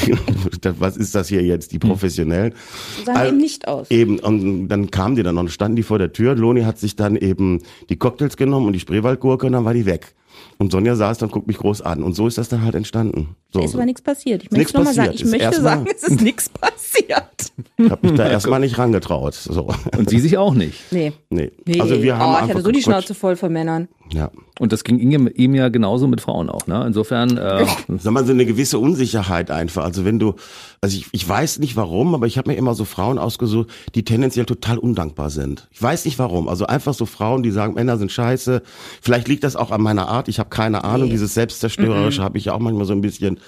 was 0.79 0.97
ist 0.97 1.13
das 1.15 1.27
hier 1.27 1.43
jetzt, 1.43 1.71
die 1.71 1.79
Professionellen? 1.79 2.53
So 2.97 3.05
sahen 3.05 3.17
Al- 3.17 3.27
eben 3.29 3.37
nicht 3.37 3.67
aus. 3.67 3.89
Eben, 3.91 4.19
und 4.19 4.67
dann 4.67 4.89
kamen 4.91 5.15
die 5.15 5.23
dann 5.23 5.35
noch, 5.35 5.47
standen 5.49 5.75
die 5.75 5.83
vor 5.83 5.99
der 5.99 6.11
Tür. 6.11 6.35
Loni 6.35 6.63
hat 6.63 6.79
sich 6.79 6.95
dann 6.95 7.15
eben 7.15 7.61
die 7.89 7.97
Cocktails 7.97 8.35
genommen 8.37 8.65
und 8.67 8.73
die 8.73 8.79
Spreewaldgurke 8.79 9.45
und 9.45 9.53
dann 9.53 9.65
war 9.65 9.73
die 9.73 9.85
weg. 9.85 10.13
Und 10.61 10.71
Sonja 10.71 10.95
saß 10.95 11.17
dann, 11.17 11.31
guckt 11.31 11.47
mich 11.47 11.57
groß 11.57 11.81
an. 11.81 12.03
Und 12.03 12.13
so 12.13 12.27
ist 12.27 12.37
das 12.37 12.47
dann 12.47 12.61
halt 12.61 12.75
entstanden. 12.75 13.35
So. 13.51 13.61
Da 13.61 13.65
ist 13.65 13.73
aber 13.73 13.83
nichts 13.85 14.03
passiert. 14.03 14.43
Ich 14.43 14.51
Nichts 14.51 14.73
möchte 14.73 14.77
nochmal 14.77 14.93
sagen, 14.93 15.07
passiert. 15.09 15.27
ich 15.27 15.33
Ist 15.33 15.43
möchte 15.43 15.61
sagen, 15.61 15.85
es 15.91 16.03
ist 16.03 16.21
nichts 16.21 16.49
passiert. 16.49 17.51
Ich 17.77 17.89
habe 17.89 18.07
mich 18.07 18.15
da 18.15 18.29
erstmal 18.29 18.59
nicht 18.59 18.77
rangetraut. 18.77 19.33
So. 19.33 19.73
Und 19.97 20.07
sie 20.11 20.19
sich 20.19 20.37
auch 20.37 20.53
nicht. 20.53 20.79
Nee. 20.91 21.13
Nee. 21.31 21.51
Nee. 21.65 21.81
Also 21.81 22.03
wir 22.03 22.15
haben 22.15 22.29
oh, 22.29 22.35
ich 22.35 22.41
einfach 22.43 22.53
hatte 22.53 22.63
so 22.63 22.71
die. 22.71 22.81
Schnauze 22.83 23.15
voll 23.15 23.37
von 23.37 23.51
Männern. 23.51 23.87
Ja. 24.13 24.29
Und 24.59 24.71
das 24.71 24.83
ging 24.83 24.99
ihm, 24.99 25.55
ja 25.55 25.69
genauso 25.69 26.07
mit 26.07 26.21
Frauen 26.21 26.49
auch, 26.49 26.67
ne? 26.67 26.83
Insofern, 26.85 27.37
äh, 27.37 27.65
Sag 27.97 28.13
mal, 28.13 28.25
so 28.25 28.31
eine 28.31 28.45
gewisse 28.45 28.77
Unsicherheit 28.77 29.49
einfach. 29.49 29.83
Also 29.83 30.05
wenn 30.05 30.19
du, 30.19 30.35
also 30.81 30.97
ich, 30.97 31.07
ich 31.11 31.27
weiß 31.27 31.59
nicht 31.59 31.75
warum, 31.75 32.13
aber 32.13 32.27
ich 32.27 32.37
habe 32.37 32.51
mir 32.51 32.57
immer 32.57 32.75
so 32.75 32.85
Frauen 32.85 33.17
ausgesucht, 33.17 33.69
die 33.95 34.03
tendenziell 34.03 34.45
total 34.45 34.77
undankbar 34.77 35.29
sind. 35.29 35.67
Ich 35.71 35.81
weiß 35.81 36.05
nicht 36.05 36.19
warum. 36.19 36.47
Also 36.47 36.67
einfach 36.67 36.93
so 36.93 37.05
Frauen, 37.05 37.41
die 37.41 37.51
sagen, 37.51 37.73
Männer 37.73 37.97
sind 37.97 38.11
scheiße. 38.11 38.61
Vielleicht 39.01 39.27
liegt 39.27 39.43
das 39.43 39.55
auch 39.55 39.71
an 39.71 39.81
meiner 39.81 40.07
Art. 40.09 40.27
Ich 40.27 40.39
habe 40.39 40.49
keine 40.49 40.83
Ahnung. 40.83 41.09
Dieses 41.09 41.33
Selbstzerstörerische 41.33 42.23
habe 42.23 42.37
ich 42.37 42.45
ja 42.45 42.53
auch 42.53 42.59
manchmal 42.59 42.85
so 42.85 42.93
ein 42.93 43.01
bisschen. 43.01 43.39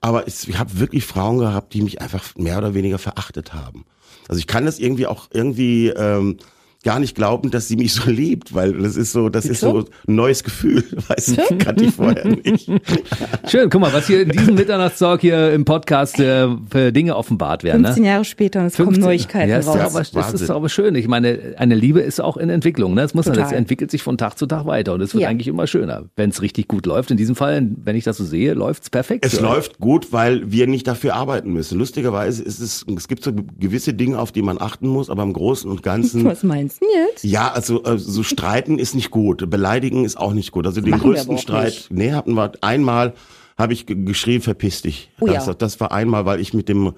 Aber 0.00 0.28
es, 0.28 0.46
ich 0.46 0.58
habe 0.58 0.78
wirklich 0.78 1.04
Frauen 1.04 1.38
gehabt, 1.38 1.74
die 1.74 1.82
mich 1.82 2.00
einfach 2.00 2.36
mehr 2.36 2.58
oder 2.58 2.74
weniger 2.74 2.98
verachtet 2.98 3.54
haben. 3.54 3.84
Also 4.28 4.38
ich 4.38 4.46
kann 4.46 4.64
das 4.64 4.78
irgendwie 4.78 5.06
auch 5.06 5.28
irgendwie 5.32 5.88
ähm, 5.88 6.38
gar 6.84 7.00
nicht 7.00 7.14
glauben, 7.14 7.50
dass 7.50 7.66
sie 7.68 7.76
mich 7.76 7.92
so 7.94 8.10
liebt, 8.10 8.54
weil 8.54 8.74
das 8.74 8.96
ist 8.96 9.12
so, 9.12 9.28
das 9.28 9.46
ist 9.46 9.60
so 9.60 9.84
ein 10.06 10.14
neues 10.14 10.44
Gefühl, 10.44 10.84
weißt 11.08 11.38
du, 11.38 11.58
kannte 11.58 11.84
ich 11.84 11.94
vorher 11.94 12.26
nicht. 12.26 12.70
schön, 13.48 13.70
guck 13.70 13.80
mal, 13.80 13.92
was 13.92 14.06
hier 14.06 14.22
in 14.22 14.28
diesem 14.28 14.54
Mitternachtstalk 14.54 15.22
hier 15.22 15.52
im 15.52 15.64
Podcast 15.64 16.20
äh, 16.20 16.46
für 16.70 16.92
Dinge 16.92 17.16
offenbart 17.16 17.64
werden, 17.64 17.82
ne? 17.82 17.88
15 17.88 18.04
Jahre 18.04 18.24
später 18.24 18.60
und 18.60 18.66
es 18.66 18.76
kommen 18.76 18.88
15 18.88 19.04
Neuigkeiten 19.04 19.50
ja, 19.50 19.58
ist 19.58 19.66
raus. 19.66 19.76
Ja, 19.76 19.86
aber, 19.86 20.02
das 20.12 20.40
ist 20.40 20.50
aber 20.50 20.68
schön. 20.68 20.94
Ich 20.94 21.08
meine, 21.08 21.54
eine 21.56 21.74
Liebe 21.74 22.00
ist 22.00 22.20
auch 22.20 22.36
in 22.36 22.50
Entwicklung. 22.50 22.94
Ne? 22.94 23.02
Es 23.02 23.14
muss 23.14 23.26
man, 23.26 23.38
es 23.38 23.52
entwickelt 23.52 23.90
sich 23.90 24.02
von 24.02 24.18
Tag 24.18 24.38
zu 24.38 24.46
Tag 24.46 24.66
weiter 24.66 24.92
und 24.94 25.00
es 25.00 25.14
wird 25.14 25.22
Ja. 25.22 25.28
eigentlich 25.28 25.48
immer 25.48 25.66
schöner, 25.66 26.04
wenn 26.16 26.30
es 26.30 26.42
richtig 26.42 26.68
gut 26.68 26.86
läuft. 26.86 27.10
In 27.10 27.16
diesem 27.16 27.34
Fall, 27.34 27.66
wenn 27.84 27.96
ich 27.96 28.04
das 28.04 28.18
so 28.18 28.24
sehe, 28.24 28.54
läuft 28.54 28.84
es 28.84 28.90
perfekt. 28.90 29.24
Es 29.24 29.36
euch. 29.36 29.40
läuft 29.40 29.78
gut, 29.78 30.12
weil 30.12 30.50
wir 30.52 30.66
nicht 30.66 30.86
dafür 30.86 31.14
arbeiten 31.14 31.50
müssen. 31.52 31.78
Lustigerweise 31.78 32.42
ist 32.42 32.60
es, 32.60 32.84
es 32.96 33.08
gibt 33.08 33.24
so 33.24 33.32
gewisse 33.58 33.94
Dinge, 33.94 34.18
auf 34.18 34.32
die 34.32 34.42
man 34.42 34.60
achten 34.60 34.88
muss, 34.88 35.08
aber 35.08 35.22
im 35.22 35.32
Großen 35.32 35.70
und 35.70 35.82
Ganzen 35.82 36.24
Was 36.34 36.42
meinst 36.42 36.73
jetzt? 36.82 37.24
Ja, 37.24 37.50
also 37.52 37.82
äh, 37.84 37.98
so 37.98 38.22
streiten 38.22 38.78
ist 38.78 38.94
nicht 38.94 39.10
gut, 39.10 39.48
beleidigen 39.50 40.04
ist 40.04 40.16
auch 40.16 40.32
nicht 40.32 40.52
gut. 40.52 40.66
Also 40.66 40.80
den 40.80 40.90
Machen 40.90 41.12
größten 41.12 41.38
Streit, 41.38 41.66
nicht. 41.66 41.92
nee, 41.92 42.12
hatten 42.12 42.34
wir 42.34 42.52
einmal 42.62 43.14
habe 43.56 43.72
ich 43.72 43.86
ge- 43.86 44.04
geschrien, 44.04 44.42
verpiss 44.42 44.82
dich. 44.82 45.10
Oh 45.20 45.26
ja. 45.28 45.34
das, 45.34 45.56
das 45.58 45.78
war 45.80 45.92
einmal, 45.92 46.26
weil 46.26 46.40
ich 46.40 46.54
mit 46.54 46.68
dem 46.68 46.92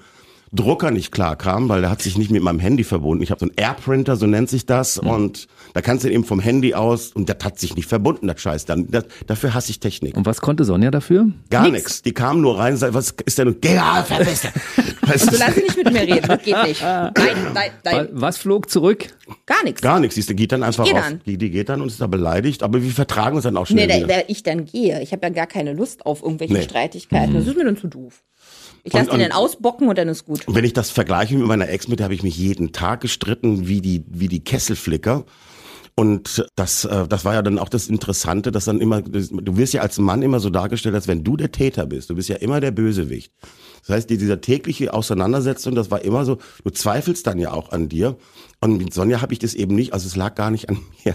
Drucker 0.53 0.91
nicht 0.91 1.13
klar 1.13 1.37
kam, 1.37 1.69
weil 1.69 1.81
der 1.81 1.91
hat 1.91 2.01
sich 2.03 2.17
nicht 2.17 2.31
mit 2.31 2.43
meinem 2.43 2.61
Handy 2.61 2.85
verbunden. 2.85 3.23
Ich 3.23 3.31
habe 3.31 3.41
so 3.41 3.47
einen 3.47 3.55
Airprinter, 3.57 4.17
so 4.17 4.27
nennt 4.27 4.49
sich 4.49 4.65
das, 4.67 5.03
Mhm. 5.03 5.09
und 5.09 5.47
da 5.75 5.81
kannst 5.83 6.05
du 6.05 6.11
eben 6.11 6.25
vom 6.25 6.41
Handy 6.41 6.75
aus 6.75 7.13
und 7.13 7.29
das 7.29 7.39
hat 7.45 7.59
sich 7.59 7.77
nicht 7.77 7.89
verbunden, 7.89 8.27
das 8.29 8.41
Scheiß. 8.41 8.65
Dann, 8.65 8.91
das, 8.91 9.05
dafür 9.27 9.55
hasse 9.55 9.71
ich 9.71 9.81
Technik. 9.81 10.17
Und 10.17 10.25
was 10.27 10.41
konnte 10.41 10.65
Sonja 10.65 10.91
dafür? 10.91 11.27
Gar 11.51 11.69
nichts. 11.71 12.03
Die 12.03 12.13
kamen 12.13 12.41
nur 12.41 12.59
rein 12.59 12.75
und 12.75 12.79
sagten, 12.79 12.95
was 12.95 13.15
ist 13.25 13.39
denn? 13.39 13.57
Geh 13.61 13.71
dich. 13.71 13.79
Weißt 13.81 14.49
Also 15.09 15.31
du, 15.31 15.37
lass 15.39 15.55
sie 15.55 15.63
nicht 15.63 15.77
mit 15.77 15.93
mir 15.93 16.01
reden, 16.01 16.27
das 16.27 16.43
geht 16.43 16.63
nicht. 16.65 16.83
Nein, 16.83 17.13
nein, 17.15 17.71
Wa- 17.85 17.93
nein, 17.93 18.09
Was 18.13 18.39
flog 18.39 18.69
zurück? 18.71 19.07
gar 19.47 19.63
nichts. 19.65 19.81
Gar 19.83 20.01
nichts. 20.01 20.17
Siehst 20.17 20.31
du, 20.31 20.35
geht 20.35 20.51
dann 20.53 20.63
einfach 20.65 20.85
raus. 20.85 20.93
dann. 20.95 21.21
Die, 21.27 21.39
die 21.39 21.51
geht 21.51 21.69
dann 21.69 21.81
und 21.81 21.89
ist 21.89 22.01
da 22.01 22.07
beleidigt, 22.09 22.63
aber 22.65 22.83
wir 22.83 22.91
vertragen 22.91 23.37
uns 23.37 23.45
dann 23.45 23.57
auch 23.57 23.69
Nee, 23.71 23.85
schnell 23.85 23.89
da, 23.89 23.95
wieder. 23.97 24.07
da 24.09 24.23
ich 24.27 24.43
dann 24.43 24.65
gehe. 24.65 25.01
Ich 25.03 25.13
habe 25.13 25.23
ja 25.27 25.33
gar 25.33 25.47
keine 25.47 25.75
Lust 25.75 26.07
auf 26.07 26.23
irgendwelche 26.23 26.55
Nee. 26.55 26.63
Streitigkeiten. 26.63 27.35
Das 27.35 27.47
ist 27.47 27.57
mir 27.57 27.65
dann 27.65 27.77
zu 27.77 27.87
doof. 27.89 28.23
Ich 28.87 28.93
lasse 28.93 29.11
den 29.11 29.19
dann 29.19 29.33
ausbocken 29.33 29.89
und 29.89 29.99
dann 29.99 30.07
ist 30.07 30.25
gut. 30.25 30.47
Und 30.47 30.55
wenn 30.55 30.65
ich 30.65 30.73
das 30.73 30.91
vergleiche 30.91 31.37
mit 31.37 31.47
meiner 31.47 31.69
Ex, 31.69 31.89
mit 31.89 31.99
der 31.99 32.05
habe 32.05 32.15
ich 32.15 32.23
mich 32.23 32.39
jeden 32.39 32.71
Tag 32.71 33.01
gestritten, 33.01 33.67
wie 33.67 33.81
die, 33.81 34.05
wie 34.09 34.29
die 34.29 34.45
Kesselflicker. 34.45 35.25
Und 35.97 36.47
das, 36.55 36.85
äh, 36.85 37.09
das 37.09 37.25
war 37.25 37.35
ja 37.35 37.43
dann 37.43 37.59
auch 37.59 37.69
das 37.69 37.89
Interessante, 37.89 38.53
dass 38.53 38.67
dann 38.67 38.81
immer, 38.81 39.03
du 39.03 39.57
wirst 39.57 39.75
ja 39.75 39.83
als 39.83 39.99
Mann 39.99 40.23
immer 40.23 40.39
so 40.39 40.51
dargestellt, 40.51 40.95
als 40.95 41.09
wenn 41.09 41.25
du 41.25 41.37
der 41.37 41.51
Täter 41.51 41.87
bist. 41.87 42.11
Du 42.11 42.15
bist 42.15 42.29
ja 42.29 42.37
immer 42.37 42.61
der 42.61 42.71
Bösewicht. 42.71 43.33
Das 43.87 43.97
heißt, 43.97 44.11
die- 44.11 44.19
dieser 44.19 44.41
tägliche 44.41 44.93
Auseinandersetzung, 44.93 45.75
das 45.75 45.91
war 45.91 46.03
immer 46.05 46.25
so, 46.25 46.39
du 46.65 46.71
zweifelst 46.71 47.27
dann 47.27 47.39
ja 47.39 47.53
auch 47.53 47.71
an 47.71 47.89
dir. 47.89 48.17
Und 48.61 48.79
mit 48.79 48.93
Sonja 48.95 49.21
habe 49.21 49.33
ich 49.33 49.39
das 49.39 49.55
eben 49.55 49.75
nicht, 49.75 49.93
also 49.93 50.07
es 50.07 50.17
lag 50.17 50.35
gar 50.35 50.51
nicht 50.51 50.69
an 50.69 50.79
mir. 51.05 51.15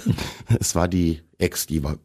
Es 0.59 0.75
war 0.75 0.87
die 0.87 1.21
Ex, 1.37 1.65
die 1.65 1.83
war 1.83 1.97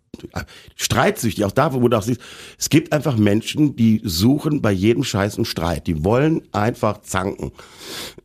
streitsüchtig. 0.77 1.45
Auch 1.45 1.53
da, 1.53 1.73
wo 1.75 1.87
du 1.89 1.97
auch 1.97 2.03
siehst, 2.03 2.21
es 2.59 2.69
gibt 2.71 2.93
einfach 2.93 3.17
Menschen, 3.17 3.77
die 3.77 4.01
suchen 4.05 4.63
bei 4.63 4.73
jedem 4.73 5.05
Scheiß 5.05 5.37
einen 5.37 5.45
Streit. 5.45 5.87
Die 5.87 6.05
wollen 6.05 6.43
einfach 6.53 7.03
zanken. 7.03 7.53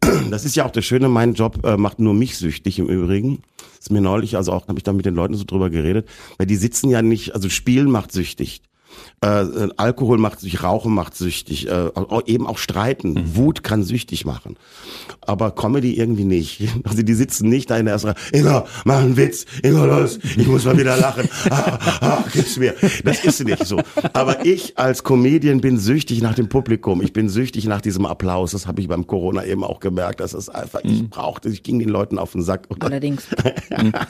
Das 0.31 0.45
ist 0.45 0.55
ja 0.55 0.65
auch 0.65 0.71
das 0.71 0.83
Schöne, 0.85 1.09
mein 1.09 1.33
Job 1.33 1.63
äh, 1.65 1.77
macht 1.77 1.99
nur 1.99 2.13
mich 2.13 2.37
süchtig 2.37 2.79
im 2.79 2.87
Übrigen. 2.87 3.43
ist 3.79 3.91
mir 3.91 4.01
neulich, 4.01 4.35
also 4.35 4.51
auch 4.53 4.67
habe 4.67 4.79
ich 4.79 4.83
da 4.83 4.93
mit 4.93 5.05
den 5.05 5.13
Leuten 5.15 5.35
so 5.35 5.43
drüber 5.45 5.69
geredet, 5.69 6.07
weil 6.37 6.47
die 6.47 6.55
sitzen 6.55 6.89
ja 6.89 7.01
nicht, 7.01 7.35
also 7.35 7.49
Spielen 7.49 7.89
macht 7.91 8.11
süchtig. 8.11 8.61
Äh, 9.23 9.41
äh, 9.43 9.69
Alkohol 9.77 10.17
macht 10.17 10.39
süchtig, 10.39 10.63
Rauchen 10.63 10.95
macht 10.95 11.15
süchtig, 11.15 11.67
äh, 11.67 11.91
eben 12.25 12.47
auch 12.47 12.57
Streiten. 12.57 13.35
Wut 13.35 13.61
kann 13.63 13.83
süchtig 13.83 14.25
machen. 14.25 14.57
Aber 15.21 15.51
Comedy 15.51 15.93
irgendwie 15.97 16.23
nicht. 16.25 16.61
Also 16.83 17.03
die 17.03 17.13
sitzen 17.13 17.47
nicht 17.47 17.69
da 17.69 17.77
in 17.77 17.85
der 17.85 17.93
ersten 17.93 18.09
Reihe. 18.09 18.17
Ingo, 18.33 18.63
mach 18.85 18.97
einen 18.97 19.15
Witz. 19.15 19.45
Ingo, 19.63 19.85
los. 19.85 20.19
Ich 20.35 20.47
muss 20.47 20.65
mal 20.65 20.77
wieder 20.77 20.97
lachen. 20.97 21.29
Ah, 21.51 21.77
ah, 22.01 22.23
gib's 22.33 22.57
mir. 22.57 22.73
Das 23.03 23.23
ist 23.23 23.43
nicht 23.43 23.65
so. 23.65 23.79
Aber 24.13 24.45
ich 24.45 24.77
als 24.77 25.03
Comedian 25.03 25.61
bin 25.61 25.77
süchtig 25.77 26.21
nach 26.21 26.33
dem 26.33 26.49
Publikum. 26.49 27.01
Ich 27.01 27.13
bin 27.13 27.29
süchtig 27.29 27.65
nach 27.65 27.81
diesem 27.81 28.05
Applaus. 28.05 28.51
Das 28.51 28.67
habe 28.67 28.81
ich 28.81 28.87
beim 28.87 29.05
Corona 29.05 29.45
eben 29.45 29.63
auch 29.63 29.79
gemerkt. 29.79 30.19
Das 30.21 30.33
ist 30.33 30.49
einfach, 30.49 30.81
ich 30.83 31.09
brauchte, 31.09 31.49
ich 31.49 31.63
ging 31.63 31.79
den 31.79 31.89
Leuten 31.89 32.17
auf 32.17 32.31
den 32.31 32.41
Sack. 32.41 32.65
Und 32.69 32.83
Allerdings. 32.83 33.27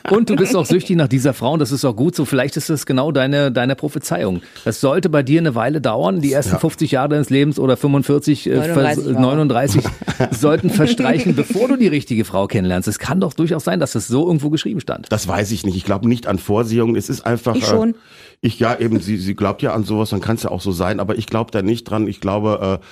Und 0.09 0.29
du 0.29 0.35
bist 0.35 0.55
auch 0.55 0.65
süchtig 0.65 0.95
nach 0.95 1.07
dieser 1.07 1.33
Frau 1.33 1.53
und 1.53 1.59
das 1.59 1.71
ist 1.71 1.83
auch 1.83 1.95
gut 1.95 2.15
so. 2.15 2.25
Vielleicht 2.25 2.57
ist 2.57 2.69
das 2.69 2.85
genau 2.85 3.11
deine, 3.11 3.51
deine 3.51 3.75
Prophezeiung. 3.75 4.41
Das 4.63 4.70
sollte 4.79 5.09
bei 5.09 5.23
dir 5.23 5.39
eine 5.39 5.55
Weile 5.55 5.81
dauern. 5.81 6.21
Die 6.21 6.31
ersten 6.31 6.57
50 6.57 6.91
Jahre 6.91 7.09
deines 7.09 7.29
Lebens 7.29 7.59
oder 7.59 7.75
45, 7.77 8.47
äh, 8.47 8.55
39 8.55 8.73
vers- 9.03 9.05
Jahre. 9.13 9.21
39 9.21 9.83
sollten 10.31 10.69
verstreichen, 10.69 11.35
bevor 11.35 11.67
du 11.67 11.75
die 11.75 11.87
richtige 11.87 12.23
Frau 12.25 12.47
kennenlernst. 12.47 12.87
Es 12.87 12.99
kann 12.99 13.19
doch 13.19 13.33
durchaus 13.33 13.63
sein, 13.63 13.79
dass 13.79 13.91
das 13.91 14.07
so 14.07 14.25
irgendwo 14.27 14.49
geschrieben 14.49 14.79
stand. 14.79 15.07
Das 15.11 15.27
weiß 15.27 15.51
ich 15.51 15.65
nicht. 15.65 15.75
Ich 15.75 15.83
glaube 15.83 16.07
nicht 16.07 16.27
an 16.27 16.37
Vorsehungen. 16.39 16.95
Es 16.95 17.09
ist 17.09 17.25
einfach. 17.25 17.55
Ich 17.55 17.65
schon. 17.65 17.89
Äh, 17.91 17.93
ich 18.41 18.59
ja 18.59 18.77
eben. 18.79 18.99
Sie, 19.01 19.17
sie 19.17 19.35
glaubt 19.35 19.61
ja 19.61 19.73
an 19.73 19.83
sowas. 19.83 20.11
Dann 20.11 20.21
kann 20.21 20.35
es 20.37 20.43
ja 20.43 20.51
auch 20.51 20.61
so 20.61 20.71
sein. 20.71 20.99
Aber 20.99 21.17
ich 21.17 21.25
glaube 21.27 21.51
da 21.51 21.61
nicht 21.61 21.83
dran. 21.85 22.07
Ich 22.07 22.21
glaube. 22.21 22.79
Äh, 22.81 22.85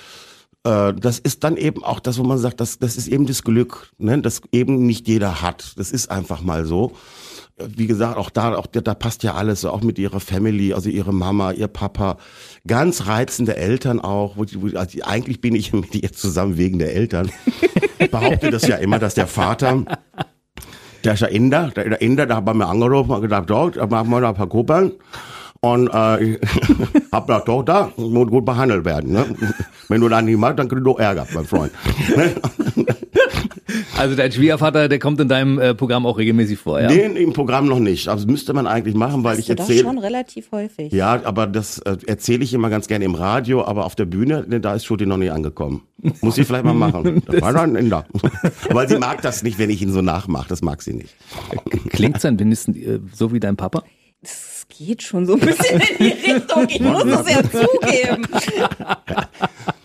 äh, 0.62 0.92
das 0.92 1.18
ist 1.18 1.42
dann 1.44 1.56
eben 1.56 1.82
auch 1.82 2.00
das, 2.00 2.18
wo 2.18 2.22
man 2.22 2.36
sagt, 2.36 2.60
das, 2.60 2.78
das 2.78 2.96
ist 2.98 3.08
eben 3.08 3.24
das 3.26 3.42
Glück, 3.44 3.90
ne? 3.96 4.20
das 4.20 4.42
eben 4.52 4.84
nicht 4.86 5.08
jeder 5.08 5.40
hat. 5.40 5.72
Das 5.76 5.90
ist 5.90 6.10
einfach 6.10 6.42
mal 6.42 6.66
so. 6.66 6.92
Wie 7.66 7.86
gesagt, 7.86 8.16
auch 8.16 8.30
da, 8.30 8.54
auch 8.54 8.66
da, 8.66 8.80
da 8.80 8.94
passt 8.94 9.22
ja 9.22 9.34
alles, 9.34 9.64
auch 9.64 9.82
mit 9.82 9.98
ihrer 9.98 10.20
Family, 10.20 10.72
also 10.72 10.88
ihre 10.88 11.12
Mama, 11.12 11.52
ihr 11.52 11.68
Papa, 11.68 12.16
ganz 12.66 13.06
reizende 13.06 13.56
Eltern 13.56 14.00
auch. 14.00 14.36
Wo, 14.36 14.44
wo, 14.56 14.76
also 14.76 14.98
eigentlich 15.02 15.40
bin 15.40 15.54
ich 15.54 15.72
mit 15.72 15.94
ihr 15.94 16.12
zusammen 16.12 16.56
wegen 16.56 16.78
der 16.78 16.94
Eltern. 16.94 17.30
Ich 17.98 18.10
behaupte 18.10 18.50
das 18.50 18.66
ja 18.66 18.76
immer, 18.76 18.98
dass 18.98 19.14
der 19.14 19.26
Vater 19.26 19.84
der 21.04 21.14
ist 21.14 21.20
ja 21.20 21.28
Inder, 21.28 21.70
der, 21.74 21.88
der 21.88 22.00
Inder, 22.02 22.26
der 22.26 22.36
hat 22.36 22.44
bei 22.44 22.54
mir 22.54 22.66
angerufen 22.66 23.10
und 23.10 23.22
gesagt, 23.22 23.48
dort, 23.50 23.76
da 23.76 23.86
machen 23.86 24.10
wir 24.10 24.20
noch 24.20 24.28
ein 24.28 24.34
paar 24.34 24.48
Kuppeln. 24.48 24.92
Und 25.60 25.90
äh, 25.92 26.24
ich 26.24 26.40
hab 27.12 27.26
gesagt, 27.26 27.48
doch, 27.48 27.62
da 27.62 27.90
muss 27.96 28.28
gut 28.28 28.44
behandelt 28.44 28.84
werden. 28.84 29.12
Ne? 29.12 29.26
Wenn 29.88 30.00
du 30.00 30.08
da 30.08 30.22
nicht 30.22 30.38
machst, 30.38 30.58
dann 30.58 30.68
kriegst 30.68 30.86
du 30.86 30.94
Ärger, 30.94 31.26
mein 31.34 31.44
Freund. 31.44 31.72
Also 34.00 34.16
dein 34.16 34.32
Schwiegervater, 34.32 34.88
der 34.88 34.98
kommt 34.98 35.20
in 35.20 35.28
deinem 35.28 35.58
äh, 35.58 35.74
Programm 35.74 36.06
auch 36.06 36.16
regelmäßig 36.16 36.58
vor, 36.58 36.80
ja? 36.80 36.88
Den 36.88 37.16
im 37.16 37.34
Programm 37.34 37.66
noch 37.66 37.80
nicht. 37.80 38.08
Aber 38.08 38.16
das 38.16 38.26
müsste 38.26 38.54
man 38.54 38.66
eigentlich 38.66 38.94
machen, 38.94 39.24
weil 39.24 39.38
ich 39.38 39.50
Hast 39.50 39.58
doch 39.58 39.68
erzähle. 39.68 39.84
schon 39.84 39.98
relativ 39.98 40.50
häufig. 40.52 40.90
Ja, 40.90 41.20
aber 41.24 41.46
das 41.46 41.80
äh, 41.80 41.98
erzähle 42.06 42.42
ich 42.42 42.54
immer 42.54 42.70
ganz 42.70 42.88
gerne 42.88 43.04
im 43.04 43.14
Radio, 43.14 43.62
aber 43.62 43.84
auf 43.84 43.96
der 43.96 44.06
Bühne, 44.06 44.46
ne, 44.48 44.58
da 44.58 44.74
ist 44.74 44.86
Schutti 44.86 45.04
noch 45.04 45.18
nicht 45.18 45.32
angekommen. 45.32 45.82
Muss 46.22 46.38
ich 46.38 46.46
vielleicht 46.46 46.64
mal 46.64 46.72
machen. 46.72 47.22
Das 47.30 47.42
war 47.42 47.52
dann. 47.52 47.70
Weil 48.70 48.88
sie 48.88 48.96
mag 48.98 49.20
das 49.20 49.42
nicht, 49.42 49.58
wenn 49.58 49.68
ich 49.68 49.82
ihn 49.82 49.92
so 49.92 50.00
nachmache. 50.00 50.48
Das 50.48 50.62
mag 50.62 50.80
sie 50.80 50.94
nicht. 50.94 51.14
Klingt 51.90 52.22
sein 52.22 52.38
wenigstens 52.38 52.78
äh, 52.78 53.00
so 53.12 53.34
wie 53.34 53.40
dein 53.40 53.56
Papa? 53.56 53.84
Es 54.22 54.66
geht 54.70 55.02
schon 55.02 55.26
so 55.26 55.34
ein 55.34 55.40
bisschen 55.40 55.80
in 55.80 55.96
die 55.98 56.32
Richtung. 56.32 56.66
Ich 56.68 56.80
muss 56.80 57.04
es 57.04 57.30
ja 57.30 57.42
zugeben. 57.42 58.26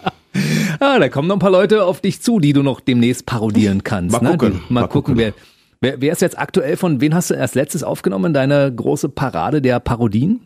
Ah, 0.79 0.99
da 0.99 1.09
kommen 1.09 1.27
noch 1.27 1.35
ein 1.35 1.39
paar 1.39 1.51
Leute 1.51 1.85
auf 1.85 2.01
dich 2.01 2.21
zu, 2.21 2.39
die 2.39 2.53
du 2.53 2.63
noch 2.63 2.79
demnächst 2.79 3.25
parodieren 3.25 3.83
kannst. 3.83 4.13
Mal 4.13 4.21
ne? 4.21 4.31
gucken, 4.37 4.51
Die, 4.67 4.73
mal, 4.73 4.81
mal 4.81 4.87
gucken, 4.87 5.15
gucken. 5.15 5.33
wer, 5.81 5.91
wer, 5.91 6.01
wer 6.01 6.11
ist 6.13 6.21
jetzt 6.21 6.37
aktuell 6.37 6.77
von, 6.77 7.01
wen 7.01 7.13
hast 7.15 7.29
du 7.29 7.33
erst 7.33 7.55
letztes 7.55 7.83
aufgenommen 7.83 8.25
in 8.25 8.33
deine 8.33 8.73
große 8.73 9.09
Parade 9.09 9.61
der 9.61 9.79
Parodien? 9.79 10.41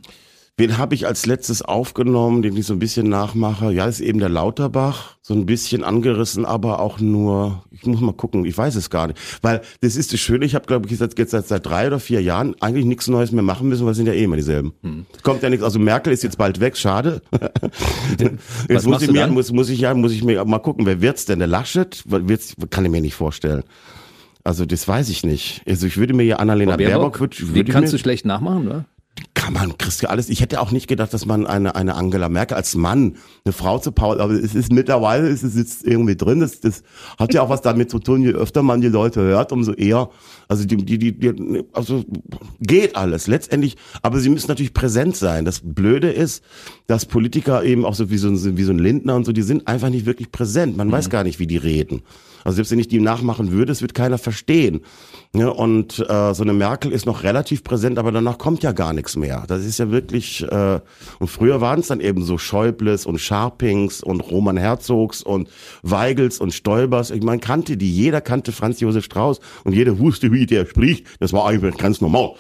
Wen 0.60 0.78
habe 0.78 0.94
ich 0.94 1.08
als 1.08 1.26
letztes 1.26 1.62
aufgenommen, 1.62 2.42
den 2.42 2.58
ich 2.58 2.66
so 2.66 2.74
ein 2.74 2.80
bisschen 2.80 3.08
nachmache? 3.08 3.72
Ja, 3.72 3.86
das 3.86 4.02
ist 4.02 4.06
eben 4.06 4.20
der 4.20 4.28
Lauterbach. 4.28 5.16
So 5.22 5.34
ein 5.34 5.46
bisschen 5.46 5.86
angerissen, 5.86 6.44
aber 6.44 6.82
auch 6.82 7.00
nur, 7.00 7.64
ich 7.72 7.86
muss 7.86 8.02
mal 8.02 8.12
gucken, 8.12 8.44
ich 8.44 8.58
weiß 8.58 8.76
es 8.76 8.90
gar 8.90 9.08
nicht. 9.08 9.18
Weil 9.42 9.62
das 9.80 9.96
ist 9.96 10.12
das 10.12 10.20
Schöne, 10.20 10.44
ich 10.44 10.56
habe, 10.56 10.66
glaube 10.66 10.86
ich, 10.86 11.00
jetzt, 11.00 11.18
jetzt 11.18 11.32
seit, 11.32 11.48
seit 11.48 11.66
drei 11.66 11.88
oder 11.88 11.98
vier 12.02 12.22
Jahren 12.22 12.56
eigentlich 12.60 12.84
nichts 12.84 13.08
Neues 13.08 13.32
mehr 13.32 13.42
machen 13.42 13.70
müssen, 13.70 13.86
weil 13.86 13.92
es 13.92 13.98
sind 13.98 14.08
ja 14.08 14.12
eh 14.12 14.26
immer 14.26 14.36
dieselben. 14.36 14.74
Hm. 14.84 15.06
Es 15.16 15.24
kommt 15.24 15.44
ja 15.44 15.50
nichts, 15.50 15.64
also 15.64 15.80
Merkel 15.80 16.12
ist 16.12 16.24
jetzt 16.24 16.38
bald 16.38 16.60
weg, 16.60 16.76
schade. 16.76 17.22
Jetzt 18.68 18.86
muss 18.86 19.02
ich, 19.02 19.12
mir, 19.12 19.28
muss, 19.28 19.54
muss 19.54 19.70
ich 19.70 19.80
ja, 19.80 19.94
muss 19.94 20.12
ich 20.12 20.26
mir 20.26 20.44
mal 20.44 20.60
gucken, 20.60 20.86
wer 20.86 21.00
wird's 21.00 21.24
denn? 21.24 21.40
Der 21.40 21.48
Laschet? 21.48 22.04
Wird's, 22.06 22.56
kann 22.70 22.84
ich 22.84 22.92
mir 22.92 23.00
nicht 23.00 23.16
vorstellen. 23.16 23.64
Also 24.44 24.66
das 24.66 24.86
weiß 24.86 25.08
ich 25.08 25.24
nicht. 25.24 25.62
Also 25.66 25.88
ich 25.88 25.96
würde 25.96 26.14
mir 26.14 26.24
ja 26.24 26.36
Annalena 26.36 26.76
Baerbock, 26.76 27.22
würd, 27.22 27.40
die 27.40 27.48
würde 27.48 27.62
ich 27.62 27.70
kannst 27.70 27.94
mir, 27.94 27.98
du 27.98 28.02
schlecht 28.02 28.26
nachmachen, 28.26 28.68
oder? 28.68 28.86
Kann 29.50 29.68
man, 29.68 29.78
kriegst 29.78 30.04
du 30.04 30.10
alles. 30.10 30.30
Ich 30.30 30.42
hätte 30.42 30.62
auch 30.62 30.72
nicht 30.72 30.88
gedacht, 30.88 31.14
dass 31.14 31.26
man 31.26 31.48
eine, 31.48 31.76
eine 31.76 31.96
Angela 31.96 32.30
Merkel 32.30 32.56
als 32.56 32.76
Mann, 32.76 33.16
eine 33.46 33.54
Frau 33.54 33.80
zu 33.80 33.92
Paul, 33.92 34.22
aber 34.22 34.34
es 34.34 34.54
ist 34.54 34.72
mittlerweile, 34.72 35.28
ist 35.28 35.44
es 35.44 35.56
jetzt 35.56 35.86
irgendwie 35.86 36.16
drin. 36.16 36.40
Das, 36.40 36.60
das 36.60 36.84
hat 37.18 37.34
ja 37.34 37.42
auch 37.42 37.50
was 37.50 37.62
damit 37.62 37.90
zu 37.90 37.98
tun, 37.98 38.22
je 38.22 38.32
öfter 38.32 38.62
man 38.62 38.82
die 38.82 38.90
Leute 38.90 39.22
hört, 39.22 39.52
umso 39.52 39.74
eher. 39.74 40.10
Also 40.48 40.66
die, 40.66 40.78
die, 40.78 41.00
die, 41.00 41.18
die 41.18 41.64
also 41.74 42.06
geht 42.60 42.96
alles 42.96 43.26
letztendlich, 43.26 43.76
aber 44.04 44.20
sie 44.20 44.30
müssen 44.30 44.50
natürlich 44.50 44.74
präsent 44.74 45.16
sein. 45.16 45.46
Das 45.46 45.62
Blöde 45.64 46.12
ist, 46.12 46.44
dass 46.86 47.06
Politiker 47.06 47.64
eben 47.64 47.86
auch 47.86 47.96
so 47.96 48.12
wie 48.12 48.18
so 48.18 48.28
ein, 48.28 48.58
wie 48.58 48.64
so 48.64 48.72
ein 48.72 48.80
Lindner 48.80 49.16
und 49.16 49.26
so, 49.26 49.32
die 49.32 49.42
sind 49.42 49.68
einfach 49.68 49.90
nicht 49.90 50.06
wirklich 50.06 50.32
präsent. 50.32 50.78
Man 50.78 50.92
weiß 50.92 51.10
gar 51.10 51.24
nicht, 51.24 51.40
wie 51.40 51.48
die 51.48 51.58
reden. 51.58 52.04
Also 52.44 52.58
selbst 52.58 52.72
wenn 52.72 52.80
ich 52.80 52.88
die 52.88 53.00
nachmachen 53.00 53.52
würde, 53.52 53.72
es 53.72 53.82
wird 53.82 53.94
keiner 53.94 54.18
verstehen. 54.18 54.82
Ja, 55.36 55.50
und 55.50 56.00
äh, 56.00 56.34
so 56.34 56.42
eine 56.42 56.54
Merkel 56.54 56.92
ist 56.92 57.06
noch 57.06 57.22
relativ 57.24 57.64
präsent, 57.64 58.00
aber 58.00 58.12
danach 58.12 58.40
kommt 58.40 58.64
ja 58.64 58.72
gar 58.72 58.94
nichts 58.94 59.16
mehr. 59.16 59.44
Das 59.48 59.64
ist 59.64 59.78
ja 59.78 59.92
wirklich, 59.92 60.44
äh, 60.44 60.80
und 61.20 61.28
früher 61.28 61.62
waren 61.62 61.82
es 61.82 61.88
dann 61.88 62.00
eben 62.00 62.24
so 62.24 62.40
Schäubles 62.40 63.06
und 63.06 63.20
Scharpings 63.20 64.02
und 64.02 64.22
Roman 64.22 64.58
Herzogs 64.58 65.22
und 65.22 65.48
Weigels 65.84 66.40
und 66.40 66.52
Stoibers. 66.52 67.12
Ich 67.12 67.22
meine, 67.22 67.40
kannte 67.40 67.78
die, 67.78 67.92
jeder 67.92 68.22
kannte 68.22 68.52
Franz 68.52 68.80
Josef 68.80 69.06
Strauß 69.06 69.40
und 69.66 69.74
jeder 69.74 70.00
wusste, 70.00 70.32
wie 70.32 70.48
der 70.48 70.66
spricht. 70.66 71.06
Das 71.20 71.32
war 71.32 71.46
eigentlich 71.46 71.78
ganz 71.78 72.02
normal. 72.02 72.32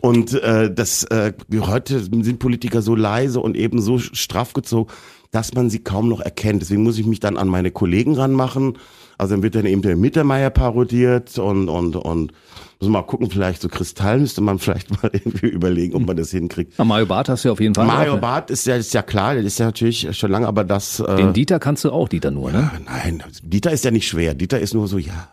Und 0.00 0.32
äh, 0.32 0.72
das 0.72 1.04
äh, 1.04 1.34
heute 1.60 2.00
sind 2.00 2.38
Politiker 2.38 2.80
so 2.80 2.94
leise 2.94 3.40
und 3.40 3.56
eben 3.58 3.82
so 3.82 3.98
straff 3.98 4.54
gezogen, 4.54 4.90
dass 5.30 5.54
man 5.54 5.70
sie 5.70 5.80
kaum 5.80 6.08
noch 6.08 6.20
erkennt. 6.20 6.62
Deswegen 6.62 6.82
muss 6.82 6.98
ich 6.98 7.06
mich 7.06 7.20
dann 7.20 7.36
an 7.36 7.48
meine 7.48 7.70
Kollegen 7.70 8.14
ranmachen. 8.14 8.78
Also 9.18 9.34
dann 9.34 9.42
wird 9.42 9.56
dann 9.56 9.66
eben 9.66 9.82
der 9.82 9.96
Mittermeier 9.96 10.50
parodiert 10.50 11.38
und, 11.38 11.68
und, 11.68 11.96
und 11.96 12.32
muss 12.80 12.88
mal 12.88 13.02
gucken, 13.02 13.28
vielleicht 13.30 13.60
so 13.60 13.68
Kristall 13.68 14.20
müsste 14.20 14.40
man 14.40 14.58
vielleicht 14.60 15.02
mal 15.02 15.10
irgendwie 15.12 15.48
überlegen, 15.48 15.94
ob 15.94 16.06
man 16.06 16.16
das 16.16 16.30
hinkriegt. 16.30 16.74
Na, 16.78 16.84
Mario 16.84 17.06
Barth 17.06 17.28
hast 17.28 17.44
du 17.44 17.48
ja 17.48 17.52
auf 17.52 17.60
jeden 17.60 17.74
Fall. 17.74 17.86
Mario 17.86 18.12
auch, 18.12 18.14
ne? 18.16 18.20
Barth 18.20 18.50
ist 18.50 18.66
ja, 18.66 18.76
ist 18.76 18.94
ja 18.94 19.02
klar, 19.02 19.34
der 19.34 19.42
ist 19.42 19.58
ja 19.58 19.66
natürlich 19.66 20.16
schon 20.16 20.30
lange, 20.30 20.46
aber 20.46 20.64
das, 20.64 21.00
äh, 21.00 21.16
Den 21.16 21.32
Dieter 21.32 21.58
kannst 21.58 21.84
du 21.84 21.90
auch, 21.90 22.08
Dieter 22.08 22.30
nur, 22.30 22.52
ne? 22.52 22.70
nein, 22.86 23.22
Dieter 23.42 23.72
ist 23.72 23.84
ja 23.84 23.90
nicht 23.90 24.06
schwer. 24.06 24.34
Dieter 24.34 24.60
ist 24.60 24.74
nur 24.74 24.86
so, 24.86 24.98
ja, 24.98 25.28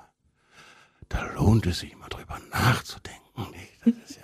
da 1.09 1.19
lohnt 1.35 1.67
es 1.67 1.79
sich 1.79 1.95
mal 1.97 2.09
drüber 2.09 2.37
nachzudenken. 2.51 3.21
Nee, 3.51 3.93
das 3.93 4.09
ist 4.09 4.17
ja. 4.17 4.23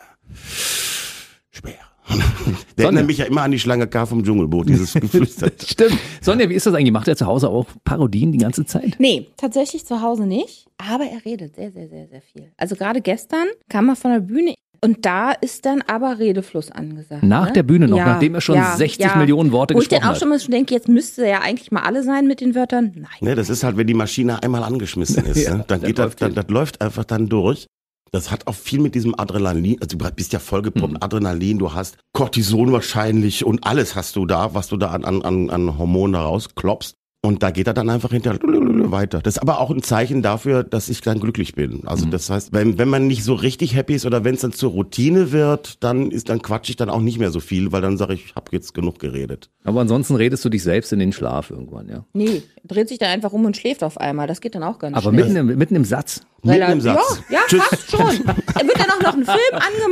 Der 2.20 2.24
Sonja. 2.78 2.86
erinnert 2.86 3.07
mich 3.07 3.18
ja 3.18 3.26
immer 3.26 3.41
an 3.43 3.51
die 3.51 3.59
Schlange 3.59 3.88
K 3.88 4.05
vom 4.05 4.24
Dschungelboot, 4.24 4.70
dieses 4.70 4.93
Geflüster. 4.95 5.51
Stimmt. 5.64 5.97
Sonja, 6.22 6.49
wie 6.49 6.55
ist 6.55 6.66
das 6.66 6.74
eigentlich? 6.74 6.91
Macht 6.91 7.07
er 7.07 7.16
zu 7.16 7.26
Hause 7.26 7.49
auch 7.49 7.66
Parodien 7.84 8.32
die 8.32 8.38
ganze 8.38 8.66
Zeit? 8.66 8.95
Nee, 8.99 9.28
tatsächlich 9.38 9.86
zu 9.86 10.01
Hause 10.01 10.26
nicht. 10.26 10.68
Aber 10.78 11.05
er 11.05 11.24
redet 11.26 11.55
sehr, 11.55 11.72
sehr, 11.72 11.88
sehr, 11.89 12.07
sehr 12.07 12.22
viel. 12.22 12.51
Also 12.57 12.76
gerade 12.76 13.01
gestern 13.01 13.47
kam 13.70 13.89
er 13.89 13.95
von 13.95 14.12
der 14.12 14.20
Bühne 14.20 14.55
und 14.84 15.05
da 15.05 15.32
ist 15.32 15.66
dann 15.68 15.84
aber 15.86 16.18
Redefluss 16.18 16.72
angesagt. 16.72 17.22
Nach 17.22 17.47
ne? 17.47 17.53
der 17.53 17.64
Bühne 17.64 17.88
noch, 17.88 17.97
nachdem 17.97 18.34
er 18.34 18.41
schon 18.41 18.59
60 18.59 19.16
Millionen 19.16 19.51
Worte 19.51 19.76
Wo 19.76 19.80
ich 19.80 19.88
dann 19.88 19.99
gesprochen 19.99 20.16
auch 20.16 20.20
schon 20.20 20.30
mal 20.30 20.39
denke, 20.39 20.74
jetzt 20.74 20.88
müsste 20.88 21.22
er 21.22 21.30
ja 21.30 21.41
eigentlich 21.41 21.72
mal 21.72 21.84
alle 21.84 22.01
sein 22.01 22.26
mit 22.26 22.41
den 22.41 22.55
Wörtern. 22.55 22.91
Nein. 22.95 23.05
Ne, 23.22 23.36
das 23.36 23.51
ist 23.51 23.64
halt, 23.64 23.78
wenn 23.78 23.86
die 23.86 23.93
Maschine 23.93 24.41
einmal 24.41 24.64
angeschmissen 24.64 25.24
ist, 25.28 25.43
Ja, 25.43 25.57
ne, 25.57 25.66
dann 25.68 25.82
dann 25.82 25.88
geht 25.88 25.99
das, 25.99 26.16
dann, 26.16 26.34
das 26.34 26.47
läuft 26.47 26.82
einfach 26.82 27.05
dann 27.05 27.30
durch. 27.30 27.68
Das 28.14 28.30
hat 28.30 28.47
auch 28.47 28.55
viel 28.55 28.80
mit 28.82 28.93
diesem 28.93 29.18
Adrenalin, 29.18 29.78
also 29.82 29.97
du 29.97 30.12
bist 30.12 30.34
ja 30.34 30.39
vollgepumpt, 30.39 30.95
Mhm. 30.95 30.97
Adrenalin, 31.01 31.59
du 31.59 31.74
hast 31.74 31.97
Cortison 32.12 32.74
wahrscheinlich 32.74 33.45
und 33.45 33.66
alles 33.66 33.95
hast 33.95 34.18
du 34.18 34.26
da, 34.26 34.53
was 34.53 34.68
du 34.68 34.76
da 34.76 34.88
an, 34.91 35.05
an, 35.05 35.49
an, 35.49 35.78
Hormonen 35.78 36.14
da 36.14 36.24
rausklopfst. 36.24 36.95
Und 37.24 37.43
da 37.43 37.51
geht 37.51 37.67
er 37.67 37.76
dann 37.76 37.88
einfach 37.91 38.09
hinterher 38.09 38.39
weiter. 38.41 39.19
Das 39.22 39.36
ist 39.36 39.41
aber 39.43 39.59
auch 39.59 39.69
ein 39.69 39.84
Zeichen 39.84 40.24
dafür, 40.24 40.63
dass 40.63 40.89
ich 40.89 41.01
dann 41.01 41.19
glücklich 41.19 41.53
bin. 41.53 41.86
Also 41.86 42.07
Mhm. 42.07 42.11
das 42.11 42.32
heißt, 42.32 42.51
wenn, 42.51 42.80
wenn 42.80 42.89
man 42.89 43.05
nicht 43.05 43.24
so 43.24 43.36
richtig 43.36 43.76
happy 43.76 43.93
ist 43.93 44.07
oder 44.07 44.24
wenn 44.24 44.34
es 44.34 44.41
dann 44.41 44.53
zur 44.53 44.72
Routine 44.72 45.32
wird, 45.32 45.84
dann 45.84 46.09
ist 46.09 46.30
dann 46.30 46.41
quatsch 46.41 46.69
ich 46.72 46.78
dann 46.78 46.89
auch 46.89 46.99
nicht 46.99 47.19
mehr 47.19 47.30
so 47.30 47.39
viel, 47.39 47.72
weil 47.72 47.82
dann 47.82 47.95
sage 47.97 48.15
ich, 48.15 48.26
ich 48.26 48.36
habe 48.36 48.45
jetzt 48.53 48.74
genug 48.74 48.97
geredet. 48.97 49.51
Aber 49.63 49.82
ansonsten 49.82 50.15
redest 50.15 50.43
du 50.45 50.49
dich 50.49 50.63
selbst 50.63 50.91
in 50.93 50.97
den 50.99 51.13
Schlaf 51.13 51.51
irgendwann, 51.51 51.89
ja. 51.89 52.05
Nee, 52.13 52.41
dreht 52.63 52.89
sich 52.89 52.97
dann 52.97 53.09
einfach 53.09 53.32
um 53.34 53.45
und 53.45 53.55
schläft 53.55 53.84
auf 53.84 53.99
einmal. 53.99 54.26
Das 54.26 54.41
geht 54.41 54.55
dann 54.55 54.63
auch 54.63 54.80
ganz 54.80 54.97
Aber 54.97 55.11
schnell. 55.11 55.26
mitten 55.26 55.36
im, 55.51 55.57
mitten 55.59 55.76
im 55.76 55.86
Satz. 55.86 56.22
Weil 56.41 56.53
Mitten 56.57 56.63
er- 56.69 56.74
im 56.74 56.82
Satz. 56.82 57.22
Ja, 57.30 57.36
ja 57.36 57.39
Tschüss. 57.47 57.61
fast 57.61 57.91
schon. 57.91 58.26
Er 58.26 58.65
wird 58.67 58.80
dann 58.80 58.89
auch 58.89 59.01
noch 59.03 59.13
ein 59.13 59.26
Film 59.26 59.38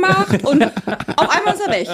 angemacht 0.02 0.44
und 0.44 0.64
auf 1.16 1.30
einmal 1.30 1.54
ist 1.54 1.60
er 1.64 1.72
weg. 1.72 1.88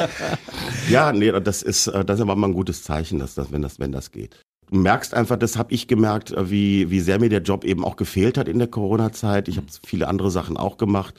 Ja, 0.89 1.12
nee, 1.12 1.30
das 1.43 1.62
ist, 1.62 1.89
äh, 1.89 2.07
das 2.07 2.16
ist 2.18 2.22
aber 2.22 2.37
mal 2.37 2.47
ein 2.49 2.55
gutes 2.55 2.82
Zeichen, 2.84 3.18
dass 3.18 3.34
das, 3.34 3.53
wenn 3.53 3.61
das, 3.61 3.78
wenn 3.78 3.93
das 3.93 4.11
geht. 4.12 4.41
Merkst 4.70 5.14
einfach, 5.14 5.36
das 5.36 5.56
habe 5.56 5.72
ich 5.72 5.86
gemerkt, 5.88 6.32
äh, 6.32 6.50
wie, 6.50 6.90
wie 6.90 7.00
sehr 7.00 7.20
mir 7.20 7.28
der 7.28 7.42
Job 7.42 7.64
eben 7.64 7.84
auch 7.84 7.96
gefehlt 7.96 8.38
hat 8.38 8.48
in 8.48 8.58
der 8.58 8.68
Corona-Zeit. 8.68 9.48
Ich 9.48 9.56
habe 9.56 9.66
viele 9.86 10.08
andere 10.08 10.30
Sachen 10.30 10.56
auch 10.56 10.76
gemacht. 10.76 11.14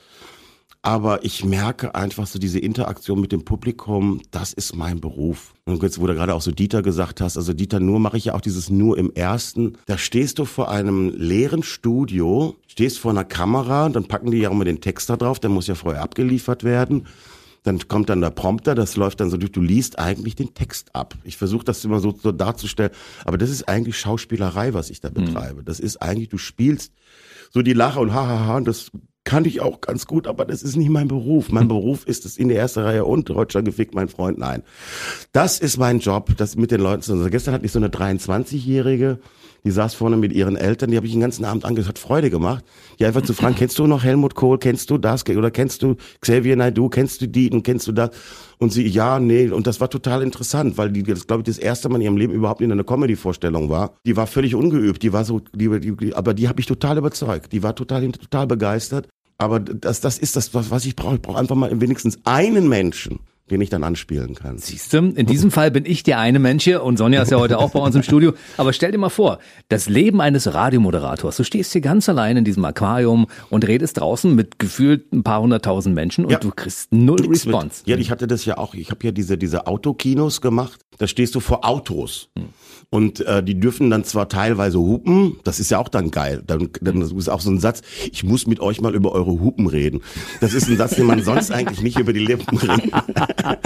Aber 0.81 1.25
ich 1.25 1.43
merke 1.43 1.95
einfach 1.95 2.27
so 2.27 2.39
diese 2.39 2.59
Interaktion 2.59 3.19
mit 3.19 3.31
dem 3.31 3.43
Publikum, 3.43 4.21
das 4.31 4.53
ist 4.53 4.75
mein 4.75 5.01
Beruf. 5.01 5.53
Und 5.65 5.81
jetzt, 5.83 5.99
wo 5.99 6.07
du 6.07 6.13
gerade 6.13 6.33
auch 6.33 6.41
so 6.41 6.51
Dieter 6.51 6.81
gesagt 6.81 7.19
hast, 7.19 7.35
also 7.35 7.51
Dieter, 7.51 7.79
nur 7.79 7.99
mache 7.99 8.15
ich 8.15 8.25
ja 8.25 8.35
auch 8.35 8.41
dieses 8.41 8.69
nur 8.69 8.97
im 8.97 9.11
ersten. 9.13 9.77
Da 9.85 9.97
stehst 9.97 10.39
du 10.39 10.45
vor 10.45 10.69
einem 10.69 11.09
leeren 11.09 11.63
Studio, 11.63 12.55
stehst 12.67 12.99
vor 12.99 13.11
einer 13.11 13.25
Kamera, 13.25 13.89
dann 13.89 14.07
packen 14.07 14.31
die 14.31 14.37
ja 14.37 14.51
immer 14.51 14.65
den 14.65 14.79
Text 14.79 15.09
da 15.09 15.17
drauf, 15.17 15.39
der 15.39 15.49
muss 15.49 15.67
ja 15.67 15.75
vorher 15.75 16.03
abgeliefert 16.03 16.63
werden. 16.63 17.05
Dann 17.63 17.87
kommt 17.87 18.09
dann 18.09 18.21
der 18.21 18.29
Prompter, 18.29 18.75
das 18.75 18.95
läuft 18.95 19.19
dann 19.19 19.29
so 19.29 19.37
durch, 19.37 19.51
du 19.51 19.61
liest 19.61 19.99
eigentlich 19.99 20.35
den 20.35 20.53
Text 20.53 20.95
ab. 20.95 21.15
Ich 21.23 21.37
versuche 21.37 21.65
das 21.65 21.83
immer 21.83 21.99
so, 21.99 22.15
so 22.21 22.31
darzustellen, 22.31 22.91
aber 23.25 23.37
das 23.37 23.49
ist 23.49 23.67
eigentlich 23.67 23.97
Schauspielerei, 23.97 24.73
was 24.73 24.89
ich 24.89 25.01
da 25.01 25.09
betreibe. 25.09 25.63
Das 25.63 25.79
ist 25.79 26.01
eigentlich, 26.01 26.29
du 26.29 26.37
spielst 26.37 26.93
so 27.51 27.61
die 27.61 27.73
Lache 27.73 27.99
und 27.99 28.13
hahaha, 28.13 28.57
und 28.57 28.67
das 28.67 28.91
kann 29.27 29.43
ich 29.43 29.59
auch 29.59 29.81
ganz 29.81 30.05
gut, 30.07 30.25
aber 30.25 30.45
das 30.45 30.63
ist 30.63 30.77
nicht 30.77 30.89
mein 30.89 31.09
Beruf. 31.09 31.51
Mein 31.51 31.67
Beruf 31.67 32.07
ist 32.07 32.25
es 32.25 32.37
in 32.37 32.47
der 32.47 32.57
ersten 32.59 32.79
Reihe 32.79 33.03
und 33.03 33.29
Deutschland 33.29 33.65
gefickt, 33.65 33.93
mein 33.93 34.07
Freund, 34.07 34.37
nein. 34.37 34.63
Das 35.33 35.59
ist 35.59 35.77
mein 35.77 35.99
Job, 35.99 36.31
das 36.37 36.55
mit 36.55 36.71
den 36.71 36.79
Leuten 36.79 37.01
zu 37.01 37.11
also 37.11 37.29
Gestern 37.29 37.53
hatte 37.53 37.65
ich 37.65 37.73
so 37.73 37.79
eine 37.79 37.89
23-Jährige, 37.89 39.19
die 39.67 39.71
saß 39.71 39.95
vorne 39.95 40.15
mit 40.15 40.31
ihren 40.31 40.55
Eltern, 40.55 40.91
die 40.91 40.95
habe 40.95 41.05
ich 41.05 41.11
den 41.11 41.19
ganzen 41.19 41.43
Abend 41.43 41.65
angehört, 41.65 41.89
hat 41.89 41.99
Freude 41.99 42.29
gemacht. 42.29 42.63
Die 42.99 43.05
einfach 43.05 43.21
zu 43.21 43.33
fragen, 43.33 43.55
kennst 43.55 43.77
du 43.77 43.85
noch 43.85 44.01
Helmut 44.01 44.33
Kohl, 44.33 44.57
kennst 44.57 44.89
du 44.89 44.97
das, 44.97 45.27
oder 45.27 45.51
kennst 45.51 45.83
du 45.83 45.97
Xavier 46.21 46.55
Naidoo, 46.55 46.87
kennst 46.87 47.21
du 47.21 47.27
die 47.27 47.51
und 47.51 47.63
kennst 47.63 47.85
du 47.85 47.91
das? 47.91 48.11
Und 48.59 48.71
sie, 48.71 48.87
ja, 48.87 49.19
nee, 49.19 49.49
und 49.49 49.67
das 49.67 49.81
war 49.81 49.89
total 49.89 50.23
interessant, 50.23 50.77
weil 50.77 50.89
die, 50.89 51.03
das 51.03 51.27
glaube 51.27 51.41
ich, 51.41 51.47
das 51.47 51.57
erste 51.57 51.89
Mal 51.89 51.97
in 51.97 52.03
ihrem 52.03 52.17
Leben 52.17 52.33
überhaupt 52.33 52.61
in 52.61 52.71
einer 52.71 52.85
Comedy-Vorstellung 52.85 53.69
war. 53.69 53.93
Die 54.05 54.15
war 54.15 54.25
völlig 54.25 54.55
ungeübt, 54.55 55.03
die 55.03 55.11
war 55.11 55.25
so, 55.25 55.41
die, 55.53 55.79
die, 55.81 56.15
aber 56.15 56.33
die 56.33 56.47
habe 56.47 56.61
ich 56.61 56.65
total 56.65 56.97
überzeugt. 56.97 57.51
Die 57.51 57.61
war 57.61 57.75
total, 57.75 58.09
total 58.13 58.47
begeistert. 58.47 59.09
Aber 59.37 59.59
das, 59.59 59.99
das 59.99 60.17
ist 60.17 60.37
das, 60.37 60.53
was 60.53 60.85
ich 60.85 60.95
brauche. 60.95 61.15
Ich 61.15 61.21
brauche 61.21 61.37
einfach 61.37 61.55
mal 61.55 61.81
wenigstens 61.81 62.17
einen 62.23 62.69
Menschen, 62.69 63.19
den 63.49 63.61
ich 63.61 63.69
dann 63.69 63.83
anspielen 63.83 64.35
kann. 64.35 64.57
Siehst 64.57 64.93
du, 64.93 64.97
in 64.97 65.25
diesem 65.25 65.51
Fall 65.51 65.71
bin 65.71 65.85
ich 65.85 66.03
der 66.03 66.19
eine 66.19 66.39
Mensch 66.39 66.63
hier 66.65 66.83
und 66.83 66.97
Sonja 66.97 67.21
ist 67.21 67.31
ja 67.31 67.39
heute 67.39 67.57
auch 67.59 67.71
bei 67.71 67.79
uns 67.79 67.95
im 67.95 68.03
Studio. 68.03 68.33
Aber 68.57 68.73
stell 68.73 68.91
dir 68.91 68.97
mal 68.97 69.09
vor, 69.09 69.39
das 69.69 69.87
Leben 69.89 70.19
eines 70.21 70.53
Radiomoderators. 70.53 71.37
Du 71.37 71.43
stehst 71.43 71.71
hier 71.71 71.81
ganz 71.81 72.09
allein 72.09 72.37
in 72.37 72.43
diesem 72.45 72.65
Aquarium 72.65 73.27
und 73.49 73.67
redest 73.67 73.99
draußen 73.99 74.33
mit 74.35 74.59
gefühlt 74.59 75.11
ein 75.13 75.23
paar 75.23 75.41
hunderttausend 75.41 75.95
Menschen 75.95 76.25
und 76.25 76.31
Ja. 76.31 76.39
du 76.39 76.51
kriegst 76.51 76.91
null 76.93 77.19
mit- 77.21 77.29
Response. 77.31 77.83
Ja, 77.85 77.97
ich 77.97 78.11
hatte 78.11 78.27
das 78.27 78.45
ja 78.45 78.57
auch. 78.57 78.73
Ich 78.73 78.89
habe 78.91 79.05
ja 79.05 79.11
diese, 79.11 79.37
diese 79.37 79.67
Autokinos 79.67 80.41
gemacht. 80.41 80.81
Da 80.97 81.07
stehst 81.07 81.35
du 81.35 81.39
vor 81.39 81.63
Autos. 81.65 82.29
Und 82.89 83.19
äh, 83.25 83.43
die 83.43 83.59
dürfen 83.59 83.89
dann 83.89 84.05
zwar 84.05 84.29
teilweise 84.29 84.79
hupen, 84.79 85.37
das 85.43 85.59
ist 85.59 85.69
ja 85.69 85.77
auch 85.77 85.89
dann 85.89 86.09
geil. 86.09 86.41
Dann, 86.47 86.69
dann 86.79 87.01
das 87.01 87.11
ist 87.11 87.27
auch 87.27 87.41
so 87.41 87.49
ein 87.49 87.59
Satz, 87.59 87.81
ich 88.09 88.23
muss 88.23 88.47
mit 88.47 88.61
euch 88.61 88.79
mal 88.79 88.95
über 88.95 89.11
eure 89.11 89.31
Hupen 89.31 89.67
reden. 89.67 89.99
Das 90.39 90.53
ist 90.53 90.69
ein 90.69 90.77
Satz, 90.77 90.95
den 90.95 91.05
man 91.05 91.21
sonst 91.21 91.51
eigentlich 91.51 91.81
nicht 91.81 91.99
über 91.99 92.13
die 92.13 92.25
Lippen 92.25 92.57
bringt. 92.57 92.93
und 92.93 93.57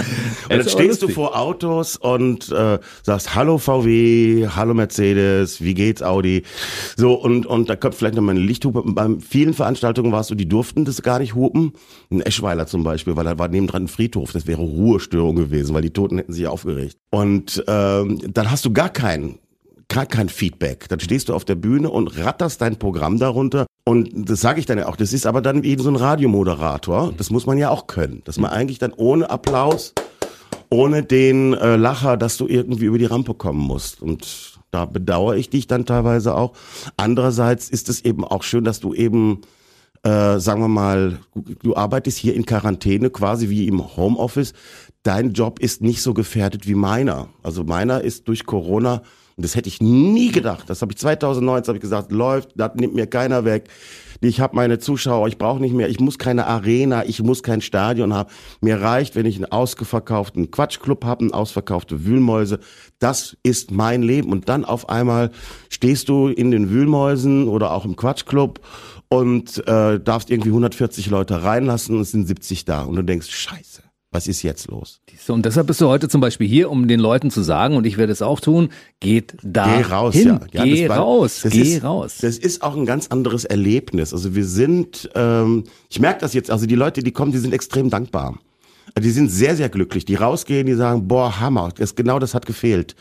dann 0.48 0.68
stehst 0.68 1.02
du 1.02 1.08
vor 1.08 1.38
Autos 1.38 1.96
und 1.96 2.50
äh, 2.50 2.80
sagst, 3.04 3.36
hallo 3.36 3.58
VW, 3.58 4.48
hallo 4.56 4.74
Mercedes, 4.74 5.62
wie 5.62 5.74
geht's 5.74 6.02
Audi? 6.02 6.42
So, 6.96 7.14
und, 7.14 7.46
und 7.46 7.70
da 7.70 7.76
kommt 7.76 7.94
vielleicht 7.94 8.16
noch 8.16 8.22
mal 8.22 8.32
eine 8.32 8.40
Lichthupe. 8.40 8.82
Bei 8.84 9.08
vielen 9.20 9.54
Veranstaltungen 9.54 10.10
war 10.10 10.22
es 10.22 10.26
so, 10.26 10.34
die 10.34 10.48
durften 10.48 10.84
das 10.84 11.00
gar 11.00 11.20
nicht 11.20 11.36
hupen. 11.36 11.74
In 12.10 12.22
Eschweiler 12.22 12.66
zum 12.66 12.82
Beispiel, 12.82 13.14
weil 13.14 13.24
da 13.24 13.38
war 13.38 13.46
nebendran 13.46 13.84
ein 13.84 13.88
Friedhof. 13.88 14.32
Das 14.32 14.48
wäre 14.48 14.62
Ruhestörung 14.62 15.36
gewesen, 15.36 15.74
weil 15.76 15.82
die 15.82 15.90
Toten 15.90 16.18
hätten 16.18 16.32
sich 16.32 16.48
aufgeregt. 16.48 16.96
Und 17.10 17.62
ähm, 17.68 18.18
dann 18.32 18.50
hast 18.50 18.64
du 18.64 18.72
gar 18.72 18.88
keinen 18.88 19.11
gar 19.88 20.06
kein 20.06 20.28
Feedback. 20.28 20.88
Dann 20.88 21.00
stehst 21.00 21.28
du 21.28 21.34
auf 21.34 21.44
der 21.44 21.54
Bühne 21.54 21.90
und 21.90 22.18
ratterst 22.18 22.60
dein 22.60 22.76
Programm 22.76 23.18
darunter. 23.18 23.66
Und 23.84 24.10
das 24.14 24.40
sage 24.40 24.60
ich 24.60 24.66
dann 24.66 24.78
ja 24.78 24.88
auch, 24.88 24.96
das 24.96 25.12
ist 25.12 25.26
aber 25.26 25.42
dann 25.42 25.64
eben 25.64 25.82
so 25.82 25.90
ein 25.90 25.96
Radiomoderator. 25.96 27.12
Das 27.16 27.30
muss 27.30 27.46
man 27.46 27.58
ja 27.58 27.70
auch 27.70 27.86
können. 27.86 28.22
Dass 28.24 28.38
man 28.38 28.50
eigentlich 28.50 28.78
dann 28.78 28.92
ohne 28.92 29.28
Applaus, 29.28 29.92
ohne 30.70 31.02
den 31.02 31.52
äh, 31.54 31.76
Lacher, 31.76 32.16
dass 32.16 32.36
du 32.36 32.46
irgendwie 32.46 32.86
über 32.86 32.98
die 32.98 33.04
Rampe 33.04 33.34
kommen 33.34 33.60
musst. 33.60 34.00
Und 34.00 34.60
da 34.70 34.86
bedauere 34.86 35.36
ich 35.36 35.50
dich 35.50 35.66
dann 35.66 35.84
teilweise 35.84 36.34
auch. 36.34 36.52
Andererseits 36.96 37.68
ist 37.68 37.88
es 37.88 38.04
eben 38.04 38.24
auch 38.24 38.42
schön, 38.42 38.64
dass 38.64 38.80
du 38.80 38.94
eben 38.94 39.42
äh, 40.04 40.40
sagen 40.40 40.60
wir 40.60 40.68
mal, 40.68 41.18
du 41.34 41.76
arbeitest 41.76 42.18
hier 42.18 42.34
in 42.34 42.44
Quarantäne 42.44 43.10
quasi 43.10 43.48
wie 43.50 43.68
im 43.68 43.96
Homeoffice. 43.96 44.52
Dein 45.02 45.32
Job 45.32 45.58
ist 45.58 45.82
nicht 45.82 46.00
so 46.00 46.14
gefährdet 46.14 46.66
wie 46.66 46.74
meiner. 46.74 47.28
Also 47.42 47.64
meiner 47.64 48.02
ist 48.02 48.28
durch 48.28 48.46
Corona, 48.46 49.02
und 49.36 49.44
das 49.44 49.56
hätte 49.56 49.68
ich 49.68 49.80
nie 49.80 50.30
gedacht, 50.30 50.68
das 50.68 50.82
habe 50.82 50.92
ich 50.92 50.98
2019 50.98 51.72
hab 51.72 51.76
ich 51.76 51.80
gesagt, 51.80 52.12
läuft, 52.12 52.50
das 52.54 52.74
nimmt 52.74 52.94
mir 52.94 53.06
keiner 53.06 53.44
weg. 53.44 53.68
Ich 54.20 54.38
habe 54.40 54.54
meine 54.54 54.78
Zuschauer, 54.78 55.26
ich 55.26 55.38
brauche 55.38 55.60
nicht 55.60 55.74
mehr, 55.74 55.88
ich 55.88 55.98
muss 55.98 56.16
keine 56.18 56.46
Arena, 56.46 57.04
ich 57.04 57.20
muss 57.22 57.42
kein 57.42 57.60
Stadion 57.60 58.14
haben. 58.14 58.30
Mir 58.60 58.80
reicht, 58.80 59.16
wenn 59.16 59.26
ich 59.26 59.34
einen 59.34 59.46
ausverkauften 59.46 60.52
Quatschclub 60.52 61.04
habe, 61.04 61.22
einen 61.22 61.32
ausverkaufte 61.32 62.04
Wühlmäuse. 62.04 62.60
Das 63.00 63.36
ist 63.42 63.72
mein 63.72 64.02
Leben. 64.02 64.30
Und 64.30 64.48
dann 64.48 64.64
auf 64.64 64.88
einmal 64.88 65.32
stehst 65.70 66.08
du 66.08 66.28
in 66.28 66.52
den 66.52 66.70
Wühlmäusen 66.70 67.48
oder 67.48 67.72
auch 67.72 67.84
im 67.84 67.96
Quatschclub 67.96 68.60
und 69.08 69.66
äh, 69.66 69.98
darfst 69.98 70.30
irgendwie 70.30 70.50
140 70.50 71.10
Leute 71.10 71.42
reinlassen 71.42 71.96
und 71.96 72.02
es 72.02 72.12
sind 72.12 72.26
70 72.26 72.64
da. 72.64 72.82
Und 72.82 72.94
du 72.94 73.02
denkst, 73.02 73.28
scheiße, 73.28 73.81
was 74.12 74.28
ist 74.28 74.42
jetzt 74.42 74.68
los? 74.68 75.00
Und 75.28 75.44
deshalb 75.46 75.66
bist 75.66 75.80
du 75.80 75.88
heute 75.88 76.08
zum 76.08 76.20
Beispiel 76.20 76.46
hier, 76.46 76.70
um 76.70 76.86
den 76.86 77.00
Leuten 77.00 77.30
zu 77.30 77.42
sagen, 77.42 77.76
und 77.76 77.86
ich 77.86 77.96
werde 77.96 78.12
es 78.12 78.20
auch 78.22 78.40
tun, 78.40 78.68
geht 79.00 79.34
da 79.42 79.78
Geh 79.78 79.82
raus, 79.84 80.14
hin. 80.14 80.28
ja. 80.28 80.40
ja 80.52 80.64
geh 80.64 80.80
das 80.82 80.88
war- 80.90 80.98
raus, 80.98 81.40
das 81.42 81.52
geh 81.52 81.62
ist, 81.62 81.82
raus. 81.82 82.18
Das 82.20 82.36
ist 82.38 82.62
auch 82.62 82.76
ein 82.76 82.84
ganz 82.86 83.08
anderes 83.08 83.44
Erlebnis. 83.46 84.12
Also 84.12 84.34
wir 84.34 84.44
sind, 84.44 85.10
ähm, 85.14 85.64
ich 85.90 85.98
merke 85.98 86.20
das 86.20 86.34
jetzt, 86.34 86.50
also 86.50 86.66
die 86.66 86.74
Leute, 86.74 87.02
die 87.02 87.10
kommen, 87.12 87.32
die 87.32 87.38
sind 87.38 87.52
extrem 87.54 87.90
dankbar. 87.90 88.38
Die 88.98 89.10
sind 89.10 89.30
sehr, 89.30 89.56
sehr 89.56 89.70
glücklich. 89.70 90.04
Die 90.04 90.16
rausgehen, 90.16 90.66
die 90.66 90.74
sagen, 90.74 91.08
boah, 91.08 91.40
Hammer, 91.40 91.70
das, 91.76 91.94
genau 91.94 92.18
das 92.18 92.34
hat 92.34 92.44
gefehlt. 92.44 92.94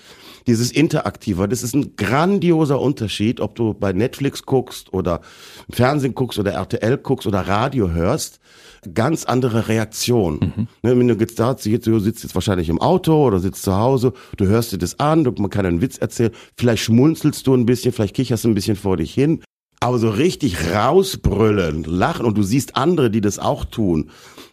Dieses 0.48 0.72
Interaktive, 0.72 1.48
das 1.48 1.62
ist 1.62 1.76
ein 1.76 1.96
grandioser 1.98 2.80
Unterschied, 2.80 3.42
ob 3.42 3.56
du 3.56 3.74
bei 3.74 3.92
Netflix 3.94 4.44
guckst 4.44 4.92
oder 4.94 5.22
im 5.68 5.74
Fernsehen 5.76 6.16
guckst 6.16 6.40
oder 6.40 6.54
RTL 6.54 6.98
guckst 6.98 7.28
oder 7.28 7.42
Radio 7.48 7.92
hörst. 7.92 8.40
Ganz 8.94 9.26
andere 9.26 9.68
Reaktion. 9.68 10.68
Ne, 10.82 10.98
wenn 10.98 11.08
du 11.08 11.14
jetzt 11.16 11.40
da 11.40 11.56
sitzt, 11.58 11.86
du 11.86 12.00
sitzt 12.00 12.24
jetzt 12.24 12.34
wahrscheinlich 12.34 12.70
im 12.70 12.82
Auto 12.82 13.28
oder 13.28 13.40
sitzt 13.40 13.62
zu 13.64 13.76
Hause, 13.76 14.14
du 14.38 14.46
hörst 14.48 14.72
dir 14.72 14.80
das 14.80 15.00
an, 15.00 15.24
du, 15.24 15.32
man 15.32 15.50
kann 15.52 15.66
einen 15.66 15.82
Witz 15.82 15.98
erzählen, 15.98 16.32
vielleicht 16.58 16.84
schmunzelst 16.84 17.46
du 17.46 17.54
ein 17.54 17.66
bisschen, 17.66 17.94
vielleicht 17.94 18.16
kicherst 18.16 18.44
du 18.44 18.50
ein 18.50 18.56
bisschen 18.56 18.76
vor 18.76 18.98
dich 18.98 19.14
hin. 19.14 19.44
Aber 19.80 19.98
so 19.98 20.10
richtig 20.10 20.72
rausbrüllen, 20.74 21.84
lachen 21.84 22.26
und 22.26 22.38
du 22.38 22.44
siehst 22.44 22.76
andere, 22.76 23.10
die 23.10 23.22
das 23.22 23.40
auch 23.40 23.66
tun. 23.66 24.12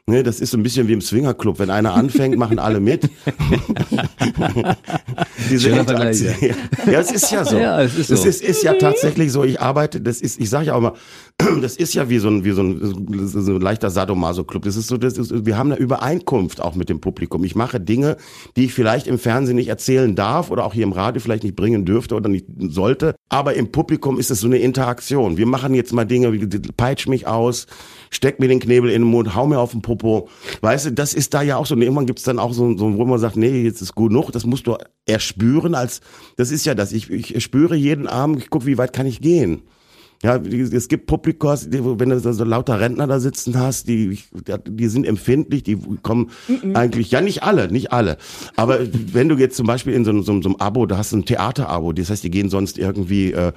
Ne, 0.09 0.23
das 0.23 0.41
ist 0.41 0.53
so 0.53 0.57
ein 0.57 0.63
bisschen 0.63 0.89
wie 0.89 0.95
im 0.95 1.03
Swingerclub. 1.03 1.59
Wenn 1.59 1.69
einer 1.69 1.93
anfängt, 1.93 2.39
machen 2.39 2.59
alle 2.59 2.81
mit. 2.81 3.05
Diese 5.51 5.69
Interaktion. 5.69 6.35
Ja, 6.87 7.01
es 7.01 7.13
ist 7.13 7.31
ja 7.31 7.45
so. 7.45 7.59
Ja, 7.59 7.83
es 7.83 7.99
ist 7.99 8.11
das 8.11 8.23
so. 8.23 8.29
ist, 8.29 8.43
ist 8.43 8.63
ja 8.63 8.73
tatsächlich 8.73 9.31
so. 9.31 9.45
Ich 9.45 9.61
arbeite, 9.61 10.01
das 10.01 10.23
ist, 10.23 10.41
ich 10.41 10.49
sage 10.49 10.69
ja 10.69 10.77
auch 10.77 10.81
mal, 10.81 10.95
das 11.61 11.77
ist 11.77 11.93
ja 11.93 12.09
wie 12.09 12.21
so 12.21 12.29
ein, 12.29 12.43
wie 12.43 12.53
so 12.53 12.63
ein, 12.63 13.27
so 13.27 13.57
ein 13.57 13.61
leichter 13.61 13.91
Sadomaso-Club. 13.91 14.63
Das 14.63 14.77
ist 14.77 14.87
so, 14.87 14.97
das 14.97 15.19
ist, 15.19 15.45
wir 15.45 15.59
haben 15.59 15.73
eine 15.73 15.79
Übereinkunft 15.79 16.63
auch 16.63 16.75
mit 16.75 16.89
dem 16.89 17.03
Publikum. 17.03 17.45
Ich 17.45 17.55
mache 17.55 17.79
Dinge, 17.79 18.17
die 18.57 18.65
ich 18.65 18.73
vielleicht 18.73 19.09
im 19.09 19.19
Fernsehen 19.19 19.57
nicht 19.57 19.69
erzählen 19.69 20.15
darf 20.15 20.51
oder 20.51 20.65
auch 20.65 20.73
hier 20.73 20.85
im 20.85 20.93
Radio 20.93 21.21
vielleicht 21.21 21.45
nicht 21.45 21.55
bringen 21.55 21.85
dürfte 21.85 22.15
oder 22.15 22.31
nicht 22.31 22.47
sollte. 22.59 23.15
Aber 23.29 23.53
im 23.53 23.73
Publikum 23.73 24.19
ist 24.19 24.31
es 24.31 24.41
so 24.41 24.47
eine 24.47 24.57
Interaktion. 24.57 25.37
Wir 25.37 25.47
machen 25.47 25.75
jetzt 25.75 25.93
mal 25.93 26.07
Dinge, 26.07 26.33
wie 26.33 26.49
peitsch 26.79 27.09
mich 27.09 27.27
aus, 27.27 27.67
steck 28.11 28.41
mir 28.41 28.49
den 28.49 28.61
Knebel 28.61 28.91
in 28.91 29.03
den 29.03 29.11
Mund, 29.11 29.35
hau 29.35 29.47
mir 29.47 29.59
auf 29.59 29.73
den 29.73 29.83
Popo. 29.83 30.29
Weißt 30.61 30.87
du, 30.87 30.93
das 30.93 31.15
ist 31.15 31.35
da 31.35 31.43
ja 31.43 31.57
auch 31.57 31.67
so. 31.67 31.75
Und 31.75 31.83
irgendwann 31.83 32.07
gibt's 32.07 32.25
dann 32.25 32.39
auch 32.39 32.53
so, 32.53 32.77
so, 32.77 32.97
wo 32.97 33.05
man 33.05 33.19
sagt, 33.19 33.37
nee, 33.37 33.63
jetzt 33.63 33.81
ist 33.81 33.95
gut 33.95 34.09
genug. 34.11 34.33
Das 34.33 34.45
musst 34.45 34.67
du 34.67 34.77
erspüren 35.07 35.75
als, 35.75 36.01
das 36.37 36.51
ist 36.51 36.67
ja 36.67 36.75
das. 36.75 36.93
Ich, 36.93 37.11
ich 37.11 37.43
spüre 37.43 37.77
jeden 37.77 38.07
Abend, 38.07 38.39
ich 38.39 38.51
gucke, 38.51 38.67
wie 38.67 38.79
weit 38.79 38.93
kann 38.93 39.07
ich 39.07 39.21
gehen. 39.21 39.63
Ja, 40.23 40.37
es 40.37 40.89
gibt 40.89 41.07
Publikos, 41.07 41.69
wenn 41.71 42.09
du 42.09 42.19
so 42.19 42.43
lauter 42.43 42.81
Rentner 42.81 43.07
da 43.07 43.21
sitzen 43.21 43.57
hast, 43.57 43.87
die, 43.87 44.19
die 44.67 44.89
sind 44.89 45.07
empfindlich, 45.07 45.63
die 45.63 45.79
kommen 46.03 46.31
eigentlich, 46.75 47.13
ja 47.13 47.21
nicht 47.21 47.45
alle, 47.45 47.71
nicht 47.71 47.93
alle. 47.93 48.17
Aber 48.57 48.81
wenn 49.13 49.29
du 49.29 49.37
jetzt 49.37 49.57
zum 49.57 49.69
Beispiel 49.69 49.93
in 49.93 50.05
so, 50.05 50.11
so, 50.23 50.43
so 50.43 50.49
einem 50.49 50.57
Abo, 50.57 50.87
da 50.87 50.99
hast 50.99 51.13
du 51.13 51.19
ein 51.19 51.25
Theaterabo, 51.25 51.93
das 51.93 52.11
heißt, 52.11 52.25
die 52.25 52.31
gehen 52.31 52.51
sonst 52.51 52.79
irgendwie, 52.79 53.31
äh, 53.31 53.53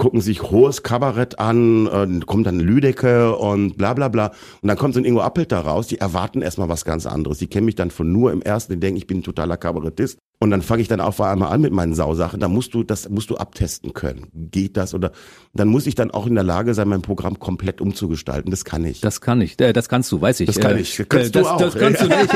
gucken 0.00 0.22
sich 0.22 0.42
hohes 0.42 0.82
Kabarett 0.82 1.38
an, 1.38 1.86
äh, 1.86 2.24
kommt 2.24 2.46
dann 2.46 2.58
Lüdecke 2.58 3.36
und 3.36 3.76
bla 3.76 3.92
bla 3.92 4.08
bla. 4.08 4.32
Und 4.62 4.68
dann 4.68 4.78
kommt 4.78 4.94
so 4.94 5.00
ein 5.00 5.04
Ingo 5.04 5.20
Appelt 5.20 5.52
da 5.52 5.60
raus, 5.60 5.88
die 5.88 5.98
erwarten 5.98 6.40
erstmal 6.40 6.70
was 6.70 6.86
ganz 6.86 7.04
anderes. 7.04 7.36
Die 7.36 7.48
kennen 7.48 7.66
mich 7.66 7.74
dann 7.74 7.90
von 7.90 8.10
nur 8.10 8.32
im 8.32 8.40
ersten, 8.40 8.72
die 8.72 8.80
denken, 8.80 8.96
ich 8.96 9.06
bin 9.06 9.18
ein 9.18 9.22
totaler 9.22 9.58
Kabarettist. 9.58 10.18
Und 10.42 10.50
dann 10.50 10.62
fange 10.62 10.80
ich 10.80 10.88
dann 10.88 11.02
auf 11.02 11.20
einmal 11.20 11.52
an 11.52 11.60
mit 11.60 11.74
meinen 11.74 11.94
Sausachen. 11.94 12.40
Da 12.40 12.48
musst 12.48 12.72
du, 12.72 12.82
das 12.82 13.10
musst 13.10 13.28
du 13.28 13.36
abtesten 13.36 13.92
können. 13.92 14.28
Geht 14.32 14.78
das? 14.78 14.94
Oder 14.94 15.12
dann 15.52 15.68
muss 15.68 15.86
ich 15.86 15.96
dann 15.96 16.10
auch 16.10 16.26
in 16.26 16.34
der 16.34 16.44
Lage 16.44 16.72
sein, 16.72 16.88
mein 16.88 17.02
Programm 17.02 17.38
komplett 17.38 17.82
umzugestalten. 17.82 18.50
Das 18.50 18.64
kann 18.64 18.86
ich. 18.86 19.02
Das 19.02 19.20
kann 19.20 19.42
ich, 19.42 19.60
äh, 19.60 19.74
das 19.74 19.90
kannst 19.90 20.10
du, 20.12 20.18
weiß 20.18 20.40
ich. 20.40 20.46
Das 20.46 20.58
kann 20.58 20.76
Äh, 20.76 20.80
ich. 20.80 20.96
Kannst 21.10 21.36
das, 21.36 21.42
du 21.42 21.46
auch, 21.50 21.58
Das 21.58 21.74
kannst 21.74 22.00
ja. 22.00 22.08
du 22.08 22.16
nicht. 22.16 22.34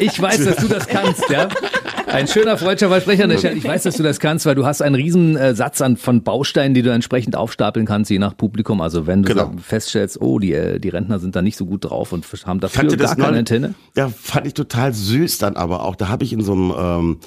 Ich 0.00 0.20
weiß, 0.20 0.44
dass 0.44 0.56
du 0.56 0.66
das 0.66 0.88
kannst, 0.88 1.30
ja. 1.30 1.48
Ein 2.14 2.28
schöner 2.28 2.56
freudscher 2.56 2.88
Versprecher 2.88 3.38
Stelle. 3.38 3.56
Ich 3.56 3.64
weiß, 3.64 3.82
dass 3.82 3.96
du 3.96 4.02
das 4.02 4.20
kannst, 4.20 4.46
weil 4.46 4.54
du 4.54 4.64
hast 4.64 4.82
einen 4.82 4.94
riesen 4.94 5.36
äh, 5.36 5.54
Satz 5.54 5.80
an, 5.80 5.96
von 5.96 6.22
Bausteinen, 6.22 6.74
die 6.74 6.82
du 6.82 6.90
entsprechend 6.90 7.36
aufstapeln 7.36 7.86
kannst, 7.86 8.10
je 8.10 8.18
nach 8.18 8.36
Publikum. 8.36 8.80
Also 8.80 9.06
wenn 9.06 9.22
du 9.22 9.28
Genau. 9.34 9.50
feststellst, 9.60 10.20
oh, 10.20 10.38
die, 10.38 10.52
äh, 10.52 10.78
die 10.78 10.88
Rentner 10.88 11.18
sind 11.18 11.34
da 11.36 11.42
nicht 11.42 11.56
so 11.56 11.66
gut 11.66 11.84
drauf 11.84 12.12
und 12.12 12.24
haben 12.46 12.60
dafür 12.60 12.84
gar 12.88 12.96
das 12.96 13.10
keine 13.10 13.22
neulich- 13.24 13.38
Antenne. 13.40 13.74
Ja, 13.96 14.08
fand 14.08 14.46
ich 14.46 14.54
total 14.54 14.92
süß 14.94 15.38
dann 15.38 15.56
aber 15.56 15.82
auch. 15.84 15.96
Da 15.96 16.08
habe 16.08 16.24
ich 16.24 16.32
in 16.32 16.40
so 16.42 16.52
einem 16.52 16.72
ähm, 16.78 17.18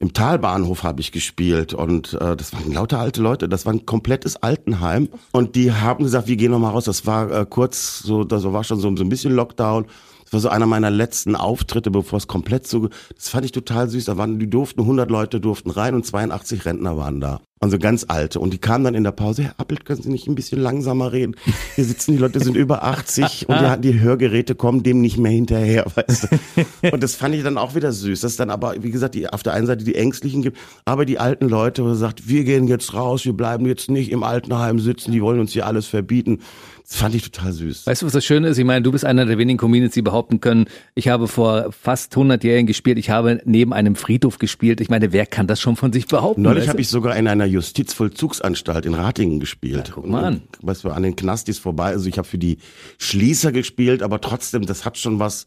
im 0.00 0.12
Talbahnhof 0.12 0.82
habe 0.82 1.00
ich 1.00 1.12
gespielt 1.12 1.72
und 1.72 2.14
äh, 2.14 2.36
das 2.36 2.52
waren 2.52 2.72
lauter 2.72 2.98
alte 2.98 3.22
Leute. 3.22 3.48
Das 3.48 3.64
war 3.64 3.72
ein 3.72 3.86
komplettes 3.86 4.36
Altenheim 4.36 5.08
und 5.32 5.54
die 5.54 5.72
haben 5.72 6.02
gesagt, 6.04 6.26
wir 6.28 6.36
gehen 6.36 6.50
noch 6.50 6.58
mal 6.58 6.70
raus. 6.70 6.84
Das 6.84 7.06
war 7.06 7.30
äh, 7.30 7.46
kurz 7.48 8.00
so, 8.00 8.24
das 8.24 8.44
war 8.44 8.64
schon 8.64 8.78
so, 8.80 8.94
so 8.96 9.02
ein 9.04 9.08
bisschen 9.08 9.32
Lockdown. 9.32 9.86
Das 10.24 10.32
war 10.32 10.40
so 10.40 10.48
einer 10.48 10.66
meiner 10.66 10.90
letzten 10.90 11.36
Auftritte, 11.36 11.90
bevor 11.90 12.16
es 12.18 12.26
komplett 12.26 12.66
so. 12.66 12.88
Das 13.14 13.28
fand 13.28 13.44
ich 13.44 13.52
total 13.52 13.88
süß. 13.88 14.06
Da 14.06 14.16
waren, 14.16 14.38
die 14.38 14.50
durften 14.50 14.80
100 14.80 15.10
Leute 15.10 15.40
durften 15.40 15.70
rein 15.70 15.94
und 15.94 16.04
82 16.04 16.64
Rentner 16.64 16.96
waren 16.96 17.20
da. 17.20 17.40
Also 17.64 17.78
ganz 17.78 18.04
alte. 18.06 18.40
Und 18.40 18.52
die 18.52 18.58
kamen 18.58 18.84
dann 18.84 18.94
in 18.94 19.04
der 19.04 19.12
Pause, 19.12 19.44
Herr 19.44 19.54
Appelt, 19.56 19.86
können 19.86 20.02
Sie 20.02 20.10
nicht 20.10 20.26
ein 20.26 20.34
bisschen 20.34 20.60
langsamer 20.60 21.12
reden? 21.12 21.34
Hier 21.76 21.84
sitzen 21.86 22.12
die 22.12 22.18
Leute, 22.18 22.38
sind 22.40 22.58
über 22.58 22.84
80 22.84 23.48
und 23.48 23.56
die, 23.58 23.92
die 23.92 24.00
Hörgeräte 24.00 24.54
kommen 24.54 24.82
dem 24.82 25.00
nicht 25.00 25.16
mehr 25.16 25.32
hinterher, 25.32 25.86
weißt 25.94 26.28
du? 26.30 26.90
Und 26.92 27.02
das 27.02 27.14
fand 27.14 27.34
ich 27.34 27.42
dann 27.42 27.56
auch 27.56 27.74
wieder 27.74 27.90
süß, 27.90 28.20
dass 28.20 28.32
es 28.32 28.36
dann 28.36 28.50
aber, 28.50 28.74
wie 28.82 28.90
gesagt, 28.90 29.14
die, 29.14 29.30
auf 29.30 29.42
der 29.42 29.54
einen 29.54 29.66
Seite 29.66 29.82
die 29.82 29.94
Ängstlichen 29.94 30.42
gibt, 30.42 30.58
aber 30.84 31.06
die 31.06 31.18
alten 31.18 31.48
Leute, 31.48 31.84
wo 31.84 31.94
sagt, 31.94 32.28
wir 32.28 32.44
gehen 32.44 32.68
jetzt 32.68 32.92
raus, 32.92 33.24
wir 33.24 33.32
bleiben 33.32 33.64
jetzt 33.64 33.88
nicht 33.88 34.12
im 34.12 34.24
Altenheim 34.24 34.78
sitzen, 34.78 35.12
die 35.12 35.22
wollen 35.22 35.40
uns 35.40 35.52
hier 35.52 35.66
alles 35.66 35.86
verbieten. 35.86 36.40
Das 36.86 36.96
fand 36.96 37.14
ich 37.14 37.22
total 37.22 37.50
süß. 37.52 37.86
Weißt 37.86 38.02
du, 38.02 38.06
was 38.06 38.12
das 38.12 38.26
Schöne 38.26 38.48
ist? 38.48 38.58
Ich 38.58 38.64
meine, 38.64 38.82
du 38.82 38.92
bist 38.92 39.06
einer 39.06 39.24
der 39.24 39.38
wenigen 39.38 39.56
Comedians, 39.56 39.94
die 39.94 40.02
behaupten 40.02 40.40
können, 40.40 40.66
ich 40.94 41.08
habe 41.08 41.28
vor 41.28 41.72
fast 41.72 42.14
100 42.14 42.44
Jahren 42.44 42.66
gespielt, 42.66 42.98
ich 42.98 43.08
habe 43.08 43.40
neben 43.46 43.72
einem 43.72 43.96
Friedhof 43.96 44.36
gespielt. 44.38 44.82
Ich 44.82 44.90
meine, 44.90 45.10
wer 45.12 45.24
kann 45.24 45.46
das 45.46 45.62
schon 45.62 45.76
von 45.76 45.94
sich 45.94 46.06
behaupten? 46.08 46.42
Neulich 46.42 46.60
weißt 46.60 46.68
habe 46.68 46.76
du? 46.76 46.82
ich 46.82 46.88
sogar 46.88 47.16
in 47.16 47.26
einer 47.26 47.46
Justizvollzugsanstalt 47.46 48.84
in 48.84 48.92
Ratingen 48.92 49.40
gespielt. 49.40 49.92
guck 49.94 50.06
mal 50.06 50.24
an. 50.24 50.42
Was 50.60 50.84
wir 50.84 50.94
an 50.94 51.02
den 51.04 51.16
Knastis 51.16 51.58
vorbei. 51.58 51.86
Also 51.86 52.06
ich 52.06 52.18
habe 52.18 52.28
für 52.28 52.38
die 52.38 52.58
Schließer 52.98 53.50
gespielt, 53.50 54.02
aber 54.02 54.20
trotzdem, 54.20 54.66
das 54.66 54.84
hat 54.84 54.98
schon 54.98 55.18
was 55.18 55.46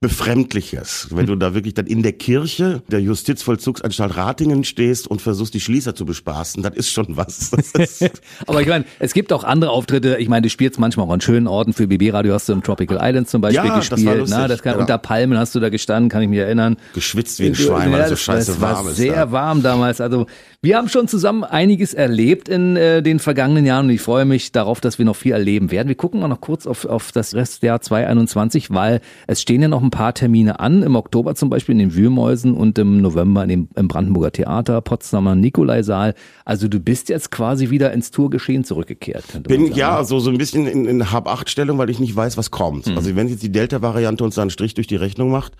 Befremdliches. 0.00 1.08
Wenn 1.10 1.26
du 1.26 1.36
da 1.36 1.54
wirklich 1.54 1.74
dann 1.74 1.86
in 1.86 2.02
der 2.02 2.12
Kirche 2.12 2.82
der 2.88 3.00
Justizvollzugsanstalt 3.00 4.16
Ratingen 4.16 4.64
stehst 4.64 5.06
und 5.06 5.22
versuchst, 5.22 5.54
die 5.54 5.60
Schließer 5.60 5.94
zu 5.94 6.04
bespaßen, 6.04 6.60
das 6.60 6.74
ist 6.74 6.90
schon 6.90 7.16
was. 7.16 7.52
Aber 8.46 8.60
ich 8.60 8.66
meine, 8.66 8.84
es 8.98 9.14
gibt 9.14 9.32
auch 9.32 9.44
andere 9.44 9.70
Auftritte. 9.70 10.16
Ich 10.18 10.28
meine, 10.28 10.42
du 10.42 10.50
spielst 10.50 10.71
manchmal 10.78 11.06
auch 11.06 11.12
an 11.12 11.20
schönen 11.20 11.46
Orten. 11.46 11.72
Für 11.72 11.86
BB 11.86 12.12
Radio 12.12 12.34
hast 12.34 12.48
du 12.48 12.52
im 12.52 12.62
Tropical 12.62 12.98
Islands 13.00 13.30
zum 13.30 13.40
Beispiel 13.40 13.56
Ja, 13.56 13.76
das 13.76 13.90
war 13.90 13.96
gespielt. 13.96 14.18
lustig, 14.18 14.38
na, 14.38 14.48
das 14.48 14.62
kann, 14.62 14.72
genau. 14.72 14.82
Unter 14.82 14.98
Palmen 14.98 15.38
hast 15.38 15.54
du 15.54 15.60
da 15.60 15.68
gestanden, 15.68 16.08
kann 16.08 16.22
ich 16.22 16.28
mich 16.28 16.38
erinnern. 16.38 16.76
geschwitzt 16.94 17.38
wie 17.40 17.46
ein 17.46 17.54
Schwein, 17.54 17.90
weil 17.92 17.98
Ja, 18.00 18.04
es 18.04 18.10
so 18.10 18.16
scheiße 18.16 18.52
das 18.52 18.60
war 18.60 18.74
warm 18.76 18.88
ist. 18.88 18.96
sehr 18.96 19.14
da. 19.26 19.32
warm 19.32 19.62
damals. 19.62 20.00
Also 20.00 20.26
wir 20.62 20.76
haben 20.76 20.88
schon 20.88 21.08
zusammen 21.08 21.42
einiges 21.44 21.92
erlebt 21.94 22.48
in 22.48 22.76
äh, 22.76 23.02
den 23.02 23.18
vergangenen 23.18 23.66
Jahren 23.66 23.86
und 23.86 23.90
ich 23.92 24.00
freue 24.00 24.24
mich 24.24 24.52
darauf, 24.52 24.80
dass 24.80 24.98
wir 24.98 25.04
noch 25.04 25.16
viel 25.16 25.32
erleben 25.32 25.70
werden. 25.70 25.88
Wir 25.88 25.96
gucken 25.96 26.20
mal 26.20 26.28
noch 26.28 26.40
kurz 26.40 26.66
auf, 26.66 26.84
auf 26.84 27.10
das 27.12 27.34
Restjahr 27.34 27.80
2021, 27.80 28.70
weil 28.72 29.00
es 29.26 29.42
stehen 29.42 29.62
ja 29.62 29.68
noch 29.68 29.82
ein 29.82 29.90
paar 29.90 30.14
Termine 30.14 30.60
an. 30.60 30.82
Im 30.82 30.96
Oktober 30.96 31.34
zum 31.34 31.50
Beispiel 31.50 31.72
in 31.72 31.78
den 31.78 31.94
Wühlmäusen 31.94 32.54
und 32.54 32.78
im 32.78 33.00
November 33.00 33.42
in 33.42 33.48
dem, 33.48 33.68
im 33.74 33.88
Brandenburger 33.88 34.32
Theater, 34.32 34.80
Potsdamer 34.80 35.34
Nikolaisaal. 35.34 36.14
Also 36.44 36.68
du 36.68 36.78
bist 36.80 37.08
jetzt 37.08 37.30
quasi 37.30 37.70
wieder 37.70 37.92
ins 37.92 38.10
Tourgeschehen 38.10 38.64
zurückgekehrt. 38.64 39.24
Bin 39.44 39.66
ja 39.74 40.04
so 40.04 40.20
so 40.20 40.30
ein 40.30 40.38
bisschen 40.38 40.61
in, 40.66 40.86
in 40.86 41.12
Hab-Acht-Stellung, 41.12 41.78
weil 41.78 41.90
ich 41.90 41.98
nicht 41.98 42.14
weiß, 42.14 42.36
was 42.36 42.50
kommt. 42.50 42.86
Mhm. 42.86 42.96
Also 42.96 43.14
wenn 43.16 43.28
jetzt 43.28 43.42
die 43.42 43.52
Delta-Variante 43.52 44.24
uns 44.24 44.36
da 44.36 44.42
einen 44.42 44.50
Strich 44.50 44.74
durch 44.74 44.86
die 44.86 44.96
Rechnung 44.96 45.30
macht, 45.30 45.52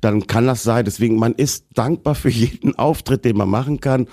dann 0.00 0.26
kann 0.26 0.46
das 0.46 0.62
sein. 0.62 0.84
Deswegen, 0.84 1.16
man 1.16 1.34
ist 1.34 1.66
dankbar 1.74 2.14
für 2.14 2.30
jeden 2.30 2.76
Auftritt, 2.78 3.24
den 3.24 3.36
man 3.36 3.48
machen 3.48 3.80
kann. 3.80 4.08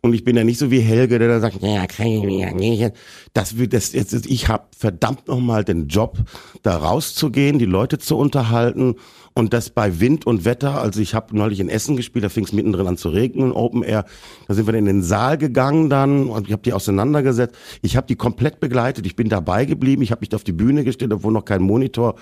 Und 0.00 0.14
ich 0.14 0.24
bin 0.24 0.36
ja 0.36 0.44
nicht 0.44 0.58
so 0.58 0.70
wie 0.70 0.80
Helge, 0.80 1.18
der 1.18 1.28
da 1.28 1.40
sagt, 1.40 1.62
ja, 1.62 1.86
kann 1.86 2.06
ich 2.06 2.40
ja 2.40 2.52
nicht. 2.52 2.92
Das 3.34 3.58
wird 3.58 3.72
das 3.72 3.92
jetzt. 3.92 4.26
Ich 4.26 4.48
habe 4.48 4.64
verdammt 4.76 5.28
nochmal 5.28 5.64
den 5.64 5.88
Job, 5.88 6.18
da 6.62 6.76
rauszugehen, 6.76 7.58
die 7.58 7.66
Leute 7.66 7.98
zu 7.98 8.16
unterhalten. 8.16 8.96
Und 9.34 9.54
das 9.54 9.70
bei 9.70 9.98
Wind 9.98 10.26
und 10.26 10.44
Wetter, 10.44 10.82
also 10.82 11.00
ich 11.00 11.14
habe 11.14 11.34
neulich 11.36 11.60
in 11.60 11.70
Essen 11.70 11.96
gespielt, 11.96 12.24
da 12.24 12.28
fing 12.28 12.44
es 12.44 12.52
mittendrin 12.52 12.86
an 12.86 12.98
zu 12.98 13.08
regnen, 13.08 13.52
Open 13.52 13.82
Air. 13.82 14.04
Da 14.46 14.52
sind 14.52 14.66
wir 14.66 14.74
in 14.74 14.84
den 14.84 15.02
Saal 15.02 15.38
gegangen 15.38 15.88
dann 15.88 16.26
und 16.26 16.46
ich 16.46 16.52
habe 16.52 16.62
die 16.62 16.74
auseinandergesetzt. 16.74 17.56
Ich 17.80 17.96
habe 17.96 18.06
die 18.06 18.16
komplett 18.16 18.60
begleitet, 18.60 19.06
ich 19.06 19.16
bin 19.16 19.30
dabei 19.30 19.64
geblieben, 19.64 20.02
ich 20.02 20.10
habe 20.10 20.20
mich 20.20 20.34
auf 20.34 20.44
die 20.44 20.52
Bühne 20.52 20.84
gestellt, 20.84 21.14
obwohl 21.14 21.32
noch 21.32 21.46
kein 21.46 21.62
Monitor, 21.62 22.16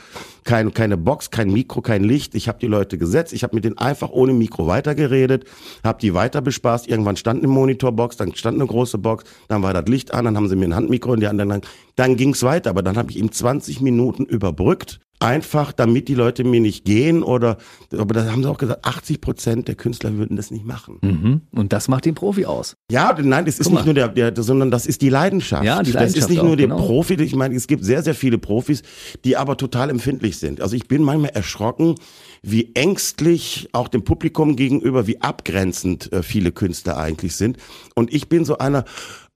kein, 0.44 0.72
keine 0.72 0.96
Box, 0.96 1.30
kein 1.30 1.52
Mikro, 1.52 1.80
kein 1.80 2.04
Licht. 2.04 2.36
Ich 2.36 2.46
habe 2.46 2.58
die 2.60 2.68
Leute 2.68 2.96
gesetzt, 2.96 3.32
ich 3.32 3.42
habe 3.42 3.56
mit 3.56 3.64
denen 3.64 3.78
einfach 3.78 4.10
ohne 4.10 4.32
Mikro 4.32 4.68
weitergeredet, 4.68 5.46
habe 5.82 5.98
die 6.00 6.14
weiter 6.14 6.40
bespaßt. 6.40 6.86
Irgendwann 6.86 7.16
stand 7.16 7.42
eine 7.42 7.52
Monitorbox, 7.52 8.18
dann 8.18 8.36
stand 8.36 8.56
eine 8.56 8.68
große 8.68 8.98
Box, 8.98 9.24
dann 9.48 9.64
war 9.64 9.74
das 9.74 9.86
Licht 9.86 10.14
an, 10.14 10.26
dann 10.26 10.36
haben 10.36 10.48
sie 10.48 10.54
mir 10.54 10.66
ein 10.66 10.76
Handmikro 10.76 11.14
in 11.14 11.20
die 11.20 11.26
anderen, 11.26 11.48
dann, 11.48 11.60
dann 11.96 12.16
ging's 12.16 12.44
weiter. 12.44 12.70
Aber 12.70 12.82
dann 12.82 12.96
habe 12.96 13.10
ich 13.10 13.18
ihm 13.18 13.32
20 13.32 13.80
Minuten 13.80 14.24
überbrückt 14.24 15.00
einfach, 15.20 15.72
damit 15.72 16.08
die 16.08 16.14
Leute 16.14 16.44
mir 16.44 16.60
nicht 16.60 16.84
gehen 16.84 17.22
oder, 17.22 17.58
aber 17.96 18.14
da 18.14 18.30
haben 18.30 18.42
sie 18.42 18.48
auch 18.48 18.58
gesagt, 18.58 18.84
80 18.84 19.20
Prozent 19.20 19.68
der 19.68 19.74
Künstler 19.74 20.16
würden 20.16 20.36
das 20.36 20.50
nicht 20.50 20.64
machen. 20.64 20.98
Mhm. 21.02 21.42
Und 21.52 21.72
das 21.72 21.88
macht 21.88 22.06
den 22.06 22.14
Profi 22.14 22.46
aus. 22.46 22.76
Ja, 22.90 23.16
nein, 23.20 23.44
das 23.44 23.58
ist 23.58 23.66
Guck 23.66 23.74
nicht 23.74 23.84
nur 23.84 23.94
der, 23.94 24.08
der, 24.08 24.42
sondern 24.42 24.70
das 24.70 24.86
ist 24.86 25.02
die 25.02 25.10
Leidenschaft. 25.10 25.64
Ja, 25.64 25.82
die 25.82 25.92
Das 25.92 26.00
Leidenschaft 26.00 26.22
ist 26.22 26.30
nicht 26.30 26.40
auch, 26.40 26.44
nur 26.44 26.56
der 26.56 26.68
genau. 26.68 26.78
Profi, 26.78 27.14
ich 27.14 27.36
meine, 27.36 27.54
es 27.54 27.66
gibt 27.66 27.84
sehr, 27.84 28.02
sehr 28.02 28.14
viele 28.14 28.38
Profis, 28.38 28.82
die 29.24 29.36
aber 29.36 29.56
total 29.56 29.90
empfindlich 29.90 30.38
sind. 30.38 30.60
Also 30.60 30.74
ich 30.74 30.88
bin 30.88 31.02
manchmal 31.02 31.30
erschrocken, 31.30 31.96
wie 32.42 32.74
ängstlich 32.74 33.68
auch 33.72 33.88
dem 33.88 34.04
Publikum 34.04 34.56
gegenüber, 34.56 35.06
wie 35.06 35.20
abgrenzend 35.20 36.10
äh, 36.12 36.22
viele 36.22 36.52
Künstler 36.52 36.96
eigentlich 36.96 37.36
sind. 37.36 37.58
Und 37.94 38.12
ich 38.12 38.30
bin 38.30 38.46
so 38.46 38.56
einer, 38.56 38.84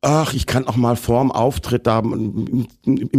ach, 0.04 0.34
ich 0.34 0.46
kann 0.46 0.66
auch 0.66 0.76
mal 0.76 0.96
vorm 0.96 1.32
Auftritt 1.32 1.86
da 1.86 2.00
im, 2.00 2.66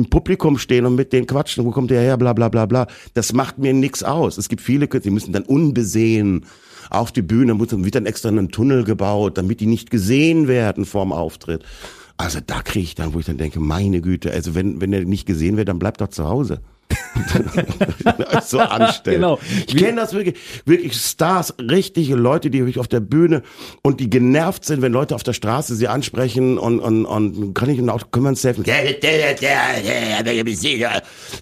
Publikum 0.09 0.57
stehen 0.57 0.85
und 0.85 0.95
mit 0.95 1.11
denen 1.11 1.27
quatschen, 1.27 1.65
wo 1.65 1.71
kommt 1.71 1.91
der 1.91 2.01
her, 2.01 2.17
bla 2.17 2.33
bla 2.33 2.47
bla 2.49 2.65
bla. 2.65 2.87
Das 3.13 3.33
macht 3.33 3.57
mir 3.57 3.73
nichts 3.73 4.03
aus. 4.03 4.37
Es 4.37 4.49
gibt 4.49 4.61
viele 4.61 4.87
Künstler, 4.87 5.09
die 5.09 5.13
müssen 5.13 5.33
dann 5.33 5.43
unbesehen 5.43 6.45
auf 6.89 7.11
die 7.11 7.23
Bühne, 7.23 7.59
wird 7.59 7.95
dann 7.95 8.05
extra 8.05 8.29
einen 8.29 8.51
Tunnel 8.51 8.83
gebaut, 8.83 9.37
damit 9.37 9.59
die 9.59 9.65
nicht 9.65 9.89
gesehen 9.89 10.47
werden 10.47 10.85
vorm 10.85 11.11
Auftritt. 11.11 11.63
Also 12.17 12.39
da 12.45 12.61
kriege 12.61 12.85
ich 12.85 12.95
dann, 12.95 13.13
wo 13.13 13.19
ich 13.19 13.25
dann 13.25 13.37
denke, 13.37 13.59
meine 13.59 14.01
Güte, 14.01 14.31
also 14.31 14.55
wenn, 14.55 14.79
wenn 14.79 14.91
der 14.91 15.03
nicht 15.05 15.25
gesehen 15.25 15.57
wird, 15.57 15.67
dann 15.67 15.79
bleibt 15.79 15.99
doch 16.01 16.09
zu 16.09 16.25
Hause. 16.25 16.61
so 18.45 18.59
anstellt. 18.59 19.15
Genau. 19.17 19.39
Ich 19.67 19.75
kenne 19.75 19.97
das 20.01 20.13
wirklich, 20.13 20.35
wirklich 20.65 20.95
Stars, 20.95 21.53
richtige 21.59 22.15
Leute, 22.15 22.49
die 22.49 22.59
wirklich 22.59 22.79
auf 22.79 22.87
der 22.87 22.99
Bühne 22.99 23.41
und 23.81 23.99
die 23.99 24.09
genervt 24.09 24.65
sind, 24.65 24.81
wenn 24.81 24.91
Leute 24.91 25.15
auf 25.15 25.23
der 25.23 25.33
Straße 25.33 25.75
sie 25.75 25.87
ansprechen 25.87 26.57
und, 26.57 26.79
und, 26.79 27.05
und 27.05 27.53
kann 27.53 27.69
ich 27.69 27.77
ihnen 27.79 27.89
auch, 27.89 28.11
können 28.11 28.25
wir 28.25 28.29
uns 28.29 28.43
helfen? 28.43 28.63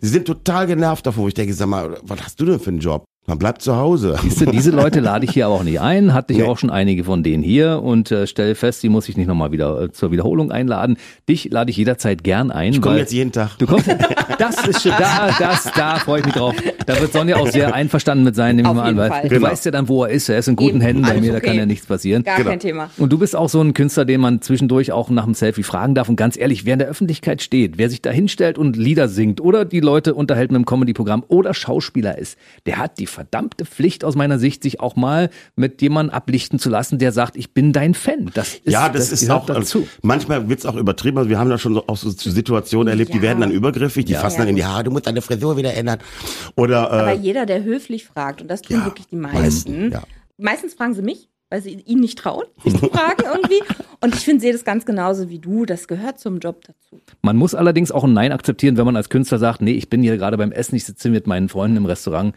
Sie 0.02 0.08
sind 0.10 0.26
total 0.26 0.68
genervt 0.68 1.06
davor. 1.06 1.28
Ich 1.28 1.34
denke, 1.34 1.54
sag 1.54 1.68
mal, 1.68 1.98
was 2.04 2.22
hast 2.24 2.40
du 2.40 2.46
denn 2.46 2.60
für 2.60 2.70
einen 2.70 2.80
Job? 2.80 3.06
Man 3.26 3.40
bleibt 3.40 3.62
zu 3.62 3.78
Hause. 3.78 4.18
Siehst 4.22 4.42
du, 4.42 4.46
diese 4.48 4.72
Leute 4.72 5.00
lade 5.00 5.24
ich 5.24 5.32
hier 5.32 5.46
aber 5.46 5.56
auch 5.56 5.64
nicht 5.64 5.80
ein. 5.80 6.14
Hatte 6.14 6.34
ich 6.34 6.40
Nee. 6.40 6.46
auch 6.46 6.58
schon 6.58 6.70
einige 6.70 7.06
von 7.06 7.24
denen 7.24 7.42
hier 7.42 7.82
und 7.82 8.12
äh, 8.12 8.28
stelle 8.28 8.54
fest, 8.54 8.84
die 8.84 8.90
muss 8.90 9.08
ich 9.08 9.16
nicht 9.16 9.28
nochmal 9.28 9.54
wieder 9.54 9.84
äh, 9.84 9.92
zur 9.94 10.12
Wiederholung 10.12 10.52
einladen. 10.52 10.98
Dich 11.30 11.50
lade 11.50 11.72
ich 11.72 11.78
jederzeit 11.78 12.22
gern 12.26 12.52
ein. 12.52 12.74
Ich 12.74 12.82
komme 12.82 12.98
jetzt 12.98 13.14
jeden 13.14 13.32
Tag. 13.32 13.58
Du 13.60 13.66
kommst, 13.66 13.88
das 14.38 14.68
ist 14.68 14.82
schon, 14.84 14.92
da, 14.98 15.30
das, 15.38 15.72
da 15.76 15.96
freue 15.98 16.20
ich 16.20 16.26
mich 16.26 16.34
drauf. 16.36 16.56
Da 16.86 17.00
wird 17.00 17.14
Sonja 17.14 17.38
auch 17.38 17.48
sehr 17.50 17.74
einverstanden 17.74 18.24
mit 18.24 18.36
sein, 18.36 18.56
nehme 18.56 18.70
ich 18.70 18.76
mal 18.76 18.84
an, 18.90 18.98
weil 18.98 19.10
Fall. 19.10 19.22
du 19.24 19.30
Genau. 19.30 19.48
weißt 19.48 19.66
ja 19.66 19.72
dann, 19.72 19.88
wo 19.88 20.04
er 20.04 20.10
ist. 20.12 20.30
Er 20.30 20.38
ist 20.40 20.48
in 20.48 20.56
guten 20.56 20.76
Eben, 20.78 20.82
Händen 20.82 21.02
bei 21.04 21.20
mir, 21.20 21.32
da 21.32 21.38
okay. 21.38 21.48
kann 21.48 21.56
ja 21.58 21.66
nichts 21.66 21.86
passieren. 21.86 22.24
Gar 22.24 22.38
Genau. 22.38 22.50
kein 22.50 22.60
Thema. 22.60 22.90
Und 22.98 23.12
du 23.12 23.18
bist 23.18 23.36
auch 23.36 23.50
so 23.50 23.62
ein 23.62 23.74
Künstler, 23.74 24.06
den 24.06 24.22
man 24.22 24.42
zwischendurch 24.42 24.92
auch 24.92 25.10
nach 25.10 25.26
dem 25.26 25.34
Selfie 25.34 25.64
fragen 25.64 25.96
darf. 25.96 26.10
Und 26.10 26.16
ganz 26.16 26.38
ehrlich, 26.38 26.66
wer 26.66 26.74
in 26.74 26.80
der 26.80 26.88
Öffentlichkeit 26.88 27.42
steht, 27.42 27.78
wer 27.78 27.90
sich 27.90 28.02
da 28.02 28.12
hinstellt 28.12 28.58
und 28.58 28.76
Lieder 28.78 29.08
singt 29.08 29.42
oder 29.42 29.66
die 29.66 29.80
Leute 29.80 30.14
unterhält 30.14 30.52
mit 30.52 30.58
einem 30.58 30.66
Comedy-Programm 30.66 31.24
oder 31.28 31.54
Schauspieler 31.54 32.18
ist, 32.18 32.38
der 32.66 32.78
hat 32.78 33.00
die 33.00 33.08
verdammte 33.08 33.66
Pflicht 33.66 34.04
aus 34.04 34.16
meiner 34.16 34.40
Sicht, 34.40 34.64
sich 34.64 34.80
auch 34.80 34.96
mal 34.96 35.30
mit 35.56 35.82
jemandem 35.82 36.14
ablichten 36.16 36.60
zu 36.60 36.70
lassen, 36.70 36.98
der 37.00 37.12
sagt, 37.12 37.36
ich 37.38 37.54
bin 37.54 37.74
dein 37.74 37.94
Fan. 37.94 38.30
Das 38.34 38.56
ist, 38.56 38.62
ja, 38.66 38.90
das, 38.90 39.12
ist 39.12 39.22
gehört 39.28 39.42
auch, 39.42 39.46
dazu. 39.46 39.88
manchmal 40.02 40.50
wird's 40.50 40.66
auch 40.66 40.76
übertrieben. 40.76 41.18
Also 41.18 41.30
wir 41.30 41.40
haben 41.40 41.50
da 41.50 41.58
schon 41.58 41.74
so, 41.74 41.84
auch 41.88 41.98
so 41.98 42.10
Situationen 42.10 42.88
erlebt, 42.90 43.12
die 43.14 43.18
Ja. 43.18 43.24
werden 43.24 43.42
dann 43.42 43.52
übergriffig, 43.52 44.06
die 44.14 44.22
fassen 44.22 44.36
Ja. 44.36 44.42
dann 44.42 44.50
in 44.50 44.56
die 44.56 44.66
Haare, 44.66 44.84
du 44.84 44.92
musst 44.92 45.08
deine 45.08 45.22
Frisur 45.22 45.58
wieder 45.58 45.74
ändern. 45.74 46.00
Oder, 46.56 46.92
Aber 46.92 47.12
äh, 47.14 47.16
jeder, 47.18 47.46
der 47.46 47.64
höflich 47.64 48.06
fragt, 48.06 48.42
und 48.42 48.48
das 48.48 48.62
tun 48.62 48.78
Ja, 48.80 48.86
wirklich 48.86 49.08
die 49.08 49.16
meisten, 49.16 49.92
ja. 49.92 50.04
meistens 50.38 50.74
fragen 50.74 50.94
sie 50.94 51.02
mich, 51.02 51.30
weil 51.50 51.62
sie 51.62 51.72
ihnen 51.72 52.02
nicht 52.02 52.18
trauen, 52.18 52.46
sich 52.64 52.74
zu 52.80 52.88
fragen 52.90 53.24
irgendwie. 53.32 53.62
Und 54.02 54.16
ich 54.16 54.22
finde, 54.22 54.42
sehe 54.42 54.52
das 54.54 54.64
ganz 54.66 54.86
genauso 54.86 55.30
wie 55.30 55.38
du. 55.40 55.66
Das 55.66 55.88
gehört 55.88 56.20
zum 56.20 56.40
Job 56.40 56.62
dazu. 56.66 57.00
Man 57.22 57.38
muss 57.38 57.54
allerdings 57.56 57.92
auch 57.92 58.04
ein 58.04 58.14
Nein 58.14 58.32
akzeptieren, 58.32 58.76
wenn 58.78 58.86
man 58.86 58.96
als 58.96 59.10
Künstler 59.10 59.38
sagt, 59.38 59.62
nee, 59.62 59.74
ich 59.74 59.90
bin 59.90 60.02
hier 60.02 60.18
gerade 60.18 60.36
beim 60.38 60.52
Essen, 60.52 60.76
ich 60.76 60.84
sitze 60.86 61.10
mit 61.10 61.28
meinen 61.28 61.50
Freunden 61.50 61.78
im 61.78 61.86
Restaurant. 61.86 62.34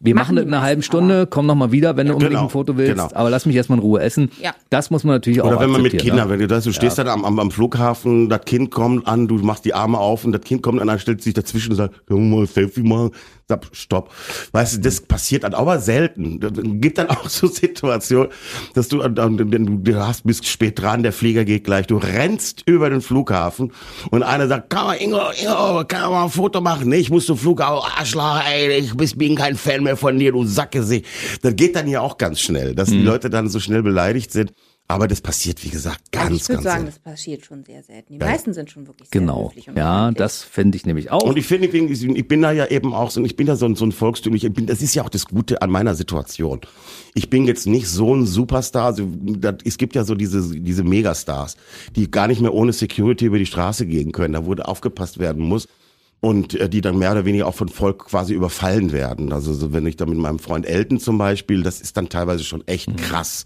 Wir 0.00 0.14
machen, 0.16 0.34
Machen 0.34 0.36
das 0.36 0.44
in 0.46 0.54
einer 0.54 0.62
halben 0.64 0.82
Stunde, 0.82 1.26
komm 1.28 1.46
noch 1.46 1.54
mal 1.54 1.70
wieder, 1.70 1.96
wenn 1.96 2.08
du 2.08 2.14
unbedingt 2.14 2.32
Genau, 2.32 2.44
ein 2.46 2.50
Foto 2.50 2.76
willst, 2.76 2.92
genau. 2.94 3.08
aber 3.14 3.30
lass 3.30 3.46
mich 3.46 3.54
erstmal 3.54 3.78
in 3.78 3.82
Ruhe 3.84 4.00
essen. 4.00 4.30
Ja. 4.40 4.52
Das 4.68 4.90
muss 4.90 5.04
man 5.04 5.14
natürlich 5.14 5.40
auch 5.40 5.46
Oder 5.46 5.60
wenn 5.60 5.70
man 5.70 5.80
mit 5.82 5.96
Kindern, 5.96 6.26
ne? 6.26 6.32
wenn 6.32 6.40
du 6.40 6.48
das, 6.48 6.64
du 6.64 6.72
stehst 6.72 6.98
dann 6.98 7.06
am, 7.06 7.24
am, 7.24 7.38
am 7.38 7.50
Flughafen, 7.52 8.28
das 8.28 8.40
Kind 8.44 8.72
kommt 8.72 9.06
an, 9.06 9.28
du 9.28 9.36
machst 9.36 9.64
die 9.64 9.74
Arme 9.74 9.98
auf 9.98 10.24
und 10.24 10.32
das 10.32 10.40
Kind 10.40 10.60
kommt 10.62 10.80
an, 10.80 10.88
dann 10.88 10.98
stellt 10.98 11.22
sich 11.22 11.34
dazwischen 11.34 11.70
und 11.70 11.76
sagt, 11.76 12.04
können 12.06 12.30
wir 12.30 12.36
mal 12.36 12.42
ein 12.42 12.46
Selfie 12.48 12.82
machen? 12.82 13.10
Sag, 13.48 13.66
stopp. 13.72 14.10
Weißt 14.52 14.76
du, 14.76 14.80
das 14.80 15.00
passiert 15.02 15.44
dann 15.44 15.52
aber 15.54 15.78
selten. 15.78 16.40
Das 16.40 16.52
gibt 16.54 16.98
dann 16.98 17.06
auch 17.10 17.28
so 17.28 17.46
Situationen, 17.46 18.28
dass 18.74 18.88
du, 18.88 18.98
dann- 18.98 19.14
dann- 19.14 19.36
du, 19.36 19.76
du 19.78 19.96
hast, 19.96 20.24
bist 20.26 20.46
spät 20.48 20.80
dran, 20.80 21.02
der 21.04 21.12
Flieger 21.12 21.44
geht 21.44 21.62
gleich, 21.64 21.86
du 21.86 21.98
rennst 21.98 22.62
über 22.66 22.88
den 22.90 23.02
Flughafen 23.02 23.72
und 24.10 24.22
einer 24.24 24.48
sagt, 24.48 24.70
kann 24.70 24.86
man, 24.86 24.96
Ingo, 24.98 25.18
Ingo, 25.40 25.84
kann 25.86 26.02
man 26.02 26.10
mal 26.10 26.24
ein 26.24 26.30
Foto 26.30 26.60
machen? 26.60 26.88
Nee, 26.88 26.96
ich 26.96 27.10
muss 27.10 27.26
zum 27.26 27.36
Flughafen, 27.36 27.88
Arschloch, 27.98 28.40
ey, 28.52 28.78
ich 29.00 29.16
bin 29.18 29.36
kein 29.36 29.54
Fan 29.56 29.81
mehr 29.82 29.96
von 29.96 30.18
dir, 30.18 30.32
du 30.32 30.44
Sackgesicht. 30.44 31.06
Das 31.42 31.54
geht 31.56 31.76
dann 31.76 31.88
ja 31.88 32.00
auch 32.00 32.18
ganz 32.18 32.40
schnell, 32.40 32.74
dass 32.74 32.88
Mhm. 32.90 32.92
die 32.98 33.02
Leute 33.02 33.30
dann 33.30 33.48
so 33.48 33.60
schnell 33.60 33.82
beleidigt 33.82 34.32
sind. 34.32 34.52
Aber 34.88 35.08
das 35.08 35.22
passiert, 35.22 35.64
wie 35.64 35.70
gesagt, 35.70 36.10
ganz, 36.12 36.24
also 36.24 36.36
ich 36.36 36.42
würde 36.48 36.54
ganz 36.54 36.64
sagen, 36.64 36.84
selten. 36.84 36.86
das 37.04 37.12
passiert 37.12 37.44
schon 37.46 37.64
sehr 37.64 37.82
selten. 37.82 38.12
Die 38.14 38.18
Ja. 38.18 38.26
meisten 38.26 38.52
sind 38.52 38.70
schon 38.70 38.86
wirklich 38.86 39.08
sehr 39.08 39.20
Genau. 39.20 39.50
Ja, 39.74 40.10
das 40.10 40.42
finde 40.42 40.76
ich 40.76 40.84
nämlich 40.84 41.10
auch. 41.10 41.22
Und 41.22 41.38
ich 41.38 41.46
finde, 41.46 41.68
ich 41.68 42.02
ich 42.04 42.28
bin 42.28 42.42
da 42.42 42.52
ja 42.52 42.66
eben 42.66 42.92
auch 42.92 43.10
so, 43.10 43.24
ich 43.24 43.36
bin 43.36 43.46
da 43.46 43.56
so 43.56 43.64
ein, 43.64 43.74
so 43.74 43.86
ein 43.86 43.92
Volkstümlich, 43.92 44.44
ich 44.44 44.52
bin, 44.52 44.66
das 44.66 44.82
ist 44.82 44.94
ja 44.94 45.02
auch 45.04 45.08
das 45.08 45.26
Gute 45.26 45.62
an 45.62 45.70
meiner 45.70 45.94
Situation. 45.94 46.60
Ich 47.14 47.30
bin 47.30 47.46
jetzt 47.46 47.66
nicht 47.66 47.86
so 47.88 48.14
ein 48.14 48.26
Superstar, 48.26 48.86
also, 48.86 49.08
das, 49.38 49.54
es 49.64 49.78
gibt 49.78 49.94
ja 49.94 50.04
so 50.04 50.14
diese, 50.14 50.42
diese 50.60 50.82
Megastars, 50.84 51.56
die 51.96 52.10
gar 52.10 52.26
nicht 52.26 52.42
mehr 52.42 52.52
ohne 52.52 52.72
Security 52.74 53.24
über 53.26 53.38
die 53.38 53.46
Straße 53.46 53.86
gehen 53.86 54.12
können, 54.12 54.34
da 54.34 54.44
wurde 54.44 54.66
aufgepasst 54.68 55.18
werden 55.18 55.42
muss. 55.44 55.68
Und 56.22 56.54
äh, 56.54 56.68
die 56.68 56.80
dann 56.80 56.98
mehr 56.98 57.10
oder 57.12 57.24
weniger 57.24 57.48
auch 57.48 57.54
von 57.54 57.68
Volk 57.68 58.06
quasi 58.06 58.32
überfallen 58.32 58.92
werden. 58.92 59.32
Also 59.32 59.52
so, 59.52 59.72
wenn 59.72 59.84
ich 59.86 59.96
da 59.96 60.06
mit 60.06 60.18
meinem 60.18 60.38
Freund 60.38 60.66
Elton 60.66 61.00
zum 61.00 61.18
Beispiel, 61.18 61.64
das 61.64 61.80
ist 61.80 61.96
dann 61.96 62.08
teilweise 62.08 62.44
schon 62.44 62.66
echt 62.68 62.96
krass, 62.96 63.44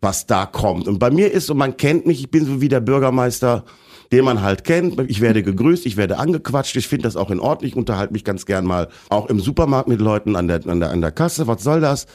was 0.00 0.24
da 0.26 0.46
kommt. 0.46 0.86
Und 0.86 1.00
bei 1.00 1.10
mir 1.10 1.32
ist 1.32 1.46
so, 1.46 1.54
man 1.54 1.76
kennt 1.76 2.06
mich, 2.06 2.20
ich 2.20 2.30
bin 2.30 2.46
so 2.46 2.60
wie 2.60 2.68
der 2.68 2.80
Bürgermeister, 2.80 3.64
den 4.12 4.24
man 4.24 4.42
halt 4.42 4.64
kennt. 4.64 5.00
Ich 5.08 5.20
werde 5.20 5.42
gegrüßt, 5.42 5.86
ich 5.86 5.96
werde 5.96 6.18
angequatscht. 6.18 6.76
Ich 6.76 6.88
finde 6.88 7.04
das 7.04 7.16
auch 7.16 7.30
in 7.30 7.40
Ordnung. 7.40 7.68
Ich 7.68 7.76
unterhalte 7.76 8.12
mich 8.12 8.24
ganz 8.24 8.46
gern 8.46 8.64
mal 8.64 8.88
auch 9.08 9.26
im 9.26 9.40
Supermarkt 9.40 9.88
mit 9.88 10.00
Leuten 10.00 10.36
an 10.36 10.48
der, 10.48 10.66
an 10.66 10.80
der, 10.80 10.90
an 10.90 11.00
der 11.00 11.12
Kasse. 11.12 11.46
Was 11.46 11.62
soll 11.62 11.80
das? 11.80 12.06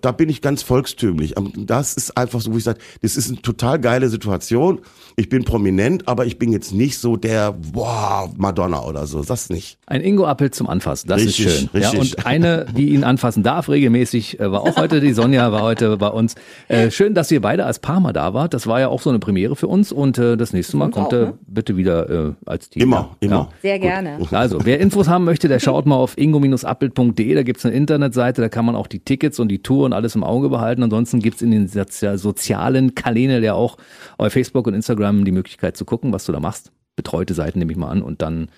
Da 0.00 0.12
bin 0.12 0.28
ich 0.28 0.42
ganz 0.42 0.62
volkstümlich. 0.62 1.34
Das 1.56 1.94
ist 1.94 2.16
einfach 2.16 2.40
so, 2.40 2.52
wo 2.52 2.56
ich 2.56 2.64
sage, 2.64 2.78
das 3.02 3.16
ist 3.16 3.28
eine 3.28 3.42
total 3.42 3.78
geile 3.78 4.08
Situation. 4.08 4.80
Ich 5.16 5.28
bin 5.28 5.44
prominent, 5.44 6.06
aber 6.06 6.26
ich 6.26 6.38
bin 6.38 6.52
jetzt 6.52 6.72
nicht 6.72 6.98
so 6.98 7.16
der, 7.16 7.56
wow, 7.72 8.30
Madonna 8.36 8.84
oder 8.84 9.06
so. 9.06 9.22
Das 9.22 9.50
nicht. 9.50 9.78
Ein 9.86 10.00
Ingo-Appel 10.00 10.50
zum 10.50 10.68
Anfassen, 10.68 11.08
das 11.08 11.22
Richtig, 11.22 11.46
ist 11.46 11.58
schön. 11.58 11.70
Ja, 11.72 11.90
richtig. 11.90 12.18
und 12.18 12.26
eine, 12.26 12.66
die 12.76 12.90
ihn 12.90 13.04
anfassen 13.04 13.42
darf 13.42 13.68
regelmäßig, 13.68 14.38
äh, 14.38 14.50
war 14.50 14.62
auch 14.62 14.76
heute, 14.76 15.00
die 15.00 15.12
Sonja 15.12 15.50
war 15.50 15.62
heute 15.62 15.96
bei 15.96 16.08
uns. 16.08 16.34
Äh, 16.68 16.90
schön, 16.90 17.14
dass 17.14 17.30
ihr 17.30 17.40
beide 17.40 17.64
als 17.64 17.78
Paar 17.78 18.00
mal 18.00 18.12
da 18.12 18.34
wart. 18.34 18.54
Das 18.54 18.66
war 18.66 18.80
ja 18.80 18.88
auch 18.88 19.00
so 19.00 19.10
eine 19.10 19.18
Premiere 19.18 19.56
für 19.56 19.66
uns 19.66 19.92
und 19.92 20.18
äh, 20.18 20.36
das 20.36 20.52
nächste 20.52 20.76
Mal 20.76 20.86
uns 20.86 20.94
kommt 20.94 21.14
auch, 21.14 21.27
ne? 21.28 21.38
bitte 21.46 21.76
wieder 21.76 22.10
äh, 22.10 22.32
als 22.46 22.70
Team. 22.70 22.82
Immer, 22.82 23.16
ja. 23.20 23.26
immer. 23.28 23.48
Sehr 23.62 23.78
gerne. 23.78 24.18
Also, 24.30 24.64
wer 24.64 24.80
Infos 24.80 25.08
haben 25.08 25.24
möchte, 25.24 25.48
der 25.48 25.58
schaut 25.58 25.86
mal 25.86 25.96
auf 25.96 26.16
ingo-appelt.de, 26.18 27.34
da 27.34 27.42
gibt's 27.42 27.64
eine 27.64 27.74
Internetseite, 27.74 28.40
da 28.40 28.48
kann 28.48 28.64
man 28.64 28.76
auch 28.76 28.86
die 28.86 29.00
Tickets 29.00 29.38
und 29.40 29.48
die 29.48 29.62
Tour 29.62 29.86
und 29.86 29.92
alles 29.92 30.14
im 30.14 30.24
Auge 30.24 30.48
behalten. 30.48 30.82
Ansonsten 30.82 31.20
gibt's 31.20 31.42
in 31.42 31.50
den 31.50 31.68
sozi- 31.68 32.16
sozialen 32.16 32.94
Kanälen 32.94 33.42
ja 33.42 33.54
auch 33.54 33.76
auf 34.16 34.32
Facebook 34.32 34.66
und 34.66 34.74
Instagram 34.74 35.24
die 35.24 35.32
Möglichkeit 35.32 35.76
zu 35.76 35.84
gucken, 35.84 36.12
was 36.12 36.24
du 36.26 36.32
da 36.32 36.40
machst. 36.40 36.72
Betreute 36.96 37.34
Seiten 37.34 37.58
nehme 37.58 37.72
ich 37.72 37.78
mal 37.78 37.88
an 37.90 38.02
und 38.02 38.22
dann 38.22 38.48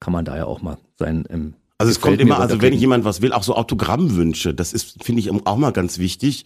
kann 0.00 0.12
man 0.12 0.24
da 0.24 0.36
ja 0.36 0.44
auch 0.46 0.60
mal 0.62 0.78
sein 0.96 1.24
im 1.28 1.54
Also 1.76 1.90
es 1.90 2.00
kommt 2.00 2.20
immer, 2.20 2.36
also 2.36 2.50
wenn 2.50 2.50
runterklicken. 2.52 2.80
jemand 2.80 3.04
was 3.04 3.20
will, 3.20 3.32
auch 3.32 3.42
so 3.42 3.56
Autogrammwünsche, 3.56 4.54
das 4.54 4.72
ist, 4.72 5.02
finde 5.02 5.20
ich, 5.20 5.30
auch 5.30 5.56
mal 5.56 5.72
ganz 5.72 5.98
wichtig, 5.98 6.44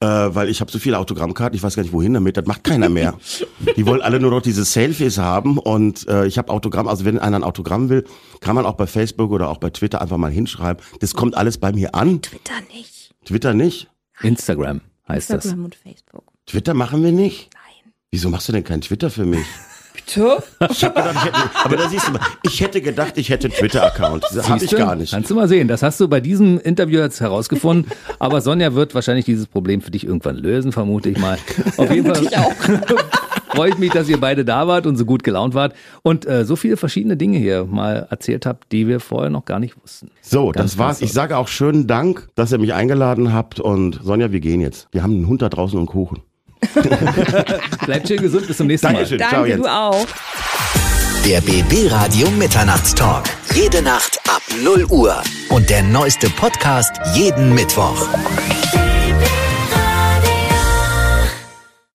äh, 0.00 0.06
weil 0.06 0.48
ich 0.48 0.60
habe 0.60 0.72
so 0.72 0.80
viele 0.80 0.98
Autogrammkarten, 0.98 1.56
ich 1.56 1.62
weiß 1.62 1.76
gar 1.76 1.84
nicht 1.84 1.92
wohin 1.92 2.14
damit, 2.14 2.36
das 2.36 2.46
macht 2.46 2.64
keiner 2.64 2.88
mehr. 2.88 3.16
Die 3.76 3.86
wollen 3.86 4.02
alle 4.02 4.18
nur 4.18 4.32
noch 4.32 4.42
diese 4.42 4.64
Selfies 4.64 5.16
haben 5.18 5.58
und 5.58 6.08
äh, 6.08 6.26
ich 6.26 6.38
habe 6.38 6.52
Autogramm, 6.52 6.88
also 6.88 7.04
wenn 7.04 7.20
einer 7.20 7.36
ein 7.36 7.44
Autogramm 7.44 7.88
will, 7.88 8.04
kann 8.40 8.56
man 8.56 8.66
auch 8.66 8.74
bei 8.74 8.88
Facebook 8.88 9.30
oder 9.30 9.48
auch 9.48 9.58
bei 9.58 9.70
Twitter 9.70 10.02
einfach 10.02 10.16
mal 10.16 10.32
hinschreiben. 10.32 10.84
Das 10.98 11.14
kommt 11.14 11.36
alles 11.36 11.58
bei 11.58 11.72
mir 11.72 11.94
an. 11.94 12.20
Twitter 12.22 12.60
nicht. 12.72 13.14
Twitter 13.24 13.54
nicht? 13.54 13.88
Instagram 14.22 14.80
heißt 15.06 15.30
das. 15.30 15.44
Instagram 15.44 15.64
und 15.66 15.74
Facebook. 15.76 16.24
Twitter 16.46 16.74
machen 16.74 17.02
wir 17.04 17.12
nicht? 17.12 17.50
Nein. 17.54 17.92
Wieso 18.10 18.28
machst 18.28 18.48
du 18.48 18.52
denn 18.52 18.64
kein 18.64 18.80
Twitter 18.80 19.08
für 19.10 19.24
mich? 19.24 19.46
Bitte? 20.06 20.42
Ich 20.70 20.84
hab 20.84 20.94
gedacht, 20.94 21.14
ich 21.16 21.24
hätte, 21.24 21.38
aber 21.64 21.76
da 21.76 21.88
siehst 21.88 22.08
du 22.08 22.12
mal, 22.12 22.20
ich 22.42 22.60
hätte 22.60 22.80
gedacht, 22.80 23.16
ich 23.16 23.28
hätte 23.30 23.48
einen 23.48 23.56
Twitter-Account. 23.56 24.24
Das 24.34 24.48
habe 24.48 24.64
ich 24.64 24.70
gar 24.70 24.96
nicht. 24.96 25.12
Kannst 25.12 25.30
du 25.30 25.34
mal 25.34 25.48
sehen. 25.48 25.68
Das 25.68 25.82
hast 25.82 26.00
du 26.00 26.08
bei 26.08 26.20
diesem 26.20 26.58
Interview 26.60 27.00
jetzt 27.00 27.20
herausgefunden. 27.20 27.90
Aber 28.18 28.40
Sonja 28.40 28.74
wird 28.74 28.94
wahrscheinlich 28.94 29.24
dieses 29.24 29.46
Problem 29.46 29.80
für 29.80 29.90
dich 29.90 30.04
irgendwann 30.06 30.36
lösen, 30.36 30.72
vermute 30.72 31.10
ich 31.10 31.18
mal. 31.18 31.38
Auf 31.76 31.90
jeden 31.90 32.12
Fall 32.12 32.24
Ich 32.24 32.36
auch. 32.38 32.52
freue 33.54 33.70
ich 33.70 33.78
mich, 33.78 33.92
dass 33.92 34.08
ihr 34.08 34.18
beide 34.18 34.44
da 34.44 34.66
wart 34.66 34.86
und 34.86 34.96
so 34.96 35.04
gut 35.04 35.22
gelaunt 35.22 35.54
wart 35.54 35.74
und 36.02 36.26
äh, 36.26 36.44
so 36.44 36.56
viele 36.56 36.76
verschiedene 36.76 37.16
Dinge 37.16 37.38
hier 37.38 37.64
mal 37.64 38.06
erzählt 38.10 38.46
habt, 38.46 38.72
die 38.72 38.88
wir 38.88 39.00
vorher 39.00 39.30
noch 39.30 39.44
gar 39.44 39.60
nicht 39.60 39.80
wussten. 39.80 40.10
So, 40.20 40.50
Ganz 40.50 40.72
das 40.72 40.78
war's. 40.78 41.00
Ich 41.02 41.12
sage 41.12 41.36
auch 41.36 41.48
schönen 41.48 41.86
Dank, 41.86 42.28
dass 42.34 42.52
ihr 42.52 42.58
mich 42.58 42.74
eingeladen 42.74 43.32
habt. 43.32 43.60
Und 43.60 44.00
Sonja, 44.02 44.32
wir 44.32 44.40
gehen 44.40 44.60
jetzt. 44.60 44.88
Wir 44.92 45.02
haben 45.02 45.14
einen 45.14 45.28
Hund 45.28 45.42
da 45.42 45.48
draußen 45.48 45.78
und 45.78 45.86
Kuchen. 45.86 46.22
Bleibt 47.86 48.08
schön 48.08 48.20
gesund, 48.20 48.46
bis 48.46 48.56
zum 48.56 48.66
nächsten 48.66 48.86
Mal. 48.88 48.94
Dankeschön. 48.94 49.18
Ciao, 49.18 49.30
Danke, 49.32 49.48
Jens. 49.48 49.62
du 49.62 49.68
auch. 49.70 50.06
Der 51.24 51.40
BB 51.40 51.90
Radio 51.90 52.30
Mitternachtstalk. 52.30 53.24
Jede 53.54 53.82
Nacht 53.82 54.18
ab 54.28 54.42
0 54.62 54.84
Uhr. 54.90 55.22
Und 55.48 55.70
der 55.70 55.82
neueste 55.82 56.28
Podcast 56.30 56.92
jeden 57.14 57.54
Mittwoch. 57.54 58.08